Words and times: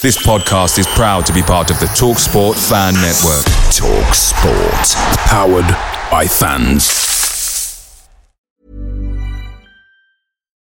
This 0.00 0.16
podcast 0.24 0.78
is 0.78 0.86
proud 0.86 1.26
to 1.26 1.32
be 1.32 1.42
part 1.42 1.72
of 1.72 1.80
the 1.80 1.86
TalkSport 1.86 2.54
Fan 2.54 2.94
Network. 2.94 3.44
TalkSport. 3.74 4.94
Powered 5.26 5.66
by 6.08 6.24
fans. 6.24 8.08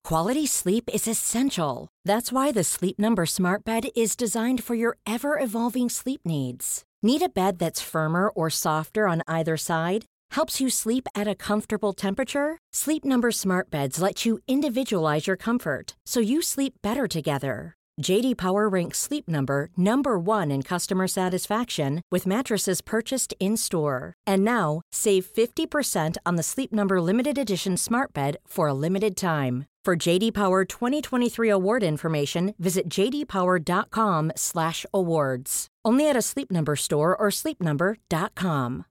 Quality 0.05 0.47
sleep 0.47 0.91
is 0.93 1.09
essential. 1.09 1.89
That's 2.05 2.33
why 2.33 2.53
the 2.53 2.63
Sleep 2.63 2.99
Number 2.99 3.25
Smart 3.25 3.65
Bed 3.65 3.87
is 3.97 4.15
designed 4.15 4.63
for 4.63 4.75
your 4.75 4.99
ever 5.07 5.39
evolving 5.39 5.89
sleep 5.89 6.21
needs. 6.27 6.85
Need 7.03 7.23
a 7.23 7.31
bed 7.31 7.59
that's 7.59 7.81
firmer 7.81 8.29
or 8.29 8.51
softer 8.51 9.09
on 9.09 9.23
either 9.27 9.57
side? 9.57 10.05
Helps 10.33 10.61
you 10.61 10.69
sleep 10.69 11.09
at 11.15 11.27
a 11.27 11.35
comfortable 11.35 11.95
temperature? 11.95 12.59
Sleep 12.75 13.07
Number 13.07 13.31
Smart 13.33 13.71
Beds 13.71 14.03
let 14.03 14.27
you 14.27 14.41
individualize 14.47 15.27
your 15.27 15.37
comfort 15.37 15.97
so 16.05 16.21
you 16.21 16.43
sleep 16.43 16.75
better 16.83 17.09
together. 17.09 17.75
JD 18.03 18.37
Power 18.37 18.69
ranks 18.69 18.99
Sleep 18.99 19.29
Number 19.29 19.69
number 19.77 20.19
1 20.19 20.51
in 20.51 20.63
customer 20.63 21.07
satisfaction 21.07 22.03
with 22.11 22.27
mattresses 22.27 22.81
purchased 22.81 23.35
in-store. 23.39 24.15
And 24.27 24.45
now, 24.45 24.81
save 24.93 25.27
50% 25.27 26.17
on 26.27 26.35
the 26.37 26.43
Sleep 26.43 26.73
Number 26.73 27.01
limited 27.01 27.39
edition 27.39 27.77
Smart 27.77 28.13
Bed 28.13 28.39
for 28.47 28.67
a 28.69 28.75
limited 28.75 29.17
time. 29.17 29.67
For 29.85 29.97
JD 29.97 30.35
Power 30.35 30.65
2023 30.65 31.49
award 31.51 31.83
information, 31.83 32.55
visit 32.59 32.89
jdpower.com/awards. 32.89 35.67
Only 35.85 36.09
at 36.09 36.17
a 36.17 36.23
Sleep 36.23 36.51
Number 36.51 36.75
store 36.75 37.15
or 37.15 37.29
sleepnumber.com. 37.29 38.87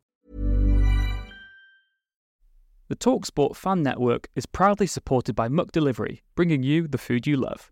The 2.90 2.96
TalkSport 2.96 3.56
Fan 3.56 3.82
Network 3.82 4.28
is 4.36 4.46
proudly 4.46 4.86
supported 4.86 5.36
by 5.36 5.48
McDelivery, 5.48 6.20
bringing 6.36 6.62
you 6.62 6.88
the 6.88 7.00
food 7.00 7.26
you 7.26 7.38
love. 7.38 7.72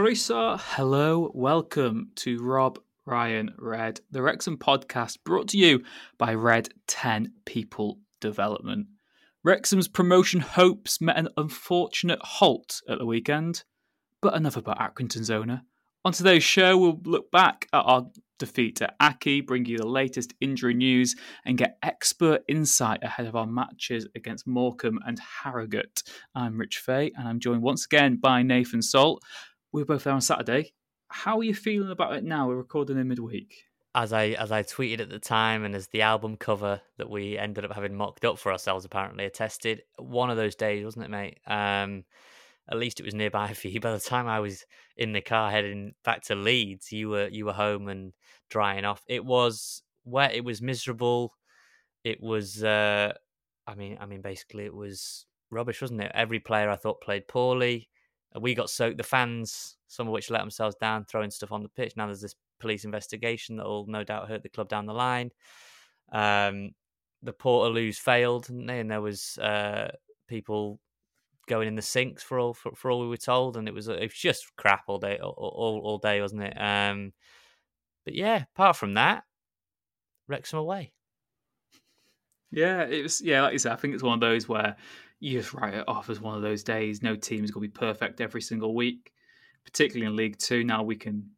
Croeso, 0.00 0.58
hello, 0.58 1.30
welcome 1.34 2.10
to 2.14 2.42
Rob 2.42 2.78
Ryan 3.04 3.54
Red, 3.58 4.00
the 4.10 4.22
Wrexham 4.22 4.56
podcast 4.56 5.18
brought 5.26 5.48
to 5.48 5.58
you 5.58 5.84
by 6.16 6.32
Red 6.32 6.70
10 6.86 7.30
People 7.44 7.98
Development. 8.18 8.86
Wrexham's 9.44 9.88
promotion 9.88 10.40
hopes 10.40 11.02
met 11.02 11.18
an 11.18 11.28
unfortunate 11.36 12.18
halt 12.22 12.80
at 12.88 12.96
the 12.96 13.04
weekend, 13.04 13.64
but 14.22 14.32
enough 14.32 14.56
about 14.56 14.78
Accrington's 14.78 15.30
owner. 15.30 15.64
On 16.02 16.14
today's 16.14 16.44
show, 16.44 16.78
we'll 16.78 17.02
look 17.04 17.30
back 17.30 17.68
at 17.74 17.80
our 17.80 18.06
defeat 18.38 18.80
at 18.80 18.98
Accy, 19.00 19.46
bring 19.46 19.66
you 19.66 19.76
the 19.76 19.86
latest 19.86 20.32
injury 20.40 20.72
news, 20.72 21.14
and 21.44 21.58
get 21.58 21.76
expert 21.82 22.42
insight 22.48 23.04
ahead 23.04 23.26
of 23.26 23.36
our 23.36 23.46
matches 23.46 24.08
against 24.16 24.46
Morecambe 24.46 24.98
and 25.06 25.18
Harrogate. 25.18 26.02
I'm 26.34 26.58
Rich 26.58 26.78
Fay, 26.78 27.12
and 27.18 27.28
I'm 27.28 27.38
joined 27.38 27.60
once 27.60 27.84
again 27.84 28.16
by 28.16 28.42
Nathan 28.42 28.80
Salt. 28.80 29.22
We 29.72 29.82
were 29.82 29.86
both 29.86 30.04
there 30.04 30.12
on 30.14 30.20
Saturday. 30.20 30.72
How 31.08 31.38
are 31.38 31.44
you 31.44 31.54
feeling 31.54 31.90
about 31.90 32.14
it 32.14 32.24
now? 32.24 32.48
We're 32.48 32.56
recording 32.56 32.98
in 32.98 33.08
midweek. 33.08 33.64
as 33.94 34.12
I 34.12 34.28
as 34.28 34.52
I 34.52 34.62
tweeted 34.62 35.00
at 35.00 35.10
the 35.10 35.18
time, 35.18 35.64
and 35.64 35.74
as 35.74 35.88
the 35.88 36.02
album 36.02 36.36
cover 36.36 36.80
that 36.98 37.10
we 37.10 37.36
ended 37.36 37.64
up 37.64 37.72
having 37.72 37.94
mocked 37.96 38.24
up 38.24 38.38
for 38.38 38.52
ourselves 38.52 38.84
apparently 38.84 39.24
attested, 39.24 39.82
one 39.98 40.30
of 40.30 40.36
those 40.36 40.54
days, 40.54 40.84
wasn't 40.84 41.04
it, 41.04 41.10
mate? 41.10 41.38
Um, 41.46 42.04
at 42.68 42.78
least 42.78 43.00
it 43.00 43.04
was 43.04 43.14
nearby 43.14 43.52
for 43.54 43.68
you. 43.68 43.80
By 43.80 43.92
the 43.92 44.00
time 44.00 44.28
I 44.28 44.40
was 44.40 44.64
in 44.96 45.12
the 45.12 45.20
car 45.20 45.50
heading 45.50 45.94
back 46.04 46.22
to 46.24 46.34
Leeds, 46.36 46.92
you 46.92 47.08
were 47.08 47.28
you 47.28 47.46
were 47.46 47.52
home 47.52 47.88
and 47.88 48.12
drying 48.48 48.84
off. 48.84 49.02
It 49.08 49.24
was 49.24 49.82
wet. 50.04 50.34
It 50.34 50.44
was 50.44 50.62
miserable. 50.62 51.34
It 52.04 52.20
was. 52.20 52.62
Uh, 52.62 53.12
I 53.66 53.74
mean, 53.74 53.98
I 54.00 54.06
mean, 54.06 54.20
basically, 54.22 54.64
it 54.64 54.74
was 54.74 55.26
rubbish, 55.50 55.80
wasn't 55.80 56.00
it? 56.02 56.12
Every 56.14 56.40
player 56.40 56.70
I 56.70 56.76
thought 56.76 57.00
played 57.00 57.28
poorly. 57.28 57.88
We 58.38 58.54
got 58.54 58.70
soaked. 58.70 58.98
The 58.98 59.02
fans, 59.02 59.76
some 59.88 60.06
of 60.06 60.12
which 60.12 60.30
let 60.30 60.40
themselves 60.40 60.76
down, 60.76 61.04
throwing 61.04 61.30
stuff 61.30 61.52
on 61.52 61.62
the 61.62 61.68
pitch. 61.68 61.94
Now 61.96 62.06
there's 62.06 62.20
this 62.20 62.36
police 62.60 62.84
investigation 62.84 63.56
that 63.56 63.66
will 63.66 63.86
no 63.86 64.04
doubt 64.04 64.28
hurt 64.28 64.42
the 64.42 64.48
club 64.48 64.68
down 64.68 64.86
the 64.86 64.94
line. 64.94 65.30
Um, 66.12 66.70
the 67.22 67.32
Portaloos 67.32 67.96
failed, 67.96 68.46
didn't 68.46 68.66
they? 68.66 68.80
And 68.80 68.90
there 68.90 69.00
was 69.00 69.38
uh, 69.38 69.90
people 70.28 70.80
going 71.48 71.66
in 71.66 71.74
the 71.74 71.82
sinks 71.82 72.22
for 72.22 72.38
all 72.38 72.54
for, 72.54 72.72
for 72.76 72.90
all 72.90 73.00
we 73.00 73.08
were 73.08 73.16
told, 73.16 73.56
and 73.56 73.66
it 73.66 73.74
was 73.74 73.88
it 73.88 74.00
was 74.00 74.14
just 74.14 74.54
crap 74.56 74.84
all 74.86 74.98
day, 74.98 75.18
all 75.18 75.34
all, 75.36 75.80
all 75.82 75.98
day, 75.98 76.20
wasn't 76.20 76.42
it? 76.42 76.54
Um, 76.56 77.12
but 78.04 78.14
yeah, 78.14 78.44
apart 78.54 78.76
from 78.76 78.94
that, 78.94 79.24
Wrexham 80.28 80.60
away. 80.60 80.92
Yeah, 82.52 82.82
it 82.82 83.02
was. 83.02 83.20
Yeah, 83.20 83.42
like 83.42 83.52
you 83.52 83.58
said, 83.58 83.72
I 83.72 83.76
think 83.76 83.94
it's 83.94 84.02
one 84.02 84.14
of 84.14 84.20
those 84.20 84.48
where 84.48 84.76
you 85.20 85.38
just 85.38 85.52
write 85.52 85.74
it 85.74 85.84
off 85.86 86.10
as 86.10 86.20
one 86.20 86.34
of 86.34 86.42
those 86.42 86.64
days. 86.64 87.02
No 87.02 87.14
team 87.14 87.44
is 87.44 87.50
going 87.50 87.62
to 87.66 87.72
be 87.72 87.78
perfect 87.78 88.20
every 88.20 88.40
single 88.40 88.74
week, 88.74 89.12
particularly 89.64 90.06
in 90.06 90.16
League 90.16 90.38
Two. 90.38 90.64
Now 90.64 90.82
we 90.82 90.96
can, 90.96 91.30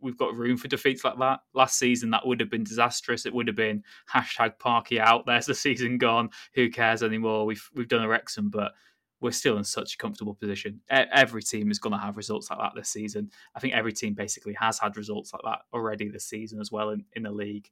we've 0.00 0.18
got 0.18 0.36
room 0.36 0.56
for 0.56 0.66
defeats 0.66 1.04
like 1.04 1.18
that. 1.18 1.40
Last 1.54 1.78
season, 1.78 2.10
that 2.10 2.26
would 2.26 2.40
have 2.40 2.50
been 2.50 2.64
disastrous. 2.64 3.24
It 3.24 3.32
would 3.32 3.46
have 3.46 3.56
been 3.56 3.84
hashtag 4.12 4.58
Parky 4.58 5.00
out. 5.00 5.26
There's 5.26 5.46
the 5.46 5.54
season 5.54 5.96
gone. 5.96 6.30
Who 6.54 6.68
cares 6.70 7.02
anymore? 7.02 7.46
We've 7.46 7.70
we've 7.74 7.88
done 7.88 8.02
a 8.02 8.08
Wrexham, 8.08 8.50
but 8.50 8.72
we're 9.20 9.30
still 9.32 9.58
in 9.58 9.64
such 9.64 9.94
a 9.94 9.98
comfortable 9.98 10.34
position. 10.34 10.80
Every 10.90 11.42
team 11.42 11.70
is 11.70 11.78
going 11.78 11.92
to 11.92 11.98
have 11.98 12.16
results 12.16 12.50
like 12.50 12.58
that 12.60 12.72
this 12.76 12.88
season. 12.88 13.30
I 13.54 13.60
think 13.60 13.74
every 13.74 13.92
team 13.92 14.14
basically 14.14 14.54
has 14.54 14.78
had 14.78 14.96
results 14.96 15.32
like 15.32 15.42
that 15.44 15.60
already 15.72 16.08
this 16.08 16.24
season 16.24 16.60
as 16.60 16.70
well 16.70 16.90
in, 16.90 17.04
in 17.14 17.24
the 17.24 17.32
league. 17.32 17.68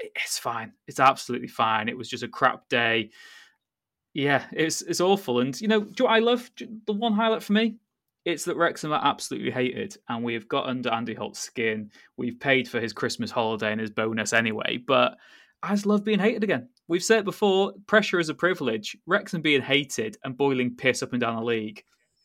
It's 0.00 0.38
fine. 0.38 0.72
It's 0.88 0.98
absolutely 0.98 1.48
fine. 1.48 1.88
It 1.88 1.96
was 1.96 2.08
just 2.08 2.24
a 2.24 2.28
crap 2.28 2.68
day. 2.68 3.10
Yeah, 4.18 4.44
it's 4.50 4.82
it's 4.82 5.00
awful. 5.00 5.38
And 5.38 5.58
you 5.60 5.68
know, 5.68 5.80
do 5.80 5.86
you 5.86 5.94
know 6.00 6.04
what 6.06 6.16
I 6.16 6.18
love? 6.18 6.50
The 6.86 6.92
one 6.92 7.12
highlight 7.12 7.40
for 7.40 7.52
me, 7.52 7.76
it's 8.24 8.44
that 8.46 8.56
Wrexham 8.56 8.92
are 8.92 9.00
absolutely 9.04 9.52
hated, 9.52 9.96
and 10.08 10.24
we've 10.24 10.48
got 10.48 10.66
under 10.66 10.90
Andy 10.90 11.14
Holt's 11.14 11.38
skin. 11.38 11.92
We've 12.16 12.38
paid 12.40 12.68
for 12.68 12.80
his 12.80 12.92
Christmas 12.92 13.30
holiday 13.30 13.70
and 13.70 13.80
his 13.80 13.90
bonus 13.90 14.32
anyway, 14.32 14.78
but 14.84 15.16
I 15.62 15.70
just 15.70 15.86
love 15.86 16.02
being 16.02 16.18
hated 16.18 16.42
again. 16.42 16.68
We've 16.88 17.02
said 17.04 17.20
it 17.20 17.24
before, 17.26 17.74
pressure 17.86 18.18
is 18.18 18.28
a 18.28 18.34
privilege. 18.34 18.96
Wrexham 19.06 19.40
being 19.40 19.62
hated 19.62 20.16
and 20.24 20.36
boiling 20.36 20.74
piss 20.74 21.00
up 21.04 21.12
and 21.12 21.20
down 21.20 21.36
the 21.36 21.42
league. 21.42 21.84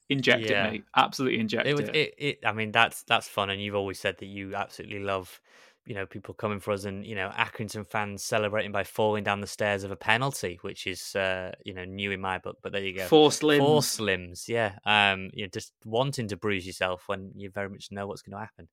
Inject 0.09 0.49
Yeah. 0.49 0.65
it, 0.65 0.71
mate. 0.71 0.83
Absolutely 0.95 1.39
inject 1.39 1.67
It 1.67 1.79
it. 1.79 1.95
it, 1.95 2.13
it. 2.17 2.39
I 2.43 2.53
mean, 2.53 2.71
that's 2.71 3.03
that's 3.03 3.27
fun, 3.27 3.51
and 3.51 3.61
you've 3.61 3.75
always 3.75 3.99
said 3.99 4.17
that 4.17 4.25
you 4.25 4.55
absolutely 4.55 4.99
love, 4.99 5.39
you 5.85 5.95
know, 5.95 6.05
people 6.05 6.33
coming 6.33 6.59
for 6.59 6.71
us, 6.71 6.85
and 6.85 7.05
you 7.05 7.15
know, 7.15 7.29
Accrington 7.29 7.85
fans 7.85 8.23
celebrating 8.23 8.71
by 8.71 8.83
falling 8.83 9.23
down 9.23 9.41
the 9.41 9.47
stairs 9.47 9.83
of 9.83 9.91
a 9.91 9.95
penalty, 9.95 10.57
which 10.61 10.87
is 10.87 11.15
uh, 11.15 11.51
you 11.65 11.73
know 11.73 11.83
new 11.83 12.11
in 12.11 12.21
my 12.21 12.37
book. 12.37 12.57
But 12.61 12.71
there 12.71 12.81
you 12.81 12.95
go, 12.95 13.05
Forced 13.05 13.43
limbs. 13.43 13.61
Four 13.61 13.81
slims, 13.81 14.47
yeah. 14.47 14.77
Um, 14.85 15.29
you 15.33 15.43
know, 15.43 15.49
just 15.53 15.73
wanting 15.85 16.29
to 16.29 16.37
bruise 16.37 16.65
yourself 16.65 17.03
when 17.07 17.31
you 17.35 17.49
very 17.51 17.69
much 17.69 17.89
know 17.91 18.07
what's 18.07 18.21
going 18.21 18.37
to 18.37 18.39
happen. 18.39 18.69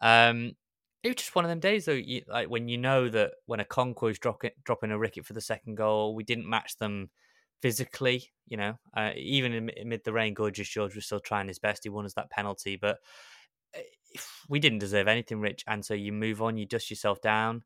Um, 0.00 0.52
it 1.02 1.08
was 1.08 1.16
just 1.16 1.34
one 1.34 1.46
of 1.46 1.48
them 1.48 1.60
days, 1.60 1.86
though. 1.86 1.92
You, 1.92 2.22
like 2.28 2.48
when 2.48 2.68
you 2.68 2.76
know 2.76 3.08
that 3.08 3.32
when 3.46 3.60
a 3.60 3.64
Okonkwo's 3.64 4.18
dropping 4.18 4.50
dropping 4.64 4.90
a 4.90 4.98
ricket 4.98 5.24
for 5.24 5.32
the 5.32 5.40
second 5.40 5.76
goal, 5.76 6.14
we 6.14 6.24
didn't 6.24 6.48
match 6.48 6.76
them 6.76 7.08
physically. 7.62 8.30
You 8.48 8.58
know, 8.58 8.78
uh, 8.94 9.12
even 9.16 9.52
in, 9.52 9.70
amid 9.80 10.04
the 10.04 10.12
rain, 10.12 10.34
gorgeous 10.34 10.68
George 10.68 10.94
was 10.94 11.06
still 11.06 11.20
trying 11.20 11.48
his 11.48 11.58
best. 11.58 11.84
He 11.84 11.88
won 11.88 12.04
us 12.04 12.14
that 12.14 12.30
penalty, 12.30 12.76
but 12.76 12.98
Eh, 13.74 13.80
we 14.48 14.58
didn't 14.58 14.78
deserve 14.78 15.08
anything, 15.08 15.40
Rich. 15.40 15.64
And 15.66 15.84
so 15.84 15.94
you 15.94 16.12
move 16.12 16.42
on, 16.42 16.56
you 16.56 16.66
dust 16.66 16.90
yourself 16.90 17.20
down, 17.20 17.62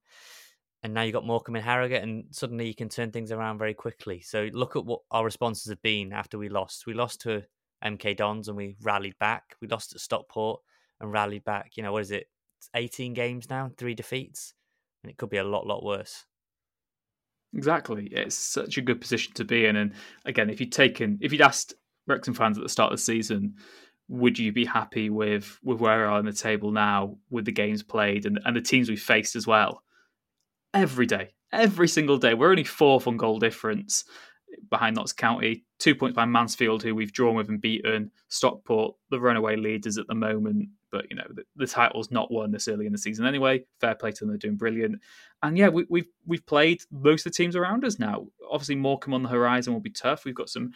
and 0.83 0.93
now 0.93 1.03
you've 1.03 1.15
got 1.15 1.27
Morecambe 1.27 1.57
and 1.57 1.65
Harrogate, 1.65 2.03
and 2.03 2.25
suddenly 2.31 2.67
you 2.67 2.75
can 2.75 2.89
turn 2.89 3.11
things 3.11 3.33
around 3.33 3.59
very 3.59 3.75
quickly. 3.75 4.21
So 4.21 4.49
look 4.53 4.77
at 4.77 4.85
what 4.85 5.01
our 5.11 5.25
responses 5.25 5.71
have 5.71 5.83
been 5.83 6.13
after 6.13 6.39
we 6.39 6.49
lost. 6.49 6.87
We 6.87 6.95
lost 6.95 7.23
to 7.23 7.45
MK 7.85 8.17
Dons 8.17 8.49
and 8.49 8.57
we 8.57 8.77
rallied 8.83 9.19
back. 9.19 9.57
We 9.61 9.69
lost 9.69 9.95
at 9.95 10.01
Stockport 10.01 10.61
and 11.01 11.13
rallied 11.13 11.45
back. 11.45 11.73
You 11.77 11.83
know, 11.83 11.93
what 11.93 12.03
is 12.03 12.11
it? 12.11 12.27
It's 12.59 12.71
18 12.75 13.15
games 13.15 13.49
now, 13.51 13.71
three 13.77 13.95
defeats, 13.95 14.55
and 15.03 15.11
it 15.11 15.17
could 15.17 15.31
be 15.31 15.37
a 15.37 15.45
lot, 15.45 15.67
lot 15.67 15.85
worse. 15.85 16.25
Exactly. 17.55 18.09
It's 18.11 18.35
such 18.35 18.79
a 18.79 18.83
good 18.83 19.01
position 19.01 19.33
to 19.35 19.45
be 19.45 19.67
in. 19.67 19.77
And 19.77 19.93
again, 20.25 20.51
if 20.51 20.61
you'd 20.61 20.73
taken, 20.73 21.19
if 21.21 21.33
you'd 21.33 21.41
asked 21.41 21.75
Wrexham 22.07 22.35
fans 22.35 22.59
at 22.59 22.63
the 22.63 22.69
start 22.69 22.93
of 22.93 22.99
the 22.99 23.03
season, 23.03 23.55
would 24.09 24.39
you 24.39 24.53
be 24.53 24.65
happy 24.65 25.11
with 25.11 25.59
with 25.63 25.81
where 25.81 25.99
we 25.99 26.05
are 26.05 26.11
on 26.11 26.25
the 26.25 26.33
table 26.33 26.71
now, 26.71 27.17
with 27.31 27.45
the 27.45 27.53
games 27.53 27.83
played 27.83 28.27
and, 28.27 28.41
and 28.45 28.57
the 28.57 28.61
teams 28.61 28.89
we 28.89 28.97
faced 28.97 29.37
as 29.37 29.47
well? 29.47 29.83
Every 30.73 31.07
day, 31.07 31.35
every 31.53 31.89
single 31.89 32.19
day. 32.19 32.35
We're 32.35 32.51
only 32.51 32.65
fourth 32.65 33.07
on 33.07 33.17
goal 33.17 33.39
difference 33.39 34.05
behind 34.71 34.97
Notts 34.97 35.13
County, 35.13 35.65
two 35.79 35.95
points 35.95 36.17
by 36.17 36.25
Mansfield, 36.25 36.83
who 36.83 36.95
we've 36.95 37.13
drawn 37.13 37.35
with 37.35 37.49
and 37.49 37.61
beaten. 37.61 38.11
Stockport, 38.29 38.97
the 39.11 39.21
runaway 39.21 39.57
leaders 39.57 39.99
at 39.99 40.07
the 40.07 40.15
moment, 40.15 40.69
but 40.91 41.07
you 41.11 41.17
know 41.17 41.27
the, 41.31 41.43
the 41.57 41.67
title's 41.67 42.11
not 42.11 42.31
won 42.31 42.51
this 42.51 42.69
early 42.69 42.87
in 42.87 42.93
the 42.93 42.99
season 42.99 43.27
anyway. 43.27 43.65
Fair 43.81 43.95
play 43.95 44.13
to 44.13 44.21
them; 44.21 44.29
they're 44.29 44.39
doing 44.39 44.57
brilliant. 44.57 45.01
And 45.43 45.59
yeah, 45.59 45.69
we, 45.69 45.83
have 45.83 45.91
we've, 45.91 46.09
we've 46.27 46.47
played 46.47 46.83
most 46.91 47.27
of 47.27 47.33
the 47.33 47.37
teams 47.37 47.57
around 47.57 47.85
us 47.85 47.99
now. 47.99 48.27
Obviously, 48.51 48.77
Morecambe 48.77 49.15
on 49.15 49.23
the 49.23 49.29
horizon 49.29 49.73
will 49.73 49.81
be 49.81 49.91
tough. 49.91 50.25
We've 50.25 50.35
got 50.35 50.49
some 50.49 50.73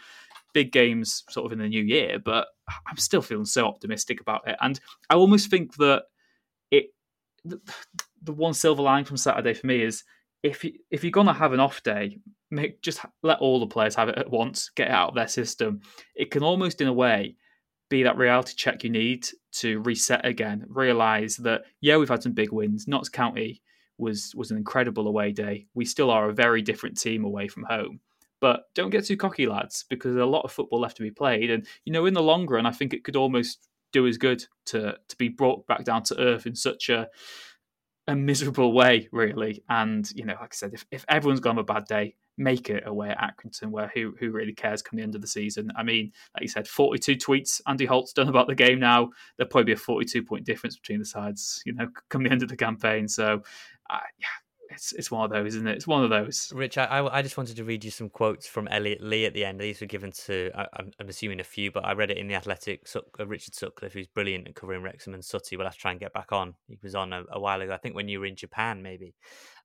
big 0.53 0.71
games 0.71 1.23
sort 1.29 1.45
of 1.45 1.51
in 1.51 1.59
the 1.59 1.67
new 1.67 1.83
year, 1.83 2.19
but 2.19 2.47
I'm 2.87 2.97
still 2.97 3.21
feeling 3.21 3.45
so 3.45 3.65
optimistic 3.65 4.21
about 4.21 4.47
it. 4.47 4.55
And 4.61 4.79
I 5.09 5.15
almost 5.15 5.49
think 5.49 5.75
that 5.77 6.03
it 6.71 6.87
the, 7.43 7.59
the 8.21 8.33
one 8.33 8.53
silver 8.53 8.81
line 8.81 9.05
from 9.05 9.17
Saturday 9.17 9.53
for 9.53 9.67
me 9.67 9.81
is 9.81 10.03
if 10.43 10.63
you, 10.63 10.73
if 10.89 11.03
you're 11.03 11.11
gonna 11.11 11.33
have 11.33 11.53
an 11.53 11.59
off 11.59 11.83
day, 11.83 12.19
make 12.51 12.81
just 12.81 13.01
let 13.23 13.39
all 13.39 13.59
the 13.59 13.67
players 13.67 13.95
have 13.95 14.09
it 14.09 14.17
at 14.17 14.29
once, 14.29 14.69
get 14.75 14.87
it 14.87 14.93
out 14.93 15.09
of 15.09 15.15
their 15.15 15.27
system. 15.27 15.81
It 16.15 16.31
can 16.31 16.43
almost, 16.43 16.81
in 16.81 16.87
a 16.87 16.93
way, 16.93 17.35
be 17.89 18.03
that 18.03 18.17
reality 18.17 18.53
check 18.55 18.83
you 18.83 18.89
need 18.89 19.27
to 19.51 19.81
reset 19.81 20.25
again. 20.25 20.65
Realize 20.69 21.37
that 21.37 21.63
yeah, 21.81 21.97
we've 21.97 22.09
had 22.09 22.23
some 22.23 22.33
big 22.33 22.51
wins. 22.51 22.87
Notts 22.87 23.09
County 23.09 23.61
was 23.97 24.33
was 24.35 24.51
an 24.51 24.57
incredible 24.57 25.07
away 25.07 25.31
day. 25.31 25.67
We 25.73 25.85
still 25.85 26.09
are 26.11 26.29
a 26.29 26.33
very 26.33 26.61
different 26.61 26.99
team 26.99 27.25
away 27.25 27.47
from 27.47 27.63
home. 27.63 27.99
But 28.41 28.63
don't 28.73 28.89
get 28.89 29.05
too 29.05 29.17
cocky, 29.17 29.47
lads, 29.47 29.85
because 29.89 30.13
there's 30.13 30.23
a 30.23 30.29
lot 30.29 30.45
of 30.45 30.51
football 30.51 30.79
left 30.79 30.97
to 30.97 31.03
be 31.03 31.11
played. 31.11 31.49
And 31.49 31.65
you 31.85 31.93
know, 31.93 32.05
in 32.05 32.13
the 32.13 32.23
long 32.23 32.47
run, 32.47 32.65
I 32.65 32.71
think 32.71 32.93
it 32.93 33.03
could 33.03 33.15
almost 33.15 33.67
do 33.91 34.07
as 34.07 34.17
good 34.17 34.45
to 34.67 34.95
to 35.07 35.17
be 35.17 35.29
brought 35.29 35.65
back 35.67 35.83
down 35.83 36.03
to 36.03 36.19
earth 36.19 36.45
in 36.45 36.55
such 36.55 36.89
a 36.89 37.07
a 38.07 38.15
miserable 38.15 38.73
way, 38.73 39.07
really. 39.11 39.63
And 39.69 40.09
you 40.15 40.25
know, 40.25 40.35
like 40.39 40.53
I 40.53 40.55
said, 40.55 40.73
if, 40.73 40.85
if 40.91 41.05
everyone's 41.07 41.39
gone 41.39 41.59
a 41.59 41.63
bad 41.63 41.85
day, 41.85 42.15
make 42.37 42.69
it 42.69 42.83
away 42.87 43.09
at 43.09 43.37
Accrington, 43.37 43.69
where 43.69 43.91
who 43.93 44.15
who 44.19 44.31
really 44.31 44.53
cares 44.53 44.81
come 44.81 44.97
the 44.97 45.03
end 45.03 45.15
of 45.15 45.21
the 45.21 45.27
season? 45.27 45.71
I 45.75 45.83
mean, 45.83 46.11
like 46.33 46.41
you 46.41 46.47
said, 46.47 46.67
42 46.67 47.17
tweets 47.17 47.61
Andy 47.67 47.85
Holt's 47.85 48.13
done 48.13 48.29
about 48.29 48.47
the 48.47 48.55
game 48.55 48.79
now. 48.79 49.09
There'll 49.37 49.49
probably 49.49 49.65
be 49.65 49.73
a 49.73 49.77
42 49.77 50.23
point 50.23 50.45
difference 50.45 50.77
between 50.77 50.99
the 50.99 51.05
sides, 51.05 51.61
you 51.65 51.73
know, 51.73 51.87
come 52.09 52.23
the 52.23 52.31
end 52.31 52.41
of 52.41 52.49
the 52.49 52.57
campaign. 52.57 53.07
So, 53.07 53.43
uh, 53.89 53.99
yeah, 54.19 54.27
it's 54.69 54.93
it's 54.93 55.09
one 55.11 55.25
of 55.25 55.31
those, 55.31 55.55
isn't 55.55 55.67
it? 55.67 55.75
It's 55.75 55.87
one 55.87 56.03
of 56.03 56.09
those. 56.09 56.51
Rich, 56.53 56.77
I, 56.77 57.05
I 57.05 57.21
just 57.21 57.37
wanted 57.37 57.55
to 57.57 57.63
read 57.63 57.83
you 57.83 57.91
some 57.91 58.09
quotes 58.09 58.47
from 58.47 58.67
Elliot 58.67 59.01
Lee 59.01 59.25
at 59.25 59.33
the 59.33 59.45
end. 59.45 59.59
These 59.59 59.81
were 59.81 59.87
given 59.87 60.11
to 60.25 60.51
I, 60.55 60.67
am 60.77 60.91
I'm 60.99 61.09
assuming 61.09 61.39
a 61.39 61.43
few, 61.43 61.71
but 61.71 61.85
I 61.85 61.93
read 61.93 62.11
it 62.11 62.17
in 62.17 62.27
the 62.27 62.35
Athletic. 62.35 62.87
Uh, 62.95 63.25
Richard 63.25 63.55
Sutcliffe, 63.55 63.93
who's 63.93 64.07
brilliant 64.07 64.47
at 64.47 64.55
covering 64.55 64.83
Wrexham 64.83 65.13
and 65.13 65.25
Sutty. 65.25 65.57
We'll 65.57 65.65
have 65.65 65.73
to 65.73 65.79
try 65.79 65.91
and 65.91 65.99
get 65.99 66.13
back 66.13 66.31
on. 66.31 66.55
He 66.67 66.77
was 66.83 66.95
on 66.95 67.13
a, 67.13 67.23
a 67.31 67.39
while 67.39 67.61
ago, 67.61 67.73
I 67.73 67.77
think, 67.77 67.95
when 67.95 68.07
you 68.07 68.19
were 68.19 68.25
in 68.25 68.35
Japan, 68.35 68.81
maybe. 68.83 69.15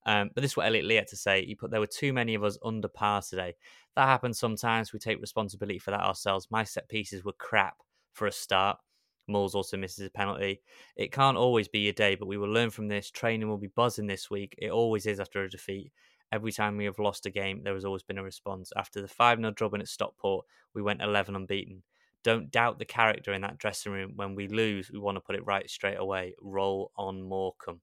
Um, 0.06 0.30
but 0.34 0.42
this 0.42 0.52
is 0.52 0.56
what 0.56 0.66
Elliot 0.66 0.84
Lee 0.86 0.96
had 0.96 1.08
to 1.08 1.16
say. 1.16 1.44
He 1.44 1.54
put 1.54 1.70
there 1.70 1.80
were 1.80 1.86
too 1.86 2.12
many 2.12 2.34
of 2.34 2.44
us 2.44 2.58
under 2.64 2.88
par 2.88 3.22
today. 3.22 3.54
That 3.96 4.06
happens 4.06 4.38
sometimes. 4.38 4.92
We 4.92 4.98
take 4.98 5.20
responsibility 5.20 5.78
for 5.78 5.90
that 5.90 6.00
ourselves. 6.00 6.48
My 6.50 6.64
set 6.64 6.88
pieces 6.88 7.24
were 7.24 7.32
crap 7.32 7.76
for 8.12 8.26
a 8.26 8.32
start. 8.32 8.78
Moores 9.26 9.54
also 9.54 9.76
misses 9.76 10.06
a 10.06 10.10
penalty. 10.10 10.62
It 10.96 11.12
can't 11.12 11.36
always 11.36 11.68
be 11.68 11.80
your 11.80 11.92
day, 11.92 12.14
but 12.14 12.28
we 12.28 12.36
will 12.36 12.52
learn 12.52 12.70
from 12.70 12.88
this. 12.88 13.10
Training 13.10 13.48
will 13.48 13.58
be 13.58 13.68
buzzing 13.68 14.06
this 14.06 14.30
week. 14.30 14.54
It 14.58 14.70
always 14.70 15.06
is 15.06 15.20
after 15.20 15.42
a 15.42 15.48
defeat. 15.48 15.92
Every 16.32 16.52
time 16.52 16.76
we 16.76 16.84
have 16.84 16.98
lost 16.98 17.26
a 17.26 17.30
game, 17.30 17.62
there 17.62 17.74
has 17.74 17.84
always 17.84 18.02
been 18.02 18.18
a 18.18 18.22
response. 18.22 18.72
After 18.76 19.00
the 19.00 19.08
5 19.08 19.38
0 19.38 19.50
drubbing 19.52 19.80
at 19.80 19.88
Stockport, 19.88 20.46
we 20.74 20.82
went 20.82 21.02
11 21.02 21.36
unbeaten. 21.36 21.82
Don't 22.22 22.50
doubt 22.50 22.78
the 22.78 22.84
character 22.84 23.32
in 23.32 23.42
that 23.42 23.58
dressing 23.58 23.92
room. 23.92 24.12
When 24.16 24.34
we 24.34 24.48
lose, 24.48 24.90
we 24.90 24.98
want 24.98 25.16
to 25.16 25.20
put 25.20 25.36
it 25.36 25.46
right 25.46 25.68
straight 25.68 25.98
away. 25.98 26.34
Roll 26.40 26.90
on 26.96 27.22
Morecambe. 27.22 27.80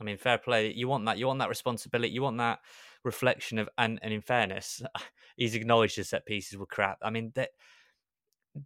I 0.00 0.04
mean, 0.04 0.16
fair 0.16 0.38
play. 0.38 0.72
You 0.72 0.88
want 0.88 1.04
that. 1.04 1.18
You 1.18 1.26
want 1.26 1.38
that 1.40 1.50
responsibility. 1.50 2.12
You 2.12 2.22
want 2.22 2.38
that 2.38 2.60
reflection 3.04 3.58
of. 3.58 3.68
And, 3.76 3.98
and 4.02 4.12
in 4.12 4.22
fairness, 4.22 4.82
he's 5.36 5.54
acknowledged 5.54 5.96
his 5.96 6.08
set 6.08 6.24
pieces 6.24 6.58
were 6.58 6.66
crap. 6.66 6.98
I 7.02 7.10
mean, 7.10 7.32
that 7.34 7.50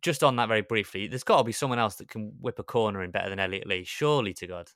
just 0.01 0.23
on 0.23 0.37
that 0.37 0.49
very 0.49 0.63
briefly, 0.63 1.07
there's 1.07 1.25
got 1.25 1.39
to 1.39 1.45
be 1.45 1.53
someone 1.53 1.79
else 1.79 1.97
that 1.97 2.09
can 2.09 2.33
whip 2.41 2.59
a 2.59 2.63
corner 2.63 3.03
in 3.03 3.11
better 3.11 3.31
than 3.31 3.41
Elliot 3.41 3.67
Lee. 3.67 3.85
Surely 3.85 4.33
to 4.35 4.47
God. 4.47 4.71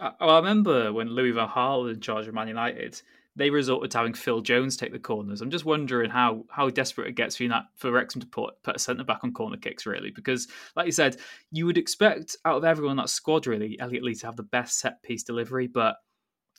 I, 0.00 0.12
oh, 0.20 0.28
I 0.28 0.36
remember 0.38 0.92
when 0.92 1.08
Louis 1.08 1.32
van 1.32 1.48
Gaal 1.48 1.84
was 1.84 1.96
in 1.96 2.00
charge 2.00 2.26
of 2.26 2.34
Man 2.34 2.48
United, 2.48 3.00
they 3.34 3.50
resorted 3.50 3.90
to 3.90 3.98
having 3.98 4.14
Phil 4.14 4.40
Jones 4.40 4.76
take 4.76 4.92
the 4.92 4.98
corners. 4.98 5.42
I'm 5.42 5.50
just 5.50 5.66
wondering 5.66 6.10
how 6.10 6.44
how 6.50 6.70
desperate 6.70 7.08
it 7.08 7.16
gets 7.16 7.36
for 7.36 7.46
that 7.48 7.64
for 7.76 7.92
Wrexham 7.92 8.22
to 8.22 8.26
put 8.26 8.62
put 8.62 8.76
a 8.76 8.78
centre 8.78 9.04
back 9.04 9.20
on 9.22 9.32
corner 9.32 9.58
kicks, 9.58 9.86
really, 9.86 10.10
because 10.10 10.48
like 10.74 10.86
you 10.86 10.92
said, 10.92 11.18
you 11.50 11.66
would 11.66 11.78
expect 11.78 12.36
out 12.44 12.56
of 12.56 12.64
everyone 12.64 12.92
in 12.92 12.96
that 12.96 13.10
squad, 13.10 13.46
really, 13.46 13.78
Elliot 13.78 14.02
Lee 14.02 14.14
to 14.14 14.26
have 14.26 14.36
the 14.36 14.42
best 14.42 14.78
set 14.78 15.02
piece 15.02 15.22
delivery, 15.22 15.66
but 15.66 15.96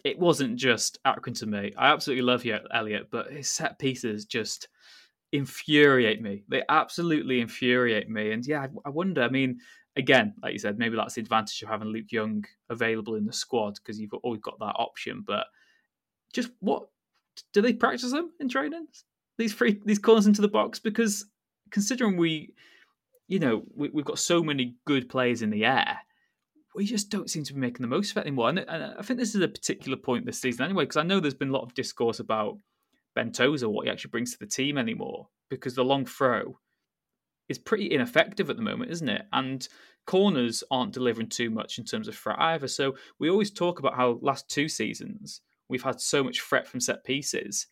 it 0.04 0.20
wasn't 0.20 0.56
just 0.56 1.00
Accrington 1.06 1.40
to 1.40 1.46
me. 1.48 1.74
I 1.78 1.92
absolutely 1.92 2.22
love 2.22 2.46
you, 2.46 2.60
Elliot, 2.72 3.08
but 3.12 3.32
his 3.32 3.50
set 3.50 3.80
pieces 3.80 4.26
just 4.26 4.68
infuriate 5.32 6.22
me. 6.22 6.44
They 6.48 6.64
absolutely 6.70 7.42
infuriate 7.42 8.10
me. 8.10 8.32
And 8.32 8.46
yeah, 8.46 8.62
I, 8.62 8.70
I 8.86 8.90
wonder. 8.90 9.22
I 9.24 9.30
mean, 9.30 9.60
again, 9.96 10.34
like 10.42 10.54
you 10.54 10.60
said, 10.60 10.78
maybe 10.78 10.96
that's 10.96 11.16
the 11.16 11.22
advantage 11.22 11.62
of 11.62 11.70
having 11.70 11.90
Luke 11.90 12.12
Young 12.12 12.46
available 12.70 13.16
in 13.16 13.26
the 13.26 13.34
squad 13.34 13.76
because 13.76 14.00
you've 14.00 14.14
always 14.14 14.42
got 14.42 14.60
that 14.60 14.76
option. 14.78 15.24
But 15.26 15.48
just 16.34 16.52
what 16.60 16.88
do 17.54 17.62
they 17.62 17.74
practice 17.74 18.12
them 18.12 18.32
in 18.40 18.50
training? 18.50 18.88
These 19.38 19.54
free 19.54 19.80
these 19.86 20.00
corners 20.00 20.28
into 20.28 20.42
the 20.42 20.48
box 20.48 20.80
because 20.80 21.26
considering 21.72 22.18
we, 22.18 22.54
you 23.28 23.40
know, 23.40 23.64
we, 23.76 23.90
have 23.94 24.06
got 24.06 24.20
so 24.20 24.42
many 24.42 24.76
good 24.86 25.10
players 25.10 25.42
in 25.42 25.50
the 25.50 25.66
air. 25.66 26.00
We 26.76 26.86
just 26.86 27.10
don't 27.10 27.30
seem 27.30 27.44
to 27.46 27.54
be 27.54 27.60
making 27.60 27.82
the 27.82 27.88
most 27.88 28.12
of 28.12 28.18
it 28.18 28.22
anymore. 28.22 28.50
And, 28.50 28.60
and 28.60 28.94
I 28.98 29.02
think 29.02 29.20
this 29.20 29.34
is 29.34 29.42
a 29.42 29.48
particular 29.48 29.98
point 29.98 30.26
this 30.26 30.40
season 30.40 30.64
anyway, 30.64 30.84
because 30.84 30.98
I 30.98 31.04
know 31.04 31.20
there's 31.20 31.34
been 31.34 31.50
a 31.50 31.54
lot 31.54 31.64
of 31.64 31.74
discourse 31.74 32.20
about 32.20 32.60
Ben 33.18 33.32
Tozer 33.32 33.68
what 33.68 33.88
he 33.88 33.92
actually 33.92 34.12
brings 34.12 34.34
to 34.34 34.38
the 34.38 34.46
team 34.46 34.78
anymore 34.78 35.28
because 35.50 35.74
the 35.74 35.84
long 35.84 36.06
throw 36.06 36.60
is 37.50 37.58
pretty 37.58 37.92
ineffective 37.92 38.48
at 38.48 38.58
the 38.58 38.62
moment, 38.62 38.92
isn't 38.92 39.10
it? 39.10 39.24
And 39.34 39.68
corners 40.06 40.64
aren't 40.70 40.94
delivering 40.94 41.30
too 41.30 41.50
much 41.50 41.80
in 41.80 41.84
terms 41.84 42.08
of 42.08 42.16
threat 42.16 42.38
either. 42.38 42.68
So 42.68 42.94
we 43.18 43.32
always 43.32 43.50
talk 43.50 43.80
about 43.80 43.96
how 43.96 44.20
last 44.22 44.48
two 44.50 44.70
seasons 44.70 45.42
we've 45.68 45.82
had 45.82 46.00
so 46.00 46.24
much 46.24 46.42
threat 46.42 46.68
from 46.68 46.80
set 46.80 47.04
pieces. 47.06 47.66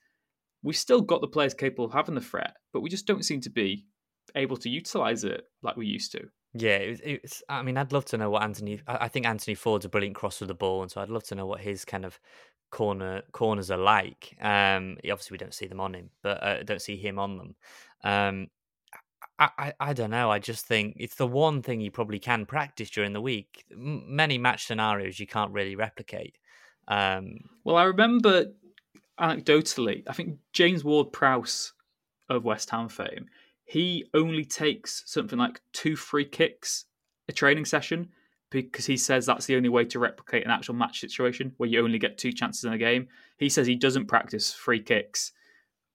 We've 0.64 0.76
still 0.76 1.02
got 1.02 1.22
the 1.22 1.28
players 1.28 1.54
capable 1.54 1.86
of 1.86 1.94
having 1.94 2.16
the 2.16 2.22
threat, 2.22 2.56
but 2.74 2.82
we 2.82 2.90
just 2.90 3.06
don't 3.06 3.24
seem 3.24 3.42
to 3.42 3.52
be 3.52 3.86
able 4.34 4.58
to 4.58 4.70
utilize 4.70 5.24
it 5.24 5.44
like 5.62 5.78
we 5.78 5.86
used 5.86 6.12
to. 6.14 6.28
Yeah, 6.56 6.78
it. 6.78 7.42
I 7.50 7.62
mean, 7.62 7.78
I'd 7.78 7.94
love 7.94 8.06
to 8.06 8.18
know 8.18 8.32
what 8.32 8.42
Anthony. 8.42 8.82
I 8.88 9.10
think 9.10 9.28
Anthony 9.28 9.54
Ford's 9.54 9.86
a 9.86 9.90
brilliant 9.90 10.16
cross 10.16 10.40
with 10.40 10.48
the 10.48 10.56
ball, 10.56 10.82
and 10.82 10.90
so 10.90 11.02
I'd 11.02 11.10
love 11.10 11.26
to 11.26 11.36
know 11.36 11.46
what 11.46 11.62
his 11.62 11.86
kind 11.86 12.04
of 12.04 12.20
corner 12.72 13.24
corners 13.32 13.70
alike. 13.70 14.36
Um, 14.42 14.98
obviously, 15.00 15.36
we 15.36 15.40
don't 15.40 15.54
see 15.54 15.68
them 15.68 15.80
on 15.80 15.94
him, 15.94 16.10
but 16.22 16.44
uh, 16.44 16.64
don't 16.64 16.82
see 16.82 16.98
him 16.98 17.20
on 17.20 17.38
them. 17.38 17.56
Um, 18.04 18.48
I, 19.40 19.50
I, 19.58 19.74
I 19.80 19.94
don't 19.94 20.12
know. 20.12 20.32
I 20.32 20.40
just 20.40 20.66
think 20.66 20.96
it's 21.00 21.16
the 21.16 21.28
one 21.28 21.62
thing 21.62 21.82
you 21.82 21.92
probably 21.92 22.20
can 22.20 22.46
practice 22.46 22.90
during 22.90 23.14
the 23.14 23.22
week. 23.22 23.66
M- 23.72 24.04
many 24.08 24.38
match 24.38 24.66
scenarios 24.66 25.20
you 25.20 25.28
can't 25.28 25.52
really 25.52 25.76
replicate. 25.76 26.38
Um, 26.88 27.38
well, 27.64 27.76
I 27.76 27.84
remember 27.84 28.46
anecdotally, 29.20 30.04
I 30.08 30.14
think 30.14 30.38
James 30.54 30.84
Ward 30.84 31.12
Prowse 31.12 31.74
of 32.30 32.44
West 32.44 32.70
Ham 32.70 32.90
fame, 32.90 33.28
he 33.66 34.06
only 34.14 34.46
takes 34.46 35.04
something 35.06 35.40
like 35.40 35.62
two 35.74 35.96
free 35.96 36.26
kicks 36.26 36.86
a 37.28 37.32
training 37.32 37.66
session 37.66 38.10
because 38.64 38.86
he 38.86 38.98
says 38.98 39.26
that's 39.26 39.46
the 39.46 39.56
only 39.56 39.70
way 39.70 39.86
to 39.86 40.00
replicate 40.00 40.46
an 40.46 40.52
actual 40.52 40.76
match 40.76 41.00
situation 41.00 41.54
where 41.58 41.70
you 41.70 41.84
only 41.84 42.00
get 42.00 42.18
two 42.18 42.32
chances 42.32 42.64
in 42.64 42.74
a 42.74 42.78
game. 42.78 43.08
He 43.38 43.50
says 43.50 43.68
he 43.68 43.76
doesn't 43.76 44.08
practice 44.08 44.54
free 44.54 44.82
kicks 44.82 45.32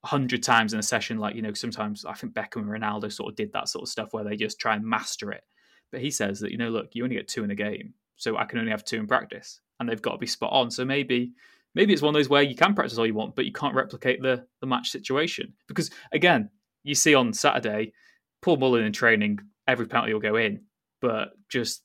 hundred 0.04 0.42
times 0.42 0.72
in 0.72 0.78
a 0.78 0.82
session, 0.82 1.18
like 1.18 1.34
you 1.34 1.42
know 1.42 1.52
sometimes 1.52 2.04
I 2.04 2.14
think 2.14 2.32
Beckham 2.32 2.62
and 2.62 2.66
Ronaldo 2.66 3.12
sort 3.12 3.30
of 3.30 3.36
did 3.36 3.52
that 3.52 3.68
sort 3.68 3.82
of 3.82 3.88
stuff 3.88 4.12
where 4.12 4.24
they 4.24 4.36
just 4.36 4.58
try 4.58 4.74
and 4.74 4.84
master 4.84 5.30
it. 5.32 5.44
But 5.92 6.00
he 6.00 6.10
says 6.10 6.40
that 6.40 6.52
you 6.52 6.58
know, 6.58 6.70
look, 6.70 6.90
you 6.92 7.04
only 7.04 7.16
get 7.16 7.28
two 7.28 7.44
in 7.44 7.50
a 7.50 7.54
game, 7.54 7.94
so 8.16 8.36
I 8.36 8.44
can 8.44 8.58
only 8.58 8.70
have 8.70 8.84
two 8.84 8.96
in 8.96 9.06
practice, 9.06 9.60
and 9.78 9.88
they've 9.88 10.00
got 10.00 10.12
to 10.12 10.18
be 10.18 10.26
spot 10.26 10.52
on. 10.52 10.70
So 10.70 10.84
maybe 10.84 11.32
maybe 11.74 11.92
it's 11.92 12.02
one 12.02 12.14
of 12.14 12.18
those 12.18 12.28
where 12.28 12.42
you 12.42 12.54
can 12.54 12.74
practice 12.74 12.98
all 12.98 13.06
you 13.06 13.14
want, 13.14 13.36
but 13.36 13.44
you 13.44 13.52
can't 13.52 13.74
replicate 13.74 14.22
the 14.22 14.46
the 14.60 14.66
match 14.66 14.90
situation 14.90 15.52
because 15.68 15.90
again, 16.12 16.50
you 16.82 16.94
see 16.94 17.14
on 17.14 17.32
Saturday, 17.32 17.92
Paul 18.40 18.56
Mullin 18.56 18.84
in 18.84 18.92
training, 18.92 19.38
every 19.66 19.86
penalty 19.86 20.14
will 20.14 20.20
go 20.20 20.36
in, 20.36 20.62
but 21.00 21.32
just 21.48 21.82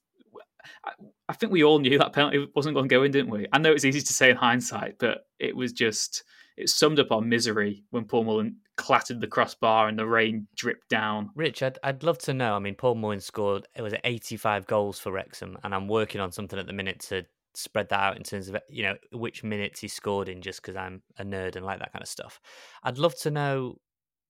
I 1.27 1.33
think 1.33 1.51
we 1.51 1.63
all 1.63 1.79
knew 1.79 1.97
that 1.97 2.13
penalty 2.13 2.47
wasn't 2.55 2.75
going 2.75 2.87
to 2.87 2.95
go 2.95 3.03
in, 3.03 3.11
didn't 3.11 3.31
we? 3.31 3.47
I 3.51 3.57
know 3.57 3.71
it's 3.71 3.85
easy 3.85 4.01
to 4.01 4.13
say 4.13 4.29
in 4.29 4.35
hindsight, 4.35 4.95
but 4.99 5.25
it 5.39 5.55
was 5.55 5.73
just 5.73 6.23
it 6.57 6.69
summed 6.69 6.99
up 6.99 7.11
our 7.11 7.21
misery 7.21 7.83
when 7.89 8.05
Paul 8.05 8.23
Mullin 8.23 8.57
clattered 8.77 9.19
the 9.21 9.27
crossbar 9.27 9.87
and 9.87 9.97
the 9.97 10.05
rain 10.05 10.47
dripped 10.55 10.89
down. 10.89 11.29
Rich, 11.35 11.63
I'd, 11.63 11.79
I'd 11.83 12.03
love 12.03 12.17
to 12.19 12.33
know. 12.33 12.55
I 12.55 12.59
mean, 12.59 12.75
Paul 12.75 12.95
Mullin 12.95 13.19
scored 13.19 13.67
it 13.75 13.81
was 13.81 13.93
85 14.03 14.67
goals 14.67 14.99
for 14.99 15.11
Wrexham, 15.11 15.57
and 15.63 15.73
I'm 15.73 15.87
working 15.87 16.21
on 16.21 16.31
something 16.31 16.59
at 16.59 16.67
the 16.67 16.73
minute 16.73 16.99
to 17.01 17.25
spread 17.53 17.87
that 17.89 17.99
out 17.99 18.17
in 18.17 18.23
terms 18.23 18.49
of 18.49 18.57
you 18.69 18.83
know 18.83 18.95
which 19.13 19.43
minutes 19.43 19.79
he 19.79 19.87
scored 19.87 20.29
in, 20.29 20.41
just 20.41 20.61
because 20.61 20.75
I'm 20.75 21.01
a 21.17 21.23
nerd 21.23 21.55
and 21.55 21.65
like 21.65 21.79
that 21.79 21.91
kind 21.91 22.03
of 22.03 22.09
stuff. 22.09 22.39
I'd 22.83 22.97
love 22.97 23.15
to 23.21 23.31
know 23.31 23.77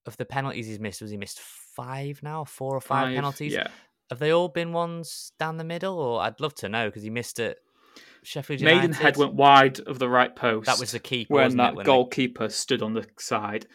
of 0.06 0.16
the 0.18 0.26
penalties 0.26 0.68
he's 0.68 0.80
missed. 0.80 1.02
Was 1.02 1.12
he 1.12 1.18
missed 1.18 1.40
five 1.40 2.22
now, 2.24 2.44
four 2.44 2.76
or 2.76 2.82
five, 2.82 3.08
Five, 3.08 3.16
penalties? 3.16 3.54
yeah. 3.54 3.68
Have 4.10 4.20
they 4.20 4.32
all 4.32 4.50
been 4.50 4.72
ones 4.72 5.32
down 5.40 5.58
the 5.58 5.64
middle, 5.64 5.98
or 5.98 6.22
I'd 6.22 6.40
love 6.40 6.54
to 6.56 6.70
know 6.70 6.88
because 6.88 7.04
he 7.04 7.10
missed 7.10 7.40
it. 7.40 7.58
Sheffield 8.24 8.60
United. 8.60 8.78
Maidenhead 8.78 9.18
went 9.18 9.34
wide 9.36 9.80
of 9.82 10.00
the 10.00 10.10
right 10.10 10.36
post. 10.36 10.66
That 10.66 10.80
was 10.80 10.92
the 10.92 11.00
keeper, 11.00 11.34
when 11.34 11.44
wasn't 11.46 11.62
it, 11.62 11.64
that 11.64 11.76
when 11.76 11.84
they- 11.84 11.88
goalkeeper 11.92 12.50
stood 12.50 12.82
on 12.82 12.94
the 12.94 13.08
side. 13.20 13.68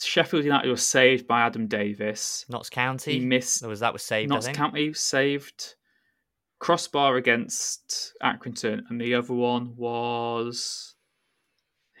Sheffield 0.00 0.44
United 0.44 0.68
was 0.68 0.82
saved 0.84 1.26
by 1.28 1.42
Adam 1.42 1.68
Davies. 1.68 2.44
Notts 2.48 2.68
County. 2.70 3.20
He 3.20 3.24
missed. 3.24 3.64
Was 3.64 3.80
that 3.80 3.92
was 3.92 4.02
saved. 4.02 4.30
Notts 4.30 4.46
I 4.46 4.48
think. 4.48 4.56
County 4.58 4.92
saved. 4.94 5.74
Crossbar 6.58 7.16
against 7.16 8.12
Accrington, 8.22 8.80
and 8.88 9.00
the 9.00 9.14
other 9.14 9.34
one 9.34 9.74
was 9.76 10.94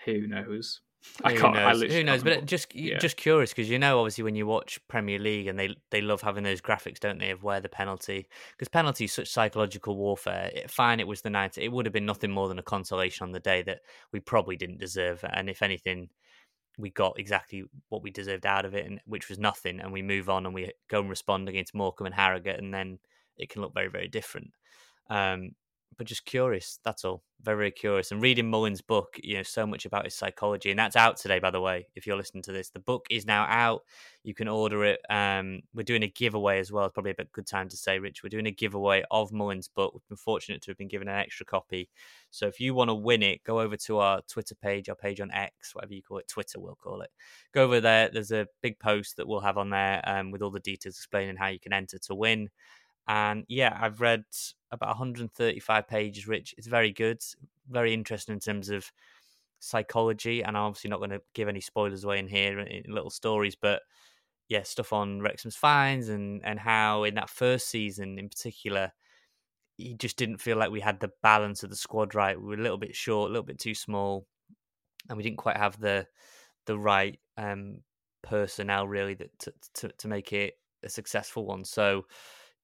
who 0.04 0.26
knows. 0.26 0.80
I 1.24 1.32
Who 1.32 1.40
can't. 1.40 1.56
I 1.56 1.72
knows? 1.72 1.82
Who 1.82 2.04
knows? 2.04 2.22
But 2.22 2.46
just 2.46 2.74
Yeah. 2.74 2.98
just 2.98 3.16
curious 3.16 3.50
because 3.50 3.68
you 3.68 3.78
know, 3.78 3.98
obviously, 3.98 4.24
when 4.24 4.34
you 4.34 4.46
watch 4.46 4.80
Premier 4.88 5.18
League 5.18 5.46
and 5.46 5.58
they 5.58 5.76
they 5.90 6.00
love 6.00 6.20
having 6.22 6.44
those 6.44 6.60
graphics, 6.60 7.00
don't 7.00 7.18
they, 7.18 7.30
of 7.30 7.42
where 7.42 7.60
the 7.60 7.68
penalty 7.68 8.28
because 8.52 8.68
penalty 8.68 9.04
is 9.04 9.12
such 9.12 9.28
psychological 9.28 9.96
warfare. 9.96 10.50
It, 10.54 10.70
fine, 10.70 11.00
it 11.00 11.06
was 11.06 11.22
the 11.22 11.30
night. 11.30 11.58
It 11.58 11.72
would 11.72 11.86
have 11.86 11.92
been 11.92 12.06
nothing 12.06 12.30
more 12.30 12.48
than 12.48 12.58
a 12.58 12.62
consolation 12.62 13.24
on 13.24 13.32
the 13.32 13.40
day 13.40 13.62
that 13.62 13.80
we 14.12 14.20
probably 14.20 14.56
didn't 14.56 14.78
deserve, 14.78 15.24
and 15.28 15.50
if 15.50 15.62
anything, 15.62 16.08
we 16.78 16.90
got 16.90 17.18
exactly 17.18 17.64
what 17.88 18.02
we 18.02 18.10
deserved 18.10 18.46
out 18.46 18.64
of 18.64 18.74
it, 18.74 18.86
and 18.86 19.00
which 19.04 19.28
was 19.28 19.38
nothing. 19.38 19.80
And 19.80 19.92
we 19.92 20.02
move 20.02 20.28
on 20.28 20.46
and 20.46 20.54
we 20.54 20.72
go 20.88 21.00
and 21.00 21.10
respond 21.10 21.48
against 21.48 21.74
Morecambe 21.74 22.06
and 22.06 22.14
Harrogate, 22.14 22.58
and 22.58 22.72
then 22.72 22.98
it 23.36 23.48
can 23.48 23.60
look 23.62 23.74
very 23.74 23.88
very 23.88 24.08
different. 24.08 24.52
Um, 25.10 25.50
but 26.02 26.08
just 26.08 26.24
curious. 26.24 26.80
That's 26.84 27.04
all. 27.04 27.22
Very, 27.44 27.70
curious. 27.70 28.10
And 28.10 28.20
reading 28.20 28.50
Mullin's 28.50 28.80
book, 28.80 29.20
you 29.22 29.36
know, 29.36 29.44
so 29.44 29.64
much 29.66 29.84
about 29.84 30.04
his 30.04 30.16
psychology, 30.16 30.70
and 30.70 30.78
that's 30.78 30.96
out 30.96 31.16
today, 31.16 31.38
by 31.38 31.50
the 31.50 31.60
way. 31.60 31.86
If 31.94 32.08
you're 32.08 32.16
listening 32.16 32.42
to 32.44 32.52
this, 32.52 32.70
the 32.70 32.80
book 32.80 33.06
is 33.08 33.24
now 33.24 33.46
out. 33.48 33.82
You 34.24 34.34
can 34.34 34.48
order 34.48 34.84
it. 34.84 35.00
Um, 35.08 35.60
we're 35.72 35.84
doing 35.84 36.02
a 36.02 36.08
giveaway 36.08 36.58
as 36.58 36.72
well. 36.72 36.86
It's 36.86 36.92
probably 36.92 37.14
a 37.16 37.24
good 37.32 37.46
time 37.46 37.68
to 37.68 37.76
say, 37.76 38.00
Rich. 38.00 38.24
We're 38.24 38.30
doing 38.30 38.46
a 38.46 38.52
giveaway 38.52 39.04
of 39.12 39.32
Mullin's 39.32 39.68
book. 39.68 39.94
We've 39.94 40.08
been 40.08 40.16
fortunate 40.16 40.60
to 40.62 40.72
have 40.72 40.78
been 40.78 40.88
given 40.88 41.06
an 41.06 41.16
extra 41.18 41.46
copy. 41.46 41.88
So 42.30 42.48
if 42.48 42.58
you 42.58 42.74
want 42.74 42.90
to 42.90 42.94
win 42.94 43.22
it, 43.22 43.44
go 43.44 43.60
over 43.60 43.76
to 43.76 43.98
our 43.98 44.22
Twitter 44.22 44.56
page, 44.56 44.88
our 44.88 44.96
page 44.96 45.20
on 45.20 45.30
X, 45.30 45.72
whatever 45.72 45.94
you 45.94 46.02
call 46.02 46.18
it, 46.18 46.26
Twitter, 46.26 46.58
we'll 46.58 46.74
call 46.74 47.02
it. 47.02 47.10
Go 47.54 47.62
over 47.62 47.80
there. 47.80 48.10
There's 48.12 48.32
a 48.32 48.48
big 48.60 48.80
post 48.80 49.18
that 49.18 49.28
we'll 49.28 49.40
have 49.40 49.58
on 49.58 49.70
there 49.70 50.02
um, 50.04 50.32
with 50.32 50.42
all 50.42 50.50
the 50.50 50.58
details 50.58 50.96
explaining 50.96 51.36
how 51.36 51.46
you 51.46 51.60
can 51.60 51.72
enter 51.72 51.98
to 51.98 52.14
win. 52.14 52.50
And 53.08 53.44
yeah, 53.48 53.76
I've 53.80 54.00
read 54.00 54.24
about 54.72 54.88
135 54.88 55.86
pages, 55.86 56.26
Rich. 56.26 56.54
It's 56.58 56.66
very 56.66 56.92
good, 56.92 57.22
very 57.68 57.94
interesting 57.94 58.32
in 58.32 58.40
terms 58.40 58.70
of 58.70 58.90
psychology. 59.60 60.42
And 60.42 60.56
I'm 60.56 60.64
obviously 60.64 60.90
not 60.90 60.98
going 60.98 61.10
to 61.10 61.22
give 61.34 61.48
any 61.48 61.60
spoilers 61.60 62.04
away 62.04 62.18
in 62.18 62.26
here, 62.26 62.58
in 62.58 62.92
little 62.92 63.10
stories, 63.10 63.54
but 63.54 63.82
yeah, 64.48 64.62
stuff 64.64 64.92
on 64.92 65.20
Wrexham's 65.20 65.56
fines 65.56 66.08
and, 66.08 66.44
and 66.44 66.58
how 66.58 67.04
in 67.04 67.14
that 67.14 67.30
first 67.30 67.68
season 67.68 68.18
in 68.18 68.28
particular, 68.28 68.92
he 69.76 69.94
just 69.94 70.16
didn't 70.16 70.38
feel 70.38 70.56
like 70.56 70.70
we 70.70 70.80
had 70.80 71.00
the 71.00 71.12
balance 71.22 71.62
of 71.62 71.70
the 71.70 71.76
squad 71.76 72.14
right. 72.14 72.38
We 72.40 72.48
were 72.48 72.54
a 72.54 72.62
little 72.62 72.78
bit 72.78 72.94
short, 72.94 73.30
a 73.30 73.32
little 73.32 73.46
bit 73.46 73.58
too 73.58 73.74
small, 73.74 74.26
and 75.08 75.16
we 75.16 75.22
didn't 75.22 75.38
quite 75.38 75.56
have 75.56 75.78
the 75.80 76.06
the 76.66 76.78
right 76.78 77.18
um, 77.36 77.78
personnel 78.22 78.86
really 78.86 79.14
that 79.14 79.36
to, 79.40 79.52
to 79.74 79.88
to 79.98 80.08
make 80.08 80.32
it 80.32 80.58
a 80.82 80.88
successful 80.88 81.46
one. 81.46 81.64
So 81.64 82.04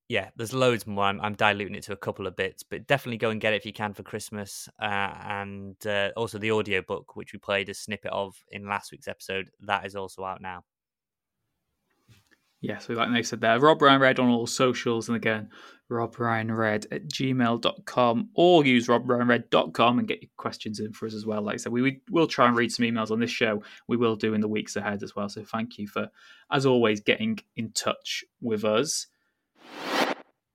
yeah, 0.08 0.30
there's 0.36 0.54
loads 0.54 0.86
more. 0.86 1.04
I'm, 1.04 1.20
I'm 1.20 1.34
diluting 1.34 1.74
it 1.74 1.82
to 1.84 1.92
a 1.92 1.96
couple 1.96 2.26
of 2.26 2.34
bits, 2.34 2.62
but 2.62 2.86
definitely 2.86 3.18
go 3.18 3.30
and 3.30 3.40
get 3.40 3.52
it 3.52 3.56
if 3.56 3.66
you 3.66 3.74
can 3.74 3.92
for 3.92 4.02
Christmas. 4.02 4.68
Uh, 4.80 5.12
and 5.22 5.86
uh, 5.86 6.10
also 6.16 6.38
the 6.38 6.50
audio 6.50 6.80
book, 6.80 7.14
which 7.14 7.34
we 7.34 7.38
played 7.38 7.68
a 7.68 7.74
snippet 7.74 8.10
of 8.10 8.34
in 8.50 8.66
last 8.66 8.90
week's 8.90 9.08
episode, 9.08 9.50
that 9.60 9.84
is 9.84 9.94
also 9.94 10.24
out 10.24 10.40
now. 10.40 10.64
Yeah, 12.60 12.78
so 12.78 12.94
like 12.94 13.12
they 13.12 13.22
said 13.22 13.40
there, 13.40 13.60
Rob 13.60 13.80
Ryan 13.80 14.00
Red 14.00 14.18
on 14.18 14.30
all 14.30 14.46
socials, 14.46 15.08
and 15.08 15.14
again, 15.14 15.50
Rob 15.88 16.18
Ryan 16.18 16.52
Red 16.52 16.86
at 16.90 17.06
gmail.com 17.06 18.30
or 18.34 18.64
use 18.64 18.88
robryanred.com 18.88 19.98
and 19.98 20.08
get 20.08 20.22
your 20.22 20.30
questions 20.36 20.80
in 20.80 20.92
for 20.92 21.06
us 21.06 21.14
as 21.14 21.24
well. 21.24 21.42
Like 21.42 21.54
I 21.54 21.56
said, 21.58 21.72
we, 21.72 21.82
we 21.82 22.00
will 22.10 22.26
try 22.26 22.48
and 22.48 22.56
read 22.56 22.72
some 22.72 22.84
emails 22.84 23.10
on 23.10 23.20
this 23.20 23.30
show. 23.30 23.62
We 23.86 23.96
will 23.96 24.16
do 24.16 24.34
in 24.34 24.40
the 24.40 24.48
weeks 24.48 24.74
ahead 24.74 25.02
as 25.02 25.14
well. 25.14 25.28
So 25.28 25.44
thank 25.44 25.78
you 25.78 25.86
for, 25.86 26.08
as 26.50 26.66
always, 26.66 27.00
getting 27.00 27.38
in 27.56 27.72
touch 27.72 28.24
with 28.40 28.64
us. 28.64 29.06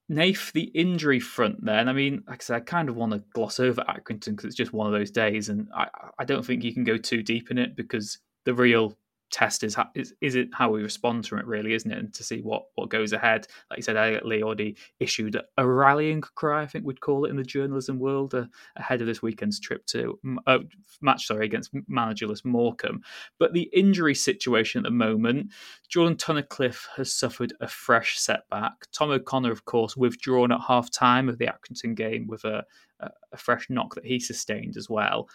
Nath, 0.09 0.51
the 0.53 0.63
injury 0.63 1.19
front 1.19 1.63
then. 1.63 1.87
I 1.87 1.93
mean, 1.93 2.23
like 2.27 2.41
I 2.41 2.43
said, 2.43 2.55
I 2.57 2.59
kind 2.59 2.89
of 2.89 2.95
want 2.95 3.13
to 3.13 3.23
gloss 3.33 3.59
over 3.59 3.81
Accrington 3.83 4.31
because 4.31 4.45
it's 4.45 4.55
just 4.55 4.73
one 4.73 4.87
of 4.87 4.93
those 4.93 5.11
days, 5.11 5.49
and 5.49 5.69
I, 5.75 5.87
I 6.19 6.25
don't 6.25 6.45
think 6.45 6.63
you 6.63 6.73
can 6.73 6.83
go 6.83 6.97
too 6.97 7.23
deep 7.23 7.51
in 7.51 7.57
it 7.57 7.75
because 7.75 8.19
the 8.45 8.53
real 8.53 8.97
test 9.33 9.63
is, 9.63 9.75
is 9.95 10.13
is 10.21 10.35
it 10.35 10.49
how 10.53 10.69
we 10.69 10.83
respond 10.83 11.23
to 11.25 11.37
it, 11.37 11.47
really, 11.47 11.73
isn't 11.73 11.91
it? 11.91 11.97
And 11.97 12.13
to 12.13 12.23
see 12.23 12.41
what 12.41 12.65
what 12.75 12.89
goes 12.89 13.11
ahead. 13.11 13.47
Like 13.69 13.77
you 13.77 13.83
said, 13.83 13.97
Elliot 13.97 14.25
Lee 14.25 14.43
already 14.43 14.77
issued 14.99 15.35
a 15.57 15.67
rallying 15.67 16.21
cry, 16.21 16.61
I 16.61 16.67
think 16.67 16.85
we'd 16.85 17.01
call 17.01 17.25
it 17.25 17.31
in 17.31 17.35
the 17.35 17.43
journalism 17.43 17.97
world, 17.97 18.35
uh, 18.35 18.45
ahead 18.75 19.01
of 19.01 19.07
this 19.07 19.23
weekend's 19.23 19.59
trip 19.59 19.85
to 19.87 20.19
uh, 20.45 20.59
match, 21.01 21.25
sorry, 21.25 21.45
against 21.45 21.73
managerless 21.89 22.45
Morecambe. 22.45 23.01
But 23.39 23.53
the 23.53 23.69
injury 23.73 24.13
situation 24.13 24.79
at 24.79 24.83
the 24.83 24.91
moment, 24.91 25.51
Jordan 25.89 26.15
Tunnicliffe 26.15 26.87
has 26.95 27.11
suffered 27.11 27.53
a 27.59 27.67
fresh 27.67 28.19
setback. 28.19 28.73
Tom 28.91 29.09
O'Connor, 29.09 29.51
of 29.51 29.65
course, 29.65 29.97
withdrawn 29.97 30.51
at 30.51 30.61
half 30.61 30.91
time 30.91 31.27
of 31.27 31.39
the 31.39 31.47
Accrington 31.47 31.95
game 31.95 32.27
with 32.27 32.45
a, 32.45 32.63
a, 32.99 33.09
a 33.31 33.37
fresh 33.37 33.67
knock 33.69 33.95
that 33.95 34.05
he 34.05 34.19
sustained 34.19 34.77
as 34.77 34.87
well. 34.89 35.27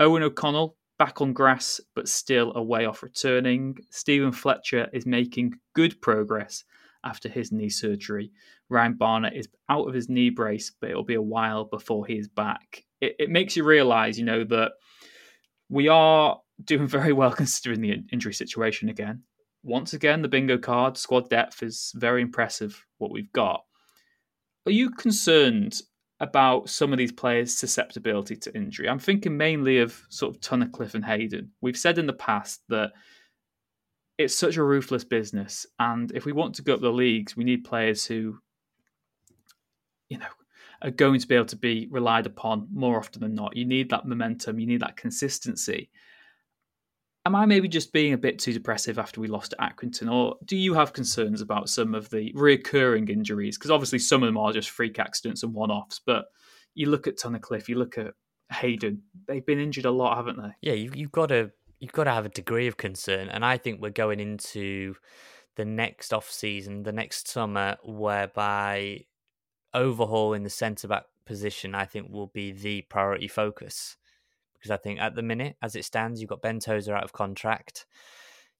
Eoghan 0.00 0.22
O'Connell 0.22 0.76
back 0.98 1.20
on 1.20 1.32
grass, 1.32 1.80
but 1.94 2.08
still 2.08 2.52
a 2.54 2.62
way 2.62 2.84
off 2.84 3.02
returning. 3.02 3.78
Steven 3.90 4.32
Fletcher 4.32 4.88
is 4.92 5.06
making 5.06 5.54
good 5.74 6.00
progress 6.00 6.64
after 7.04 7.28
his 7.28 7.52
knee 7.52 7.68
surgery. 7.68 8.32
Ryan 8.68 8.94
Barnett 8.94 9.36
is 9.36 9.48
out 9.68 9.86
of 9.86 9.94
his 9.94 10.08
knee 10.08 10.30
brace, 10.30 10.72
but 10.80 10.90
it'll 10.90 11.04
be 11.04 11.14
a 11.14 11.22
while 11.22 11.64
before 11.64 12.06
he 12.06 12.14
is 12.14 12.28
back. 12.28 12.84
It, 13.00 13.16
it 13.18 13.30
makes 13.30 13.56
you 13.56 13.64
realise, 13.64 14.16
you 14.16 14.24
know, 14.24 14.44
that 14.44 14.72
we 15.68 15.88
are 15.88 16.40
doing 16.62 16.86
very 16.88 17.12
well 17.12 17.32
considering 17.32 17.80
the 17.80 18.02
injury 18.12 18.34
situation 18.34 18.88
again. 18.88 19.22
Once 19.62 19.94
again, 19.94 20.22
the 20.22 20.28
bingo 20.28 20.58
card, 20.58 20.96
squad 20.96 21.28
depth 21.30 21.62
is 21.62 21.92
very 21.94 22.20
impressive 22.20 22.84
what 22.98 23.10
we've 23.10 23.32
got. 23.32 23.64
Are 24.66 24.72
you 24.72 24.90
concerned 24.90 25.80
about 26.20 26.68
some 26.68 26.92
of 26.92 26.98
these 26.98 27.12
players' 27.12 27.56
susceptibility 27.56 28.36
to 28.36 28.56
injury? 28.56 28.88
I'm 28.88 28.98
thinking 28.98 29.36
mainly 29.36 29.78
of 29.78 30.00
sort 30.08 30.34
of 30.34 30.40
Tunnicliffe 30.40 30.94
and 30.94 31.04
Hayden. 31.04 31.50
We've 31.60 31.76
said 31.76 31.98
in 31.98 32.06
the 32.06 32.12
past 32.12 32.62
that 32.68 32.92
it's 34.16 34.38
such 34.38 34.56
a 34.56 34.62
ruthless 34.62 35.04
business, 35.04 35.66
and 35.78 36.12
if 36.12 36.24
we 36.24 36.32
want 36.32 36.54
to 36.56 36.62
go 36.62 36.74
up 36.74 36.80
the 36.80 36.90
leagues, 36.90 37.36
we 37.36 37.44
need 37.44 37.64
players 37.64 38.04
who, 38.04 38.38
you 40.08 40.18
know, 40.18 40.26
are 40.82 40.90
going 40.90 41.18
to 41.18 41.26
be 41.26 41.34
able 41.34 41.46
to 41.46 41.56
be 41.56 41.88
relied 41.90 42.26
upon 42.26 42.68
more 42.72 42.98
often 42.98 43.20
than 43.20 43.34
not. 43.34 43.56
You 43.56 43.64
need 43.64 43.90
that 43.90 44.06
momentum, 44.06 44.60
you 44.60 44.66
need 44.66 44.82
that 44.82 44.96
consistency. 44.96 45.90
Am 47.26 47.34
I 47.34 47.46
maybe 47.46 47.68
just 47.68 47.92
being 47.92 48.12
a 48.12 48.18
bit 48.18 48.38
too 48.38 48.52
depressive 48.52 48.98
after 48.98 49.20
we 49.20 49.28
lost 49.28 49.52
to 49.52 49.56
Accrington, 49.56 50.12
or 50.12 50.36
do 50.44 50.56
you 50.56 50.74
have 50.74 50.92
concerns 50.92 51.40
about 51.40 51.70
some 51.70 51.94
of 51.94 52.10
the 52.10 52.32
reoccurring 52.34 53.08
injuries? 53.08 53.56
Because 53.56 53.70
obviously 53.70 53.98
some 53.98 54.22
of 54.22 54.26
them 54.26 54.36
are 54.36 54.52
just 54.52 54.68
freak 54.68 54.98
accidents 54.98 55.42
and 55.42 55.54
one-offs, 55.54 56.00
but 56.04 56.26
you 56.74 56.90
look 56.90 57.06
at 57.06 57.16
Tunnicliffe, 57.16 57.68
you 57.68 57.76
look 57.78 57.96
at 57.96 58.12
Hayden, 58.52 59.02
they've 59.26 59.46
been 59.46 59.58
injured 59.58 59.86
a 59.86 59.90
lot, 59.90 60.16
haven't 60.16 60.36
they? 60.36 60.50
Yeah, 60.60 60.74
you, 60.74 60.92
you've 60.94 61.12
got 61.12 61.26
to 61.28 61.50
you've 61.80 61.92
got 61.92 62.04
to 62.04 62.12
have 62.12 62.26
a 62.26 62.30
degree 62.30 62.66
of 62.66 62.76
concern, 62.76 63.30
and 63.30 63.42
I 63.42 63.56
think 63.56 63.80
we're 63.80 63.90
going 63.90 64.20
into 64.20 64.94
the 65.56 65.64
next 65.64 66.12
off 66.12 66.30
season, 66.30 66.82
the 66.82 66.92
next 66.92 67.28
summer, 67.28 67.76
whereby 67.84 69.04
overhaul 69.72 70.34
in 70.34 70.42
the 70.42 70.50
centre 70.50 70.88
back 70.88 71.04
position, 71.24 71.74
I 71.74 71.86
think, 71.86 72.10
will 72.10 72.26
be 72.26 72.52
the 72.52 72.82
priority 72.82 73.28
focus. 73.28 73.96
Because 74.64 74.78
I 74.78 74.82
think 74.82 74.98
at 74.98 75.14
the 75.14 75.22
minute, 75.22 75.56
as 75.60 75.76
it 75.76 75.84
stands, 75.84 76.22
you've 76.22 76.30
got 76.30 76.40
Ben 76.40 76.58
Tozer 76.58 76.96
out 76.96 77.04
of 77.04 77.12
contract. 77.12 77.84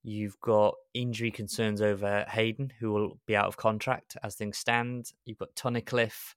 You've 0.03 0.39
got 0.43 0.75
injury 0.93 1.31
concerns 1.31 1.81
over 1.81 2.27
Hayden, 2.29 2.75
who 2.79 2.93
will 2.93 3.19
be 3.25 3.35
out 3.35 3.47
of 3.47 3.57
contract 3.57 4.15
as 4.23 4.35
things 4.35 4.59
stand. 4.59 5.13
You've 5.25 5.39
got 5.39 5.55
Tunnicliffe. 5.55 6.35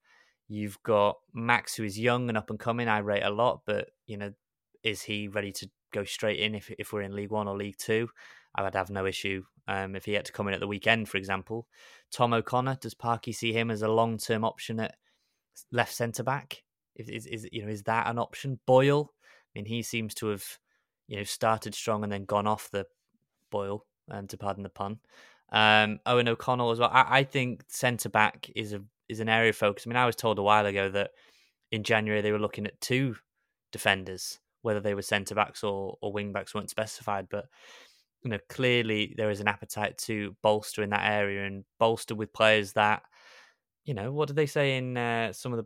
You've 0.47 0.81
got 0.83 1.17
Max, 1.33 1.75
who 1.75 1.83
is 1.83 1.99
young 1.99 2.29
and 2.29 2.37
up 2.37 2.49
and 2.49 2.57
coming. 2.57 2.87
I 2.87 2.99
rate 2.99 3.25
a 3.25 3.29
lot, 3.29 3.63
but 3.65 3.89
you 4.05 4.15
know, 4.15 4.31
is 4.83 5.01
he 5.01 5.27
ready 5.27 5.51
to 5.51 5.69
go 5.91 6.05
straight 6.05 6.39
in 6.39 6.55
if 6.55 6.71
if 6.79 6.93
we're 6.93 7.01
in 7.01 7.13
League 7.13 7.31
One 7.31 7.49
or 7.49 7.57
League 7.57 7.77
Two? 7.77 8.07
I 8.55 8.63
would 8.63 8.73
have 8.73 8.89
no 8.89 9.05
issue 9.05 9.43
um, 9.67 9.97
if 9.97 10.05
he 10.05 10.13
had 10.13 10.23
to 10.27 10.31
come 10.31 10.47
in 10.47 10.53
at 10.53 10.61
the 10.61 10.67
weekend, 10.67 11.09
for 11.09 11.17
example. 11.17 11.67
Tom 12.09 12.31
O'Connor, 12.31 12.77
does 12.79 12.93
Parky 12.93 13.33
see 13.33 13.51
him 13.51 13.69
as 13.69 13.81
a 13.81 13.89
long 13.89 14.17
term 14.17 14.45
option 14.45 14.79
at 14.79 14.95
left 15.73 15.93
centre 15.93 16.23
back? 16.23 16.63
Is, 16.95 17.09
is, 17.09 17.25
is 17.25 17.49
you 17.51 17.63
know 17.63 17.69
is 17.69 17.83
that 17.83 18.07
an 18.07 18.17
option? 18.17 18.61
Boyle, 18.65 19.11
mean, 19.57 19.65
he 19.65 19.81
seems 19.81 20.13
to 20.15 20.27
have 20.27 20.45
you 21.07 21.17
know 21.17 21.23
started 21.23 21.73
strong 21.75 22.03
and 22.03 22.11
then 22.11 22.25
gone 22.25 22.47
off 22.47 22.69
the 22.71 22.85
boil, 23.51 23.85
um, 24.11 24.27
to 24.27 24.37
pardon 24.37 24.63
the 24.63 24.69
pun. 24.69 24.99
Um, 25.51 25.99
Eoghan 26.05 26.27
O'Connell 26.27 26.71
as 26.71 26.79
well. 26.79 26.89
I, 26.91 27.19
I 27.19 27.23
think 27.23 27.63
centre 27.67 28.09
back 28.09 28.49
is 28.55 28.73
a 28.73 28.81
is 29.09 29.19
an 29.19 29.29
area 29.29 29.49
of 29.49 29.55
focus. 29.55 29.85
I 29.85 29.89
mean, 29.89 29.97
I 29.97 30.05
was 30.05 30.15
told 30.15 30.39
a 30.39 30.43
while 30.43 30.65
ago 30.65 30.89
that 30.89 31.11
in 31.71 31.83
January 31.83 32.21
they 32.21 32.31
were 32.31 32.39
looking 32.39 32.67
at 32.67 32.79
two 32.81 33.15
defenders, 33.71 34.39
whether 34.61 34.79
they 34.79 34.93
were 34.93 35.01
centre 35.01 35.35
backs 35.35 35.63
or, 35.63 35.97
or 36.01 36.11
wing 36.11 36.31
backs 36.33 36.53
weren't 36.53 36.69
specified. 36.69 37.27
But 37.29 37.45
you 38.23 38.31
know, 38.31 38.39
clearly 38.49 39.13
there 39.17 39.29
is 39.29 39.39
an 39.39 39.47
appetite 39.47 39.97
to 39.99 40.35
bolster 40.43 40.83
in 40.83 40.89
that 40.89 41.09
area 41.09 41.45
and 41.45 41.63
bolster 41.79 42.15
with 42.15 42.33
players 42.33 42.73
that, 42.73 43.03
you 43.85 43.93
know, 43.93 44.11
what 44.11 44.27
do 44.27 44.33
they 44.33 44.45
say 44.45 44.77
in 44.77 44.97
uh, 44.97 45.31
some 45.31 45.53
of 45.53 45.57
the 45.57 45.65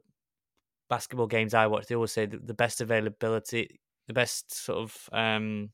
basketball 0.90 1.28
games 1.28 1.54
I 1.54 1.68
watch? 1.68 1.88
They 1.88 1.96
always 1.96 2.12
say 2.12 2.26
the 2.28 2.54
best 2.54 2.82
availability, 2.82 3.80
the 4.08 4.14
best 4.14 4.54
sort 4.54 4.80
of 4.80 5.10
um, 5.12 5.70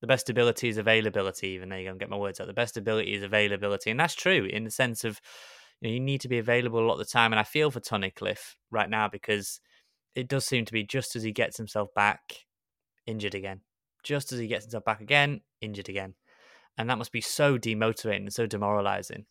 the 0.00 0.06
best 0.06 0.30
ability 0.30 0.68
is 0.68 0.78
availability. 0.78 1.48
Even 1.48 1.68
there 1.68 1.80
you 1.80 1.90
go, 1.90 1.96
get 1.96 2.10
my 2.10 2.16
words 2.16 2.40
out. 2.40 2.46
The 2.46 2.52
best 2.52 2.76
ability 2.76 3.14
is 3.14 3.22
availability, 3.22 3.90
and 3.90 3.98
that's 3.98 4.14
true 4.14 4.44
in 4.50 4.64
the 4.64 4.70
sense 4.70 5.04
of 5.04 5.20
you, 5.80 5.88
know, 5.88 5.94
you 5.94 6.00
need 6.00 6.20
to 6.22 6.28
be 6.28 6.38
available 6.38 6.80
a 6.80 6.86
lot 6.86 6.94
of 6.94 6.98
the 6.98 7.04
time. 7.04 7.32
And 7.32 7.40
I 7.40 7.44
feel 7.44 7.70
for 7.70 7.80
Tunnicliffe 7.80 8.54
right 8.70 8.90
now 8.90 9.08
because 9.08 9.60
it 10.14 10.28
does 10.28 10.44
seem 10.44 10.64
to 10.64 10.72
be 10.72 10.84
just 10.84 11.16
as 11.16 11.22
he 11.22 11.32
gets 11.32 11.56
himself 11.56 11.88
back, 11.94 12.20
injured 13.06 13.34
again. 13.34 13.60
Just 14.02 14.32
as 14.32 14.38
he 14.38 14.46
gets 14.46 14.64
himself 14.64 14.84
back 14.84 15.00
again, 15.00 15.40
injured 15.60 15.88
again, 15.88 16.14
and 16.76 16.88
that 16.88 16.98
must 16.98 17.12
be 17.12 17.20
so 17.20 17.58
demotivating 17.58 18.22
and 18.22 18.32
so 18.32 18.46
demoralising. 18.46 19.26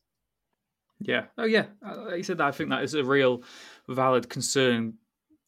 Yeah. 0.99 1.25
Oh, 1.37 1.45
yeah. 1.45 1.67
Uh, 1.85 2.05
like 2.05 2.17
you 2.17 2.23
said, 2.23 2.41
I 2.41 2.51
think 2.51 2.69
that 2.69 2.83
is 2.83 2.93
a 2.93 3.03
real 3.03 3.43
valid 3.87 4.29
concern 4.29 4.95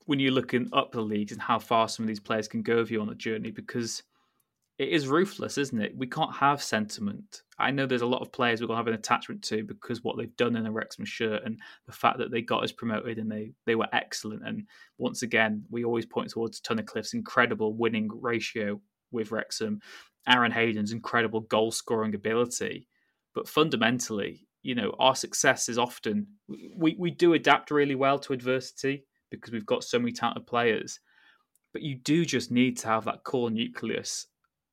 when 0.10 0.18
you're 0.18 0.32
looking 0.32 0.68
up 0.74 0.92
the 0.92 1.00
leagues 1.00 1.32
and 1.32 1.40
how 1.40 1.60
far 1.60 1.88
some 1.88 2.04
of 2.04 2.08
these 2.08 2.20
players 2.20 2.48
can 2.48 2.64
go 2.64 2.78
with 2.78 2.90
you 2.90 3.00
on 3.00 3.10
a 3.10 3.16
journey 3.16 3.52
because 3.52 4.02
it 4.80 4.90
is 4.90 5.08
ruthless, 5.08 5.56
isn't 5.60 5.80
it? 5.80 5.96
We 5.96 6.08
can't 6.08 6.34
have 6.34 6.64
sentiment. 6.64 7.44
I 7.60 7.70
know 7.70 7.86
there's 7.86 8.02
a 8.02 8.08
lot 8.08 8.24
of 8.24 8.32
players 8.32 8.60
we're 8.60 8.66
going 8.66 8.78
to 8.78 8.80
have 8.80 8.88
an 8.88 8.96
attachment 8.96 9.44
to 9.44 9.64
because 9.64 10.04
what 10.04 10.18
they've 10.18 10.36
done 10.36 10.56
in 10.56 10.66
a 10.66 10.72
Wrexham 10.72 11.06
shirt 11.06 11.44
and 11.46 11.60
the 11.86 11.92
fact 11.94 12.18
that 12.18 12.32
they 12.32 12.42
got 12.42 12.64
us 12.64 12.72
promoted 12.72 13.20
and 13.20 13.32
they 13.32 13.52
they 13.68 13.76
were 13.76 13.86
excellent. 13.94 14.42
And 14.48 14.64
once 14.98 15.22
again, 15.22 15.64
we 15.70 15.86
always 15.86 16.08
point 16.08 16.32
towards 16.32 16.60
Tunnicliffe's 16.60 17.14
incredible 17.14 17.76
winning 17.76 18.10
ratio 18.12 18.82
with 19.12 19.30
Wrexham, 19.30 19.80
Aaron 20.28 20.52
Hayden's 20.52 20.92
incredible 20.92 21.42
goal 21.42 21.70
scoring 21.70 22.16
ability. 22.16 22.88
But 23.36 23.48
fundamentally, 23.48 24.48
you 24.64 24.74
know, 24.74 24.96
our 24.98 25.16
success 25.16 25.70
is 25.70 25.78
often 25.78 26.26
we, 26.76 26.96
we 26.98 27.12
do 27.12 27.36
adapt 27.36 27.70
really 27.70 27.94
well 27.94 28.18
to 28.18 28.34
adversity 28.34 29.06
because 29.30 29.52
we've 29.52 29.66
got 29.66 29.84
so 29.84 30.00
many 30.00 30.12
talented 30.12 30.48
players. 30.48 31.00
But 31.74 31.82
you 31.82 31.96
do 31.96 32.26
just 32.26 32.52
need 32.52 32.78
to 32.80 32.88
have 32.88 33.06
that 33.06 33.24
core 33.24 33.52
nucleus 33.52 34.28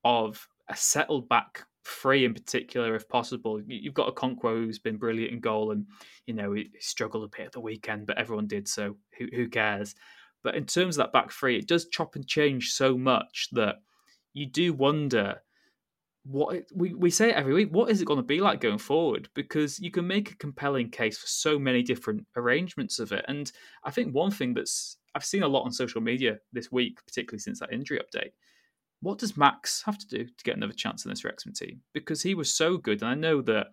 of 0.04 0.48
a 0.68 0.76
settled 0.76 1.28
back 1.28 1.64
three 1.84 2.24
in 2.24 2.34
particular, 2.34 2.94
if 2.94 3.08
possible. 3.08 3.60
You've 3.66 3.94
got 3.94 4.14
Okonkwo 4.14 4.64
who's 4.64 4.78
been 4.78 4.96
brilliant 4.96 5.32
in 5.32 5.40
goal, 5.40 5.72
and 5.72 5.86
you 6.26 6.34
know 6.34 6.52
he 6.52 6.70
struggled 6.80 7.24
a 7.24 7.36
bit 7.36 7.46
at 7.46 7.52
the 7.52 7.60
weekend, 7.60 8.06
but 8.06 8.18
everyone 8.18 8.46
did, 8.46 8.66
so 8.66 8.96
who, 9.18 9.26
who 9.34 9.48
cares? 9.48 9.94
But 10.42 10.54
in 10.54 10.64
terms 10.64 10.96
of 10.96 11.04
that 11.04 11.12
back 11.12 11.30
three, 11.30 11.58
it 11.58 11.68
does 11.68 11.88
chop 11.88 12.14
and 12.14 12.26
change 12.26 12.72
so 12.72 12.96
much 12.96 13.48
that 13.52 13.76
you 14.32 14.46
do 14.46 14.72
wonder 14.72 15.42
what 16.28 16.56
it, 16.56 16.70
we 16.74 16.94
we 16.94 17.10
say 17.10 17.30
it 17.30 17.36
every 17.36 17.54
week. 17.54 17.68
What 17.70 17.90
is 17.90 18.00
it 18.00 18.06
going 18.06 18.18
to 18.18 18.22
be 18.24 18.40
like 18.40 18.60
going 18.60 18.78
forward? 18.78 19.28
Because 19.34 19.78
you 19.78 19.90
can 19.90 20.06
make 20.06 20.32
a 20.32 20.36
compelling 20.36 20.90
case 20.90 21.18
for 21.18 21.26
so 21.26 21.58
many 21.58 21.82
different 21.82 22.26
arrangements 22.36 22.98
of 22.98 23.12
it, 23.12 23.24
and 23.28 23.50
I 23.84 23.90
think 23.90 24.14
one 24.14 24.30
thing 24.30 24.54
that's 24.54 24.96
I've 25.14 25.24
seen 25.24 25.42
a 25.42 25.48
lot 25.48 25.62
on 25.62 25.72
social 25.72 26.00
media 26.00 26.38
this 26.52 26.70
week, 26.72 26.98
particularly 27.06 27.38
since 27.38 27.60
that 27.60 27.72
injury 27.72 27.98
update, 28.00 28.32
what 29.00 29.18
does 29.18 29.36
Max 29.36 29.82
have 29.86 29.98
to 29.98 30.06
do 30.06 30.24
to 30.24 30.44
get 30.44 30.56
another 30.56 30.72
chance 30.72 31.04
in 31.04 31.10
this 31.10 31.24
Wrexham 31.24 31.52
team? 31.52 31.80
Because 31.94 32.22
he 32.22 32.34
was 32.34 32.52
so 32.52 32.76
good, 32.76 33.02
and 33.02 33.10
I 33.10 33.14
know 33.14 33.40
that 33.42 33.68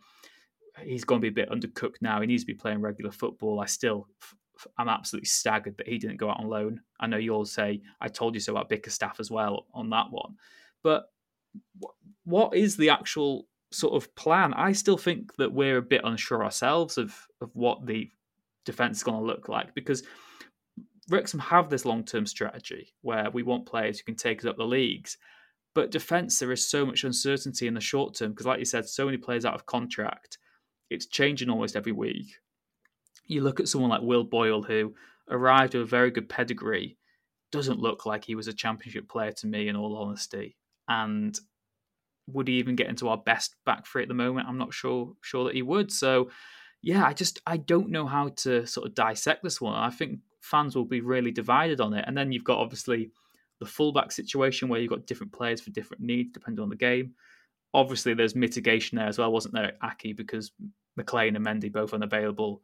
he's 0.84 1.04
going 1.04 1.22
to 1.22 1.32
be 1.32 1.42
a 1.42 1.46
bit 1.46 1.52
undercooked 1.52 2.02
now. 2.02 2.22
He 2.22 2.28
needs 2.28 2.44
to 2.44 2.48
be 2.48 2.54
playing 2.54 2.82
regular 2.82 3.12
football. 3.12 3.60
I 3.60 3.66
still, 3.66 4.08
I'm 4.78 4.90
absolutely 4.90 5.28
staggered 5.28 5.78
that 5.78 5.88
he 5.88 5.98
didn't 5.98 6.18
go 6.18 6.30
out 6.30 6.40
on 6.40 6.50
loan. 6.50 6.82
I 7.00 7.08
know 7.08 7.18
you'll 7.18 7.46
say 7.46 7.82
I 8.00 8.08
told 8.08 8.36
you 8.36 8.40
so 8.40 8.54
about 8.54 8.70
Bickerstaff 8.70 9.20
as 9.20 9.32
well 9.32 9.66
on 9.74 9.90
that 9.90 10.12
one, 10.12 10.36
but 10.84 11.06
what 12.26 12.56
is 12.56 12.78
the 12.78 12.90
actual 12.90 13.48
sort 13.72 13.94
of 13.96 14.14
plan? 14.16 14.54
I 14.54 14.72
still 14.72 14.98
think 14.98 15.36
that 15.38 15.54
we're 15.54 15.78
a 15.78 15.82
bit 15.82 16.02
unsure 16.04 16.44
ourselves 16.44 16.98
of 16.98 17.16
of 17.42 17.50
what 17.54 17.86
the 17.86 18.10
defense 18.66 18.98
is 18.98 19.04
going 19.04 19.20
to 19.20 19.26
look 19.26 19.50
like 19.50 19.76
because 19.76 20.04
Wrexham 21.10 21.39
have 21.39 21.70
this 21.70 21.86
long 21.86 22.04
term 22.04 22.26
strategy 22.26 22.94
where 23.02 23.30
we 23.32 23.44
want 23.44 23.66
players 23.66 24.00
who 24.00 24.06
can 24.06 24.16
take 24.16 24.39
us 24.39 24.46
up 24.46 24.58
the 24.58 24.63
leagues. 24.63 25.18
But 25.76 25.92
defence, 25.92 26.38
there 26.39 26.52
is 26.52 26.70
so 26.70 26.86
much 26.86 27.04
uncertainty 27.04 27.68
in 27.68 27.74
the 27.74 27.82
short 27.82 28.16
term 28.16 28.32
because, 28.32 28.46
like 28.46 28.60
you 28.60 28.66
said, 28.66 28.88
so 28.88 29.06
many 29.06 29.18
players 29.18 29.44
out 29.44 29.56
of 29.56 29.66
contract. 29.66 30.38
It's 30.89 31.08
changing 31.08 31.50
almost 31.50 31.76
every 31.76 31.92
week. 31.92 32.28
You 33.26 33.42
look 33.42 33.60
at 33.60 33.68
someone 33.68 33.89
like 33.89 34.02
Will 34.02 34.24
Boyle, 34.24 34.62
who 34.62 34.94
arrived 35.30 35.74
with 35.74 35.84
a 35.84 35.88
very 35.88 36.12
good 36.12 36.30
pedigree, 36.30 36.98
doesn't 37.52 37.80
look 37.80 38.06
like 38.06 38.24
he 38.24 38.36
was 38.36 38.48
a 38.48 38.54
championship 38.54 39.10
player 39.10 39.32
to 39.32 39.48
me, 39.48 39.68
in 39.68 39.76
all 39.76 39.98
honesty. 39.98 40.56
And 40.88 41.38
would 42.28 42.48
he 42.48 42.56
even 42.56 42.76
get 42.76 42.88
into 42.88 43.10
our 43.10 43.17
best 43.17 43.56
back 43.65 43.86
three 43.86 44.04
at 44.04 44.08
the 44.08 44.13
moment? 44.13 44.48
I'm 44.48 44.58
not 44.58 44.74
sure 44.74 45.13
sure 45.22 45.46
that 45.46 45.56
he 45.56 45.62
would. 45.62 45.91
So, 45.91 46.30
yeah, 46.82 47.06
I 47.06 47.13
just 47.13 47.41
I 47.46 47.58
don't 47.58 47.89
know 47.89 48.08
how 48.08 48.30
to 48.38 48.65
sort 48.65 48.88
of 48.88 48.96
dissect 48.96 49.43
this 49.43 49.62
one. 49.62 49.76
I 49.76 49.89
think 49.89 50.19
fans 50.41 50.76
will 50.76 50.86
be 50.86 51.02
really 51.02 51.32
divided 51.32 51.82
on 51.82 51.93
it. 51.93 52.06
And 52.08 52.17
then 52.17 52.32
you've 52.32 52.43
got 52.43 52.60
obviously 52.60 53.12
the 53.60 53.65
fullback 53.65 54.12
situation 54.12 54.67
where 54.67 54.80
you've 54.80 54.89
got 54.89 55.08
different 55.08 55.32
players 55.32 55.62
for 55.62 55.72
different 55.72 56.04
needs 56.04 56.32
depending 56.34 56.62
on 56.62 56.69
the 56.69 56.76
game. 56.76 57.13
Obviously, 57.74 58.13
there's 58.13 58.36
mitigation 58.36 58.98
there 58.98 59.08
as 59.08 59.17
well, 59.17 59.32
wasn't 59.32 59.56
there, 59.56 59.74
Accy? 59.82 60.15
Because 60.15 60.52
McClean 61.00 61.36
and 61.36 61.46
Mendy 61.46 61.72
both 61.72 61.93
unavailable. 61.93 62.62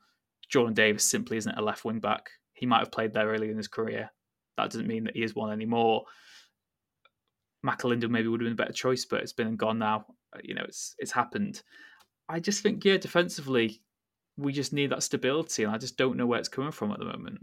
Jordan 0.49 0.73
Davies 0.73 1.03
simply 1.03 1.37
isn't 1.37 1.57
a 1.57 1.61
left 1.61 1.85
wing 1.85 1.99
back. 1.99 2.29
He 2.53 2.65
might 2.65 2.79
have 2.79 2.91
played 2.91 3.13
there 3.13 3.27
early 3.27 3.49
in 3.49 3.57
his 3.57 3.67
career. 3.67 4.11
That 4.57 4.69
doesn't 4.69 4.87
mean 4.87 5.05
that 5.05 5.15
he 5.15 5.23
is 5.23 5.35
one 5.35 5.51
anymore. 5.51 6.03
McAlinden 7.65 8.09
maybe 8.09 8.27
would 8.27 8.41
have 8.41 8.45
been 8.45 8.53
a 8.53 8.55
better 8.55 8.73
choice, 8.73 9.05
but 9.05 9.21
it's 9.21 9.33
been 9.33 9.47
and 9.47 9.57
gone 9.57 9.79
now. 9.79 10.05
Uh, 10.33 10.39
you 10.43 10.53
know, 10.53 10.63
it's 10.63 10.95
it's 10.99 11.11
happened. 11.11 11.61
I 12.27 12.39
just 12.39 12.61
think, 12.61 12.85
yeah, 12.85 12.97
defensively, 12.97 13.81
we 14.37 14.53
just 14.53 14.71
need 14.71 14.91
that 14.91 15.03
stability, 15.03 15.63
and 15.63 15.73
I 15.73 15.77
just 15.77 15.97
don't 15.97 16.17
know 16.17 16.25
where 16.25 16.39
it's 16.39 16.47
coming 16.47 16.71
from 16.71 16.91
at 16.91 16.99
the 16.99 17.05
moment. 17.05 17.39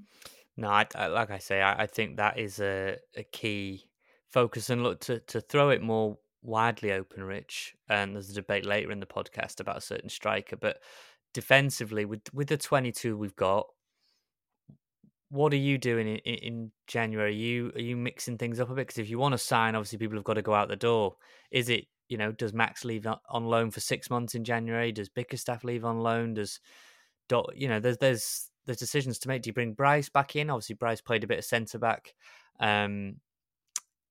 No, 0.56 0.68
I, 0.68 0.86
I, 0.94 1.08
like 1.08 1.30
I 1.30 1.38
say, 1.38 1.60
I, 1.60 1.82
I, 1.82 1.86
think 1.86 2.16
that 2.16 2.38
is 2.38 2.60
a, 2.60 2.96
a 3.14 3.24
key 3.24 3.84
focus, 4.28 4.70
and 4.70 4.82
look 4.82 5.00
to 5.00 5.20
to 5.20 5.40
throw 5.40 5.70
it 5.70 5.82
more 5.82 6.18
widely 6.42 6.92
open, 6.92 7.24
Rich. 7.24 7.74
And 7.88 8.14
there's 8.14 8.30
a 8.30 8.34
debate 8.34 8.64
later 8.64 8.90
in 8.90 9.00
the 9.00 9.06
podcast 9.06 9.60
about 9.60 9.78
a 9.78 9.82
certain 9.82 10.08
striker, 10.08 10.56
but 10.56 10.80
defensively, 11.34 12.04
with 12.04 12.22
with 12.32 12.48
the 12.48 12.56
22 12.56 13.16
we've 13.16 13.36
got, 13.36 13.66
what 15.28 15.52
are 15.52 15.56
you 15.56 15.78
doing 15.78 16.06
in, 16.06 16.34
in 16.34 16.72
January? 16.86 17.30
Are 17.30 17.34
you 17.34 17.72
are 17.74 17.80
you 17.80 17.96
mixing 17.96 18.38
things 18.38 18.60
up 18.60 18.70
a 18.70 18.74
bit? 18.74 18.86
Because 18.86 18.98
if 18.98 19.10
you 19.10 19.18
want 19.18 19.32
to 19.32 19.38
sign, 19.38 19.74
obviously 19.74 19.98
people 19.98 20.16
have 20.16 20.24
got 20.24 20.34
to 20.34 20.42
go 20.42 20.54
out 20.54 20.68
the 20.68 20.76
door. 20.76 21.16
Is 21.50 21.68
it 21.68 21.86
you 22.08 22.16
know 22.16 22.32
does 22.32 22.52
Max 22.52 22.84
leave 22.84 23.06
on 23.28 23.44
loan 23.46 23.70
for 23.70 23.80
six 23.80 24.10
months 24.10 24.34
in 24.34 24.44
January? 24.44 24.92
Does 24.92 25.08
Bickerstaff 25.08 25.64
leave 25.64 25.84
on 25.84 26.00
loan? 26.00 26.34
Does 26.34 26.60
Dot 27.28 27.52
you 27.56 27.68
know, 27.68 27.80
there's 27.80 27.98
there's 27.98 28.50
there's 28.66 28.78
decisions 28.78 29.18
to 29.20 29.28
make. 29.28 29.42
Do 29.42 29.48
you 29.48 29.54
bring 29.54 29.72
Bryce 29.72 30.08
back 30.08 30.36
in? 30.36 30.50
Obviously, 30.50 30.74
Bryce 30.74 31.00
played 31.00 31.24
a 31.24 31.26
bit 31.26 31.38
of 31.38 31.44
centre 31.44 31.78
back 31.78 32.14
um, 32.60 33.16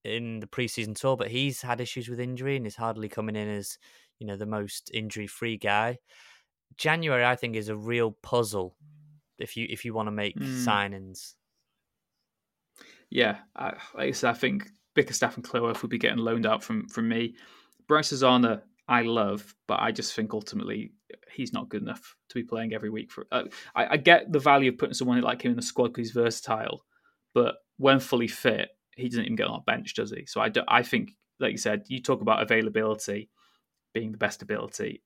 in 0.04 0.40
the 0.40 0.48
preseason 0.48 0.96
tour, 0.96 1.16
but 1.16 1.30
he's 1.30 1.62
had 1.62 1.80
issues 1.80 2.10
with 2.10 2.20
injury 2.20 2.58
and 2.58 2.68
is 2.68 2.76
hardly 2.76 3.08
coming 3.08 3.36
in 3.36 3.48
as 3.48 3.78
you 4.20 4.28
know 4.28 4.36
the 4.36 4.46
most 4.46 4.92
injury 4.94 5.28
free 5.28 5.58
guy. 5.58 5.98
January, 6.78 7.24
I 7.24 7.38
think, 7.38 7.56
is 7.56 7.70
a 7.70 7.76
real 7.76 8.12
puzzle 8.12 8.76
if 9.40 9.58
you 9.58 9.68
if 9.70 9.86
you 9.86 9.94
want 9.94 10.08
to 10.08 10.12
make 10.12 10.38
mm. 10.38 10.66
signings. 10.66 11.34
Yeah, 13.10 13.38
I, 13.56 13.66
like 13.66 14.10
I, 14.10 14.12
said, 14.12 14.32
I 14.32 14.34
think 14.34 14.68
Bickerstaff 14.96 15.36
and 15.36 15.46
Cleworth 15.46 15.82
would 15.82 15.92
be 15.92 15.98
getting 15.98 16.18
loaned 16.18 16.46
out 16.46 16.64
from 16.64 16.88
from 16.88 17.08
me. 17.08 17.36
Bryce 17.88 18.10
Hosannah 18.10 18.64
I 18.88 19.02
love, 19.02 19.56
but 19.68 19.80
I 19.80 19.92
just 19.92 20.14
think 20.14 20.34
ultimately 20.34 20.92
he's 21.32 21.54
not 21.54 21.70
good 21.70 21.82
enough 21.82 22.16
to 22.30 22.36
be 22.36 22.44
playing 22.44 22.74
every 22.74 22.90
week. 22.90 23.12
For 23.12 23.26
uh, 23.32 23.44
I, 23.76 23.94
I, 23.94 23.98
get 23.98 24.32
the 24.32 24.40
value 24.40 24.72
of 24.72 24.78
putting 24.78 24.94
someone 24.94 25.20
like 25.22 25.44
him 25.44 25.52
in 25.52 25.58
the 25.58 25.64
squad 25.64 25.88
because 25.88 26.08
he's 26.08 26.14
versatile, 26.16 26.86
but 27.34 27.56
when 27.78 28.00
fully 28.00 28.28
fit, 28.28 28.70
he 28.96 29.10
doesn't 29.10 29.26
even 29.26 29.36
get 29.36 29.48
on 29.48 29.56
our 29.56 29.64
bench, 29.66 29.96
does 29.96 30.12
he? 30.12 30.26
So 30.28 30.40
I, 30.40 30.50
do, 30.50 30.62
I 30.68 30.84
think, 30.84 31.12
like 31.40 31.52
you 31.52 31.58
said, 31.58 31.84
you 31.88 32.02
talk 32.02 32.22
about 32.22 32.44
availability 32.44 33.30
being 33.94 34.12
the 34.12 34.18
best 34.18 34.42
ability. 34.42 35.02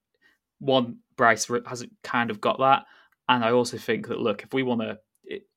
One, 0.59 0.99
Bryce 1.15 1.49
hasn't 1.65 1.93
kind 2.03 2.31
of 2.31 2.41
got 2.41 2.59
that, 2.59 2.85
and 3.29 3.45
I 3.45 3.51
also 3.51 3.77
think 3.77 4.07
that 4.07 4.19
look, 4.19 4.43
if 4.43 4.53
we 4.53 4.63
want 4.63 4.81
to, 4.81 4.99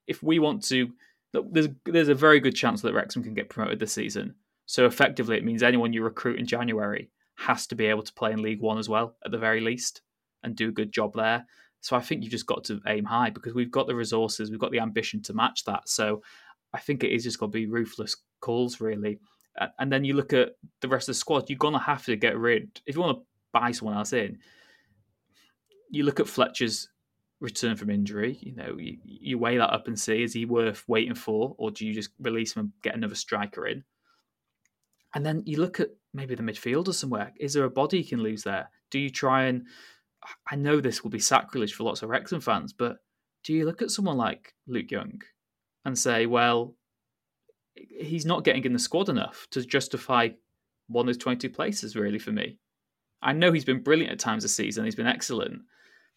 if 0.06 0.22
we 0.22 0.38
want 0.38 0.62
to, 0.68 0.90
there's 1.32 1.68
there's 1.86 2.08
a 2.08 2.14
very 2.14 2.38
good 2.38 2.54
chance 2.54 2.82
that 2.82 2.92
Wrexham 2.92 3.24
can 3.24 3.34
get 3.34 3.48
promoted 3.48 3.80
this 3.80 3.94
season. 3.94 4.34
So 4.66 4.86
effectively, 4.86 5.36
it 5.38 5.44
means 5.44 5.62
anyone 5.62 5.92
you 5.92 6.04
recruit 6.04 6.38
in 6.38 6.46
January 6.46 7.10
has 7.36 7.66
to 7.68 7.74
be 7.74 7.86
able 7.86 8.02
to 8.02 8.12
play 8.12 8.30
in 8.30 8.42
League 8.42 8.60
One 8.60 8.78
as 8.78 8.88
well, 8.88 9.16
at 9.24 9.32
the 9.32 9.38
very 9.38 9.60
least, 9.60 10.02
and 10.42 10.54
do 10.54 10.68
a 10.68 10.72
good 10.72 10.92
job 10.92 11.14
there. 11.14 11.46
So 11.80 11.96
I 11.96 12.00
think 12.00 12.22
you've 12.22 12.30
just 12.30 12.46
got 12.46 12.62
to 12.64 12.80
aim 12.86 13.04
high 13.04 13.30
because 13.30 13.54
we've 13.54 13.70
got 13.70 13.86
the 13.86 13.96
resources, 13.96 14.50
we've 14.50 14.60
got 14.60 14.70
the 14.70 14.80
ambition 14.80 15.22
to 15.22 15.34
match 15.34 15.64
that. 15.64 15.88
So 15.88 16.22
I 16.72 16.78
think 16.78 17.02
it 17.02 17.10
is 17.10 17.24
just 17.24 17.40
going 17.40 17.50
to 17.50 17.58
be 17.58 17.66
ruthless 17.66 18.16
calls, 18.40 18.80
really. 18.80 19.18
And 19.78 19.90
then 19.90 20.04
you 20.04 20.14
look 20.14 20.32
at 20.32 20.50
the 20.80 20.88
rest 20.88 21.08
of 21.08 21.14
the 21.14 21.18
squad, 21.18 21.50
you're 21.50 21.58
going 21.58 21.72
to 21.72 21.80
have 21.80 22.04
to 22.04 22.16
get 22.16 22.38
rid. 22.38 22.80
If 22.86 22.94
you 22.94 23.00
want 23.00 23.18
to 23.18 23.24
buy 23.52 23.72
someone 23.72 23.96
else 23.96 24.12
in, 24.12 24.38
you 25.90 26.04
look 26.04 26.20
at 26.20 26.28
Fletcher's 26.28 26.88
return 27.42 27.76
from 27.76 27.90
injury. 27.90 28.38
You 28.40 28.54
know, 28.54 28.76
you, 28.78 28.96
you 29.04 29.38
weigh 29.38 29.58
that 29.58 29.72
up 29.72 29.88
and 29.88 29.98
see 29.98 30.22
is 30.22 30.32
he 30.32 30.46
worth 30.46 30.84
waiting 30.86 31.14
for, 31.14 31.54
or 31.58 31.70
do 31.70 31.86
you 31.86 31.92
just 31.92 32.10
release 32.20 32.54
him 32.54 32.60
and 32.60 32.72
get 32.82 32.94
another 32.94 33.16
striker 33.16 33.66
in? 33.66 33.84
And 35.14 35.26
then 35.26 35.42
you 35.44 35.58
look 35.58 35.80
at 35.80 35.90
maybe 36.14 36.34
the 36.34 36.42
midfield 36.42 36.88
or 36.88 36.92
somewhere. 36.92 37.32
Is 37.38 37.52
there 37.52 37.64
a 37.64 37.70
body 37.70 37.98
you 37.98 38.04
can 38.04 38.22
lose 38.22 38.44
there? 38.44 38.70
Do 38.90 38.98
you 38.98 39.10
try 39.10 39.44
and 39.44 39.66
I 40.50 40.54
know 40.54 40.80
this 40.80 41.02
will 41.02 41.10
be 41.10 41.18
sacrilege 41.18 41.74
for 41.74 41.82
lots 41.82 42.02
of 42.02 42.08
Wrexham 42.08 42.40
fans, 42.40 42.72
but 42.72 42.98
do 43.42 43.52
you 43.52 43.66
look 43.66 43.82
at 43.82 43.90
someone 43.90 44.16
like 44.16 44.54
Luke 44.68 44.90
Young 44.90 45.20
and 45.84 45.98
say, 45.98 46.26
well, 46.26 46.76
he's 47.74 48.24
not 48.24 48.44
getting 48.44 48.64
in 48.64 48.72
the 48.72 48.78
squad 48.78 49.08
enough 49.08 49.48
to 49.50 49.64
justify 49.66 50.28
one 50.86 51.02
of 51.02 51.06
those 51.06 51.22
22 51.22 51.50
places, 51.50 51.96
really, 51.96 52.20
for 52.20 52.30
me? 52.30 52.58
I 53.20 53.32
know 53.32 53.52
he's 53.52 53.64
been 53.64 53.82
brilliant 53.82 54.12
at 54.12 54.18
times 54.20 54.44
this 54.44 54.54
season, 54.54 54.84
he's 54.84 54.94
been 54.94 55.06
excellent. 55.08 55.62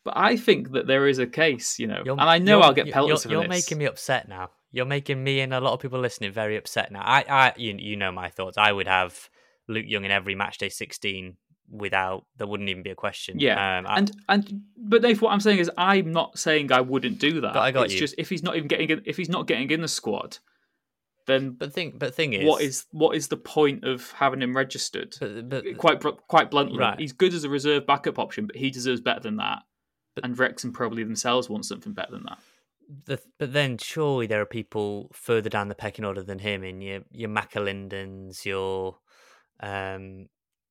But 0.06 0.14
I 0.16 0.38
think 0.38 0.72
that 0.74 0.86
there 0.88 1.08
is 1.08 1.18
a 1.20 1.26
case, 1.26 1.80
you 1.80 1.88
know, 1.88 2.02
You're- 2.06 2.12
and 2.20 2.30
I 2.30 2.38
know 2.38 2.62
I'll 2.62 2.74
get 2.74 2.86
you're- 2.86 2.94
pelted 2.94 3.26
You're, 3.30 3.42
you're 3.42 3.50
making 3.50 3.80
me 3.80 3.86
upset 3.86 4.30
now. 4.30 4.52
You're 4.72 4.86
making 4.86 5.22
me 5.24 5.40
and 5.42 5.54
a 5.54 5.60
lot 5.60 5.74
of 5.74 5.80
people 5.80 6.00
listening 6.00 6.32
very 6.32 6.56
upset 6.58 6.92
now. 6.92 7.02
I, 7.04 7.26
I, 7.28 7.54
you, 7.58 7.76
you 7.80 7.96
know 7.98 8.12
my 8.12 8.30
thoughts. 8.30 8.58
I 8.58 8.72
would 8.72 8.88
have 8.88 9.30
Luke 9.68 9.86
Young 9.88 10.06
in 10.06 10.12
every 10.12 10.36
match 10.36 10.60
day 10.60 10.70
16 10.70 11.38
without 11.72 12.26
there 12.38 12.46
wouldn't 12.46 12.70
even 12.70 12.84
be 12.84 12.92
a 12.92 12.96
question. 12.96 13.40
Yeah, 13.40 13.80
um, 13.80 13.88
I- 13.88 13.98
and 13.98 14.12
and 14.30 14.62
but 14.78 15.02
Dave, 15.02 15.22
what 15.24 15.32
I'm 15.32 15.40
saying 15.40 15.58
is, 15.58 15.72
I'm 15.78 16.12
not 16.12 16.38
saying 16.38 16.72
I 16.72 16.82
wouldn't 16.82 17.18
do 17.18 17.42
that. 17.42 17.56
I 17.58 17.72
got 17.72 17.86
it's 17.86 17.96
you. 17.96 18.00
just 18.00 18.14
if 18.20 18.30
he's 18.30 18.44
not 18.44 18.56
even 18.56 18.68
getting 18.68 18.90
in, 18.92 19.02
if 19.06 19.18
he's 19.18 19.30
not 19.30 19.48
getting 19.48 19.72
in 19.72 19.82
the 19.82 19.88
squad, 19.88 20.38
then 21.26 21.52
but 21.52 21.74
thing, 21.74 21.94
but 21.98 22.14
thing 22.14 22.34
is, 22.34 22.46
what 22.46 22.62
is 22.62 22.86
what 22.92 23.16
is 23.16 23.30
the 23.30 23.38
point 23.38 23.84
of 23.86 24.12
having 24.12 24.44
him 24.44 24.56
registered? 24.56 25.16
but, 25.20 25.50
but, 25.50 25.78
quite 25.78 26.00
quite 26.28 26.52
bluntly, 26.52 26.78
Right. 26.78 27.00
he's 27.00 27.14
good 27.14 27.34
as 27.34 27.44
a 27.44 27.50
reserve 27.50 27.88
backup 27.88 28.20
option, 28.20 28.46
but 28.46 28.56
he 28.56 28.70
deserves 28.70 29.02
better 29.02 29.22
than 29.22 29.38
that. 29.38 29.64
And 30.24 30.38
Wrexham 30.38 30.72
probably 30.72 31.04
themselves 31.04 31.50
want 31.50 31.66
something 31.66 31.94
better 31.94 32.12
than 32.12 32.24
that. 32.24 32.40
the, 33.06 33.20
but 33.40 33.52
then 33.54 33.78
surely 33.78 34.28
there 34.28 34.42
are 34.42 34.46
people 34.46 35.10
further 35.14 35.50
down 35.50 35.68
the 35.70 35.76
pecking 35.76 36.06
order 36.06 36.24
than 36.24 36.40
him 36.40 36.64
in 36.64 36.82
your 36.82 37.02
your 37.12 37.30
McAlindens, 37.30 38.46
your 38.46 38.98
um 39.60 40.28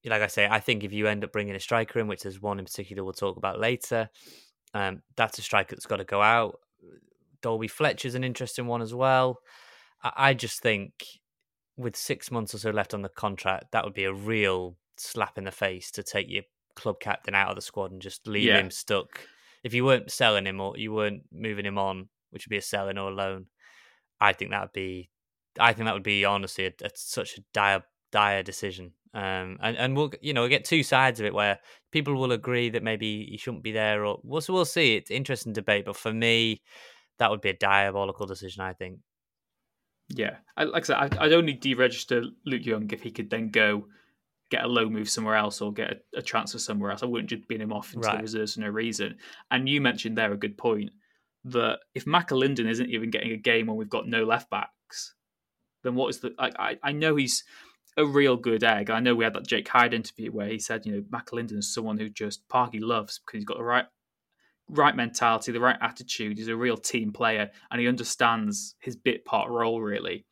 like 0.06 0.20
I 0.22 0.26
say, 0.26 0.46
I 0.46 0.60
think 0.60 0.84
if 0.84 0.92
you 0.92 1.06
end 1.06 1.24
up 1.24 1.32
bringing 1.32 1.54
a 1.54 1.60
striker 1.60 1.98
in, 1.98 2.08
which 2.08 2.22
there's 2.22 2.40
one 2.42 2.58
in 2.58 2.66
particular 2.66 3.02
we'll 3.02 3.14
talk 3.14 3.38
about 3.38 3.58
later, 3.58 4.10
um, 4.74 5.02
that's 5.16 5.38
a 5.38 5.42
striker 5.42 5.74
that's 5.74 5.86
got 5.86 5.96
to 5.96 6.04
go 6.04 6.20
out. 6.20 6.60
Dalby 7.40 7.68
Fletcher's 7.68 8.14
an 8.14 8.22
interesting 8.22 8.66
one 8.66 8.82
as 8.82 8.92
well. 8.94 9.38
I, 10.02 10.12
I 10.16 10.34
just 10.34 10.60
think 10.60 10.92
with 11.76 11.96
six 11.96 12.30
months 12.30 12.54
or 12.54 12.58
so 12.58 12.70
left 12.70 12.92
on 12.92 13.00
the 13.00 13.08
contract, 13.08 13.72
that 13.72 13.82
would 13.84 13.94
be 13.94 14.04
a 14.04 14.12
real 14.12 14.76
slap 14.98 15.38
in 15.38 15.44
the 15.44 15.50
face 15.50 15.90
to 15.92 16.02
take 16.02 16.28
your 16.28 16.44
club 16.76 17.00
captain 17.00 17.34
out 17.34 17.48
of 17.48 17.56
the 17.56 17.62
squad 17.62 17.90
and 17.90 18.02
just 18.02 18.26
leave 18.26 18.44
Yeah. 18.44 18.60
him 18.60 18.70
stuck. 18.70 19.26
If 19.64 19.74
you 19.74 19.84
weren't 19.84 20.12
selling 20.12 20.46
him 20.46 20.60
or 20.60 20.76
you 20.76 20.92
weren't 20.92 21.22
moving 21.32 21.66
him 21.66 21.78
on, 21.78 22.08
which 22.30 22.46
would 22.46 22.50
be 22.50 22.58
a 22.58 22.62
selling 22.62 22.98
or 22.98 23.10
a 23.10 23.14
loan, 23.14 23.46
I 24.20 24.32
think 24.32 24.50
that 24.52 24.60
would 24.60 24.72
be, 24.72 25.10
I 25.58 25.72
think 25.72 25.86
that 25.86 25.94
would 25.94 26.02
be 26.02 26.24
honestly 26.24 26.66
a, 26.66 26.72
a, 26.84 26.90
such 26.94 27.38
a 27.38 27.42
dire, 27.52 27.82
dire 28.12 28.42
decision. 28.42 28.92
Um, 29.14 29.58
and 29.60 29.76
and 29.76 29.96
we'll 29.96 30.10
you 30.20 30.34
know 30.34 30.40
we'll 30.40 30.50
get 30.50 30.64
two 30.64 30.82
sides 30.82 31.20
of 31.20 31.26
it 31.26 31.32
where 31.32 31.60
people 31.92 32.14
will 32.14 32.32
agree 32.32 32.68
that 32.70 32.82
maybe 32.82 33.28
he 33.30 33.36
shouldn't 33.36 33.62
be 33.62 33.70
there, 33.70 34.04
or 34.04 34.18
we'll 34.24 34.42
we'll 34.48 34.64
see. 34.64 34.96
It's 34.96 35.10
interesting 35.10 35.52
debate, 35.52 35.84
but 35.84 35.96
for 35.96 36.12
me, 36.12 36.62
that 37.20 37.30
would 37.30 37.40
be 37.40 37.50
a 37.50 37.56
diabolical 37.56 38.26
decision. 38.26 38.62
I 38.62 38.72
think. 38.72 38.98
Yeah, 40.08 40.38
I, 40.56 40.64
like 40.64 40.82
I 40.82 40.86
said, 40.86 40.96
I'd, 40.96 41.16
I'd 41.18 41.32
only 41.32 41.54
deregister 41.54 42.24
Luke 42.44 42.66
Young 42.66 42.90
if 42.90 43.02
he 43.02 43.12
could 43.12 43.30
then 43.30 43.50
go 43.50 43.86
get 44.50 44.64
a 44.64 44.68
low 44.68 44.88
move 44.88 45.08
somewhere 45.08 45.36
else 45.36 45.60
or 45.60 45.72
get 45.72 45.90
a, 45.92 46.18
a 46.18 46.22
transfer 46.22 46.58
somewhere 46.58 46.90
else. 46.90 47.02
I 47.02 47.06
wouldn't 47.06 47.30
just 47.30 47.48
bin 47.48 47.60
him 47.60 47.72
off 47.72 47.94
into 47.94 48.06
Right. 48.06 48.16
the 48.18 48.22
reserves 48.22 48.54
for 48.54 48.60
no 48.60 48.68
reason. 48.68 49.16
And 49.50 49.68
you 49.68 49.80
mentioned 49.80 50.16
there 50.18 50.32
a 50.32 50.36
good 50.36 50.56
point 50.58 50.90
that 51.44 51.80
if 51.94 52.04
McAlinden 52.04 52.68
isn't 52.68 52.90
even 52.90 53.10
getting 53.10 53.32
a 53.32 53.36
game 53.36 53.66
when 53.66 53.76
we've 53.76 53.88
got 53.88 54.06
no 54.08 54.24
left 54.24 54.50
backs, 54.50 55.14
then 55.82 55.94
what 55.94 56.08
is 56.08 56.20
the? 56.20 56.34
I, 56.38 56.50
I, 56.58 56.78
I 56.82 56.92
know 56.92 57.16
he's 57.16 57.44
a 57.96 58.04
real 58.04 58.36
good 58.36 58.64
egg. 58.64 58.90
I 58.90 59.00
know 59.00 59.14
we 59.14 59.24
had 59.24 59.34
that 59.34 59.46
Jake 59.46 59.68
Hyde 59.68 59.94
interview 59.94 60.30
where 60.32 60.48
he 60.48 60.58
said, 60.58 60.84
you 60.84 60.92
know, 60.92 61.02
McAlinden 61.12 61.58
is 61.58 61.72
someone 61.72 61.98
who 61.98 62.08
just 62.08 62.48
Parky 62.48 62.80
loves 62.80 63.18
because 63.20 63.38
he's 63.38 63.44
got 63.44 63.58
the 63.58 63.64
right 63.64 63.86
right 64.70 64.96
mentality, 64.96 65.52
the 65.52 65.60
right 65.60 65.76
attitude. 65.80 66.38
He's 66.38 66.48
a 66.48 66.56
real 66.56 66.76
team 66.76 67.12
player, 67.12 67.50
and 67.70 67.80
he 67.80 67.86
understands 67.88 68.76
his 68.80 68.96
bit 68.96 69.24
part 69.24 69.50
role 69.50 69.80
really. 69.80 70.26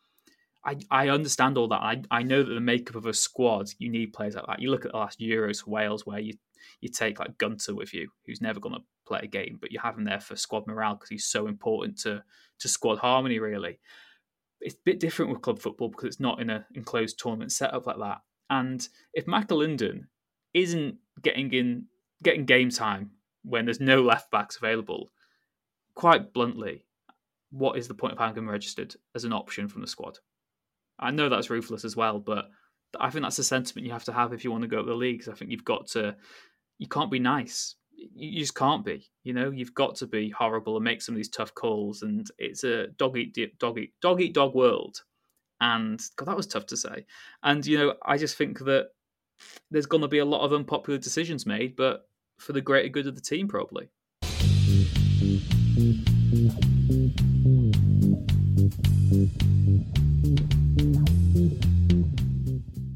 I, 0.65 0.77
I 0.91 1.09
understand 1.09 1.59
all 1.59 1.69
that. 1.69 1.81
I, 1.81 2.03
I 2.11 2.23
know 2.23 2.43
that 2.43 2.53
the 2.53 2.61
makeup 2.61 2.97
of 2.97 3.07
a 3.07 3.15
squad, 3.15 3.71
you 3.79 3.89
need 3.89 4.13
players 4.13 4.37
like 4.37 4.47
that. 4.47 4.61
You 4.61 4.71
look 4.71 4.85
at 4.85 4.93
the 4.93 4.99
last 4.99 5.19
Euros 5.21 5.65
for 5.65 5.71
Wales, 5.71 6.07
where 6.07 6.21
you 6.21 6.35
you 6.81 6.89
take 6.89 7.19
like 7.19 7.39
Gunter 7.39 7.75
with 7.75 7.93
you, 7.93 8.09
who's 8.25 8.41
never 8.41 8.61
going 8.61 8.77
to 8.77 8.83
play 9.07 9.21
a 9.23 9.27
game, 9.27 9.59
but 9.61 9.73
you 9.73 9.81
have 9.81 9.99
him 9.99 10.05
there 10.05 10.21
for 10.21 10.37
squad 10.37 10.67
morale 10.67 10.95
because 10.95 11.09
he's 11.09 11.27
so 11.27 11.49
important 11.49 11.99
to 12.01 12.23
to 12.61 12.69
squad 12.69 12.99
harmony. 12.99 13.41
Really, 13.41 13.81
it's 14.61 14.77
a 14.77 14.85
bit 14.85 15.01
different 15.01 15.33
with 15.33 15.43
club 15.43 15.59
football 15.59 15.89
because 15.89 16.07
it's 16.07 16.21
not 16.21 16.41
in 16.41 16.51
a 16.51 16.65
enclosed 16.75 17.19
tournament 17.19 17.53
setup 17.53 17.87
like 17.87 17.99
that. 17.99 18.19
And 18.49 18.87
if 19.15 19.27
McAlinden 19.27 20.05
isn't 20.55 20.97
getting 21.23 21.53
in 21.53 21.87
getting 22.23 22.45
game 22.45 22.71
time 22.71 23.11
when 23.43 23.65
there's 23.65 23.81
no 23.81 24.03
left 24.03 24.31
backs 24.31 24.57
available, 24.57 25.11
quite 25.95 26.33
bluntly, 26.33 26.85
what 27.51 27.77
is 27.77 27.89
the 27.89 27.95
point 27.95 28.13
of 28.13 28.19
having 28.21 28.45
him 28.45 28.49
registered 28.49 28.95
as 29.17 29.25
an 29.25 29.33
option 29.33 29.67
from 29.67 29.81
the 29.81 29.89
squad? 29.89 30.19
I 31.03 31.11
know 31.11 31.29
that's 31.29 31.51
ruthless 31.51 31.85
as 31.85 31.97
well, 31.97 32.19
but 32.21 32.49
I 32.99 33.11
think 33.11 33.25
that's 33.25 33.37
the 33.37 33.45
sentiment 33.45 33.87
you 33.87 33.93
have 33.93 34.05
to 34.05 34.13
have 34.13 34.33
if 34.33 34.45
you 34.45 34.51
want 34.51 34.63
to 34.63 34.69
go 34.69 34.81
up 34.81 34.87
the 34.87 34.95
leagues. 34.95 35.29
I 35.29 35.35
think 35.35 35.51
you've 35.51 35.65
got 35.65 35.89
to, 35.89 36.17
you 36.79 36.87
can't 36.87 37.11
be 37.11 37.19
nice. 37.19 37.75
You 37.97 38.41
just 38.41 38.55
can't 38.55 38.85
be. 38.85 39.11
You 39.25 39.33
know, 39.33 39.51
you've 39.51 39.75
got 39.75 39.97
to 39.97 40.07
be 40.07 40.31
horrible 40.31 40.77
and 40.77 40.85
make 40.85 41.03
some 41.03 41.15
of 41.15 41.17
these 41.17 41.29
tough 41.29 41.55
calls. 41.55 42.03
And 42.03 42.27
it's 42.39 42.65
a 42.65 42.89
dog 42.89 43.19
eat 43.19 43.37
dog 43.59 43.79
eat 43.79 43.93
dog 44.01 44.21
eat 44.21 44.35
dog 44.35 44.55
world. 44.55 45.03
And 45.61 46.01
God, 46.17 46.27
that 46.27 46.37
was 46.37 46.47
tough 46.47 46.67
to 46.67 46.77
say. 46.77 47.07
And 47.43 47.65
you 47.67 47.79
know, 47.79 47.95
I 48.05 48.17
just 48.19 48.37
think 48.37 48.59
that 48.61 48.89
there's 49.71 49.87
going 49.87 50.03
to 50.03 50.09
be 50.09 50.19
a 50.19 50.25
lot 50.25 50.45
of 50.45 50.53
unpopular 50.53 50.99
decisions 50.99 51.47
made, 51.47 51.77
but 51.77 52.09
for 52.39 52.53
the 52.53 52.61
greater 52.61 52.89
good 52.89 53.07
of 53.07 53.15
the 53.15 53.21
team, 53.21 53.49
probably. 53.49 53.91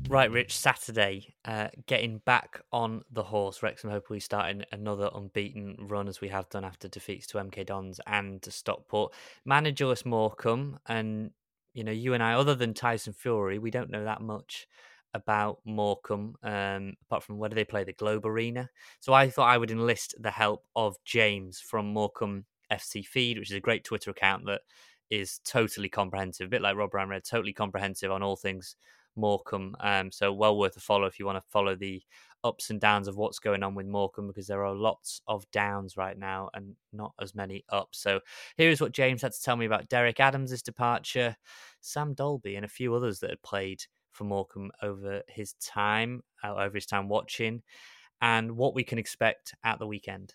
Right, 0.09 0.31
Rich. 0.31 0.57
Saturday, 0.57 1.35
uh, 1.45 1.69
getting 1.87 2.19
back 2.19 2.61
on 2.73 3.03
the 3.11 3.25
horse. 3.25 3.61
Wrexham 3.61 3.90
hopefully 3.90 4.21
starting 4.21 4.62
another 4.71 5.11
unbeaten 5.12 5.77
run 5.81 6.07
as 6.07 6.21
we 6.21 6.29
have 6.29 6.49
done 6.49 6.64
after 6.64 6.87
defeats 6.87 7.27
to 7.29 7.38
MK 7.38 7.66
Dons 7.66 8.01
and 8.07 8.40
to 8.42 8.53
Stockport. 8.53 9.12
Managerless 9.49 10.07
Morecambe, 10.07 10.79
and 10.87 11.33
you 11.75 11.83
know, 11.83 11.90
you 11.92 12.14
and 12.14 12.23
I, 12.23 12.35
other 12.35 12.55
than 12.55 12.73
Tyson 12.73 13.14
Fury, 13.14 13.59
we 13.59 13.73
don't 13.73 13.90
know 13.90 14.05
that 14.05 14.21
much 14.21 14.69
about 15.12 15.59
Morecambe, 15.64 16.37
um, 16.45 16.95
apart 17.03 17.25
from 17.25 17.38
where 17.38 17.49
do 17.49 17.57
they 17.57 17.64
play 17.64 17.83
the 17.83 17.92
Globe 17.92 18.27
Arena. 18.27 18.71
So 19.01 19.12
I 19.12 19.29
thought 19.29 19.51
I 19.51 19.59
would 19.59 19.73
enlist 19.73 20.14
the 20.21 20.31
help 20.31 20.66
of 20.77 20.97
James 21.05 21.59
from 21.59 21.92
Morecambe 21.92 22.45
FC 22.71 23.05
Feed, 23.05 23.38
which 23.38 23.51
is 23.51 23.57
a 23.57 23.61
great 23.61 23.83
Twitter 23.83 24.12
account 24.12 24.47
that 24.47 24.61
is 25.11 25.40
totally 25.45 25.88
comprehensive, 25.88 26.47
a 26.47 26.51
bit 26.51 26.62
like 26.62 26.77
Rob 26.77 26.95
Ryan 26.95 27.09
Red, 27.09 27.25
totally 27.25 27.53
comprehensive 27.53 28.12
on 28.12 28.23
all 28.23 28.37
things 28.37 28.77
Morecambe. 29.16 29.76
Um, 29.81 30.11
so 30.11 30.33
well 30.33 30.59
worth 30.59 30.76
a 30.76 30.81
follow 30.81 31.07
if 31.07 31.18
you 31.18 31.26
want 31.26 31.37
to 31.42 31.50
follow 31.50 31.74
the 31.74 32.02
ups 32.44 32.70
and 32.70 32.81
downs 32.81 33.09
of 33.09 33.16
what's 33.16 33.38
going 33.38 33.62
on 33.62 33.74
with 33.74 33.87
Morecambe 33.87 34.29
because 34.29 34.46
there 34.46 34.64
are 34.64 34.74
lots 34.74 35.20
of 35.26 35.50
downs 35.50 35.96
right 35.96 36.16
now 36.16 36.48
and 36.55 36.76
not 36.92 37.12
as 37.20 37.35
many 37.35 37.64
ups. 37.70 37.98
So 37.98 38.20
here's 38.57 38.81
what 38.81 38.92
James 38.92 39.22
had 39.22 39.33
to 39.33 39.42
tell 39.42 39.57
me 39.57 39.66
about 39.66 39.88
Derek 39.88 40.20
Adams' 40.20 40.62
departure, 40.62 41.37
Sam 41.81 42.14
Dalby, 42.14 42.57
and 42.57 42.64
a 42.64 42.68
few 42.68 42.94
others 42.94 43.18
that 43.20 43.31
had 43.31 43.42
played 43.42 43.83
for 44.12 44.24
Morecambe 44.24 44.70
over 44.83 45.22
his 45.29 45.55
time, 45.55 46.22
uh, 46.42 46.55
over 46.55 46.76
his 46.76 46.87
time 46.87 47.09
watching, 47.09 47.62
and 48.20 48.57
what 48.57 48.74
we 48.74 48.85
can 48.85 48.98
expect 48.98 49.55
at 49.64 49.79
the 49.79 49.87
weekend. 49.87 50.35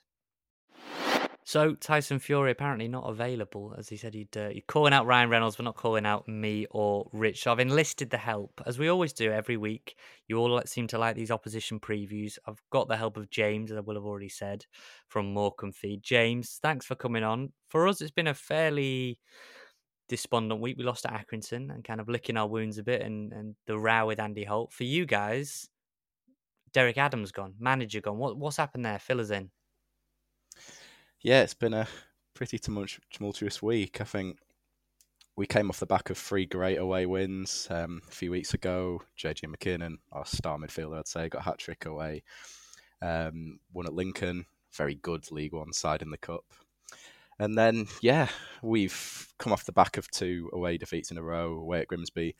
So 1.52 1.76
Tyson 1.76 2.20
Fury 2.20 2.50
apparently 2.50 2.88
not 2.88 3.10
available, 3.10 3.76
as 3.78 3.90
he 3.90 3.98
said 3.98 4.14
he'd 4.14 4.38
uh, 4.38 4.52
he'd 4.52 4.68
calling 4.68 4.94
out 4.94 5.06
Ryan 5.06 5.30
Reynolds, 5.30 5.58
but 5.58 5.66
not 5.66 5.76
calling 5.76 6.06
out 6.06 6.26
me 6.26 6.66
or 6.72 7.10
Rich. 7.12 7.44
So 7.44 7.52
I've 7.52 7.60
enlisted 7.60 8.10
the 8.10 8.18
help, 8.18 8.62
as 8.66 8.80
we 8.80 8.88
always 8.88 9.12
do 9.12 9.34
every 9.34 9.58
week. 9.58 9.98
You 10.30 10.38
all 10.38 10.62
seem 10.66 10.88
to 10.88 10.98
like 10.98 11.18
these 11.18 11.30
opposition 11.30 11.82
previews. 11.82 12.38
I've 12.48 12.62
got 12.70 12.88
the 12.88 12.96
help 12.96 13.18
of 13.18 13.30
James, 13.30 13.70
as 13.70 13.76
I 13.76 13.82
will 13.82 13.96
have 13.96 14.06
already 14.06 14.30
said, 14.30 14.66
from 15.10 15.34
Morecambe 15.34 15.74
Feed. 15.74 16.04
James, 16.04 16.58
thanks 16.64 16.86
for 16.86 16.96
coming 16.96 17.26
on. 17.26 17.52
For 17.68 17.86
us, 17.86 18.00
it's 18.00 18.12
been 18.12 18.28
a 18.28 18.34
fairly 18.34 19.20
despondent 20.08 20.62
week. 20.62 20.78
We 20.78 20.86
lost 20.86 21.04
to 21.04 21.10
Accrington 21.10 21.70
and 21.70 21.84
kind 21.84 22.00
of 22.00 22.08
licking 22.08 22.38
our 22.38 22.48
wounds 22.48 22.78
a 22.78 22.84
bit, 22.84 23.02
and 23.02 23.34
and 23.34 23.56
the 23.68 23.78
row 23.78 24.08
with 24.08 24.22
Andy 24.22 24.46
Holt. 24.46 24.72
For 24.72 24.86
you 24.86 25.06
guys, 25.06 25.68
Derek 26.72 26.98
Adams 26.98 27.34
gone, 27.34 27.56
manager 27.60 28.00
gone. 28.00 28.20
What 28.20 28.38
what's 28.38 28.56
happened 28.56 28.86
there? 28.86 29.00
Fill 29.00 29.20
us 29.20 29.32
in. 29.32 29.52
Yeah, 31.24 31.42
it's 31.44 31.54
been 31.54 31.76
a 31.76 31.88
pretty 32.34 32.58
tumultuous 32.58 33.62
week. 33.62 34.02
I 34.02 34.06
think 34.06 34.40
we 35.36 35.46
came 35.46 35.70
off 35.70 35.80
the 35.80 35.86
back 35.86 36.10
of 36.10 36.18
three 36.18 36.48
great 36.48 36.78
away 36.78 37.06
wins 37.06 37.68
um, 37.70 38.02
a 38.08 38.12
few 38.12 38.32
weeks 38.32 38.56
ago. 38.56 39.04
JJ 39.20 39.56
McKiernan, 39.56 39.98
our 40.12 40.26
star 40.26 40.58
midfielder, 40.58 40.98
I'd 40.98 41.08
say, 41.08 41.30
got 41.30 41.42
a 41.42 41.46
hat 41.46 41.60
trick 41.60 41.86
away. 41.86 42.24
Um, 43.04 43.60
won 43.72 43.86
at 43.86 43.94
Lincoln, 43.94 44.46
very 44.74 44.96
good 44.96 45.32
League 45.32 45.54
One 45.54 45.74
side 45.74 46.02
in 46.02 46.10
the 46.10 46.18
cup. 46.18 46.46
And 47.38 47.56
then, 47.56 47.86
yeah, 48.02 48.28
we've 48.64 49.28
come 49.38 49.54
off 49.54 49.66
the 49.66 49.72
back 49.72 49.98
of 49.98 50.10
two 50.10 50.50
away 50.54 50.80
defeats 50.80 51.12
in 51.12 51.20
a 51.20 51.24
row, 51.24 51.54
away 51.54 51.82
at 51.82 51.88
Grimsby 51.88 52.36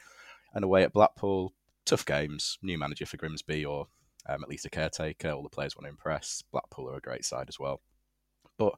and 0.56 0.64
away 0.64 0.82
at 0.84 0.94
Blackpool. 0.94 1.54
Tough 1.86 2.06
games. 2.06 2.58
New 2.64 2.80
manager 2.80 3.06
for 3.06 3.18
Grimsby, 3.18 3.64
or 3.64 3.88
um, 4.28 4.42
at 4.42 4.50
least 4.50 4.66
a 4.66 4.72
caretaker. 4.72 5.30
All 5.30 5.44
the 5.44 5.50
players 5.50 5.76
want 5.76 5.86
to 5.86 5.92
impress. 5.92 6.44
Blackpool 6.52 6.90
are 6.90 6.98
a 6.98 7.02
great 7.02 7.26
side 7.26 7.46
as 7.48 7.60
well. 7.60 7.82
But 8.62 8.76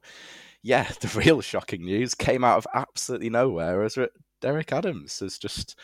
yeah, 0.62 0.90
the 1.00 1.12
real 1.18 1.42
shocking 1.42 1.84
news 1.84 2.14
came 2.14 2.42
out 2.42 2.56
of 2.56 2.66
absolutely 2.74 3.28
nowhere 3.28 3.82
as 3.82 3.98
Derek 4.40 4.72
Adams 4.72 5.20
has 5.20 5.38
just 5.38 5.78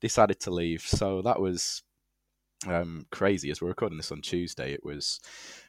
decided 0.00 0.38
to 0.40 0.50
leave. 0.50 0.82
So 0.82 1.22
that 1.22 1.40
was 1.40 1.82
um, 2.68 3.06
crazy. 3.10 3.50
As 3.50 3.60
we're 3.60 3.68
recording 3.68 3.98
this 3.98 4.12
on 4.12 4.22
Tuesday, 4.22 4.72
it 4.72 4.84
was 4.84 5.20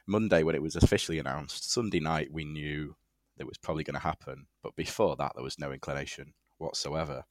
Monday 0.06 0.44
when 0.44 0.54
it 0.54 0.62
was 0.62 0.76
officially 0.76 1.18
announced. 1.18 1.72
Sunday 1.72 2.00
night, 2.00 2.28
we 2.32 2.44
knew 2.44 2.94
it 3.38 3.46
was 3.46 3.58
probably 3.58 3.82
going 3.82 3.94
to 3.94 4.00
happen. 4.00 4.46
But 4.62 4.76
before 4.76 5.16
that, 5.16 5.32
there 5.34 5.42
was 5.42 5.58
no 5.58 5.72
inclination 5.72 6.32
whatsoever. 6.58 7.24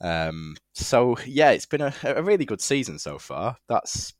Um, 0.00 0.56
so 0.74 1.16
yeah, 1.26 1.50
it's 1.50 1.66
been 1.66 1.80
a, 1.80 1.92
a 2.04 2.22
really 2.22 2.44
good 2.44 2.60
season 2.60 3.00
so 3.00 3.18
far. 3.18 3.56
That's 3.68 4.14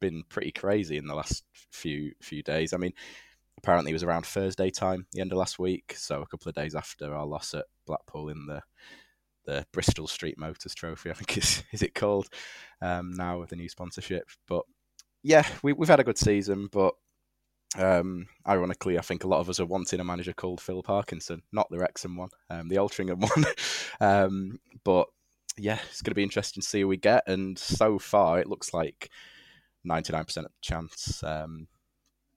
been 0.00 0.24
pretty 0.28 0.52
crazy 0.52 0.98
in 0.98 1.06
the 1.06 1.14
last 1.14 1.44
few 1.70 2.12
few 2.20 2.42
days. 2.42 2.72
I 2.72 2.78
mean, 2.78 2.92
apparently 3.62 3.90
it 3.90 3.94
was 3.94 4.02
around 4.02 4.24
Thursday 4.24 4.70
time, 4.70 5.06
the 5.12 5.20
end 5.20 5.32
of 5.32 5.38
last 5.38 5.58
week, 5.58 5.94
so 5.96 6.22
a 6.22 6.26
couple 6.26 6.48
of 6.48 6.54
days 6.54 6.74
after 6.74 7.14
our 7.14 7.26
loss 7.26 7.52
at 7.54 7.66
Blackpool 7.86 8.30
in 8.30 8.46
the 8.46 8.62
the 9.46 9.66
Bristol 9.72 10.06
Street 10.06 10.38
Motors 10.38 10.74
Trophy, 10.74 11.10
I 11.10 11.14
think 11.14 11.36
is 11.38 11.62
is 11.72 11.82
it 11.82 11.94
called 11.94 12.28
um, 12.80 13.12
now 13.12 13.38
with 13.38 13.50
the 13.50 13.56
new 13.56 13.68
sponsorship. 13.68 14.28
But 14.48 14.62
yeah, 15.22 15.46
we, 15.62 15.74
we've 15.74 15.88
had 15.88 16.00
a 16.00 16.04
good 16.04 16.18
season, 16.18 16.68
but 16.72 16.94
um, 17.78 18.26
ironically, 18.48 18.98
I 18.98 19.02
think 19.02 19.24
a 19.24 19.28
lot 19.28 19.40
of 19.40 19.48
us 19.50 19.60
are 19.60 19.66
wanting 19.66 20.00
a 20.00 20.04
manager 20.04 20.32
called 20.32 20.60
Phil 20.60 20.82
Parkinson, 20.82 21.42
not 21.52 21.68
the 21.70 21.78
Wrexham 21.78 22.16
one, 22.16 22.30
um, 22.48 22.68
the 22.68 22.76
Altrincham 22.76 23.20
one. 23.36 23.44
um, 24.00 24.60
but 24.84 25.06
yeah, 25.58 25.78
it's 25.90 26.02
going 26.02 26.12
to 26.12 26.16
be 26.16 26.22
interesting 26.22 26.62
to 26.62 26.68
see 26.68 26.80
who 26.80 26.88
we 26.88 26.96
get. 26.96 27.24
And 27.26 27.58
so 27.58 27.98
far, 27.98 28.40
it 28.40 28.48
looks 28.48 28.72
like 28.72 29.10
99% 29.86 30.46
chance. 30.62 31.22
Um, 31.22 31.68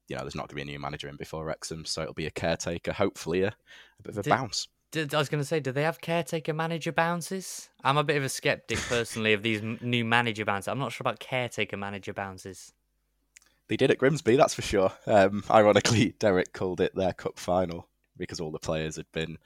you 0.07 0.15
know, 0.15 0.21
there's 0.21 0.35
not 0.35 0.47
going 0.47 0.49
to 0.49 0.55
be 0.55 0.61
a 0.61 0.65
new 0.65 0.79
manager 0.79 1.07
in 1.07 1.15
before 1.15 1.45
Wrexham, 1.45 1.85
so 1.85 2.01
it'll 2.01 2.13
be 2.13 2.25
a 2.25 2.31
caretaker. 2.31 2.93
Hopefully, 2.93 3.43
a, 3.43 3.47
a 3.47 4.03
bit 4.03 4.11
of 4.11 4.17
a 4.17 4.23
Did, 4.23 4.29
bounce. 4.29 4.67
Did, 4.91 5.13
I 5.13 5.17
was 5.17 5.29
going 5.29 5.41
to 5.41 5.47
say, 5.47 5.59
do 5.59 5.71
they 5.71 5.83
have 5.83 6.01
caretaker 6.01 6.53
manager 6.53 6.91
bounces? 6.91 7.69
I'm 7.83 7.97
a 7.97 8.03
bit 8.03 8.17
of 8.17 8.23
a 8.23 8.29
skeptic 8.29 8.79
personally 8.79 9.33
of 9.33 9.43
these 9.43 9.61
new 9.81 10.05
manager 10.05 10.45
bounces. 10.45 10.67
I'm 10.67 10.79
not 10.79 10.91
sure 10.91 11.03
about 11.03 11.19
caretaker 11.19 11.77
manager 11.77 12.13
bounces. 12.13 12.73
They 13.69 13.77
did 13.77 13.91
at 13.91 13.97
Grimsby, 13.97 14.35
that's 14.35 14.53
for 14.53 14.61
sure. 14.61 14.91
Um, 15.07 15.43
ironically, 15.49 16.15
Derek 16.19 16.53
called 16.53 16.81
it 16.81 16.93
their 16.95 17.13
cup 17.13 17.39
final 17.39 17.87
because 18.17 18.39
all 18.39 18.51
the 18.51 18.59
players 18.59 18.97
had 18.97 19.11
been 19.13 19.37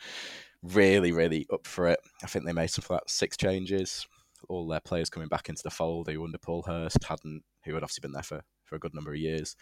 really, 0.63 1.11
really 1.11 1.45
up 1.53 1.67
for 1.67 1.87
it. 1.87 1.99
I 2.23 2.27
think 2.27 2.45
they 2.45 2.53
made 2.53 2.67
something 2.67 2.95
like 2.95 3.03
six 3.07 3.37
changes. 3.37 4.07
All 4.49 4.67
their 4.67 4.79
players 4.79 5.09
coming 5.09 5.29
back 5.29 5.49
into 5.49 5.63
the 5.63 5.69
fold 5.69 6.09
who 6.09 6.23
under 6.23 6.37
Paul 6.37 6.63
Hurst 6.63 7.03
hadn't, 7.03 7.43
who 7.63 7.73
had 7.73 7.83
obviously 7.83 8.01
been 8.01 8.11
there 8.11 8.23
for, 8.23 8.43
for 8.67 8.75
a 8.75 8.79
good 8.79 8.93
number 8.93 9.11
of 9.11 9.17
years, 9.17 9.55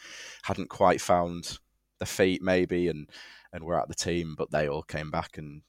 hadn't 0.44 0.70
quite 0.70 1.00
found 1.00 1.60
the 2.00 2.06
feet 2.06 2.41
maybe 2.41 2.89
and 2.89 3.10
and 3.54 3.63
were 3.63 3.80
at 3.80 3.88
the 3.88 3.96
team, 3.96 4.36
but 4.38 4.52
they 4.52 4.68
all 4.68 4.84
came 4.84 5.10
back 5.10 5.38
and 5.38 5.62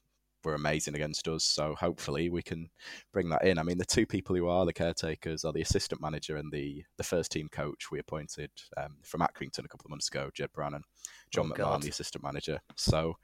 were 0.43 0.55
amazing 0.55 0.95
against 0.95 1.27
us. 1.27 1.43
So 1.43 1.75
hopefully 1.75 2.29
we 2.29 2.41
can 2.41 2.69
bring 3.13 3.29
that 3.29 3.45
in. 3.45 3.57
I 3.57 3.63
mean, 3.63 3.77
the 3.77 3.85
two 3.85 4.05
people 4.05 4.35
who 4.35 4.47
are 4.47 4.65
the 4.65 4.73
caretakers 4.73 5.45
are 5.45 5.53
the 5.53 5.61
assistant 5.61 6.01
manager 6.01 6.37
and 6.37 6.51
the 6.51 6.83
the 6.97 7.03
first 7.03 7.31
team 7.31 7.47
coach 7.51 7.91
we 7.91 7.99
appointed 7.99 8.51
um, 8.77 8.97
from 9.03 9.21
Accrington 9.21 9.65
a 9.65 9.67
couple 9.67 9.85
of 9.85 9.89
months 9.89 10.07
ago, 10.09 10.29
Ged 10.33 10.51
Brannan, 10.53 10.83
John 11.31 11.51
oh, 11.51 11.53
McMahon, 11.53 11.57
God. 11.57 11.81
the 11.83 11.89
assistant 11.89 12.23
manager. 12.23 12.59
So 12.75 13.17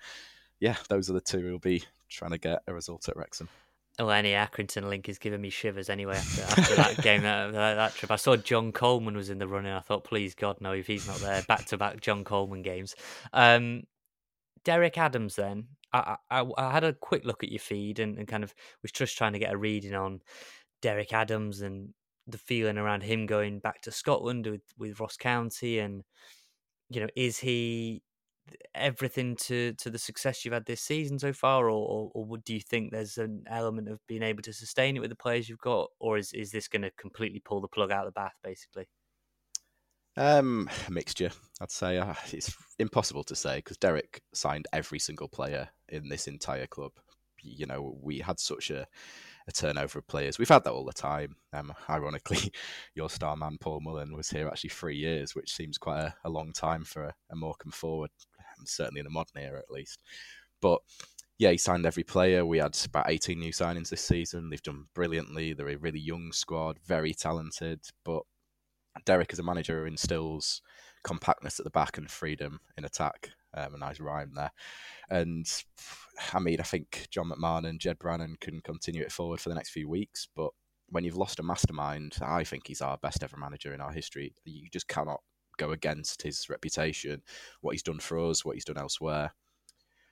yeah, 0.59 0.75
those 0.89 1.09
are 1.09 1.13
the 1.13 1.21
two 1.21 1.39
who'll 1.39 1.59
be 1.59 1.83
trying 2.09 2.31
to 2.31 2.37
get 2.37 2.61
a 2.67 2.73
result 2.73 3.09
at 3.09 3.17
Wrexham. 3.17 3.49
Well, 3.99 4.09
any 4.09 4.31
Accrington 4.31 4.89
link 4.89 5.07
is 5.07 5.19
giving 5.19 5.39
me 5.39 5.51
shivers 5.51 5.87
anyway 5.87 6.17
after, 6.17 6.41
after 6.61 6.75
that 6.75 7.01
game, 7.03 7.21
that, 7.21 7.51
that, 7.53 7.75
that, 7.75 7.93
trip. 7.93 8.09
I 8.09 8.15
saw 8.15 8.35
John 8.35 8.71
Coleman 8.71 9.15
was 9.15 9.29
in 9.29 9.37
the 9.37 9.47
running. 9.47 9.71
I 9.71 9.81
thought, 9.81 10.03
please 10.03 10.33
God, 10.33 10.57
no, 10.59 10.71
if 10.71 10.87
he's 10.87 11.07
not 11.07 11.17
there, 11.17 11.43
back 11.47 11.65
to 11.65 11.77
back 11.77 12.01
John 12.01 12.23
Coleman 12.23 12.63
games. 12.63 12.95
Um, 13.33 13.83
Derek 14.63 14.97
Adams, 14.97 15.35
then, 15.35 15.67
I, 15.93 16.17
I, 16.31 16.43
I 16.57 16.71
had 16.71 16.83
a 16.83 16.93
quick 16.93 17.23
look 17.23 17.43
at 17.43 17.51
your 17.51 17.59
feed 17.59 17.99
and, 17.99 18.17
and 18.17 18.27
kind 18.27 18.43
of 18.43 18.53
was 18.81 18.91
just 18.91 19.15
trying 19.15 19.33
to 19.33 19.39
get 19.39 19.53
a 19.53 19.57
reading 19.57 19.93
on 19.93 20.21
Derek 20.81 21.13
Adams 21.13 21.61
and 21.61 21.89
the 22.25 22.39
feeling 22.39 22.77
around 22.77 23.03
him 23.03 23.27
going 23.27 23.59
back 23.59 23.81
to 23.83 23.91
Scotland 23.91 24.47
with, 24.47 24.61
with 24.77 24.99
Ross 24.99 25.17
County 25.17 25.79
and 25.79 26.03
you 26.89 27.01
know 27.01 27.07
is 27.15 27.37
he 27.37 28.01
everything 28.75 29.35
to 29.37 29.73
to 29.73 29.89
the 29.89 29.97
success 29.97 30.43
you've 30.43 30.53
had 30.53 30.65
this 30.65 30.81
season 30.81 31.17
so 31.17 31.31
far 31.31 31.69
or, 31.69 32.11
or, 32.13 32.29
or 32.29 32.37
do 32.39 32.53
you 32.53 32.59
think 32.59 32.91
there's 32.91 33.17
an 33.17 33.43
element 33.49 33.87
of 33.87 33.99
being 34.07 34.21
able 34.23 34.41
to 34.41 34.51
sustain 34.51 34.97
it 34.97 34.99
with 34.99 35.09
the 35.09 35.15
players 35.15 35.47
you've 35.47 35.59
got 35.59 35.89
or 35.99 36.17
is, 36.17 36.33
is 36.33 36.51
this 36.51 36.67
going 36.67 36.81
to 36.81 36.91
completely 36.91 37.39
pull 37.39 37.61
the 37.61 37.67
plug 37.69 37.89
out 37.89 38.05
of 38.05 38.13
the 38.13 38.19
bath 38.19 38.35
basically 38.43 38.85
um, 40.15 40.69
mixture, 40.89 41.31
I'd 41.61 41.71
say. 41.71 41.97
Uh, 41.97 42.13
it's 42.31 42.55
impossible 42.79 43.23
to 43.25 43.35
say 43.35 43.57
because 43.57 43.77
Derek 43.77 44.21
signed 44.33 44.67
every 44.73 44.99
single 44.99 45.27
player 45.27 45.69
in 45.89 46.09
this 46.09 46.27
entire 46.27 46.67
club. 46.67 46.91
You 47.41 47.65
know, 47.65 47.97
we 48.01 48.19
had 48.19 48.39
such 48.39 48.71
a, 48.71 48.87
a 49.47 49.51
turnover 49.51 49.99
of 49.99 50.07
players. 50.07 50.39
We've 50.39 50.47
had 50.47 50.63
that 50.63 50.71
all 50.71 50.85
the 50.85 50.93
time. 50.93 51.35
Um, 51.51 51.73
ironically, 51.89 52.53
your 52.95 53.09
star 53.09 53.35
man 53.35 53.57
Paul 53.59 53.81
Mullin 53.81 54.15
was 54.15 54.29
here 54.29 54.47
actually 54.47 54.69
three 54.69 54.97
years, 54.97 55.35
which 55.35 55.53
seems 55.53 55.77
quite 55.77 55.99
a, 55.99 56.15
a 56.23 56.29
long 56.29 56.53
time 56.53 56.85
for 56.85 57.03
a, 57.03 57.13
a 57.31 57.35
Morecambe 57.35 57.71
forward, 57.71 58.11
certainly 58.67 58.99
in 58.99 59.05
the 59.05 59.09
modern 59.09 59.41
era 59.41 59.59
at 59.59 59.71
least. 59.71 60.01
But 60.61 60.81
yeah, 61.37 61.51
he 61.51 61.57
signed 61.57 61.85
every 61.85 62.03
player. 62.03 62.45
We 62.45 62.59
had 62.59 62.77
about 62.85 63.09
18 63.09 63.39
new 63.39 63.51
signings 63.51 63.89
this 63.89 64.01
season. 64.01 64.49
They've 64.49 64.61
done 64.61 64.85
brilliantly. 64.93 65.53
They're 65.53 65.69
a 65.69 65.75
really 65.77 65.99
young 65.99 66.31
squad, 66.31 66.79
very 66.85 67.13
talented, 67.13 67.81
but 68.05 68.23
Derek 69.05 69.33
as 69.33 69.39
a 69.39 69.43
manager 69.43 69.87
instills 69.87 70.61
compactness 71.03 71.59
at 71.59 71.65
the 71.65 71.71
back 71.71 71.97
and 71.97 72.09
freedom 72.09 72.59
in 72.77 72.85
attack. 72.85 73.31
Um, 73.55 73.75
a 73.75 73.77
nice 73.77 73.99
rhyme 73.99 74.31
there. 74.35 74.51
And 75.09 75.45
I 76.33 76.39
mean, 76.39 76.59
I 76.59 76.63
think 76.63 77.07
John 77.11 77.29
McMahon 77.29 77.67
and 77.67 77.79
Ged 77.79 77.99
Brannan 77.99 78.37
can 78.39 78.61
continue 78.61 79.03
it 79.03 79.11
forward 79.11 79.39
for 79.39 79.49
the 79.49 79.55
next 79.55 79.71
few 79.71 79.87
weeks. 79.87 80.27
But 80.35 80.51
when 80.89 81.03
you've 81.03 81.17
lost 81.17 81.39
a 81.39 81.43
mastermind, 81.43 82.17
I 82.21 82.43
think 82.43 82.67
he's 82.67 82.81
our 82.81 82.97
best 82.97 83.23
ever 83.23 83.37
manager 83.37 83.73
in 83.73 83.81
our 83.81 83.91
history. 83.91 84.33
You 84.45 84.69
just 84.71 84.87
cannot 84.87 85.21
go 85.57 85.71
against 85.71 86.21
his 86.21 86.49
reputation, 86.49 87.21
what 87.61 87.71
he's 87.71 87.83
done 87.83 87.99
for 87.99 88.19
us, 88.19 88.43
what 88.43 88.55
he's 88.55 88.65
done 88.65 88.77
elsewhere. 88.77 89.33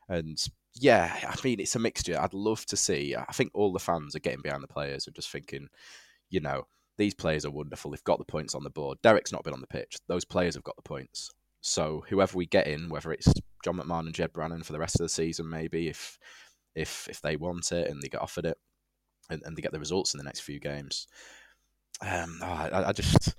And 0.09 0.37
yeah, 0.75 1.15
I 1.23 1.35
mean, 1.43 1.59
it's 1.59 1.75
a 1.75 1.79
mixture. 1.79 2.19
I'd 2.19 2.33
love 2.33 2.65
to 2.67 2.77
see. 2.77 3.15
I 3.15 3.31
think 3.33 3.51
all 3.53 3.71
the 3.71 3.79
fans 3.79 4.15
are 4.15 4.19
getting 4.19 4.41
behind 4.41 4.63
the 4.63 4.67
players 4.67 5.07
and 5.07 5.15
just 5.15 5.31
thinking, 5.31 5.67
you 6.29 6.39
know, 6.39 6.67
these 6.97 7.13
players 7.13 7.45
are 7.45 7.51
wonderful. 7.51 7.91
They've 7.91 8.03
got 8.03 8.19
the 8.19 8.25
points 8.25 8.55
on 8.55 8.63
the 8.63 8.69
board. 8.69 8.97
Derek's 9.01 9.31
not 9.31 9.43
been 9.43 9.53
on 9.53 9.61
the 9.61 9.67
pitch. 9.67 9.97
Those 10.07 10.25
players 10.25 10.55
have 10.55 10.63
got 10.63 10.75
the 10.75 10.81
points. 10.81 11.31
So 11.61 12.03
whoever 12.09 12.37
we 12.37 12.45
get 12.45 12.67
in, 12.67 12.89
whether 12.89 13.11
it's 13.11 13.31
John 13.63 13.77
McMahon 13.77 14.01
and 14.01 14.13
Ged 14.13 14.33
Brannan 14.33 14.63
for 14.63 14.73
the 14.73 14.79
rest 14.79 14.95
of 14.95 15.05
the 15.05 15.09
season, 15.09 15.49
maybe 15.49 15.87
if 15.87 16.17
if 16.73 17.07
if 17.09 17.21
they 17.21 17.35
want 17.35 17.71
it 17.71 17.89
and 17.89 18.01
they 18.01 18.07
get 18.07 18.21
offered 18.21 18.45
it 18.45 18.57
and, 19.29 19.41
and 19.45 19.55
they 19.55 19.61
get 19.61 19.71
the 19.71 19.79
results 19.79 20.13
in 20.13 20.17
the 20.17 20.23
next 20.23 20.41
few 20.41 20.59
games. 20.59 21.07
Um, 22.01 22.39
oh, 22.41 22.45
I, 22.45 22.89
I 22.89 22.91
just 22.93 23.35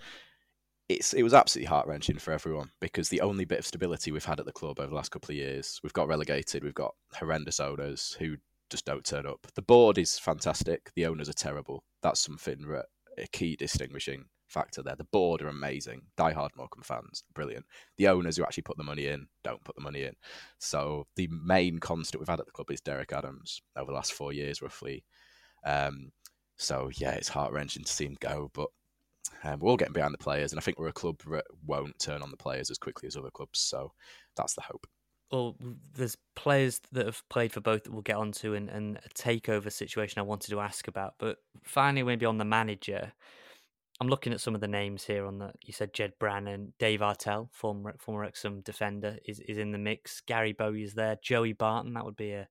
it's 0.89 1.15
it 1.15 1.23
was 1.23 1.35
absolutely 1.35 1.69
heart 1.69 1.87
wrenching 1.87 2.19
for 2.19 2.33
everyone 2.33 2.71
because 2.81 3.09
the 3.09 3.21
only 3.21 3.45
bit 3.45 3.59
of 3.59 3.67
stability 3.67 4.13
we've 4.13 4.25
had 4.25 4.41
at 4.41 4.47
the 4.47 4.53
club 4.53 4.79
over 4.79 4.89
the 4.89 4.95
last 4.95 5.11
couple 5.11 5.31
of 5.31 5.37
years, 5.37 5.81
we've 5.83 5.93
got 5.93 6.09
relegated, 6.09 6.65
we've 6.65 6.75
got 6.75 6.95
horrendous 7.15 7.61
owners 7.61 8.17
who 8.19 8.37
just 8.71 8.85
don't 8.85 9.05
turn 9.05 9.27
up. 9.27 9.47
The 9.55 9.63
board 9.63 9.99
is 9.99 10.19
fantastic, 10.19 10.91
the 10.95 11.07
owners 11.07 11.29
are 11.29 11.35
terrible. 11.35 11.85
That's 12.03 12.21
something 12.21 12.67
that 12.69 12.87
a 13.19 13.27
key 13.29 13.57
distinguishing 13.57 14.25
factor 14.49 14.83
there. 14.83 14.97
The 14.97 15.05
board 15.05 15.43
are 15.43 15.49
amazing. 15.49 16.03
Die-hard 16.17 16.53
Morecambe 16.57 16.83
fans, 16.83 17.25
brilliant. 17.35 17.65
The 17.97 18.09
owners 18.09 18.37
who 18.37 18.45
actually 18.45 18.65
put 18.65 18.77
the 18.77 18.85
money 18.85 19.07
in 19.07 19.27
don't 19.43 19.65
put 19.65 19.75
the 19.77 19.83
money 19.83 20.03
in. 20.03 20.15
So 20.59 21.07
the 21.17 21.29
main 21.31 21.79
constant 21.79 22.21
we've 22.21 22.29
had 22.29 22.41
at 22.41 22.47
the 22.47 22.53
club 22.53 22.71
is 22.71 22.81
Derek 22.81 23.13
Adams 23.13 23.63
over 23.77 23.91
the 23.91 23.97
last 23.97 24.13
four 24.13 24.33
years, 24.33 24.63
roughly. 24.63 25.05
Um, 25.65 26.13
so 26.57 26.91
yeah, 26.95 27.13
it's 27.13 27.29
heart 27.29 27.53
wrenching 27.53 27.85
to 27.85 27.93
see 27.93 28.07
him 28.07 28.17
go, 28.21 28.51
but 28.55 28.69
um, 29.45 29.61
we're 29.61 29.71
all 29.71 29.77
getting 29.77 29.93
behind 29.93 30.15
the 30.15 30.19
players, 30.19 30.53
and 30.53 30.59
I 30.59 30.63
think 30.63 30.79
we're 30.79 30.89
a 30.89 30.93
club 30.93 31.21
that 31.31 31.45
won't 31.67 31.99
turn 31.99 32.23
on 32.23 32.31
the 32.31 32.37
players 32.37 32.71
as 32.71 32.79
quickly 32.79 33.07
as 33.07 33.17
other 33.17 33.31
clubs. 33.31 33.59
So 33.61 33.93
that's 34.37 34.55
the 34.55 34.63
hope 34.63 34.87
well, 35.33 35.57
there's 35.95 36.17
players 36.37 36.81
that 36.93 37.07
have 37.07 37.27
played 37.31 37.53
for 37.53 37.61
both 37.61 37.85
that 37.85 37.93
we'll 37.93 38.03
get 38.03 38.17
onto 38.17 38.53
and, 38.55 38.69
and 38.69 38.99
a 38.99 39.09
takeover 39.15 39.73
situation 39.73 40.21
I 40.21 40.25
wanted 40.25 40.51
to 40.51 40.61
ask 40.61 40.87
about. 40.89 41.15
But 41.19 41.39
finally, 41.65 42.03
maybe 42.03 42.27
on 42.27 42.37
the 42.37 42.45
manager, 42.45 43.13
I'm 43.99 44.09
looking 44.09 44.35
at 44.35 44.43
some 44.43 44.55
of 44.55 44.61
the 44.61 44.69
names 44.69 45.05
here 45.05 45.25
on 45.25 45.39
the. 45.39 45.53
You 45.65 45.73
said 45.73 45.95
Ged 45.95 46.13
Brannan, 46.21 46.75
Dave 46.79 47.01
Artell, 47.01 47.49
former 47.51 47.95
former 47.99 48.21
Wrexham 48.21 48.61
defender, 48.61 49.17
is 49.25 49.41
is 49.41 49.57
in 49.57 49.73
the 49.73 49.79
mix. 49.79 50.21
Gary 50.21 50.53
Bowyer 50.53 50.77
is 50.77 50.95
there. 50.95 51.17
Joey 51.23 51.55
Barton, 51.55 51.95
that 51.95 52.05
would 52.05 52.17
be 52.17 52.33
a, 52.33 52.47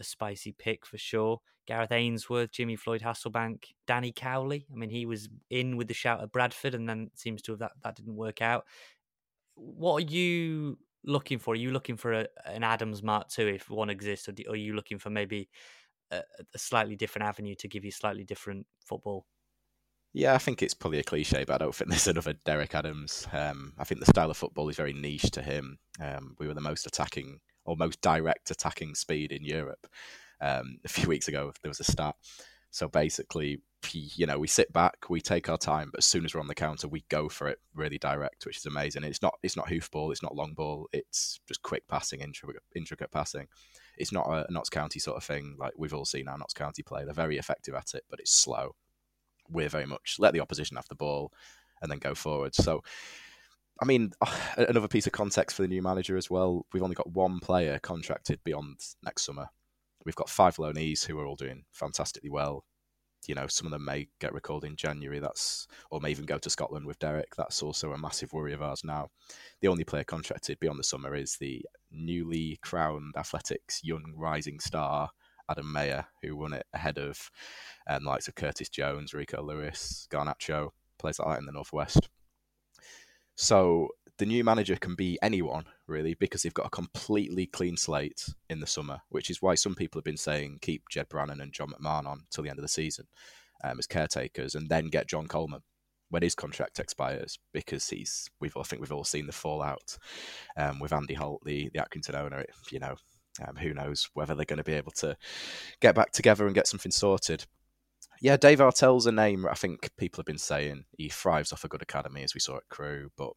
a 0.00 0.04
spicy 0.04 0.52
pick 0.52 0.86
for 0.86 0.98
sure. 0.98 1.40
Gareth 1.66 1.92
Ainsworth, 1.92 2.52
Jimmy 2.52 2.76
Floyd 2.76 3.00
Hasselbaink, 3.00 3.64
Danny 3.86 4.12
Cowley. 4.12 4.66
I 4.70 4.76
mean, 4.76 4.90
he 4.90 5.06
was 5.06 5.28
in 5.50 5.76
with 5.76 5.88
the 5.88 5.94
shout 5.94 6.22
at 6.22 6.32
Bradford, 6.32 6.74
and 6.74 6.88
then 6.88 7.10
seems 7.14 7.42
to 7.42 7.52
have 7.52 7.60
that 7.60 7.72
that 7.82 7.96
didn't 7.96 8.16
work 8.16 8.42
out. 8.42 8.66
What 9.54 10.02
are 10.02 10.06
you 10.06 10.78
looking 11.04 11.38
for? 11.38 11.54
Are 11.54 11.56
you 11.56 11.70
looking 11.70 11.96
for 11.96 12.12
a, 12.12 12.26
an 12.46 12.64
Adams 12.64 13.02
Mark 13.02 13.28
II 13.38 13.54
if 13.54 13.70
one 13.70 13.90
exists, 13.90 14.28
or 14.28 14.34
are 14.48 14.56
you 14.56 14.74
looking 14.74 14.98
for 14.98 15.10
maybe 15.10 15.48
a, 16.10 16.22
a 16.54 16.58
slightly 16.58 16.96
different 16.96 17.26
avenue 17.26 17.54
to 17.56 17.68
give 17.68 17.84
you 17.84 17.90
slightly 17.90 18.24
different 18.24 18.66
football? 18.80 19.26
Yeah, 20.12 20.34
I 20.34 20.38
think 20.38 20.62
it's 20.62 20.74
probably 20.74 21.00
a 21.00 21.04
cliche, 21.04 21.44
but 21.44 21.54
I 21.54 21.64
don't 21.64 21.74
think 21.74 21.90
there's 21.90 22.06
another 22.06 22.34
Derek 22.44 22.74
Adams. 22.74 23.26
Um, 23.32 23.74
I 23.78 23.84
think 23.84 24.00
the 24.00 24.06
style 24.06 24.30
of 24.30 24.36
football 24.36 24.68
is 24.68 24.76
very 24.76 24.92
niche 24.92 25.30
to 25.32 25.42
him. 25.42 25.78
Um, 26.00 26.36
we 26.38 26.46
were 26.46 26.54
the 26.54 26.60
most 26.60 26.86
attacking 26.86 27.40
or 27.64 27.76
most 27.76 28.00
direct 28.00 28.50
attacking 28.50 28.94
speed 28.94 29.32
in 29.32 29.44
Europe. 29.44 29.86
Um, 30.40 30.78
a 30.84 30.88
few 30.88 31.08
weeks 31.08 31.28
ago, 31.28 31.52
there 31.62 31.70
was 31.70 31.80
a 31.80 31.84
stat. 31.84 32.16
So 32.70 32.88
basically, 32.88 33.60
you 33.92 34.26
know, 34.26 34.38
we 34.38 34.48
sit 34.48 34.72
back, 34.72 35.08
we 35.08 35.20
take 35.20 35.48
our 35.48 35.58
time, 35.58 35.90
but 35.92 35.98
as 35.98 36.06
soon 36.06 36.24
as 36.24 36.34
we're 36.34 36.40
on 36.40 36.48
the 36.48 36.54
counter, 36.54 36.88
we 36.88 37.04
go 37.08 37.28
for 37.28 37.48
it 37.48 37.60
really 37.74 37.98
direct, 37.98 38.46
which 38.46 38.56
is 38.56 38.66
amazing. 38.66 39.04
It's 39.04 39.22
not 39.22 39.34
it's 39.42 39.56
not 39.56 39.68
hoofball, 39.68 40.10
it's 40.10 40.22
not 40.22 40.34
long 40.34 40.54
ball, 40.54 40.88
it's 40.92 41.38
just 41.46 41.62
quick 41.62 41.86
passing, 41.86 42.20
intricate, 42.20 42.62
intricate 42.74 43.12
passing. 43.12 43.46
It's 43.96 44.10
not 44.10 44.26
a 44.26 44.52
Notts 44.52 44.70
County 44.70 44.98
sort 44.98 45.16
of 45.16 45.22
thing 45.22 45.56
like 45.58 45.74
we've 45.76 45.94
all 45.94 46.04
seen 46.04 46.26
our 46.26 46.36
Notts 46.36 46.54
County 46.54 46.82
play. 46.82 47.04
They're 47.04 47.14
very 47.14 47.38
effective 47.38 47.74
at 47.74 47.94
it, 47.94 48.04
but 48.10 48.18
it's 48.18 48.32
slow. 48.32 48.74
We're 49.48 49.68
very 49.68 49.86
much 49.86 50.16
let 50.18 50.32
the 50.32 50.40
opposition 50.40 50.76
have 50.76 50.88
the 50.88 50.96
ball 50.96 51.32
and 51.80 51.90
then 51.90 51.98
go 51.98 52.14
forward. 52.14 52.54
So, 52.54 52.82
I 53.80 53.84
mean, 53.84 54.12
another 54.56 54.88
piece 54.88 55.06
of 55.06 55.12
context 55.12 55.56
for 55.56 55.62
the 55.62 55.68
new 55.68 55.82
manager 55.82 56.16
as 56.16 56.30
well. 56.30 56.66
We've 56.72 56.82
only 56.82 56.94
got 56.94 57.12
one 57.12 57.40
player 57.40 57.78
contracted 57.78 58.40
beyond 58.44 58.80
next 59.02 59.24
summer. 59.24 59.48
We've 60.04 60.14
got 60.14 60.28
five 60.28 60.56
loanees 60.56 61.04
who 61.04 61.18
are 61.18 61.26
all 61.26 61.36
doing 61.36 61.64
fantastically 61.72 62.30
well 62.30 62.64
you 63.28 63.34
know, 63.34 63.46
some 63.46 63.66
of 63.66 63.72
them 63.72 63.84
may 63.84 64.08
get 64.20 64.34
recalled 64.34 64.64
in 64.64 64.76
January. 64.76 65.18
That's 65.18 65.66
or 65.90 66.00
may 66.00 66.10
even 66.10 66.26
go 66.26 66.38
to 66.38 66.50
Scotland 66.50 66.86
with 66.86 66.98
Derek. 66.98 67.34
That's 67.36 67.62
also 67.62 67.92
a 67.92 67.98
massive 67.98 68.32
worry 68.32 68.52
of 68.52 68.62
ours 68.62 68.82
now. 68.84 69.08
The 69.60 69.68
only 69.68 69.84
player 69.84 70.04
contracted 70.04 70.60
beyond 70.60 70.78
the 70.78 70.84
summer 70.84 71.14
is 71.14 71.36
the 71.36 71.64
newly 71.90 72.58
crowned 72.62 73.14
Athletics 73.16 73.80
young 73.82 74.12
rising 74.16 74.60
star 74.60 75.10
Adam 75.50 75.70
Mayer, 75.70 76.06
who 76.22 76.36
won 76.36 76.54
it 76.54 76.66
ahead 76.72 76.98
of 76.98 77.30
um, 77.88 78.04
likes 78.04 78.28
of 78.28 78.34
Curtis 78.34 78.68
Jones, 78.68 79.12
Rico 79.12 79.42
Lewis, 79.42 80.08
Garnacho, 80.10 80.70
plays 80.98 81.18
like 81.18 81.28
that 81.28 81.38
in 81.38 81.46
the 81.46 81.52
northwest. 81.52 82.08
So 83.36 83.88
the 84.18 84.26
new 84.26 84.44
manager 84.44 84.76
can 84.76 84.94
be 84.94 85.18
anyone 85.22 85.64
really 85.86 86.14
because 86.14 86.42
they've 86.42 86.54
got 86.54 86.66
a 86.66 86.70
completely 86.70 87.46
clean 87.46 87.76
slate 87.76 88.28
in 88.48 88.60
the 88.60 88.66
summer, 88.66 89.00
which 89.08 89.28
is 89.30 89.42
why 89.42 89.54
some 89.54 89.74
people 89.74 89.98
have 89.98 90.04
been 90.04 90.16
saying 90.16 90.58
keep 90.62 90.84
Ged 90.90 91.08
Brannan 91.08 91.40
and 91.40 91.52
John 91.52 91.70
McMahon 91.70 92.06
on 92.06 92.24
till 92.30 92.44
the 92.44 92.50
end 92.50 92.58
of 92.58 92.64
the 92.64 92.68
season 92.68 93.06
um, 93.64 93.78
as 93.78 93.86
caretakers, 93.86 94.54
and 94.54 94.68
then 94.68 94.88
get 94.88 95.08
John 95.08 95.26
Coleman 95.26 95.62
when 96.10 96.22
his 96.22 96.34
contract 96.34 96.78
expires 96.78 97.38
because 97.52 97.88
he's 97.88 98.30
we've 98.40 98.56
I 98.56 98.62
think 98.62 98.80
we've 98.80 98.92
all 98.92 99.04
seen 99.04 99.26
the 99.26 99.32
fallout 99.32 99.98
um, 100.56 100.78
with 100.78 100.92
Andy 100.92 101.14
Holt, 101.14 101.42
the 101.44 101.70
the 101.74 101.80
Accrington 101.80 102.14
owner. 102.14 102.44
You 102.70 102.78
know, 102.78 102.94
um, 103.46 103.56
who 103.56 103.74
knows 103.74 104.08
whether 104.14 104.34
they're 104.34 104.44
going 104.44 104.58
to 104.58 104.64
be 104.64 104.74
able 104.74 104.92
to 104.92 105.16
get 105.80 105.94
back 105.94 106.12
together 106.12 106.46
and 106.46 106.54
get 106.54 106.68
something 106.68 106.92
sorted. 106.92 107.46
Yeah, 108.20 108.36
Dave 108.36 108.60
Artell's 108.60 109.06
a 109.06 109.12
name 109.12 109.46
I 109.46 109.54
think 109.54 109.90
people 109.96 110.20
have 110.20 110.26
been 110.26 110.38
saying 110.38 110.84
he 110.96 111.08
thrives 111.08 111.52
off 111.52 111.64
a 111.64 111.68
good 111.68 111.82
academy, 111.82 112.22
as 112.22 112.34
we 112.34 112.40
saw 112.40 112.56
at 112.56 112.68
Crewe, 112.68 113.10
but 113.16 113.32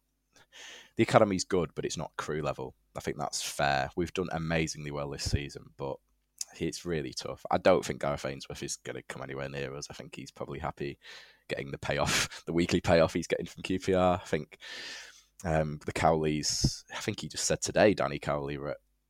the 0.96 1.02
academy's 1.02 1.44
good, 1.44 1.70
but 1.74 1.84
it's 1.84 1.96
not 1.96 2.12
Crewe 2.16 2.42
level. 2.42 2.74
I 2.96 3.00
think 3.00 3.18
that's 3.18 3.42
fair. 3.42 3.90
We've 3.96 4.12
done 4.12 4.28
amazingly 4.32 4.90
well 4.90 5.10
this 5.10 5.30
season, 5.30 5.66
but 5.76 5.96
it's 6.58 6.84
really 6.84 7.12
tough. 7.12 7.44
I 7.50 7.58
don't 7.58 7.84
think 7.84 8.00
Gareth 8.00 8.24
Ainsworth 8.24 8.62
is 8.62 8.76
going 8.76 8.96
to 8.96 9.02
come 9.02 9.22
anywhere 9.22 9.48
near 9.48 9.74
us. 9.74 9.86
I 9.90 9.94
think 9.94 10.16
he's 10.16 10.30
probably 10.30 10.58
happy 10.58 10.98
getting 11.48 11.70
the 11.70 11.78
payoff, 11.78 12.42
the 12.46 12.52
weekly 12.52 12.80
payoff 12.80 13.14
he's 13.14 13.26
getting 13.26 13.46
from 13.46 13.62
QPR. 13.62 14.20
I 14.20 14.24
think 14.24 14.58
um, 15.44 15.78
the 15.86 15.92
Cowleys, 15.92 16.82
I 16.94 17.00
think 17.00 17.20
he 17.20 17.28
just 17.28 17.44
said 17.44 17.60
today, 17.60 17.94
Danny 17.94 18.18
Cowley, 18.18 18.58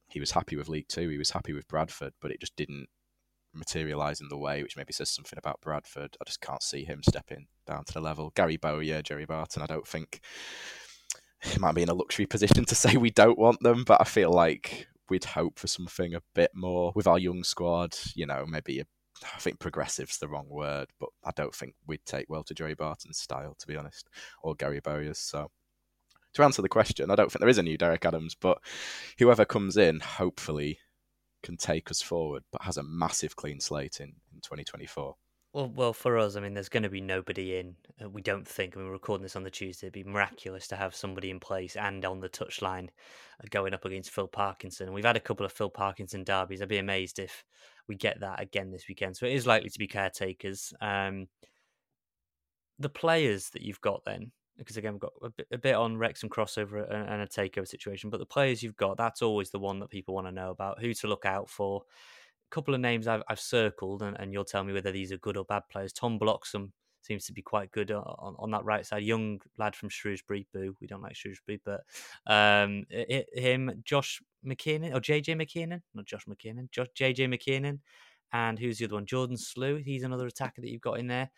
he 0.08 0.20
was 0.20 0.30
happy 0.30 0.56
with 0.56 0.68
League 0.68 0.88
Two. 0.88 1.08
He 1.08 1.18
was 1.18 1.30
happy 1.30 1.52
with 1.52 1.68
Bradford, 1.68 2.12
but 2.20 2.30
it 2.30 2.40
just 2.40 2.56
didn't 2.56 2.88
materialise 3.54 4.20
in 4.20 4.28
the 4.28 4.38
way, 4.38 4.62
which 4.62 4.76
maybe 4.76 4.92
says 4.92 5.10
something 5.10 5.38
about 5.38 5.60
Bradford. 5.60 6.16
I 6.20 6.24
just 6.24 6.40
can't 6.40 6.62
see 6.62 6.84
him 6.84 7.02
stepping 7.02 7.46
down 7.66 7.84
to 7.84 7.92
the 7.92 8.00
level. 8.00 8.32
Gary 8.34 8.56
Bowyer, 8.56 9.02
Joey 9.02 9.24
Barton, 9.24 9.62
I 9.62 9.66
don't 9.66 9.86
think 9.86 10.20
it 11.42 11.60
might 11.60 11.74
be 11.74 11.82
in 11.82 11.88
a 11.88 11.94
luxury 11.94 12.26
position 12.26 12.64
to 12.64 12.74
say 12.74 12.96
we 12.96 13.10
don't 13.10 13.38
want 13.38 13.60
them, 13.60 13.84
but 13.84 14.00
I 14.00 14.04
feel 14.04 14.30
like 14.30 14.88
we'd 15.08 15.24
hope 15.24 15.58
for 15.58 15.66
something 15.66 16.14
a 16.14 16.22
bit 16.34 16.50
more 16.54 16.92
with 16.94 17.06
our 17.06 17.18
young 17.18 17.44
squad. 17.44 17.96
You 18.14 18.26
know, 18.26 18.44
maybe 18.46 18.80
a, 18.80 18.84
I 19.34 19.38
think 19.38 19.58
progressive's 19.58 20.18
the 20.18 20.28
wrong 20.28 20.48
word, 20.48 20.88
but 21.00 21.10
I 21.24 21.30
don't 21.34 21.54
think 21.54 21.74
we'd 21.86 22.04
take 22.04 22.28
well 22.28 22.44
to 22.44 22.54
Joey 22.54 22.74
Barton's 22.74 23.18
style, 23.18 23.54
to 23.58 23.66
be 23.66 23.76
honest, 23.76 24.08
or 24.42 24.54
Gary 24.54 24.80
Bowyer's. 24.80 25.18
So 25.18 25.50
to 26.34 26.42
answer 26.42 26.62
the 26.62 26.68
question, 26.68 27.10
I 27.10 27.14
don't 27.14 27.30
think 27.30 27.40
there 27.40 27.48
is 27.48 27.58
a 27.58 27.62
new 27.62 27.78
Derek 27.78 28.04
Adams, 28.04 28.34
but 28.34 28.58
whoever 29.18 29.44
comes 29.44 29.76
in, 29.76 30.00
hopefully, 30.00 30.78
can 31.42 31.56
take 31.56 31.90
us 31.90 32.02
forward, 32.02 32.42
but 32.52 32.62
has 32.62 32.76
a 32.76 32.82
massive 32.82 33.36
clean 33.36 33.60
slate 33.60 34.00
in, 34.00 34.08
in 34.32 34.40
2024. 34.40 35.14
Well, 35.54 35.72
well, 35.74 35.92
for 35.94 36.18
us, 36.18 36.36
I 36.36 36.40
mean, 36.40 36.52
there's 36.52 36.68
going 36.68 36.82
to 36.82 36.90
be 36.90 37.00
nobody 37.00 37.58
in. 37.58 37.74
Uh, 38.02 38.10
we 38.10 38.20
don't 38.20 38.46
think. 38.46 38.76
I 38.76 38.80
mean, 38.80 38.86
we're 38.86 38.92
recording 38.92 39.22
this 39.22 39.34
on 39.34 39.44
the 39.44 39.50
Tuesday. 39.50 39.86
It'd 39.86 39.94
be 39.94 40.04
miraculous 40.04 40.68
to 40.68 40.76
have 40.76 40.94
somebody 40.94 41.30
in 41.30 41.40
place 41.40 41.74
and 41.74 42.04
on 42.04 42.20
the 42.20 42.28
touchline 42.28 42.88
uh, 43.42 43.46
going 43.48 43.72
up 43.72 43.86
against 43.86 44.10
Phil 44.10 44.28
Parkinson. 44.28 44.92
We've 44.92 45.04
had 45.04 45.16
a 45.16 45.20
couple 45.20 45.46
of 45.46 45.52
Phil 45.52 45.70
Parkinson 45.70 46.22
derbies. 46.22 46.60
I'd 46.60 46.68
be 46.68 46.78
amazed 46.78 47.18
if 47.18 47.44
we 47.88 47.96
get 47.96 48.20
that 48.20 48.42
again 48.42 48.70
this 48.70 48.86
weekend. 48.88 49.16
So 49.16 49.24
it 49.24 49.32
is 49.32 49.46
likely 49.46 49.70
to 49.70 49.78
be 49.78 49.86
caretakers. 49.86 50.74
Um, 50.82 51.28
the 52.78 52.90
players 52.90 53.48
that 53.50 53.62
you've 53.62 53.80
got 53.80 54.04
then, 54.04 54.32
because 54.58 54.76
again, 54.76 54.92
we've 54.92 55.00
got 55.00 55.12
a 55.22 55.30
bit, 55.30 55.46
a 55.52 55.58
bit 55.58 55.74
on 55.74 55.96
Wrexham 55.96 56.28
crossover 56.28 56.90
and 56.90 57.22
a 57.22 57.26
takeover 57.26 57.66
situation, 57.66 58.10
but 58.10 58.18
the 58.18 58.26
players 58.26 58.62
you've 58.62 58.76
got, 58.76 58.96
that's 58.96 59.22
always 59.22 59.50
the 59.50 59.58
one 59.58 59.78
that 59.80 59.90
people 59.90 60.14
want 60.14 60.26
to 60.26 60.32
know 60.32 60.50
about, 60.50 60.80
who 60.80 60.92
to 60.94 61.06
look 61.06 61.24
out 61.24 61.48
for 61.48 61.82
A 62.50 62.54
couple 62.54 62.74
of 62.74 62.80
names 62.80 63.06
I've, 63.06 63.22
I've 63.28 63.40
circled, 63.40 64.02
and, 64.02 64.16
and, 64.18 64.32
you'll 64.32 64.44
tell 64.44 64.64
me 64.64 64.72
whether 64.72 64.92
these 64.92 65.12
are 65.12 65.18
good 65.18 65.36
or 65.36 65.44
bad 65.44 65.62
players. 65.70 65.92
Tom 65.92 66.18
Bloxham 66.18 66.72
seems 67.02 67.24
to 67.26 67.32
be 67.32 67.42
quite 67.42 67.70
good 67.72 67.90
on, 67.90 68.34
on 68.38 68.50
that 68.50 68.64
right 68.64 68.84
side. 68.84 69.02
Young 69.02 69.40
lad 69.56 69.76
from 69.76 69.88
Shrewsbury, 69.88 70.46
boo. 70.52 70.76
We 70.80 70.86
don't 70.86 71.02
like 71.02 71.16
Shrewsbury, 71.16 71.60
but 71.64 71.82
um, 72.26 72.84
it, 72.90 73.28
him, 73.32 73.82
Josh 73.84 74.20
McKiernan, 74.44 74.94
or 74.94 75.00
JJ 75.00 75.40
McKiernan, 75.40 75.82
not 75.94 76.06
Josh 76.06 76.26
McKiernan, 76.26 76.70
Josh, 76.70 76.88
JJ 76.98 77.32
McKiernan, 77.32 77.78
and 78.32 78.58
who's 78.58 78.78
the 78.78 78.84
other 78.86 78.94
one? 78.94 79.06
Jordan 79.06 79.36
Slew. 79.36 79.76
He's 79.76 80.02
another 80.02 80.26
attacker 80.26 80.60
that 80.60 80.70
you've 80.70 80.80
got 80.80 80.98
in 80.98 81.06
there. 81.06 81.30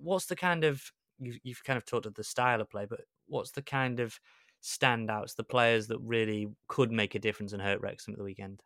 What's 0.00 0.26
the 0.26 0.36
kind 0.36 0.64
of 0.64 0.92
you've, 1.26 1.38
you've 1.42 1.64
kind 1.64 1.76
of 1.76 1.84
talked 1.84 2.06
of 2.06 2.14
the 2.14 2.24
style 2.24 2.60
of 2.60 2.70
play, 2.70 2.86
but 2.88 3.00
what's 3.26 3.52
the 3.52 3.62
kind 3.62 4.00
of 4.00 4.18
standouts, 4.62 5.36
the 5.36 5.44
players 5.44 5.88
that 5.88 5.98
really 5.98 6.48
could 6.68 6.90
make 6.90 7.14
a 7.14 7.18
difference 7.18 7.52
and 7.52 7.62
hurt 7.62 7.80
Wrexham 7.80 8.14
at 8.14 8.18
the 8.18 8.24
weekend? 8.24 8.62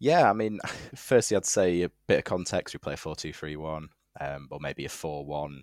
Yeah, 0.00 0.30
I 0.30 0.32
mean, 0.32 0.60
firstly, 0.94 1.36
I'd 1.36 1.46
say 1.46 1.82
a 1.82 1.90
bit 2.06 2.18
of 2.18 2.24
context. 2.24 2.74
We 2.74 2.78
play 2.78 2.94
a 2.94 2.96
4 2.96 3.16
2 3.16 3.32
3 3.32 3.56
1, 3.56 3.88
um, 4.20 4.48
or 4.50 4.58
maybe 4.60 4.84
a 4.84 4.88
4 4.88 5.26
1 5.26 5.62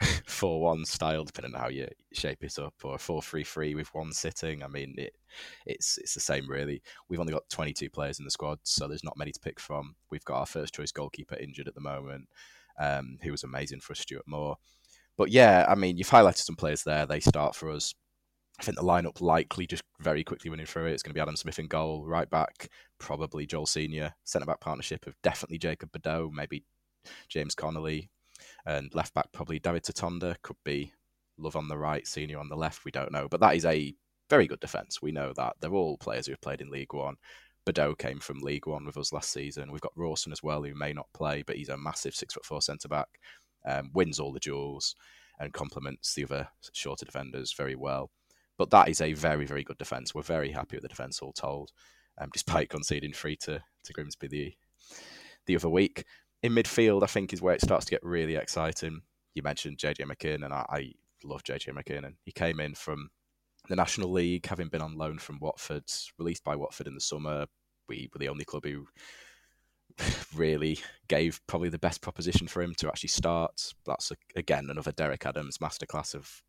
4 0.26 0.60
1 0.60 0.84
style, 0.84 1.24
depending 1.24 1.54
on 1.54 1.60
how 1.60 1.68
you 1.68 1.88
shape 2.12 2.44
it 2.44 2.58
up, 2.58 2.74
or 2.84 2.94
a 2.96 2.98
4 2.98 3.22
3 3.22 3.42
3 3.42 3.74
with 3.74 3.88
one 3.94 4.12
sitting. 4.12 4.62
I 4.62 4.68
mean, 4.68 4.94
it, 4.98 5.14
it's 5.66 5.98
it's 5.98 6.14
the 6.14 6.20
same, 6.20 6.48
really. 6.48 6.82
We've 7.08 7.20
only 7.20 7.32
got 7.32 7.48
22 7.48 7.90
players 7.90 8.18
in 8.18 8.24
the 8.24 8.30
squad, 8.30 8.58
so 8.64 8.86
there's 8.86 9.04
not 9.04 9.16
many 9.16 9.32
to 9.32 9.40
pick 9.40 9.58
from. 9.58 9.96
We've 10.10 10.24
got 10.24 10.40
our 10.40 10.46
first 10.46 10.74
choice 10.74 10.92
goalkeeper 10.92 11.36
injured 11.36 11.68
at 11.68 11.74
the 11.74 11.80
moment, 11.80 12.28
um, 12.78 13.18
who 13.22 13.30
was 13.30 13.44
amazing 13.44 13.80
for 13.80 13.92
us, 13.92 14.00
Stuart 14.00 14.26
Moore. 14.26 14.56
But 15.20 15.30
yeah, 15.30 15.66
I 15.68 15.74
mean, 15.74 15.98
you've 15.98 16.08
highlighted 16.08 16.38
some 16.38 16.56
players 16.56 16.82
there. 16.82 17.04
They 17.04 17.20
start 17.20 17.54
for 17.54 17.70
us. 17.70 17.92
I 18.58 18.62
think 18.62 18.78
the 18.78 18.82
lineup 18.82 19.20
likely 19.20 19.66
just 19.66 19.82
very 20.00 20.24
quickly 20.24 20.48
running 20.48 20.64
through 20.64 20.86
it. 20.86 20.92
It's 20.92 21.02
going 21.02 21.10
to 21.10 21.14
be 21.14 21.20
Adam 21.20 21.36
Smith 21.36 21.58
in 21.58 21.66
goal, 21.66 22.06
right 22.06 22.30
back, 22.30 22.70
probably 22.98 23.44
Joel 23.44 23.66
Senior, 23.66 24.14
centre 24.24 24.46
back 24.46 24.60
partnership 24.60 25.06
of 25.06 25.14
definitely 25.22 25.58
Jacob 25.58 25.92
Bedeau, 25.92 26.30
maybe 26.32 26.64
James 27.28 27.54
Connolly, 27.54 28.08
and 28.64 28.94
left 28.94 29.12
back 29.12 29.26
probably 29.30 29.58
David 29.58 29.82
Tutonda. 29.82 30.36
Could 30.40 30.56
be 30.64 30.94
Love 31.36 31.54
on 31.54 31.68
the 31.68 31.76
right, 31.76 32.06
Senior 32.06 32.38
on 32.38 32.48
the 32.48 32.56
left. 32.56 32.86
We 32.86 32.90
don't 32.90 33.12
know, 33.12 33.28
but 33.28 33.40
that 33.40 33.56
is 33.56 33.66
a 33.66 33.94
very 34.30 34.46
good 34.46 34.60
defence. 34.60 35.02
We 35.02 35.12
know 35.12 35.34
that 35.36 35.52
they're 35.60 35.74
all 35.74 35.98
players 35.98 36.24
who 36.24 36.32
have 36.32 36.40
played 36.40 36.62
in 36.62 36.70
League 36.70 36.94
One. 36.94 37.16
Bedeau 37.66 37.94
came 37.94 38.20
from 38.20 38.40
League 38.40 38.66
One 38.66 38.86
with 38.86 38.96
us 38.96 39.12
last 39.12 39.30
season. 39.30 39.70
We've 39.70 39.82
got 39.82 39.92
Rawson 39.96 40.32
as 40.32 40.42
well, 40.42 40.62
who 40.62 40.74
may 40.74 40.94
not 40.94 41.12
play, 41.12 41.42
but 41.46 41.56
he's 41.56 41.68
a 41.68 41.76
massive 41.76 42.14
six 42.14 42.32
foot 42.32 42.46
four 42.46 42.62
centre 42.62 42.88
back. 42.88 43.08
Um, 43.66 43.90
wins 43.92 44.18
all 44.18 44.32
the 44.32 44.40
duels 44.40 44.94
and 45.38 45.52
complements 45.52 46.14
the 46.14 46.24
other 46.24 46.48
shorter 46.72 47.04
defenders 47.04 47.52
very 47.52 47.74
well. 47.74 48.10
But 48.58 48.70
that 48.70 48.88
is 48.88 49.00
a 49.00 49.14
very, 49.14 49.46
very 49.46 49.64
good 49.64 49.78
defence. 49.78 50.14
We're 50.14 50.22
very 50.22 50.52
happy 50.52 50.76
with 50.76 50.82
the 50.82 50.88
defence, 50.88 51.20
all 51.20 51.32
told, 51.32 51.70
um, 52.18 52.28
despite 52.32 52.68
conceding 52.68 53.12
three 53.12 53.36
to, 53.36 53.62
to 53.84 53.92
Grimsby 53.92 54.28
the, 54.28 54.54
the 55.46 55.56
other 55.56 55.70
week. 55.70 56.04
In 56.42 56.52
midfield, 56.52 57.02
I 57.02 57.06
think, 57.06 57.32
is 57.32 57.40
where 57.40 57.54
it 57.54 57.62
starts 57.62 57.86
to 57.86 57.90
get 57.90 58.02
really 58.02 58.36
exciting. 58.36 59.00
You 59.34 59.42
mentioned 59.42 59.78
JJ 59.78 60.04
McKiernan, 60.04 60.44
and 60.44 60.54
I, 60.54 60.66
I 60.68 60.92
love 61.24 61.42
JJ 61.42 61.70
McKiernan. 61.70 62.06
And 62.06 62.16
he 62.24 62.32
came 62.32 62.60
in 62.60 62.74
from 62.74 63.08
the 63.68 63.76
National 63.76 64.10
League, 64.10 64.46
having 64.46 64.68
been 64.68 64.82
on 64.82 64.96
loan 64.96 65.18
from 65.18 65.38
Watford, 65.40 65.84
released 66.18 66.44
by 66.44 66.56
Watford 66.56 66.86
in 66.86 66.94
the 66.94 67.00
summer. 67.00 67.46
We 67.88 68.10
were 68.12 68.18
the 68.18 68.28
only 68.28 68.44
club 68.44 68.64
who 68.64 68.86
really 70.34 70.78
gave 71.08 71.40
probably 71.46 71.68
the 71.68 71.78
best 71.78 72.00
proposition 72.00 72.46
for 72.46 72.62
him 72.62 72.74
to 72.76 72.88
actually 72.88 73.08
start. 73.08 73.72
That's 73.86 74.10
a, 74.10 74.16
again 74.36 74.68
another 74.70 74.92
Derek 74.92 75.26
Adams 75.26 75.58
masterclass 75.58 76.14
of 76.14 76.42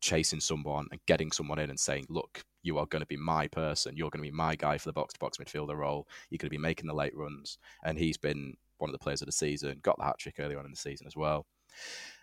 chasing 0.00 0.40
someone 0.40 0.86
and 0.90 1.00
getting 1.06 1.32
someone 1.32 1.58
in 1.58 1.70
and 1.70 1.80
saying, 1.80 2.06
look, 2.08 2.44
you 2.62 2.78
are 2.78 2.86
going 2.86 3.00
to 3.00 3.06
be 3.06 3.16
my 3.16 3.48
person. 3.48 3.96
You're 3.96 4.10
going 4.10 4.24
to 4.24 4.30
be 4.30 4.36
my 4.36 4.56
guy 4.56 4.78
for 4.78 4.88
the 4.88 4.92
box 4.92 5.14
to 5.14 5.20
box 5.20 5.38
midfielder 5.38 5.76
role. 5.76 6.06
You're 6.30 6.38
going 6.38 6.48
to 6.48 6.56
be 6.56 6.58
making 6.58 6.86
the 6.86 6.94
late 6.94 7.16
runs. 7.16 7.58
And 7.84 7.98
he's 7.98 8.16
been 8.16 8.54
one 8.78 8.90
of 8.90 8.92
the 8.92 8.98
players 8.98 9.22
of 9.22 9.26
the 9.26 9.32
season, 9.32 9.80
got 9.82 9.96
the 9.98 10.04
hat 10.04 10.18
trick 10.18 10.36
early 10.38 10.54
on 10.54 10.64
in 10.64 10.70
the 10.70 10.76
season 10.76 11.06
as 11.06 11.16
well. 11.16 11.46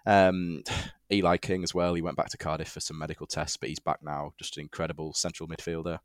Um, 0.05 0.63
Eli 1.11 1.37
King 1.37 1.63
as 1.63 1.73
well. 1.73 1.93
He 1.93 2.01
went 2.01 2.17
back 2.17 2.29
to 2.29 2.37
Cardiff 2.37 2.69
for 2.69 2.79
some 2.79 2.97
medical 2.97 3.27
tests, 3.27 3.57
but 3.57 3.69
he's 3.69 3.79
back 3.79 3.99
now. 4.01 4.33
Just 4.37 4.57
an 4.57 4.61
incredible 4.61 5.13
central 5.13 5.47
midfielder. 5.47 5.99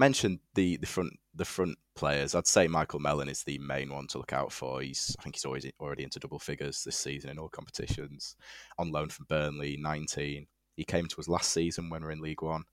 Mentioned 0.00 0.38
the 0.54 0.78
the 0.78 0.86
front 0.86 1.12
the 1.34 1.44
front 1.44 1.76
players. 1.94 2.34
I'd 2.34 2.46
say 2.46 2.66
Michael 2.66 3.00
Mellon 3.00 3.28
is 3.28 3.42
the 3.42 3.58
main 3.58 3.92
one 3.92 4.06
to 4.06 4.16
look 4.16 4.32
out 4.32 4.50
for. 4.50 4.80
He's 4.80 5.14
I 5.18 5.22
think 5.22 5.34
he's 5.36 5.44
always 5.44 5.70
already 5.78 6.04
into 6.04 6.18
double 6.18 6.38
figures 6.38 6.82
this 6.82 6.96
season 6.96 7.28
in 7.28 7.38
all 7.38 7.50
competitions. 7.50 8.34
On 8.78 8.90
loan 8.90 9.10
from 9.10 9.26
Burnley, 9.28 9.76
19. 9.78 10.46
He 10.74 10.84
came 10.84 11.06
to 11.06 11.20
us 11.20 11.28
last 11.28 11.52
season 11.52 11.90
when 11.90 12.00
we 12.00 12.08
are 12.08 12.12
in 12.12 12.22
League 12.22 12.40
One. 12.40 12.64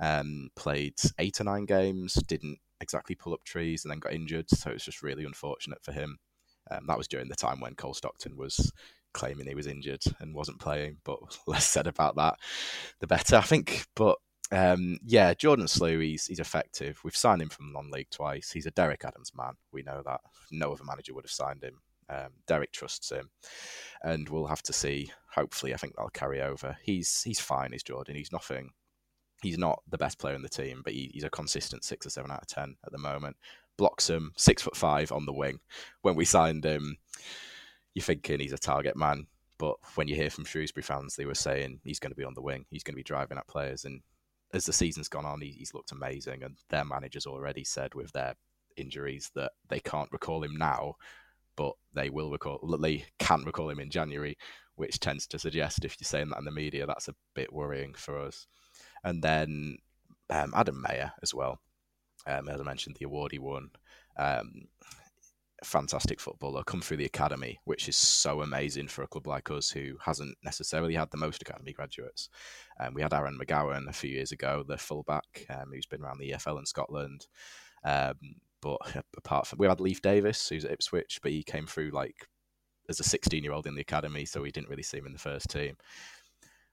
Um, 0.00 0.50
played 0.54 1.00
eight 1.18 1.40
or 1.40 1.44
nine 1.44 1.64
games, 1.64 2.12
didn't 2.12 2.58
exactly 2.82 3.16
pull 3.16 3.32
up 3.32 3.42
trees, 3.44 3.82
and 3.82 3.90
then 3.90 3.98
got 3.98 4.12
injured. 4.12 4.50
So 4.50 4.70
it's 4.70 4.84
just 4.84 5.02
really 5.02 5.24
unfortunate 5.24 5.82
for 5.82 5.92
him. 5.92 6.18
Um, 6.70 6.86
that 6.88 6.98
was 6.98 7.08
during 7.08 7.28
the 7.28 7.36
time 7.36 7.58
when 7.58 7.74
Cole 7.74 7.94
Stockton 7.94 8.36
was 8.36 8.70
claiming 9.14 9.46
he 9.46 9.54
was 9.54 9.66
injured 9.66 10.02
and 10.20 10.34
wasn't 10.34 10.60
playing. 10.60 10.98
But 11.04 11.20
less 11.46 11.66
said 11.66 11.86
about 11.86 12.16
that, 12.16 12.36
the 13.00 13.06
better, 13.06 13.36
I 13.36 13.40
think. 13.40 13.86
But 13.94 14.18
um, 14.52 14.98
yeah, 15.04 15.34
Jordan 15.34 15.68
Slew, 15.68 15.98
he's 15.98 16.26
he's 16.26 16.40
effective. 16.40 17.00
We've 17.02 17.16
signed 17.16 17.42
him 17.42 17.48
from 17.48 17.72
non-league 17.72 18.10
twice. 18.10 18.50
He's 18.50 18.66
a 18.66 18.70
Derek 18.70 19.04
Adams 19.04 19.32
man. 19.36 19.54
We 19.72 19.82
know 19.82 20.02
that. 20.04 20.20
No 20.50 20.72
other 20.72 20.84
manager 20.84 21.14
would 21.14 21.24
have 21.24 21.30
signed 21.30 21.64
him. 21.64 21.80
Um, 22.08 22.28
Derek 22.46 22.72
trusts 22.72 23.10
him, 23.10 23.30
and 24.02 24.28
we'll 24.28 24.46
have 24.46 24.62
to 24.62 24.72
see. 24.72 25.10
Hopefully, 25.34 25.74
I 25.74 25.76
think 25.76 25.96
that'll 25.96 26.10
carry 26.10 26.40
over. 26.40 26.76
He's 26.82 27.22
he's 27.22 27.40
fine. 27.40 27.72
He's 27.72 27.82
Jordan. 27.82 28.14
He's 28.14 28.32
nothing. 28.32 28.70
He's 29.42 29.58
not 29.58 29.82
the 29.90 29.98
best 29.98 30.18
player 30.18 30.34
in 30.34 30.42
the 30.42 30.48
team, 30.48 30.82
but 30.84 30.92
he, 30.92 31.10
he's 31.12 31.24
a 31.24 31.30
consistent 31.30 31.84
six 31.84 32.06
or 32.06 32.10
seven 32.10 32.30
out 32.30 32.42
of 32.42 32.46
ten 32.46 32.76
at 32.84 32.92
the 32.92 32.98
moment. 32.98 33.36
Bloxham 33.76 34.32
six 34.36 34.62
foot 34.62 34.76
five 34.76 35.12
on 35.12 35.26
the 35.26 35.32
wing. 35.32 35.58
When 36.02 36.14
we 36.14 36.24
signed 36.24 36.64
him, 36.64 36.96
you're 37.94 38.04
thinking 38.04 38.40
he's 38.40 38.52
a 38.52 38.58
target 38.58 38.96
man, 38.96 39.26
but 39.58 39.76
when 39.96 40.08
you 40.08 40.14
hear 40.14 40.30
from 40.30 40.44
Shrewsbury 40.44 40.82
fans, 40.82 41.16
they 41.16 41.26
were 41.26 41.34
saying 41.34 41.80
he's 41.84 41.98
going 41.98 42.12
to 42.12 42.16
be 42.16 42.24
on 42.24 42.34
the 42.34 42.42
wing. 42.42 42.64
He's 42.70 42.84
going 42.84 42.94
to 42.94 43.00
be 43.00 43.02
driving 43.02 43.36
at 43.36 43.48
players, 43.48 43.84
and 43.84 44.00
as 44.52 44.64
the 44.64 44.72
season's 44.72 45.08
gone 45.08 45.26
on, 45.26 45.40
he, 45.40 45.50
he's 45.50 45.74
looked 45.74 45.92
amazing. 45.92 46.42
And 46.42 46.56
their 46.70 46.84
managers 46.84 47.26
already 47.26 47.64
said 47.64 47.94
with 47.94 48.12
their 48.12 48.34
injuries 48.76 49.30
that 49.34 49.52
they 49.68 49.80
can't 49.80 50.12
recall 50.12 50.42
him 50.42 50.56
now, 50.56 50.94
but 51.56 51.72
they 51.94 52.10
will 52.10 52.30
recall. 52.30 52.58
They 52.80 53.04
can 53.18 53.44
recall 53.44 53.70
him 53.70 53.80
in 53.80 53.90
January, 53.90 54.36
which 54.76 55.00
tends 55.00 55.26
to 55.28 55.38
suggest 55.38 55.84
if 55.84 55.96
you're 55.98 56.06
saying 56.06 56.28
that 56.30 56.38
in 56.38 56.44
the 56.44 56.50
media, 56.50 56.86
that's 56.86 57.08
a 57.08 57.14
bit 57.34 57.52
worrying 57.52 57.94
for 57.94 58.18
us. 58.18 58.46
And 59.04 59.22
then 59.22 59.78
um, 60.30 60.52
Adam 60.54 60.82
Mayer 60.86 61.12
as 61.22 61.34
well. 61.34 61.60
Um, 62.26 62.48
as 62.48 62.60
I 62.60 62.64
mentioned, 62.64 62.96
the 62.98 63.06
award 63.06 63.32
he 63.32 63.38
won. 63.38 63.70
Um, 64.18 64.66
fantastic 65.64 66.20
footballer 66.20 66.62
come 66.64 66.80
through 66.80 66.98
the 66.98 67.04
academy, 67.04 67.58
which 67.64 67.88
is 67.88 67.96
so 67.96 68.42
amazing 68.42 68.88
for 68.88 69.02
a 69.02 69.06
club 69.06 69.26
like 69.26 69.50
us 69.50 69.70
who 69.70 69.96
hasn't 70.04 70.36
necessarily 70.44 70.94
had 70.94 71.10
the 71.10 71.16
most 71.16 71.42
academy 71.42 71.72
graduates. 71.72 72.28
Um, 72.78 72.94
we 72.94 73.02
had 73.02 73.14
Aaron 73.14 73.38
McGowan 73.38 73.88
a 73.88 73.92
few 73.92 74.10
years 74.10 74.32
ago, 74.32 74.64
the 74.66 74.76
fullback, 74.76 75.46
um, 75.50 75.70
who's 75.72 75.86
been 75.86 76.02
around 76.02 76.18
the 76.18 76.32
EFL 76.32 76.58
in 76.58 76.66
Scotland. 76.66 77.26
Um, 77.84 78.14
but 78.60 78.78
apart 79.16 79.46
from 79.46 79.58
we 79.58 79.66
had 79.66 79.80
Leif 79.80 80.02
Davis, 80.02 80.48
who's 80.48 80.64
at 80.64 80.72
Ipswich, 80.72 81.20
but 81.22 81.32
he 81.32 81.42
came 81.42 81.66
through 81.66 81.90
like 81.90 82.28
as 82.88 83.00
a 83.00 83.04
16 83.04 83.42
year 83.42 83.52
old 83.52 83.66
in 83.66 83.74
the 83.74 83.80
academy, 83.80 84.24
so 84.24 84.42
we 84.42 84.50
didn't 84.50 84.68
really 84.68 84.82
see 84.82 84.98
him 84.98 85.06
in 85.06 85.12
the 85.12 85.18
first 85.18 85.48
team. 85.50 85.76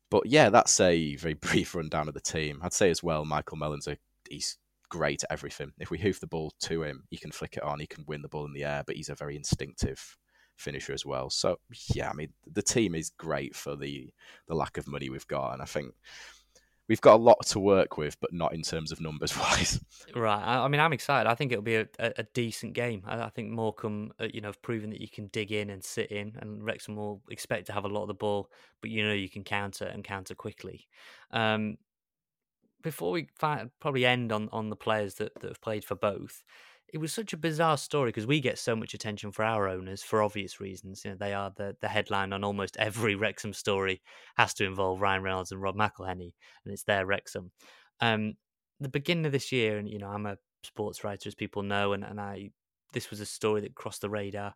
But 0.10 0.26
yeah, 0.26 0.50
that's 0.50 0.80
a 0.80 1.16
very 1.16 1.34
brief 1.34 1.76
rundown 1.76 2.08
of 2.08 2.14
the 2.14 2.22
team. 2.22 2.60
I'd 2.62 2.74
say 2.74 2.90
as 2.90 3.04
well, 3.04 3.26
Michael 3.26 3.58
Mellon's 3.58 3.88
a 3.88 3.98
he's 4.30 4.58
great 4.94 5.24
at 5.24 5.32
everything. 5.32 5.72
If 5.80 5.89
we 5.89 5.98
hoof 5.98 6.20
the 6.20 6.28
ball 6.28 6.54
to 6.62 6.84
him, 6.84 7.04
he 7.10 7.18
can 7.18 7.32
flick 7.32 7.58
it 7.58 7.64
on, 7.64 7.80
he 7.80 7.88
can 7.88 8.06
win 8.08 8.22
the 8.22 8.28
ball 8.28 8.46
in 8.46 8.54
the 8.54 8.64
air, 8.64 8.84
but 8.86 8.96
he's 8.96 9.10
a 9.10 9.16
very 9.16 9.36
instinctive 9.36 10.18
finisher 10.56 10.94
as 10.94 11.04
well. 11.04 11.32
So 11.32 11.58
yeah, 11.96 12.12
I 12.12 12.14
mean 12.14 12.30
the 12.52 12.62
team 12.62 12.94
is 12.94 13.10
great 13.10 13.56
for 13.56 13.76
the 13.76 14.12
the 14.48 14.54
lack 14.54 14.78
of 14.78 14.88
money 14.88 15.10
we've 15.10 15.28
got, 15.28 15.54
and 15.54 15.64
I 15.64 15.66
think 15.66 15.96
we've 16.88 17.02
got 17.02 17.16
a 17.16 17.24
lot 17.24 17.44
to 17.48 17.60
work 17.60 17.98
with, 17.98 18.20
but 18.20 18.32
not 18.34 18.54
in 18.54 18.62
terms 18.62 18.91
of 18.91 19.02
numbers 19.02 19.36
wise. 19.36 19.80
Right. 20.16 20.44
I, 20.44 20.68
mean, 20.68 20.80
I'm 20.80 20.94
excited. 20.94 21.28
I 21.28 21.34
think 21.34 21.52
it'll 21.52 21.64
be 21.64 21.78
a, 21.78 21.88
a, 21.98 22.14
a 22.18 22.24
decent 22.36 22.74
game. 22.74 23.02
I, 23.08 23.24
I, 23.24 23.30
think 23.30 23.50
Morecambe, 23.50 24.12
uh, 24.20 24.28
you 24.32 24.41
know, 24.41 24.50
have 24.50 24.62
proven 24.62 24.91
that 24.91 25.02
you 25.02 25.08
can 25.08 25.26
dig 25.28 25.52
in 25.52 25.72
and 25.72 25.84
sit 25.84 26.12
in, 26.12 26.38
and 26.39 26.64
Wrexham 26.64 26.96
will 26.96 27.24
expect 27.32 27.66
to 27.68 27.74
have 27.74 27.86
a 27.86 27.88
lot 27.88 28.04
of 28.04 28.10
the 28.10 28.14
ball, 28.14 28.52
but 28.82 28.91
you 28.91 29.04
know 29.04 29.14
you 29.14 29.30
can 29.30 29.44
counter 29.44 29.86
and 29.86 30.04
counter 30.04 30.36
quickly. 30.36 30.88
Um, 31.32 31.78
before 32.84 33.12
we 33.12 33.28
probably 33.38 34.06
end 34.06 34.32
on 34.32 34.50
on 34.52 34.70
the 34.70 34.76
players 34.76 35.16
that, 35.16 35.34
that 35.42 35.48
have 35.48 35.62
played 35.62 35.84
for 35.84 35.96
both, 35.96 36.44
it 36.94 37.00
was 37.00 37.12
such 37.12 37.34
a 37.34 37.38
bizarre 37.38 37.78
story 37.78 38.10
because 38.10 38.28
we 38.28 38.40
get 38.40 38.60
so 38.60 38.76
much 38.76 38.94
attention 38.94 39.32
for 39.32 39.44
our 39.44 39.68
owners 39.68 40.04
for 40.04 40.22
obvious 40.22 40.60
reasons. 40.60 41.04
You 41.04 41.12
know, 41.12 41.18
they 41.20 41.34
are 41.34 41.52
the 41.56 41.76
the 41.82 41.88
headline 41.88 42.34
on 42.34 42.44
almost 42.44 42.78
every 42.78 43.16
Wrexham 43.24 43.54
story 43.54 44.02
has 44.38 44.54
to 44.56 44.66
involve 44.66 45.02
Ryan 45.02 45.24
Reynolds 45.24 45.52
and 45.52 45.62
Rob 45.62 45.76
McElhenney, 45.76 46.34
and 46.64 46.74
it's 46.74 46.84
their 46.84 47.06
Wrexham. 47.06 47.52
Um, 48.00 48.34
the 48.80 48.90
beginning 48.90 49.26
of 49.26 49.32
this 49.32 49.52
year, 49.52 49.78
and 49.78 49.90
you 49.90 49.98
know, 49.98 50.10
I'm 50.10 50.26
a 50.26 50.38
sports 50.64 51.04
writer, 51.04 51.28
as 51.28 51.36
people 51.36 51.64
know, 51.64 51.94
and, 51.94 52.04
and 52.04 52.20
I 52.20 52.52
this 52.94 53.10
was 53.10 53.20
a 53.20 53.26
story 53.26 53.62
that 53.62 53.76
crossed 53.76 54.02
the 54.02 54.10
radar. 54.10 54.54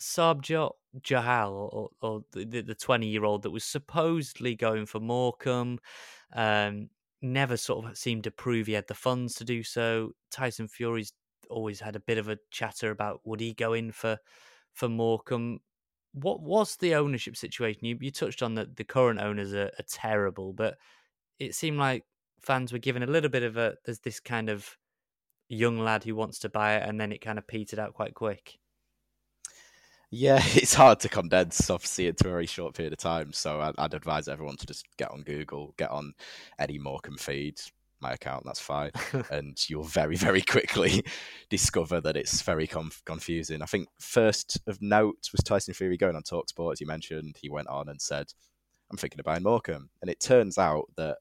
Sarbjot 0.00 0.72
Johal, 1.00 1.50
or, 1.52 1.88
or 2.00 2.22
the 2.32 2.76
20 2.78 3.06
year 3.06 3.24
old 3.24 3.42
that 3.42 3.50
was 3.50 3.64
supposedly 3.64 4.54
going 4.54 4.86
for 4.86 5.00
Morecambe, 5.00 5.80
um, 6.34 6.88
never 7.22 7.56
sort 7.56 7.86
of 7.86 7.96
seemed 7.96 8.24
to 8.24 8.30
prove 8.30 8.66
he 8.66 8.72
had 8.74 8.88
the 8.88 8.94
funds 8.94 9.34
to 9.36 9.44
do 9.44 9.62
so. 9.62 10.12
Tyson 10.30 10.68
Fury's 10.68 11.12
always 11.50 11.80
had 11.80 11.96
a 11.96 12.00
bit 12.00 12.18
of 12.18 12.28
a 12.28 12.38
chatter 12.50 12.90
about 12.90 13.20
would 13.24 13.40
he 13.40 13.54
go 13.54 13.72
in 13.72 13.92
for 13.92 14.18
for 14.74 14.88
Morecambe. 14.88 15.60
What 16.12 16.40
was 16.40 16.76
the 16.76 16.94
ownership 16.94 17.36
situation? 17.36 17.84
You, 17.84 17.98
you 18.00 18.10
touched 18.10 18.42
on 18.42 18.54
that 18.54 18.76
the 18.76 18.84
current 18.84 19.20
owners 19.20 19.52
are, 19.54 19.70
are 19.78 19.84
terrible, 19.88 20.52
but 20.52 20.78
it 21.38 21.54
seemed 21.54 21.78
like 21.78 22.04
fans 22.40 22.72
were 22.72 22.78
given 22.78 23.02
a 23.02 23.06
little 23.06 23.30
bit 23.30 23.42
of 23.42 23.56
a 23.56 23.74
there's 23.84 24.00
this 24.00 24.20
kind 24.20 24.48
of 24.48 24.76
young 25.48 25.78
lad 25.78 26.04
who 26.04 26.14
wants 26.14 26.38
to 26.40 26.48
buy 26.48 26.76
it, 26.76 26.88
and 26.88 27.00
then 27.00 27.12
it 27.12 27.20
kind 27.20 27.38
of 27.38 27.46
petered 27.46 27.78
out 27.78 27.94
quite 27.94 28.14
quick. 28.14 28.58
Yeah, 30.10 30.40
it's 30.54 30.74
hard 30.74 31.00
to 31.00 31.08
condense, 31.08 31.68
obviously, 31.70 32.06
into 32.06 32.26
a 32.28 32.30
very 32.30 32.46
short 32.46 32.74
period 32.74 32.92
of 32.92 32.98
time. 32.98 33.32
So 33.32 33.60
I'd, 33.60 33.74
I'd 33.78 33.94
advise 33.94 34.28
everyone 34.28 34.56
to 34.56 34.66
just 34.66 34.86
get 34.96 35.10
on 35.10 35.22
Google, 35.22 35.74
get 35.76 35.90
on 35.90 36.14
Eddie 36.58 36.78
Morecambe 36.78 37.18
feed, 37.18 37.58
my 38.00 38.12
account, 38.12 38.44
that's 38.44 38.60
fine. 38.60 38.90
and 39.30 39.58
you'll 39.68 39.84
very, 39.84 40.16
very 40.16 40.42
quickly 40.42 41.04
discover 41.50 42.00
that 42.00 42.16
it's 42.16 42.42
very 42.42 42.66
conf- 42.66 43.02
confusing. 43.04 43.62
I 43.62 43.66
think 43.66 43.88
first 44.00 44.58
of 44.66 44.80
note 44.80 45.28
was 45.32 45.42
Tyson 45.44 45.74
Fury 45.74 45.96
going 45.96 46.16
on 46.16 46.22
Talksport, 46.22 46.72
as 46.72 46.80
you 46.80 46.86
mentioned. 46.86 47.36
He 47.40 47.50
went 47.50 47.68
on 47.68 47.88
and 47.88 48.00
said, 48.00 48.32
I'm 48.90 48.96
thinking 48.96 49.20
of 49.20 49.26
buying 49.26 49.42
Morecambe. 49.42 49.90
And 50.00 50.10
it 50.10 50.20
turns 50.20 50.56
out 50.58 50.86
that 50.96 51.18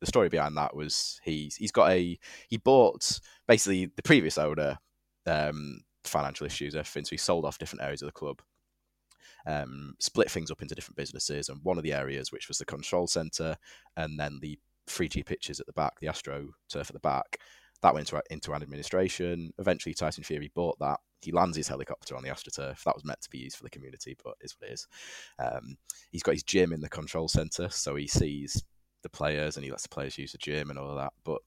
the 0.00 0.06
story 0.06 0.30
behind 0.30 0.56
that 0.56 0.74
was 0.74 1.20
he's 1.24 1.56
he's 1.56 1.72
got 1.72 1.90
a 1.90 2.18
he 2.48 2.56
bought 2.56 3.20
basically 3.46 3.90
the 3.96 4.02
previous 4.02 4.38
owner 4.38 4.78
um, 5.26 5.82
financial 6.04 6.46
issues 6.46 6.74
everything 6.74 7.04
so 7.04 7.10
he 7.10 7.16
sold 7.16 7.44
off 7.44 7.58
different 7.58 7.82
areas 7.82 8.02
of 8.02 8.06
the 8.06 8.12
club 8.12 8.40
um, 9.46 9.94
split 9.98 10.30
things 10.30 10.50
up 10.50 10.60
into 10.60 10.74
different 10.74 10.96
businesses 10.96 11.48
and 11.48 11.60
one 11.62 11.78
of 11.78 11.84
the 11.84 11.92
areas 11.92 12.30
which 12.30 12.48
was 12.48 12.58
the 12.58 12.64
control 12.64 13.06
center 13.06 13.56
and 13.96 14.18
then 14.18 14.38
the 14.40 14.58
3G 14.90 15.24
pitches 15.24 15.60
at 15.60 15.66
the 15.66 15.72
back, 15.72 15.98
the 16.00 16.08
Astro 16.08 16.48
turf 16.68 16.90
at 16.90 16.94
the 16.94 17.00
back. 17.00 17.38
That 17.82 17.94
went 17.94 18.10
into, 18.10 18.22
into 18.30 18.54
administration. 18.54 19.52
Eventually, 19.58 19.94
Tyson 19.94 20.24
Fury 20.24 20.50
bought 20.54 20.78
that. 20.80 20.98
He 21.22 21.32
lands 21.32 21.56
his 21.56 21.68
helicopter 21.68 22.16
on 22.16 22.22
the 22.22 22.28
AstroTurf. 22.28 22.82
That 22.82 22.94
was 22.94 23.04
meant 23.04 23.20
to 23.22 23.30
be 23.30 23.38
used 23.38 23.56
for 23.56 23.62
the 23.62 23.70
community, 23.70 24.16
but 24.22 24.34
is 24.40 24.54
what 24.58 24.68
it 24.68 24.74
is. 24.74 24.86
Um, 25.38 25.76
he's 26.10 26.22
got 26.22 26.34
his 26.34 26.42
gym 26.42 26.72
in 26.72 26.80
the 26.80 26.88
control 26.88 27.28
centre, 27.28 27.68
so 27.70 27.94
he 27.96 28.06
sees 28.06 28.62
the 29.02 29.08
players 29.08 29.56
and 29.56 29.64
he 29.64 29.70
lets 29.70 29.82
the 29.84 29.88
players 29.88 30.18
use 30.18 30.32
the 30.32 30.38
gym 30.38 30.68
and 30.68 30.78
all 30.78 30.90
of 30.90 30.96
that. 30.96 31.12
But 31.24 31.40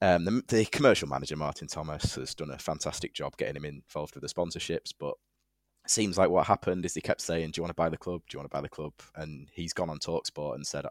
um, 0.00 0.24
the, 0.24 0.42
the, 0.48 0.64
commercial 0.66 1.08
manager 1.08 1.36
Martin 1.36 1.68
Thomas 1.68 2.14
has 2.16 2.34
done 2.34 2.50
a 2.50 2.58
fantastic 2.58 3.14
job 3.14 3.36
getting 3.36 3.56
him 3.56 3.64
involved 3.64 4.14
with 4.14 4.22
the 4.22 4.28
sponsorships. 4.28 4.92
But 4.98 5.14
it 5.84 5.90
seems 5.90 6.18
like 6.18 6.30
what 6.30 6.46
happened 6.46 6.84
is 6.84 6.94
he 6.94 7.00
kept 7.00 7.20
saying, 7.20 7.50
"Do 7.50 7.58
you 7.58 7.62
want 7.62 7.70
to 7.70 7.80
buy 7.80 7.88
the 7.88 7.96
club? 7.96 8.22
Do 8.28 8.34
you 8.34 8.40
want 8.40 8.50
to 8.50 8.56
buy 8.56 8.60
the 8.60 8.68
club?" 8.68 8.92
And 9.16 9.48
he's 9.52 9.72
gone 9.72 9.90
on 9.90 9.98
Talksport 9.98 10.56
and 10.56 10.66
said, 10.66 10.84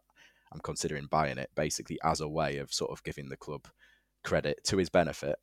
I'm 0.53 0.59
considering 0.59 1.07
buying 1.09 1.37
it 1.37 1.49
basically 1.55 1.99
as 2.03 2.21
a 2.21 2.29
way 2.29 2.57
of 2.57 2.71
sort 2.71 2.91
of 2.91 3.03
giving 3.03 3.27
the 3.27 3.37
club 3.37 3.67
credit 4.23 4.63
to 4.65 4.77
his 4.77 4.89
benefit 4.89 5.35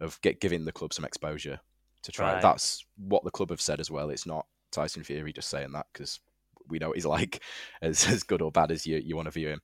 of 0.00 0.20
get, 0.20 0.40
giving 0.40 0.64
the 0.64 0.72
club 0.72 0.92
some 0.92 1.04
exposure 1.04 1.58
to 2.02 2.12
try. 2.12 2.34
Right. 2.34 2.42
That's 2.42 2.84
what 2.96 3.24
the 3.24 3.30
club 3.30 3.50
have 3.50 3.60
said 3.60 3.80
as 3.80 3.90
well. 3.90 4.10
It's 4.10 4.26
not 4.26 4.46
Tyson 4.70 5.02
Fury 5.02 5.32
just 5.32 5.48
saying 5.48 5.72
that 5.72 5.86
because 5.92 6.20
we 6.68 6.78
know 6.78 6.88
what 6.88 6.96
he's 6.96 7.06
like, 7.18 7.42
as, 7.82 8.06
as 8.06 8.22
good 8.22 8.42
or 8.42 8.52
bad 8.52 8.70
as 8.70 8.86
you, 8.86 8.98
you 8.98 9.16
want 9.16 9.26
to 9.26 9.32
view 9.32 9.48
him. 9.48 9.60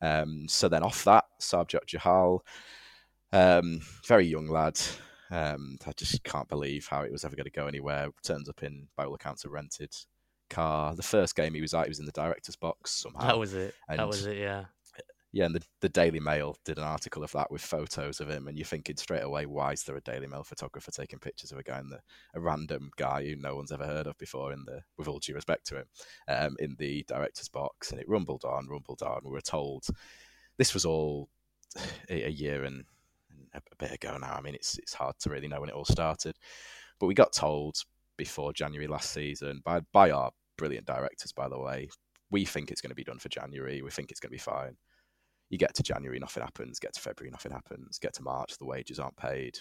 Um, 0.00 0.46
so 0.48 0.68
then 0.68 0.82
off 0.82 1.04
that, 1.04 1.24
Sarbjot 1.40 1.86
Johal, 1.88 2.40
um, 3.34 3.80
very 4.06 4.26
young 4.26 4.48
lad. 4.48 4.80
Um, 5.30 5.76
I 5.86 5.92
just 5.92 6.22
can't 6.22 6.48
believe 6.48 6.86
how 6.86 7.02
it 7.02 7.10
was 7.10 7.24
ever 7.24 7.34
going 7.34 7.44
to 7.44 7.50
go 7.50 7.66
anywhere. 7.66 8.08
Turns 8.22 8.48
up 8.48 8.62
in, 8.62 8.88
by 8.96 9.04
all 9.04 9.14
accounts, 9.14 9.44
a 9.44 9.48
rented 9.48 9.94
car. 10.48 10.94
The 10.94 11.02
first 11.02 11.34
game 11.34 11.54
he 11.54 11.60
was 11.60 11.74
at, 11.74 11.86
he 11.86 11.90
was 11.90 11.98
in 11.98 12.06
the 12.06 12.12
director's 12.12 12.56
box 12.56 12.92
somehow. 12.92 13.26
That 13.26 13.38
was 13.38 13.54
it. 13.54 13.74
And 13.88 13.98
that 13.98 14.06
was 14.06 14.26
it. 14.26 14.36
Yeah. 14.36 14.66
yeah, 15.32 15.46
and 15.46 15.54
the, 15.54 15.62
the 15.80 15.88
Daily 15.88 16.20
Mail 16.20 16.56
did 16.64 16.78
an 16.78 16.84
article 16.84 17.24
of 17.24 17.32
that 17.32 17.50
with 17.50 17.62
photos 17.62 18.20
of 18.20 18.28
him, 18.28 18.46
and 18.46 18.56
you're 18.56 18.64
thinking 18.64 18.96
straight 18.96 19.24
away, 19.24 19.46
why 19.46 19.72
is 19.72 19.82
there 19.82 19.96
a 19.96 20.00
Daily 20.00 20.28
Mail 20.28 20.44
photographer 20.44 20.92
taking 20.92 21.18
pictures 21.18 21.50
of 21.50 21.58
a 21.58 21.64
guy 21.64 21.80
in 21.80 21.88
the 21.88 22.00
a 22.34 22.40
random 22.40 22.90
guy 22.96 23.24
who 23.24 23.34
no 23.34 23.56
one's 23.56 23.72
ever 23.72 23.86
heard 23.86 24.06
of 24.06 24.16
before 24.18 24.52
in 24.52 24.64
the 24.66 24.82
with 24.96 25.08
all 25.08 25.18
due 25.18 25.34
respect 25.34 25.66
to 25.66 25.78
him, 25.78 25.86
um, 26.28 26.56
in 26.60 26.76
the 26.78 27.04
director's 27.08 27.48
box, 27.48 27.90
and 27.90 28.00
it 28.00 28.08
rumbled 28.08 28.44
on, 28.44 28.68
rumbled 28.68 29.02
on. 29.02 29.22
We 29.24 29.32
were 29.32 29.40
told 29.40 29.86
this 30.56 30.74
was 30.74 30.84
all 30.84 31.28
a, 32.08 32.26
a 32.26 32.30
year 32.30 32.62
and, 32.62 32.84
a 33.54 33.76
bit 33.78 33.92
ago 33.92 34.16
now. 34.20 34.34
I 34.34 34.40
mean, 34.40 34.54
it's 34.54 34.78
it's 34.78 34.94
hard 34.94 35.16
to 35.20 35.30
really 35.30 35.48
know 35.48 35.60
when 35.60 35.70
it 35.70 35.74
all 35.74 35.84
started, 35.84 36.36
but 36.98 37.06
we 37.06 37.14
got 37.14 37.32
told 37.32 37.76
before 38.16 38.52
January 38.52 38.86
last 38.86 39.10
season 39.10 39.60
by 39.64 39.80
by 39.92 40.10
our 40.10 40.30
brilliant 40.56 40.86
directors, 40.86 41.32
by 41.32 41.48
the 41.48 41.58
way. 41.58 41.88
We 42.30 42.44
think 42.44 42.70
it's 42.70 42.80
going 42.80 42.90
to 42.90 42.96
be 42.96 43.04
done 43.04 43.18
for 43.18 43.28
January. 43.28 43.82
We 43.82 43.90
think 43.90 44.10
it's 44.10 44.18
going 44.18 44.30
to 44.30 44.34
be 44.34 44.38
fine 44.38 44.76
you 45.50 45.58
get 45.58 45.74
to 45.74 45.82
January, 45.82 46.18
nothing 46.18 46.42
happens. 46.42 46.78
Get 46.78 46.94
to 46.94 47.00
February, 47.00 47.30
nothing 47.30 47.52
happens. 47.52 47.98
Get 47.98 48.14
to 48.14 48.22
March, 48.22 48.56
the 48.58 48.64
wages 48.64 48.98
aren't 48.98 49.16
paid. 49.16 49.58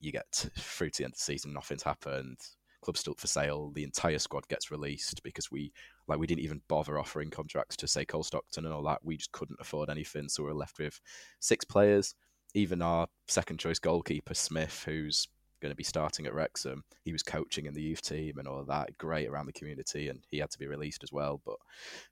You 0.00 0.12
get 0.12 0.48
through 0.56 0.90
to 0.90 0.98
the 0.98 1.04
end 1.04 1.12
of 1.12 1.18
the 1.18 1.22
season, 1.22 1.52
nothing's 1.52 1.82
happened. 1.82 2.38
Club's 2.82 3.00
still 3.00 3.14
for 3.16 3.28
sale. 3.28 3.70
The 3.72 3.84
entire 3.84 4.18
squad 4.18 4.48
gets 4.48 4.72
released 4.72 5.22
because 5.22 5.48
we 5.52 5.72
like 6.08 6.18
we 6.18 6.26
didn't 6.26 6.42
even 6.42 6.60
bother 6.66 6.98
offering 6.98 7.30
contracts 7.30 7.76
to 7.76 7.86
say 7.86 8.04
Cole 8.04 8.24
Stockton 8.24 8.64
and 8.64 8.74
all 8.74 8.82
that. 8.82 8.98
We 9.04 9.16
just 9.16 9.30
couldn't 9.30 9.60
afford 9.60 9.88
anything, 9.88 10.28
so 10.28 10.42
we 10.42 10.48
we're 10.48 10.58
left 10.58 10.80
with 10.80 11.00
six 11.38 11.64
players. 11.64 12.16
Even 12.54 12.82
our 12.82 13.06
second 13.28 13.58
choice 13.58 13.78
goalkeeper 13.78 14.34
Smith, 14.34 14.82
who's 14.84 15.28
going 15.60 15.72
to 15.72 15.76
be 15.76 15.84
starting 15.84 16.26
at 16.26 16.34
Wrexham. 16.34 16.84
He 17.04 17.12
was 17.12 17.22
coaching 17.22 17.66
in 17.66 17.74
the 17.74 17.82
youth 17.82 18.02
team 18.02 18.38
and 18.38 18.48
all 18.48 18.58
of 18.58 18.66
that, 18.66 18.98
great 18.98 19.28
around 19.28 19.46
the 19.46 19.52
community, 19.52 20.08
and 20.08 20.20
he 20.28 20.38
had 20.38 20.50
to 20.50 20.58
be 20.58 20.66
released 20.66 21.02
as 21.02 21.12
well. 21.12 21.40
But 21.46 21.56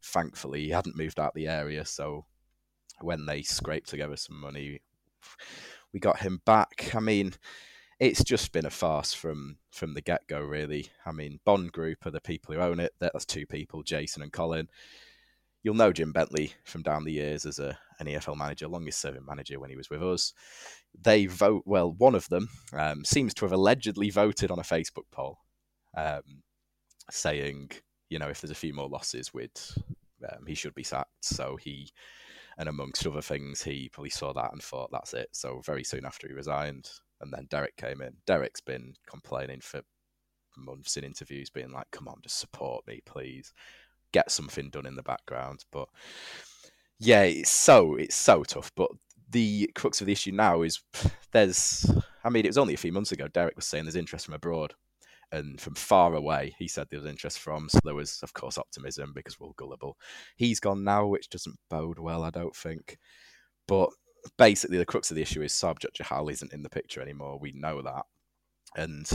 thankfully, 0.03 0.65
he 0.65 0.71
hadn't 0.71 0.97
moved 0.97 1.19
out 1.19 1.35
the 1.35 1.49
area, 1.49 1.85
so 1.85 2.25
when 3.01 3.27
they 3.27 3.43
scraped 3.43 3.89
together 3.89 4.17
some 4.17 4.41
money, 4.41 4.81
we 5.93 6.01
got 6.01 6.21
him 6.21 6.41
back. 6.47 6.93
I 6.95 7.01
mean, 7.01 7.35
it's 7.99 8.25
just 8.25 8.53
been 8.53 8.67
a 8.67 8.71
farce 8.71 9.13
from 9.13 9.59
from 9.71 9.95
the 9.95 10.01
get 10.01 10.27
go, 10.27 10.41
really. 10.41 10.89
I 11.05 11.13
mean, 11.13 11.41
Bond 11.45 11.73
Group 11.73 12.07
are 12.07 12.11
the 12.11 12.21
people 12.21 12.55
who 12.55 12.61
own 12.61 12.81
it. 12.81 12.93
That's 12.99 13.27
two 13.27 13.47
people, 13.47 13.83
Jason 13.83 14.23
and 14.23 14.33
Colin. 14.33 14.69
You'll 15.63 15.75
know 15.75 15.93
Jim 15.93 16.13
Bentley 16.13 16.55
from 16.65 16.83
down 16.83 17.05
the 17.05 17.13
years 17.13 17.45
as 17.45 17.59
a 17.59 17.79
an 17.99 18.07
EFL 18.07 18.37
manager, 18.37 18.67
longest 18.67 19.01
serving 19.01 19.27
manager 19.27 19.61
when 19.61 19.69
he 19.71 19.77
was 19.77 19.91
with 19.91 20.03
us. 20.03 20.33
They 20.99 21.27
vote 21.27 21.65
well. 21.67 21.93
One 21.93 22.15
of 22.15 22.29
them 22.29 22.49
um, 22.73 23.05
seems 23.05 23.35
to 23.35 23.45
have 23.45 23.53
allegedly 23.53 24.09
voted 24.11 24.51
on 24.51 24.59
a 24.59 24.63
Facebook 24.63 25.05
poll, 25.13 25.39
um, 25.97 26.23
saying, 27.11 27.73
you 28.09 28.19
know, 28.19 28.29
if 28.29 28.41
there's 28.41 28.51
a 28.51 28.55
few 28.55 28.73
more 28.73 28.89
losses, 28.89 29.35
with 29.35 29.77
um, 30.33 30.47
he 30.47 30.55
should 30.55 30.75
be 30.75 30.83
sacked. 30.83 31.25
So 31.25 31.57
he 31.57 31.93
and 32.59 32.69
amongst 32.69 33.07
other 33.07 33.23
things, 33.23 33.63
he 33.63 33.89
probably 33.91 34.11
saw 34.11 34.33
that 34.33 34.53
and 34.53 34.63
thought, 34.63 34.91
that's 34.93 35.15
it. 35.15 35.29
So 35.33 35.61
very 35.65 35.85
soon 35.85 36.05
after 36.05 36.27
he 36.27 36.35
resigned, 36.35 36.91
and 37.21 37.33
then 37.33 37.47
Derek 37.51 37.77
came 37.77 38.01
in. 38.03 38.15
Derek's 38.27 38.61
been 38.61 38.95
complaining 39.09 39.61
for 39.61 39.83
months 40.57 40.97
in 40.97 41.05
interviews, 41.05 41.51
being 41.51 41.73
like, 41.73 41.91
come 41.91 42.09
on, 42.09 42.21
just 42.23 42.39
support 42.39 42.87
me, 42.87 43.01
please. 43.07 43.53
Get 44.13 44.31
something 44.31 44.71
done 44.71 44.87
in 44.87 44.97
the 44.97 45.03
background. 45.03 45.65
But 45.71 45.89
yeah, 46.99 47.23
it's 47.23 47.51
so 47.51 47.97
it's 47.97 48.17
so 48.17 48.43
tough. 48.43 48.73
But 48.77 48.91
the 49.31 49.71
crux 49.75 50.01
of 50.01 50.07
the 50.07 50.13
issue 50.13 50.33
now 50.33 50.63
is 50.63 50.81
there's 51.33 51.91
I 52.25 52.31
mean, 52.31 52.45
it 52.45 52.49
was 52.49 52.59
only 52.59 52.75
a 52.75 52.79
few 52.79 52.93
months 52.93 53.13
ago 53.13 53.29
Derek 53.29 53.57
was 53.57 53.67
saying 53.67 53.85
there's 53.85 53.97
interest 53.97 54.27
from 54.27 54.35
abroad 54.35 54.75
and 55.33 55.61
from 55.61 55.75
far 55.75 56.15
away, 56.15 56.55
he 56.59 56.67
said 56.67 56.89
there 56.91 56.99
was 56.99 57.09
interest 57.09 57.39
from. 57.39 57.69
So 57.69 57.79
there 57.85 57.95
was, 57.95 58.21
of 58.23 58.33
course, 58.35 58.59
optimism 58.59 59.13
because 59.15 59.39
we're 59.39 59.47
all 59.47 59.55
gullible. 59.57 59.97
He's 60.37 60.61
gone 60.61 60.83
now, 60.83 61.07
which 61.07 61.31
doesn't 61.31 61.59
bode 61.69 61.99
well, 61.99 62.25
I 62.25 62.31
don't 62.31 62.55
think. 62.55 62.99
But 63.69 63.91
basically, 64.37 64.79
the 64.79 64.87
crux 64.87 65.11
of 65.11 65.15
the 65.15 65.23
issue 65.23 65.43
is 65.43 65.53
Sarbjot 65.53 65.95
Johal 65.95 66.33
isn't 66.33 66.53
in 66.53 66.63
the 66.63 66.71
picture 66.71 67.01
anymore. 67.01 67.39
We 67.41 67.53
know 67.53 67.81
that, 67.83 68.07
and 68.77 69.09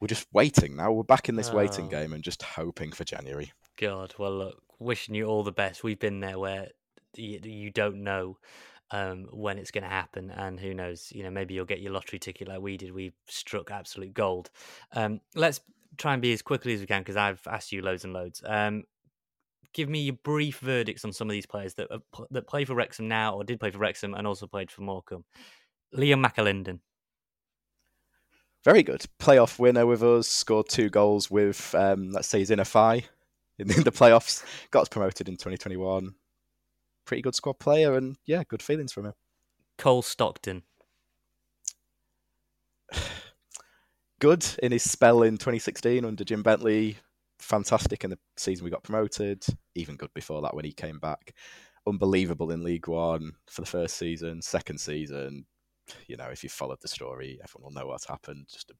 we're 0.00 0.08
just 0.08 0.26
waiting 0.32 0.76
now. 0.76 0.92
We're 0.92 1.02
back 1.02 1.28
in 1.28 1.36
this 1.36 1.50
oh. 1.50 1.56
waiting 1.56 1.88
game 1.88 2.14
and 2.14 2.24
just 2.24 2.42
hoping 2.42 2.92
for 2.92 3.04
January. 3.04 3.52
God, 3.82 4.14
well, 4.16 4.38
look, 4.38 4.62
wishing 4.78 5.16
you 5.16 5.26
all 5.26 5.42
the 5.42 5.50
best. 5.50 5.82
We've 5.82 5.98
been 5.98 6.20
there 6.20 6.38
where 6.38 6.68
you, 7.16 7.40
you 7.42 7.70
don't 7.72 8.04
know 8.04 8.38
um, 8.92 9.26
when 9.32 9.58
it's 9.58 9.72
going 9.72 9.82
to 9.82 9.90
happen. 9.90 10.30
And 10.30 10.60
who 10.60 10.72
knows, 10.72 11.10
you 11.12 11.24
know, 11.24 11.30
maybe 11.30 11.54
you'll 11.54 11.64
get 11.64 11.80
your 11.80 11.92
lottery 11.92 12.20
ticket 12.20 12.46
like 12.46 12.60
we 12.60 12.76
did. 12.76 12.92
We 12.92 13.12
struck 13.26 13.72
absolute 13.72 14.14
gold. 14.14 14.50
Um, 14.92 15.20
let's 15.34 15.60
try 15.96 16.12
and 16.12 16.22
be 16.22 16.32
as 16.32 16.42
quickly 16.42 16.74
as 16.74 16.80
we 16.80 16.86
can 16.86 17.00
because 17.00 17.16
I've 17.16 17.44
asked 17.48 17.72
you 17.72 17.82
loads 17.82 18.04
and 18.04 18.12
loads. 18.12 18.40
Um, 18.46 18.84
give 19.72 19.88
me 19.88 20.02
your 20.02 20.16
brief 20.22 20.60
verdicts 20.60 21.04
on 21.04 21.12
some 21.12 21.28
of 21.28 21.32
these 21.32 21.46
players 21.46 21.74
that 21.74 21.88
that 22.30 22.46
play 22.46 22.64
for 22.64 22.76
Wrexham 22.76 23.08
now 23.08 23.34
or 23.34 23.42
did 23.42 23.58
play 23.58 23.72
for 23.72 23.78
Wrexham 23.78 24.14
and 24.14 24.28
also 24.28 24.46
played 24.46 24.70
for 24.70 24.82
Morecambe. 24.82 25.24
Liam 25.92 26.24
McAlinden. 26.24 26.78
Very 28.64 28.84
good. 28.84 29.06
Playoff 29.18 29.58
winner 29.58 29.86
with 29.86 30.04
us, 30.04 30.28
scored 30.28 30.68
two 30.68 30.88
goals 30.88 31.28
with, 31.32 31.74
um, 31.74 32.12
let's 32.12 32.28
say, 32.28 32.38
his 32.38 32.52
inner 32.52 32.62
thigh 32.62 33.06
in 33.58 33.68
the 33.68 33.92
playoffs. 33.92 34.44
Got 34.70 34.90
promoted 34.90 35.28
in 35.28 35.34
2021 35.34 36.14
pretty 37.04 37.22
good 37.22 37.34
squad 37.34 37.58
player, 37.58 37.96
and 37.96 38.16
yeah, 38.26 38.42
good 38.48 38.62
feelings 38.62 38.92
from 38.92 39.06
him. 39.06 39.14
Cole 39.78 40.02
Stockton. 40.02 40.62
good 44.20 44.46
in 44.62 44.72
his 44.72 44.88
spell 44.88 45.22
in 45.22 45.34
2016 45.34 46.04
under 46.04 46.24
Jim 46.24 46.42
Bentley. 46.42 46.98
Fantastic 47.38 48.04
in 48.04 48.10
the 48.10 48.18
season 48.36 48.64
we 48.64 48.70
got 48.70 48.84
promoted. 48.84 49.44
Even 49.74 49.96
good 49.96 50.12
before 50.14 50.42
that 50.42 50.54
when 50.54 50.64
he 50.64 50.72
came 50.72 50.98
back. 50.98 51.34
Unbelievable 51.86 52.52
in 52.52 52.62
League 52.62 52.86
One 52.86 53.32
for 53.50 53.62
the 53.62 53.66
first 53.66 53.96
season. 53.96 54.40
Second 54.40 54.78
season, 54.78 55.44
you 56.06 56.16
know, 56.16 56.28
if 56.28 56.44
you 56.44 56.48
followed 56.48 56.80
the 56.80 56.88
story, 56.88 57.40
everyone 57.42 57.74
will 57.74 57.80
know 57.82 57.88
what 57.88 58.04
happened. 58.04 58.46
Just, 58.50 58.70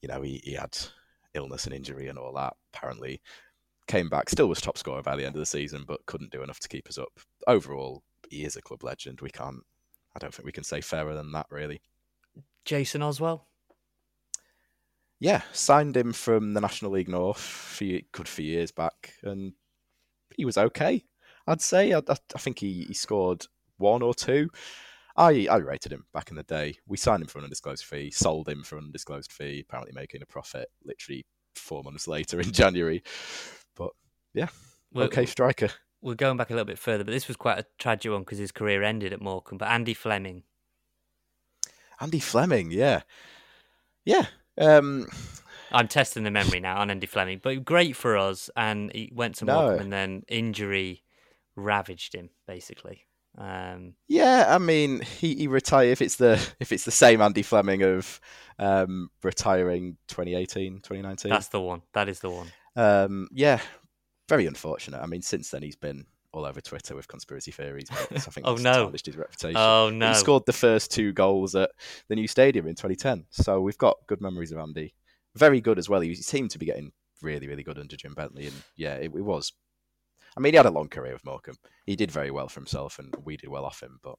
you 0.00 0.08
know, 0.08 0.22
he, 0.22 0.40
he 0.44 0.52
had 0.52 0.78
illness 1.34 1.64
and 1.64 1.74
injury 1.74 2.06
and 2.06 2.18
all 2.18 2.32
that. 2.34 2.54
Apparently, 2.72 3.20
came 3.90 4.08
back, 4.08 4.30
still 4.30 4.48
was 4.48 4.60
top 4.60 4.78
scorer 4.78 5.02
by 5.02 5.16
the 5.16 5.26
end 5.26 5.34
of 5.34 5.40
the 5.40 5.46
season, 5.46 5.84
but 5.86 6.06
couldn't 6.06 6.30
do 6.30 6.42
enough 6.42 6.60
to 6.60 6.68
keep 6.68 6.88
us 6.88 6.98
up. 6.98 7.12
Overall, 7.46 8.02
he 8.30 8.44
is 8.44 8.56
a 8.56 8.62
club 8.62 8.84
legend. 8.84 9.20
We 9.20 9.30
can't, 9.30 9.62
I 10.14 10.18
don't 10.18 10.32
think 10.32 10.46
we 10.46 10.52
can 10.52 10.64
say 10.64 10.80
fairer 10.80 11.14
than 11.14 11.32
that, 11.32 11.46
really. 11.50 11.80
Jason 12.64 13.02
Oswell? 13.02 13.46
Yeah, 15.18 15.42
signed 15.52 15.96
him 15.96 16.12
from 16.12 16.54
the 16.54 16.60
National 16.60 16.92
League 16.92 17.08
North 17.08 17.40
for 17.40 17.84
good 18.12 18.28
few 18.28 18.46
years 18.46 18.70
back, 18.70 19.14
and 19.22 19.52
he 20.36 20.44
was 20.44 20.56
okay. 20.56 21.04
I'd 21.46 21.60
say. 21.60 21.92
I, 21.92 22.00
I 22.08 22.38
think 22.38 22.60
he, 22.60 22.84
he 22.84 22.94
scored 22.94 23.44
one 23.76 24.02
or 24.02 24.14
two. 24.14 24.48
I, 25.16 25.48
I 25.50 25.56
rated 25.56 25.92
him 25.92 26.06
back 26.14 26.30
in 26.30 26.36
the 26.36 26.42
day. 26.44 26.76
We 26.86 26.96
signed 26.96 27.22
him 27.22 27.28
for 27.28 27.38
an 27.38 27.44
undisclosed 27.44 27.84
fee, 27.84 28.10
sold 28.10 28.48
him 28.48 28.62
for 28.62 28.78
an 28.78 28.84
undisclosed 28.84 29.32
fee, 29.32 29.64
apparently 29.66 29.92
making 29.94 30.22
a 30.22 30.26
profit 30.26 30.68
literally 30.84 31.26
four 31.54 31.82
months 31.82 32.08
later 32.08 32.40
in 32.40 32.52
January. 32.52 33.02
But 33.80 33.92
yeah, 34.34 34.48
we're, 34.92 35.04
okay 35.04 35.24
striker. 35.24 35.70
We're 36.02 36.14
going 36.14 36.36
back 36.36 36.50
a 36.50 36.52
little 36.52 36.66
bit 36.66 36.78
further, 36.78 37.02
but 37.02 37.12
this 37.12 37.28
was 37.28 37.36
quite 37.38 37.58
a 37.58 37.64
tragic 37.78 38.12
one 38.12 38.20
because 38.20 38.36
his 38.36 38.52
career 38.52 38.82
ended 38.82 39.14
at 39.14 39.22
Morecambe. 39.22 39.56
But 39.56 39.68
Andy 39.68 39.94
Fleming. 39.94 40.42
Andy 41.98 42.20
Fleming, 42.20 42.70
yeah. 42.70 43.02
Yeah. 44.04 44.26
Um, 44.58 45.06
I'm 45.72 45.88
testing 45.88 46.24
the 46.24 46.30
memory 46.30 46.60
now 46.60 46.78
on 46.78 46.90
Andy 46.90 47.06
Fleming, 47.06 47.40
but 47.42 47.64
great 47.64 47.96
for 47.96 48.18
us. 48.18 48.50
And 48.54 48.92
he 48.94 49.10
went 49.14 49.36
to 49.36 49.46
no. 49.46 49.54
Morecambe 49.54 49.80
and 49.84 49.92
then 49.92 50.22
injury 50.28 51.02
ravaged 51.56 52.14
him, 52.14 52.28
basically. 52.46 53.06
Um, 53.38 53.94
yeah, 54.08 54.46
I 54.48 54.58
mean, 54.58 55.00
he, 55.00 55.34
he 55.34 55.46
retired. 55.46 55.88
If 55.88 56.02
it's 56.02 56.16
the 56.16 56.32
if 56.60 56.72
it's 56.72 56.84
the 56.84 56.90
same 56.90 57.22
Andy 57.22 57.42
Fleming 57.42 57.82
of 57.82 58.20
um, 58.58 59.10
retiring 59.22 59.96
2018, 60.08 60.80
2019. 60.80 61.30
That's 61.30 61.48
the 61.48 61.60
one. 61.60 61.80
That 61.94 62.10
is 62.10 62.20
the 62.20 62.30
one. 62.30 62.48
Um, 62.76 63.28
yeah, 63.32 63.60
very 64.28 64.46
unfortunate. 64.46 65.00
I 65.02 65.06
mean, 65.06 65.22
since 65.22 65.50
then 65.50 65.62
he's 65.62 65.76
been 65.76 66.06
all 66.32 66.44
over 66.44 66.60
Twitter 66.60 66.94
with 66.94 67.08
conspiracy 67.08 67.50
theories. 67.50 67.88
I 67.90 68.18
think 68.18 68.44
oh 68.46 68.56
no, 68.56 68.84
tarnished 68.84 69.06
his 69.06 69.16
reputation. 69.16 69.56
Oh 69.56 69.90
no, 69.90 70.08
he 70.08 70.14
scored 70.14 70.46
the 70.46 70.52
first 70.52 70.92
two 70.92 71.12
goals 71.12 71.54
at 71.54 71.70
the 72.08 72.14
new 72.14 72.28
stadium 72.28 72.66
in 72.66 72.74
2010. 72.74 73.26
So 73.30 73.60
we've 73.60 73.78
got 73.78 73.96
good 74.06 74.20
memories 74.20 74.52
of 74.52 74.58
Andy. 74.58 74.94
Very 75.36 75.60
good 75.60 75.78
as 75.78 75.88
well. 75.88 76.00
He 76.00 76.14
seemed 76.14 76.50
to 76.52 76.58
be 76.58 76.66
getting 76.66 76.92
really, 77.22 77.48
really 77.48 77.62
good 77.62 77.78
under 77.78 77.96
Jim 77.96 78.14
Bentley, 78.14 78.46
and 78.46 78.56
yeah, 78.76 78.94
it, 78.94 79.12
it 79.14 79.24
was. 79.24 79.52
I 80.36 80.40
mean, 80.40 80.52
he 80.52 80.56
had 80.56 80.66
a 80.66 80.70
long 80.70 80.88
career 80.88 81.12
with 81.12 81.24
Morecambe. 81.24 81.58
He 81.86 81.96
did 81.96 82.10
very 82.10 82.30
well 82.30 82.48
for 82.48 82.60
himself, 82.60 83.00
and 83.00 83.14
we 83.24 83.36
did 83.36 83.48
well 83.48 83.64
off 83.64 83.82
him. 83.82 83.98
But 84.02 84.14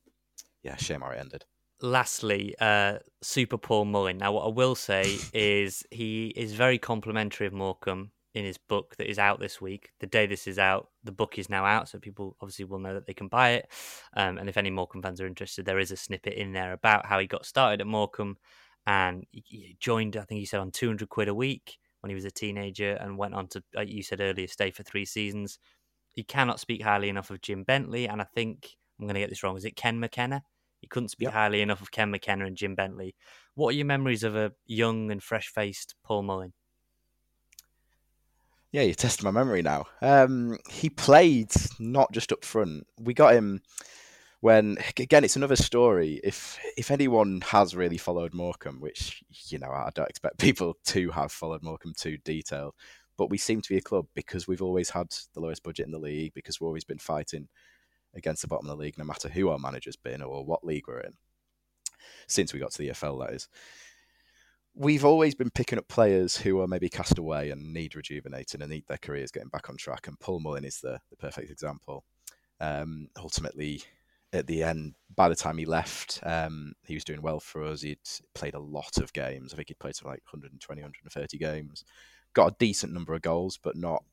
yeah, 0.62 0.76
shame 0.76 1.02
how 1.02 1.12
it 1.12 1.20
ended 1.20 1.46
lastly, 1.82 2.56
uh, 2.60 3.00
Super 3.22 3.58
Paul 3.58 3.86
Mullin. 3.86 4.20
Now, 4.20 4.34
what 4.34 4.46
I 4.46 4.50
will 4.50 4.76
say 4.76 5.18
is 5.34 5.84
he 5.92 6.28
is 6.28 6.54
very 6.54 6.78
complimentary 6.78 7.48
of 7.48 7.54
Morecambe 7.54 8.12
in 8.34 8.46
his 8.46 8.58
book 8.58 8.96
that 8.98 9.10
is 9.10 9.20
out 9.20 9.40
this 9.40 9.60
week. 9.60 9.92
The 10.00 10.08
day 10.08 10.26
this 10.26 10.48
is 10.48 10.58
out, 10.58 10.90
the 11.04 11.12
book 11.12 11.38
is 11.38 11.50
now 11.50 11.66
out, 11.66 11.90
so 11.90 12.00
people 12.00 12.38
obviously 12.42 12.66
will 12.66 12.80
know 12.80 12.94
that 12.94 13.06
they 13.06 13.14
can 13.14 13.28
buy 13.28 13.52
it. 13.52 13.72
Um, 14.16 14.38
and 14.38 14.48
if 14.48 14.58
any 14.58 14.70
Morecambe 14.70 15.02
fans 15.02 15.20
are 15.20 15.28
interested, 15.28 15.66
there 15.66 15.80
is 15.80 15.92
a 15.92 15.98
snippet 15.98 16.34
in 16.34 16.54
there 16.54 16.74
about 16.74 17.06
how 17.06 17.20
he 17.20 17.28
got 17.28 17.46
started 17.46 17.82
at 17.82 17.88
Morecambe 17.88 18.38
and 18.88 19.26
he 19.32 19.76
joined. 19.80 20.18
I 20.18 20.24
think 20.24 20.40
he 20.40 20.46
said 20.46 20.60
on 20.60 20.72
two 20.72 20.88
hundred 20.88 21.10
quid 21.10 21.28
a 21.28 21.36
week, 21.36 21.78
when 22.00 22.10
he 22.10 22.16
was 22.16 22.26
a 22.26 22.32
teenager 22.32 22.94
and 22.94 23.18
went 23.18 23.36
on 23.36 23.48
to, 23.50 23.64
like 23.76 23.90
you 23.90 24.02
said 24.02 24.22
earlier, 24.22 24.48
stay 24.48 24.72
for 24.72 24.84
three 24.84 25.06
seasons. 25.06 25.60
He 26.14 26.24
cannot 26.24 26.60
speak 26.60 26.82
highly 26.82 27.10
enough 27.10 27.30
of 27.30 27.42
Jim 27.42 27.64
Bentley, 27.64 28.08
and 28.08 28.22
I 28.22 28.26
think 28.34 28.76
I'm 29.00 29.06
going 29.06 29.14
to 29.16 29.22
get 29.22 29.30
this 29.30 29.44
wrong. 29.44 29.56
Is 29.56 29.66
it 29.66 29.76
Ken 29.76 30.00
McKenna? 30.00 30.44
He 30.80 30.88
couldn't 30.88 31.10
speak 31.10 31.28
yep. 31.28 31.34
highly 31.34 31.62
enough 31.62 31.82
of 31.82 31.92
Ken 31.92 32.10
McKenna 32.10 32.46
and 32.46 32.58
Jim 32.58 32.74
Bentley. 32.74 33.14
What 33.54 33.70
are 33.70 33.78
your 33.78 33.86
memories 33.86 34.24
of 34.24 34.36
a 34.36 34.52
young 34.66 35.12
and 35.12 35.22
fresh 35.22 35.48
faced 35.48 35.94
Paul 36.04 36.24
Mullin? 36.24 36.54
Yeah, 38.72 38.84
you're 38.84 38.94
testing 38.94 39.26
my 39.26 39.32
memory 39.32 39.62
now. 39.62 39.88
Um, 40.02 40.58
he 40.70 40.90
played 40.90 41.52
not 41.78 42.12
just 42.14 42.32
up 42.32 42.46
front. 42.46 42.88
We 42.98 43.14
got 43.14 43.34
him 43.34 43.62
when 44.42 44.78
again 44.98 45.24
it's 45.24 45.36
another 45.36 45.56
story 45.56 46.20
if 46.24 46.60
if 46.76 46.92
anyone 46.92 47.42
has 47.42 47.76
really 47.76 47.98
followed 47.98 48.34
morecambe 48.34 48.82
which 48.82 49.24
you 49.48 49.60
know 49.60 49.70
i 49.70 49.90
don't 49.94 50.10
expect 50.10 50.38
people 50.40 50.76
to 50.84 51.12
have 51.12 51.32
followed 51.32 51.64
morecambe 51.64 51.94
too 51.96 52.18
detailed 52.26 52.74
but 53.18 53.30
we 53.30 53.38
seem 53.38 53.62
to 53.62 53.70
be 53.70 53.78
a 53.78 53.82
club 53.82 54.08
because 54.16 54.48
we've 54.48 54.62
always 54.62 54.90
had 54.90 55.08
the 55.34 55.40
lowest 55.40 55.64
budget 55.64 55.86
in 55.86 55.92
the 55.92 56.00
league 56.00 56.34
because 56.34 56.60
we've 56.60 56.68
always 56.68 56.84
been 56.84 56.98
fighting 56.98 57.48
against 58.16 58.42
the 58.42 58.48
bottom 58.48 58.68
of 58.68 58.76
the 58.76 58.84
league 58.84 58.98
no 58.98 59.06
matter 59.06 59.30
who 59.30 59.48
our 59.50 59.60
manager's 59.60 59.96
been 59.96 60.22
or 60.22 60.44
what 60.44 60.66
league 60.66 60.88
we're 60.88 61.00
in 61.00 61.14
since 62.28 62.52
we 62.52 62.60
got 62.60 62.72
to 62.72 62.80
the 62.80 62.90
EFL 62.90 63.26
that 63.26 63.36
is 63.36 63.48
we've 64.74 65.06
always 65.06 65.36
been 65.36 65.50
picking 65.50 65.78
up 65.78 65.88
players 65.88 66.38
who 66.38 66.62
are 66.62 66.68
maybe 66.68 66.90
cast 66.90 67.18
away 67.18 67.50
and 67.50 67.74
need 67.74 67.96
rejuvenating 67.96 68.62
and 68.62 68.72
need 68.72 68.86
their 68.88 68.98
careers 68.98 69.32
getting 69.32 69.50
back 69.50 69.70
on 69.70 69.78
track 69.78 70.08
and 70.08 70.20
paul 70.20 70.40
mullin 70.40 70.64
is 70.64 70.80
the, 70.80 71.00
the 71.10 71.18
perfect 71.18 71.52
example 71.52 72.06
um, 72.62 73.08
ultimately 73.18 73.84
at 74.34 74.48
the 74.48 74.64
end, 74.64 74.96
by 75.16 75.28
the 75.28 75.36
time 75.36 75.58
he 75.58 75.66
left, 75.66 76.20
um, 76.24 76.74
he 76.86 76.94
was 76.94 77.04
doing 77.04 77.22
well 77.22 77.40
for 77.40 77.64
us. 77.64 77.82
He'd 77.82 78.00
played 78.34 78.54
a 78.54 78.60
lot 78.60 78.98
of 78.98 79.12
games. 79.14 79.54
I 79.54 79.58
think 79.58 79.68
he'd 79.68 79.80
played 79.80 79.96
like 80.04 80.24
120, 80.32 80.82
130 80.82 81.38
games. 81.38 81.84
Got 82.34 82.54
a 82.54 82.56
decent 82.58 82.94
number 82.94 83.14
of 83.14 83.22
goals, 83.22 83.60
but 83.62 83.76
not 83.76 84.04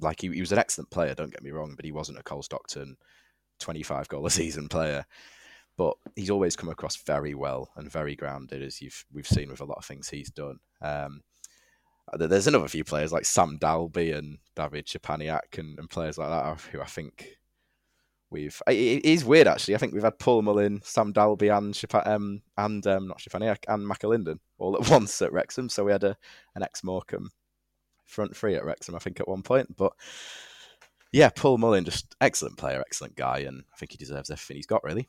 like 0.00 0.20
he, 0.20 0.30
he 0.30 0.40
was 0.40 0.50
an 0.50 0.58
excellent 0.58 0.90
player. 0.90 1.14
Don't 1.14 1.30
get 1.30 1.44
me 1.44 1.52
wrong, 1.52 1.74
but 1.76 1.84
he 1.84 1.92
wasn't 1.92 2.18
a 2.18 2.24
Cole 2.24 2.42
Stockton 2.42 2.96
25 3.60 4.08
goal 4.08 4.26
a 4.26 4.30
season 4.30 4.68
player. 4.68 5.06
But 5.76 5.94
he's 6.14 6.30
always 6.30 6.56
come 6.56 6.68
across 6.68 6.96
very 6.96 7.34
well 7.34 7.70
and 7.76 7.90
very 7.90 8.14
grounded, 8.14 8.62
as 8.62 8.80
you've 8.80 9.04
we've 9.12 9.26
seen 9.26 9.50
with 9.50 9.60
a 9.60 9.64
lot 9.64 9.78
of 9.78 9.84
things 9.84 10.08
he's 10.08 10.30
done. 10.30 10.58
Um, 10.80 11.22
there's 12.16 12.46
another 12.46 12.68
few 12.68 12.84
players 12.84 13.12
like 13.12 13.24
Sam 13.24 13.56
Dalby 13.58 14.12
and 14.12 14.38
David 14.54 14.86
Szczepaniak 14.86 15.58
and, 15.58 15.78
and 15.78 15.90
players 15.90 16.18
like 16.18 16.28
that 16.28 16.60
who 16.70 16.80
I 16.80 16.84
think 16.84 17.38
We've 18.34 18.60
it 18.66 19.04
is 19.04 19.24
weird 19.24 19.46
actually. 19.46 19.76
I 19.76 19.78
think 19.78 19.94
we've 19.94 20.02
had 20.02 20.18
Paul 20.18 20.42
Mullin, 20.42 20.80
Sam 20.82 21.12
Dalby, 21.12 21.48
and 21.48 21.80
um, 22.04 22.42
and 22.56 22.84
um, 22.84 23.06
not 23.06 23.18
Szczepaniak 23.18 23.58
and 23.68 23.88
McAlinden 23.88 24.40
all 24.58 24.74
at 24.74 24.90
once 24.90 25.22
at 25.22 25.32
Wrexham. 25.32 25.68
So 25.68 25.84
we 25.84 25.92
had 25.92 26.02
a 26.02 26.16
an 26.56 26.64
ex 26.64 26.82
Morecambe 26.82 27.30
front 28.04 28.36
three 28.36 28.56
at 28.56 28.64
Wrexham, 28.64 28.96
I 28.96 28.98
think, 28.98 29.20
at 29.20 29.28
one 29.28 29.42
point. 29.42 29.76
But 29.76 29.92
yeah, 31.12 31.28
Paul 31.28 31.58
Mullin, 31.58 31.84
just 31.84 32.16
excellent 32.20 32.56
player, 32.56 32.80
excellent 32.80 33.14
guy, 33.14 33.38
and 33.40 33.62
I 33.72 33.76
think 33.76 33.92
he 33.92 33.98
deserves 33.98 34.30
everything 34.30 34.56
he's 34.56 34.66
got 34.66 34.82
really. 34.82 35.08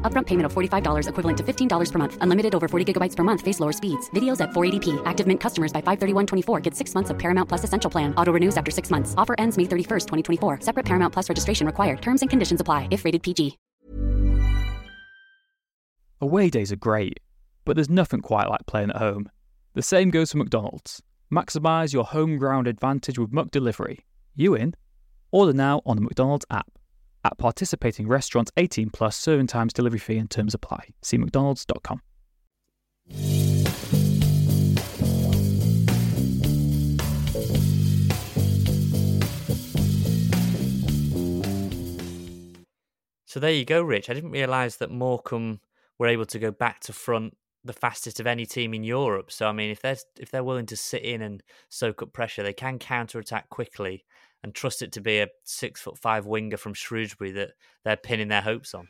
Upfront 0.00 0.24
payment 0.24 0.46
of 0.46 0.54
$45 0.54 1.10
equivalent 1.10 1.36
to 1.36 1.44
$15 1.44 1.92
per 1.92 1.98
month. 1.98 2.16
Unlimited 2.22 2.54
over 2.54 2.68
40 2.68 2.90
gigabytes 2.90 3.14
per 3.14 3.22
month. 3.22 3.42
Face 3.42 3.60
lower 3.60 3.72
speeds. 3.72 4.08
Videos 4.14 4.40
at 4.40 4.52
480p. 4.52 5.02
Active 5.04 5.26
Mint 5.26 5.40
customers 5.40 5.74
by 5.74 5.82
531.24 5.82 6.62
get 6.62 6.74
six 6.74 6.94
months 6.94 7.10
of 7.10 7.18
Paramount 7.18 7.50
Plus 7.50 7.64
Essential 7.64 7.90
Plan. 7.90 8.14
Auto 8.14 8.32
renews 8.32 8.56
after 8.56 8.70
six 8.70 8.90
months. 8.90 9.12
Offer 9.18 9.34
ends 9.36 9.58
May 9.58 9.64
31st, 9.64 10.06
2024. 10.08 10.60
Separate 10.62 10.86
Paramount 10.86 11.12
Plus 11.12 11.28
registration 11.28 11.66
required. 11.66 12.00
Terms 12.00 12.22
and 12.22 12.30
conditions 12.30 12.62
apply 12.62 12.88
if 12.90 13.04
rated 13.04 13.22
PG. 13.22 13.58
Away 16.20 16.50
days 16.50 16.72
are 16.72 16.76
great, 16.76 17.20
but 17.64 17.76
there's 17.76 17.90
nothing 17.90 18.22
quite 18.22 18.48
like 18.48 18.66
playing 18.66 18.90
at 18.90 18.96
home. 18.96 19.28
The 19.74 19.82
same 19.82 20.10
goes 20.10 20.32
for 20.32 20.38
McDonald's. 20.38 21.00
Maximise 21.32 21.92
your 21.92 22.02
home 22.02 22.38
ground 22.38 22.66
advantage 22.66 23.18
with 23.18 23.32
Muck 23.32 23.50
McDelivery. 23.50 23.98
You 24.34 24.54
in? 24.54 24.74
Order 25.30 25.52
now 25.52 25.82
on 25.86 25.94
the 25.94 26.02
McDonald's 26.02 26.46
app. 26.50 26.72
At 27.24 27.38
participating 27.38 28.08
restaurants 28.08 28.50
18 28.56 28.90
plus 28.90 29.16
serving 29.16 29.48
times 29.48 29.72
delivery 29.72 29.98
fee 29.98 30.18
and 30.18 30.30
terms 30.30 30.54
apply. 30.54 30.88
See 31.02 31.18
mcdonalds.com. 31.18 32.00
So 43.28 43.40
there 43.40 43.52
you 43.52 43.64
go, 43.64 43.82
Rich. 43.82 44.08
I 44.08 44.14
didn't 44.14 44.30
realise 44.30 44.76
that 44.76 44.90
Morecambe 44.90 45.60
were 45.98 46.06
able 46.06 46.26
to 46.26 46.38
go 46.38 46.50
back 46.50 46.80
to 46.80 46.92
front 46.92 47.36
the 47.62 47.72
fastest 47.72 48.20
of 48.20 48.26
any 48.26 48.46
team 48.46 48.72
in 48.72 48.82
Europe. 48.82 49.30
So 49.30 49.46
I 49.46 49.52
mean, 49.52 49.70
if 49.70 49.82
they're 49.82 49.96
if 50.18 50.30
they're 50.30 50.42
willing 50.42 50.66
to 50.66 50.76
sit 50.76 51.02
in 51.02 51.22
and 51.22 51.42
soak 51.68 52.02
up 52.02 52.12
pressure, 52.12 52.42
they 52.42 52.52
can 52.52 52.78
counter 52.78 53.18
attack 53.18 53.50
quickly 53.50 54.04
and 54.42 54.54
trust 54.54 54.82
it 54.82 54.92
to 54.92 55.00
be 55.00 55.18
a 55.18 55.28
six 55.44 55.80
foot 55.80 55.98
five 55.98 56.26
winger 56.26 56.56
from 56.56 56.74
Shrewsbury 56.74 57.32
that 57.32 57.50
they're 57.84 57.96
pinning 57.96 58.28
their 58.28 58.42
hopes 58.42 58.74
on. 58.74 58.88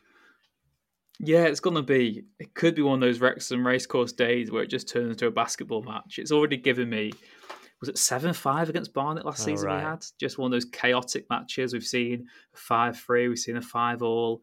Yeah, 1.21 1.45
it's 1.45 1.61
gonna 1.61 1.83
be. 1.83 2.25
It 2.39 2.55
could 2.55 2.75
be 2.75 2.83
one 2.83 2.95
of 2.95 3.01
those 3.01 3.21
Wrexham 3.21 3.67
racecourse 3.67 4.13
days 4.13 4.51
where 4.51 4.63
it 4.63 4.71
just 4.71 4.89
turns 4.89 5.11
into 5.11 5.27
a 5.27 5.31
basketball 5.31 5.83
match. 5.83 6.19
It's 6.19 6.33
already 6.33 6.57
given 6.57 6.89
me. 6.89 7.13
Was 7.81 7.89
it 7.89 7.99
seven 7.99 8.33
five 8.33 8.69
against 8.69 8.93
Barnet 8.93 9.25
last 9.25 9.43
oh, 9.43 9.45
season? 9.47 9.67
Right. 9.69 9.79
We 9.79 9.85
had 9.85 10.05
just 10.19 10.39
one 10.39 10.47
of 10.47 10.53
those 10.53 10.65
chaotic 10.65 11.27
matches. 11.31 11.73
We've 11.73 11.83
seen 11.83 12.27
a 12.55 12.57
five 12.57 12.99
three. 12.99 13.29
We've 13.29 13.39
seen 13.39 13.57
a 13.57 13.63
five 13.63 14.03
all. 14.03 14.43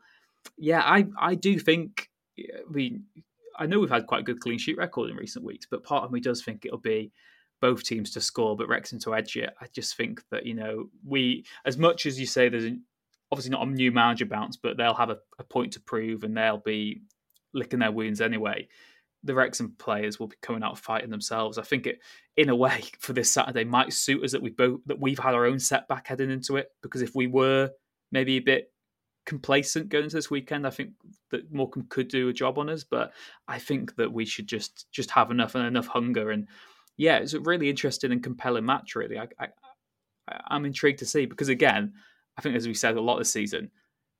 Yeah, 0.57 0.81
I 0.81 1.05
I 1.17 1.35
do 1.35 1.59
think 1.59 2.09
we 2.69 2.99
I 3.57 3.65
know 3.67 3.79
we've 3.79 3.89
had 3.89 4.07
quite 4.07 4.21
a 4.21 4.25
good 4.25 4.41
clean 4.41 4.57
sheet 4.57 4.77
record 4.77 5.09
in 5.09 5.15
recent 5.15 5.45
weeks, 5.45 5.67
but 5.69 5.83
part 5.83 6.03
of 6.03 6.11
me 6.11 6.19
does 6.19 6.43
think 6.43 6.65
it'll 6.65 6.77
be 6.77 7.11
both 7.61 7.83
teams 7.83 8.11
to 8.11 8.21
score, 8.21 8.55
but 8.55 8.67
Wrexham 8.67 8.99
to 8.99 9.15
edge 9.15 9.35
it. 9.35 9.53
I 9.61 9.67
just 9.73 9.95
think 9.95 10.23
that 10.31 10.45
you 10.45 10.53
know 10.53 10.89
we, 11.05 11.45
as 11.65 11.77
much 11.77 12.05
as 12.05 12.19
you 12.19 12.25
say, 12.25 12.49
there's 12.49 12.71
obviously 13.31 13.51
not 13.51 13.67
a 13.67 13.69
new 13.69 13.91
manager 13.91 14.25
bounce, 14.25 14.57
but 14.57 14.77
they'll 14.77 14.93
have 14.93 15.09
a, 15.09 15.17
a 15.39 15.43
point 15.43 15.73
to 15.73 15.79
prove 15.79 16.23
and 16.23 16.35
they'll 16.35 16.57
be 16.57 17.01
licking 17.53 17.79
their 17.79 17.91
wounds 17.91 18.21
anyway. 18.21 18.67
The 19.23 19.33
Wrexham 19.33 19.75
players 19.79 20.19
will 20.19 20.27
be 20.27 20.35
coming 20.41 20.61
out 20.61 20.77
fighting 20.77 21.09
themselves. 21.09 21.57
I 21.57 21.63
think 21.63 21.87
it, 21.87 21.99
in 22.37 22.49
a 22.49 22.55
way, 22.55 22.83
for 22.99 23.13
this 23.13 23.31
Saturday 23.31 23.63
might 23.63 23.93
suit 23.93 24.23
us 24.23 24.33
that 24.33 24.41
we 24.41 24.49
both 24.51 24.81
that 24.85 24.99
we've 24.99 25.19
had 25.19 25.33
our 25.33 25.45
own 25.45 25.59
setback 25.59 26.07
heading 26.07 26.31
into 26.31 26.57
it 26.57 26.69
because 26.81 27.01
if 27.01 27.15
we 27.15 27.27
were 27.27 27.71
maybe 28.11 28.37
a 28.37 28.41
bit 28.41 28.71
complacent 29.25 29.89
going 29.89 30.05
into 30.05 30.15
this 30.15 30.29
weekend. 30.29 30.65
I 30.65 30.69
think 30.69 30.91
that 31.31 31.51
Morecambe 31.51 31.87
could 31.89 32.07
do 32.07 32.29
a 32.29 32.33
job 32.33 32.57
on 32.57 32.69
us, 32.69 32.83
but 32.83 33.11
I 33.47 33.59
think 33.59 33.95
that 33.95 34.13
we 34.13 34.25
should 34.25 34.47
just 34.47 34.85
just 34.91 35.11
have 35.11 35.31
enough 35.31 35.55
and 35.55 35.65
enough 35.65 35.87
hunger. 35.87 36.31
And 36.31 36.47
yeah, 36.97 37.17
it's 37.17 37.33
a 37.33 37.39
really 37.39 37.69
interesting 37.69 38.11
and 38.11 38.23
compelling 38.23 38.65
match. 38.65 38.95
Really, 38.95 39.17
I, 39.17 39.27
I 39.39 39.47
I'm 40.47 40.65
intrigued 40.65 40.99
to 40.99 41.05
see 41.05 41.25
because 41.25 41.49
again, 41.49 41.93
I 42.37 42.41
think 42.41 42.55
as 42.55 42.67
we 42.67 42.73
said 42.73 42.95
a 42.95 43.01
lot 43.01 43.17
this 43.17 43.31
season, 43.31 43.71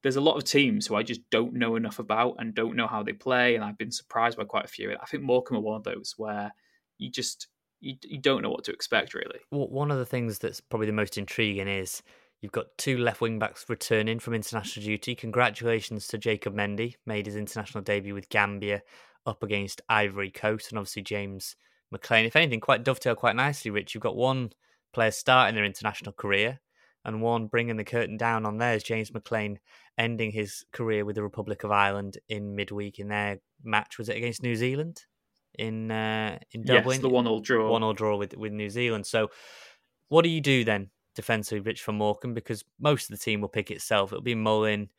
there's 0.04 0.16
a 0.16 0.22
lot 0.22 0.38
of 0.38 0.44
teams 0.44 0.88
who 0.88 0.96
I 0.96 1.04
just 1.04 1.22
don't 1.30 1.54
know 1.54 1.76
enough 1.76 2.00
about 2.00 2.36
and 2.40 2.54
don't 2.54 2.76
know 2.76 2.88
how 2.88 3.04
they 3.04 3.14
play, 3.14 3.56
and 3.56 3.64
I've 3.64 3.78
been 3.78 3.92
surprised 3.92 4.38
by 4.38 4.46
quite 4.46 4.66
a 4.66 4.70
few. 4.70 4.96
I 5.02 5.06
think 5.06 5.24
Morecambe 5.24 5.58
are 5.58 5.62
one 5.62 5.78
of 5.78 5.84
those 5.84 6.14
where 6.18 6.52
you 6.98 7.10
just 7.10 7.48
you, 7.82 7.96
you 8.04 8.20
don't 8.20 8.42
know 8.42 8.50
what 8.50 8.64
to 8.66 8.72
expect 8.72 9.14
really. 9.14 9.40
Well, 9.52 9.68
one 9.68 9.92
of 9.92 9.98
the 9.98 10.06
things 10.06 10.40
that's 10.40 10.62
probably 10.62 10.88
the 10.88 10.94
most 10.94 11.18
intriguing 11.18 11.68
is 11.68 12.02
You've 12.46 12.52
got 12.52 12.78
two 12.78 13.00
left 13.00 13.22
wing 13.22 13.40
backs 13.40 13.66
returning 13.70 14.20
from 14.20 14.36
international 14.36 14.86
duty. 14.86 15.16
Congratulations 15.16 16.08
to 16.10 16.20
Jacob 16.20 16.54
Mendy, 16.54 16.96
made 17.04 17.26
his 17.26 17.36
international 17.36 17.84
debut 17.84 18.14
with 18.14 18.30
Gambia 18.30 18.84
up 19.26 19.42
against 19.42 19.82
Ivory 19.90 20.30
Coast, 20.30 20.70
and 20.70 20.78
obviously 20.78 21.02
James 21.02 21.56
McClean. 21.94 22.26
If 22.26 22.36
anything, 22.36 22.60
quite 22.60 22.84
dovetail 22.84 23.16
quite 23.16 23.36
nicely, 23.36 23.72
Rich. 23.72 23.94
You've 23.94 24.04
got 24.04 24.16
one 24.16 24.52
player 24.94 25.12
starting 25.12 25.56
their 25.56 25.66
international 25.66 26.14
career 26.14 26.60
and 27.04 27.22
one 27.22 27.48
bringing 27.48 27.78
the 27.78 27.84
curtain 27.84 28.18
down 28.18 28.46
on 28.46 28.58
theirs. 28.58 28.84
James 28.84 29.12
McClean 29.12 29.58
ending 29.98 30.32
his 30.32 30.66
career 30.72 31.06
with 31.06 31.16
the 31.16 31.24
Republic 31.24 31.64
of 31.64 31.72
Ireland 31.72 32.18
in 32.30 32.56
midweek 32.56 33.00
in 33.00 33.10
their 33.10 33.40
match. 33.64 33.98
Was 33.98 34.10
it 34.10 34.18
against 34.18 34.44
New 34.44 34.56
Zealand 34.56 35.04
in 35.58 35.92
uh, 35.92 36.40
in 36.52 36.64
Dublin? 36.64 36.96
Yes, 36.96 37.02
the 37.02 37.10
one 37.10 37.28
all 37.28 37.40
draw. 37.40 37.72
One 37.72 37.84
all 37.84 37.94
draw 37.94 38.18
with 38.18 38.36
with 38.36 38.52
New 38.52 38.70
Zealand. 38.70 39.06
So, 39.06 39.30
what 40.10 40.24
do 40.24 40.30
you 40.30 40.42
do 40.42 40.64
then 40.64 40.90
defensively 41.16 41.62
rich 41.62 41.82
for 41.82 41.94
Morecambe 41.94 42.34
because 42.34 42.64
most 42.80 43.10
of 43.10 43.18
the 43.18 43.24
team 43.24 43.42
will 43.42 43.48
pick 43.48 43.72
itself. 43.72 44.12
It'll 44.12 44.22
be 44.22 44.36
Mullin. 44.36 44.90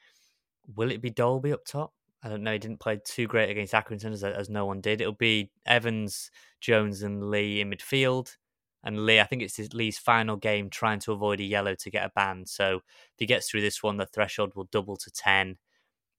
Will 0.74 0.90
it 0.90 1.02
be 1.02 1.10
Dalby 1.10 1.52
up 1.52 1.64
top? 1.64 1.92
I 2.22 2.28
don't 2.28 2.42
know. 2.42 2.52
He 2.52 2.58
didn't 2.58 2.80
play 2.80 2.98
too 3.04 3.26
great 3.26 3.50
against 3.50 3.72
Accrington 3.72 4.12
as, 4.12 4.24
as 4.24 4.48
no 4.48 4.66
one 4.66 4.80
did. 4.80 5.00
It'll 5.00 5.12
be 5.12 5.50
Evans, 5.66 6.30
Jones, 6.60 7.02
and 7.02 7.30
Lee 7.30 7.60
in 7.60 7.70
midfield. 7.70 8.36
And 8.82 9.04
Lee, 9.04 9.20
I 9.20 9.24
think 9.24 9.42
it's 9.42 9.58
Lee's 9.74 9.98
final 9.98 10.36
game 10.36 10.70
trying 10.70 11.00
to 11.00 11.12
avoid 11.12 11.40
a 11.40 11.44
yellow 11.44 11.74
to 11.74 11.90
get 11.90 12.06
a 12.06 12.12
ban. 12.14 12.46
So 12.46 12.76
if 12.76 13.18
he 13.18 13.26
gets 13.26 13.50
through 13.50 13.62
this 13.62 13.82
one, 13.82 13.96
the 13.96 14.06
threshold 14.06 14.52
will 14.54 14.68
double 14.70 14.96
to 14.96 15.10
10. 15.10 15.56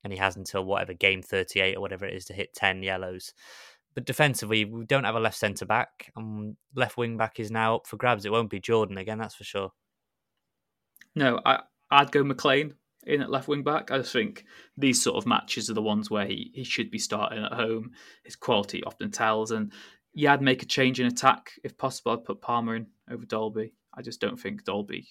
And 0.04 0.14
he 0.14 0.20
has 0.20 0.36
until 0.36 0.66
whatever 0.66 0.94
game 0.94 1.22
38 1.22 1.76
or 1.76 1.82
whatever 1.82 2.06
it 2.06 2.14
is 2.14 2.26
to 2.26 2.34
hit 2.34 2.54
10 2.54 2.84
yellows. 2.84 3.34
but 3.96 4.06
defensively, 4.06 4.64
we 4.64 4.86
don't 4.86 5.06
have 5.06 5.16
a 5.16 5.20
left 5.20 5.38
centre 5.38 5.66
back, 5.66 6.12
and 6.16 6.56
left 6.76 6.98
wing 6.98 7.18
back 7.18 7.40
is 7.40 7.50
now 7.50 7.78
up 7.78 7.88
for 7.88 7.98
grabs. 7.98 8.26
It 8.26 8.32
won't 8.32 8.50
be 8.50 8.60
Jordan 8.60 8.98
again, 8.98 9.18
that's 9.18 9.36
for 9.36 9.44
sure. 9.44 9.72
No, 11.16 11.40
I, 11.46 11.62
I'd 11.90 12.12
go 12.12 12.24
McClean 12.24 12.74
in 13.08 13.22
at 13.22 13.30
left 13.30 13.48
wing 13.48 13.64
back. 13.64 13.92
I 13.92 13.98
just 13.98 14.14
think 14.14 14.46
these 14.78 15.02
sort 15.02 15.18
of 15.18 15.26
matches 15.26 15.70
are 15.70 15.74
the 15.74 15.82
ones 15.82 16.12
where 16.12 16.26
he, 16.26 16.52
he 16.54 16.64
should 16.64 16.92
be 16.92 17.00
starting 17.00 17.44
at 17.44 17.54
home. 17.54 17.92
His 18.24 18.36
quality 18.36 18.84
often 18.84 19.12
tells. 19.12 19.52
And 19.52 19.72
yeah, 20.14 20.34
I'd 20.34 20.42
make 20.42 20.64
a 20.64 20.68
change 20.68 21.00
in 21.00 21.08
attack 21.08 21.54
if 21.64 21.78
possible. 21.78 22.12
I'd 22.12 22.26
put 22.26 22.42
Palmer 22.42 22.76
in 22.76 22.88
over 23.10 23.26
Dalby. 23.26 23.74
I 23.94 24.02
just 24.02 24.20
don't 24.20 24.40
think 24.40 24.64
Dalby. 24.64 25.08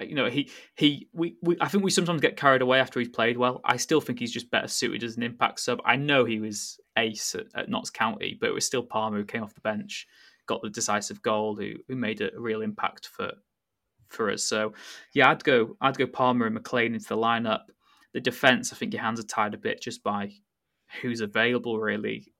Uh, 0.00 0.04
you 0.04 0.14
know, 0.14 0.30
he 0.30 0.50
he 0.74 1.08
we, 1.12 1.36
we 1.42 1.56
I 1.60 1.68
think 1.68 1.84
we 1.84 1.90
sometimes 1.90 2.20
get 2.20 2.36
carried 2.36 2.62
away 2.62 2.80
after 2.80 3.00
he's 3.00 3.08
played 3.08 3.36
well. 3.36 3.60
I 3.64 3.76
still 3.76 4.00
think 4.00 4.18
he's 4.18 4.32
just 4.32 4.50
better 4.50 4.68
suited 4.68 5.02
as 5.02 5.16
an 5.16 5.22
impact 5.22 5.60
sub. 5.60 5.80
I 5.84 5.96
know 5.96 6.24
he 6.24 6.40
was 6.40 6.78
ace 6.96 7.34
at, 7.34 7.46
at 7.54 7.68
Notts 7.68 7.90
County, 7.90 8.36
but 8.40 8.48
it 8.48 8.54
was 8.54 8.64
still 8.64 8.82
Palmer 8.82 9.18
who 9.18 9.24
came 9.24 9.42
off 9.42 9.54
the 9.54 9.60
bench, 9.60 10.06
got 10.46 10.62
the 10.62 10.70
decisive 10.70 11.22
goal, 11.22 11.56
who 11.56 11.74
who 11.88 11.96
made 11.96 12.20
a 12.20 12.30
real 12.36 12.62
impact 12.62 13.08
for 13.08 13.32
for 14.10 14.30
us. 14.30 14.44
So 14.44 14.74
yeah, 15.14 15.30
I'd 15.30 15.44
go 15.44 15.76
I'd 15.80 15.98
go 15.98 16.06
Palmer 16.06 16.46
and 16.46 16.56
McClean 16.56 16.94
into 16.94 17.08
the 17.08 17.16
lineup. 17.16 17.62
The 18.12 18.20
defense, 18.20 18.72
I 18.72 18.76
think 18.76 18.92
your 18.92 19.02
hands 19.02 19.20
are 19.20 19.24
tied 19.24 19.54
a 19.54 19.58
bit 19.58 19.80
just 19.80 20.02
by 20.02 20.32
who's 21.00 21.20
available. 21.20 21.78
Really, 21.78 22.32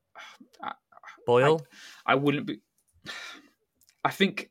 Boyle. 1.27 1.63
I, 2.07 2.13
I 2.13 2.15
wouldn't 2.17 2.47
be. 2.47 2.61
I 4.05 4.11
think 4.11 4.51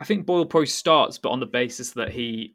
I 0.00 0.04
think 0.04 0.26
Boyle 0.26 0.46
probably 0.46 0.66
starts, 0.66 1.18
but 1.18 1.30
on 1.30 1.40
the 1.40 1.46
basis 1.46 1.92
that 1.92 2.10
he 2.10 2.54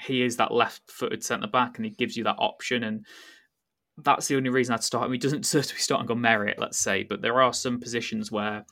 he 0.00 0.22
is 0.22 0.36
that 0.36 0.52
left-footed 0.52 1.24
centre 1.24 1.48
back 1.48 1.76
and 1.76 1.84
he 1.84 1.90
gives 1.90 2.16
you 2.16 2.22
that 2.22 2.36
option 2.38 2.84
and 2.84 3.04
that's 4.04 4.28
the 4.28 4.36
only 4.36 4.50
reason 4.50 4.74
I'd 4.74 4.84
start 4.84 5.06
him. 5.06 5.12
He 5.12 5.18
doesn't 5.18 5.44
certainly 5.44 5.80
start 5.80 6.00
and 6.00 6.08
go 6.08 6.14
merit, 6.14 6.58
let's 6.58 6.78
say, 6.78 7.02
but 7.02 7.20
there 7.20 7.42
are 7.42 7.52
some 7.52 7.80
positions 7.80 8.30
where 8.30 8.64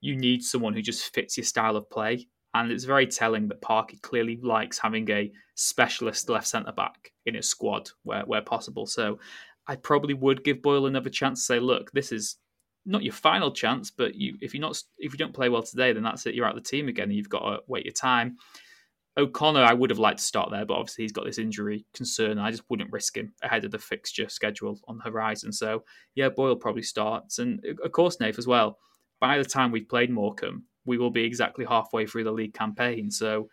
you 0.00 0.16
need 0.16 0.42
someone 0.42 0.72
who 0.72 0.82
just 0.82 1.12
fits 1.14 1.36
your 1.36 1.44
style 1.44 1.76
of 1.76 1.90
play. 1.90 2.26
And 2.54 2.72
it's 2.72 2.84
very 2.84 3.06
telling 3.06 3.48
that 3.48 3.62
Parky 3.62 3.98
clearly 3.98 4.38
likes 4.42 4.78
having 4.78 5.08
a 5.10 5.30
specialist 5.54 6.28
left 6.28 6.48
centre 6.48 6.72
back 6.72 7.12
in 7.26 7.34
his 7.34 7.48
squad 7.48 7.90
where, 8.02 8.22
where 8.22 8.42
possible. 8.42 8.86
So 8.86 9.18
I 9.68 9.76
probably 9.76 10.14
would 10.14 10.42
give 10.42 10.62
Boyle 10.62 10.86
another 10.86 11.10
chance 11.10 11.40
to 11.40 11.44
say, 11.44 11.60
look, 11.60 11.92
this 11.92 12.10
is 12.10 12.36
not 12.86 13.04
your 13.04 13.12
final 13.12 13.52
chance, 13.52 13.90
but 13.90 14.14
you 14.14 14.36
if 14.40 14.54
you're 14.54 14.60
not 14.60 14.82
if 14.98 15.12
you 15.12 15.18
don't 15.18 15.34
play 15.34 15.48
well 15.48 15.62
today, 15.62 15.92
then 15.92 16.02
that's 16.02 16.26
it. 16.26 16.34
You're 16.34 16.46
out 16.46 16.56
of 16.56 16.62
the 16.62 16.68
team 16.68 16.88
again. 16.88 17.04
And 17.04 17.14
you've 17.14 17.28
got 17.28 17.40
to 17.40 17.62
wait 17.68 17.84
your 17.84 17.92
time. 17.92 18.36
O'Connor, 19.16 19.62
I 19.62 19.74
would 19.74 19.90
have 19.90 19.98
liked 19.98 20.18
to 20.18 20.24
start 20.24 20.50
there, 20.50 20.64
but 20.64 20.74
obviously 20.74 21.04
he's 21.04 21.12
got 21.12 21.24
this 21.24 21.38
injury 21.38 21.84
concern. 21.92 22.38
I 22.38 22.50
just 22.50 22.62
wouldn't 22.70 22.92
risk 22.92 23.16
him 23.16 23.32
ahead 23.42 23.64
of 23.64 23.70
the 23.70 23.78
fixture 23.78 24.28
schedule 24.28 24.80
on 24.88 24.98
the 24.98 25.04
horizon. 25.04 25.52
So 25.52 25.84
yeah, 26.14 26.30
Boyle 26.30 26.56
probably 26.56 26.82
starts, 26.82 27.38
and 27.38 27.64
of 27.84 27.92
course 27.92 28.18
Nath 28.18 28.38
as 28.38 28.46
well. 28.46 28.78
By 29.20 29.36
the 29.36 29.44
time 29.44 29.70
we've 29.70 29.88
played 29.88 30.10
Morecambe, 30.10 30.64
we 30.84 30.98
will 30.98 31.10
be 31.10 31.24
exactly 31.24 31.64
halfway 31.64 32.06
through 32.06 32.24
the 32.24 32.32
league 32.32 32.54
campaign. 32.54 33.10
So 33.10 33.48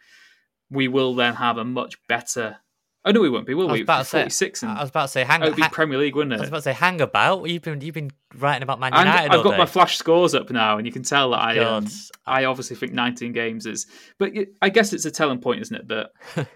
we 0.69 0.87
will 0.87 1.15
then 1.15 1.33
have 1.35 1.57
a 1.57 1.65
much 1.65 1.95
better. 2.07 2.57
Oh 3.05 3.11
no, 3.11 3.21
we 3.21 3.29
won't 3.29 3.45
be, 3.47 3.53
will 3.53 3.69
we? 3.69 3.83
about 3.83 3.99
to 3.99 4.05
say- 4.05 4.17
46 4.19 4.63
and 4.63 4.71
I 4.73 4.81
was 4.81 4.89
about 4.89 5.03
to 5.03 5.07
say, 5.07 5.23
hang, 5.23 5.41
oh, 5.41 5.45
it'd 5.45 5.55
be 5.55 5.61
ha- 5.61 5.69
Premier 5.69 5.97
League, 5.97 6.13
wouldn't 6.15 6.33
it? 6.33 6.37
I 6.37 6.41
was 6.41 6.49
about 6.49 6.57
to 6.57 6.63
say, 6.63 6.73
hang 6.73 6.99
about. 6.99 7.47
You've 7.49 7.61
been 7.61 7.79
you've 7.79 7.95
been 7.95 8.11
writing 8.35 8.63
about 8.63 8.81
Man 8.81 8.93
And 8.93 9.07
United. 9.07 9.31
I've 9.31 9.37
all 9.37 9.43
got 9.45 9.51
day. 9.51 9.57
my 9.59 9.65
flash 9.65 9.97
scores 9.97 10.35
up 10.35 10.49
now, 10.49 10.77
and 10.77 10.85
you 10.85 10.91
can 10.91 11.03
tell 11.03 11.31
that 11.31 11.39
I 11.39 11.59
um, 11.59 11.87
I 12.25 12.45
obviously 12.45 12.75
think 12.75 12.91
19 12.91 13.31
games 13.31 13.65
is. 13.65 13.87
But 14.19 14.33
I 14.61 14.67
guess 14.69 14.91
it's 14.91 15.05
a 15.05 15.11
telling 15.11 15.39
point, 15.39 15.61
isn't 15.61 15.75
it, 15.75 15.87
that 15.87 16.09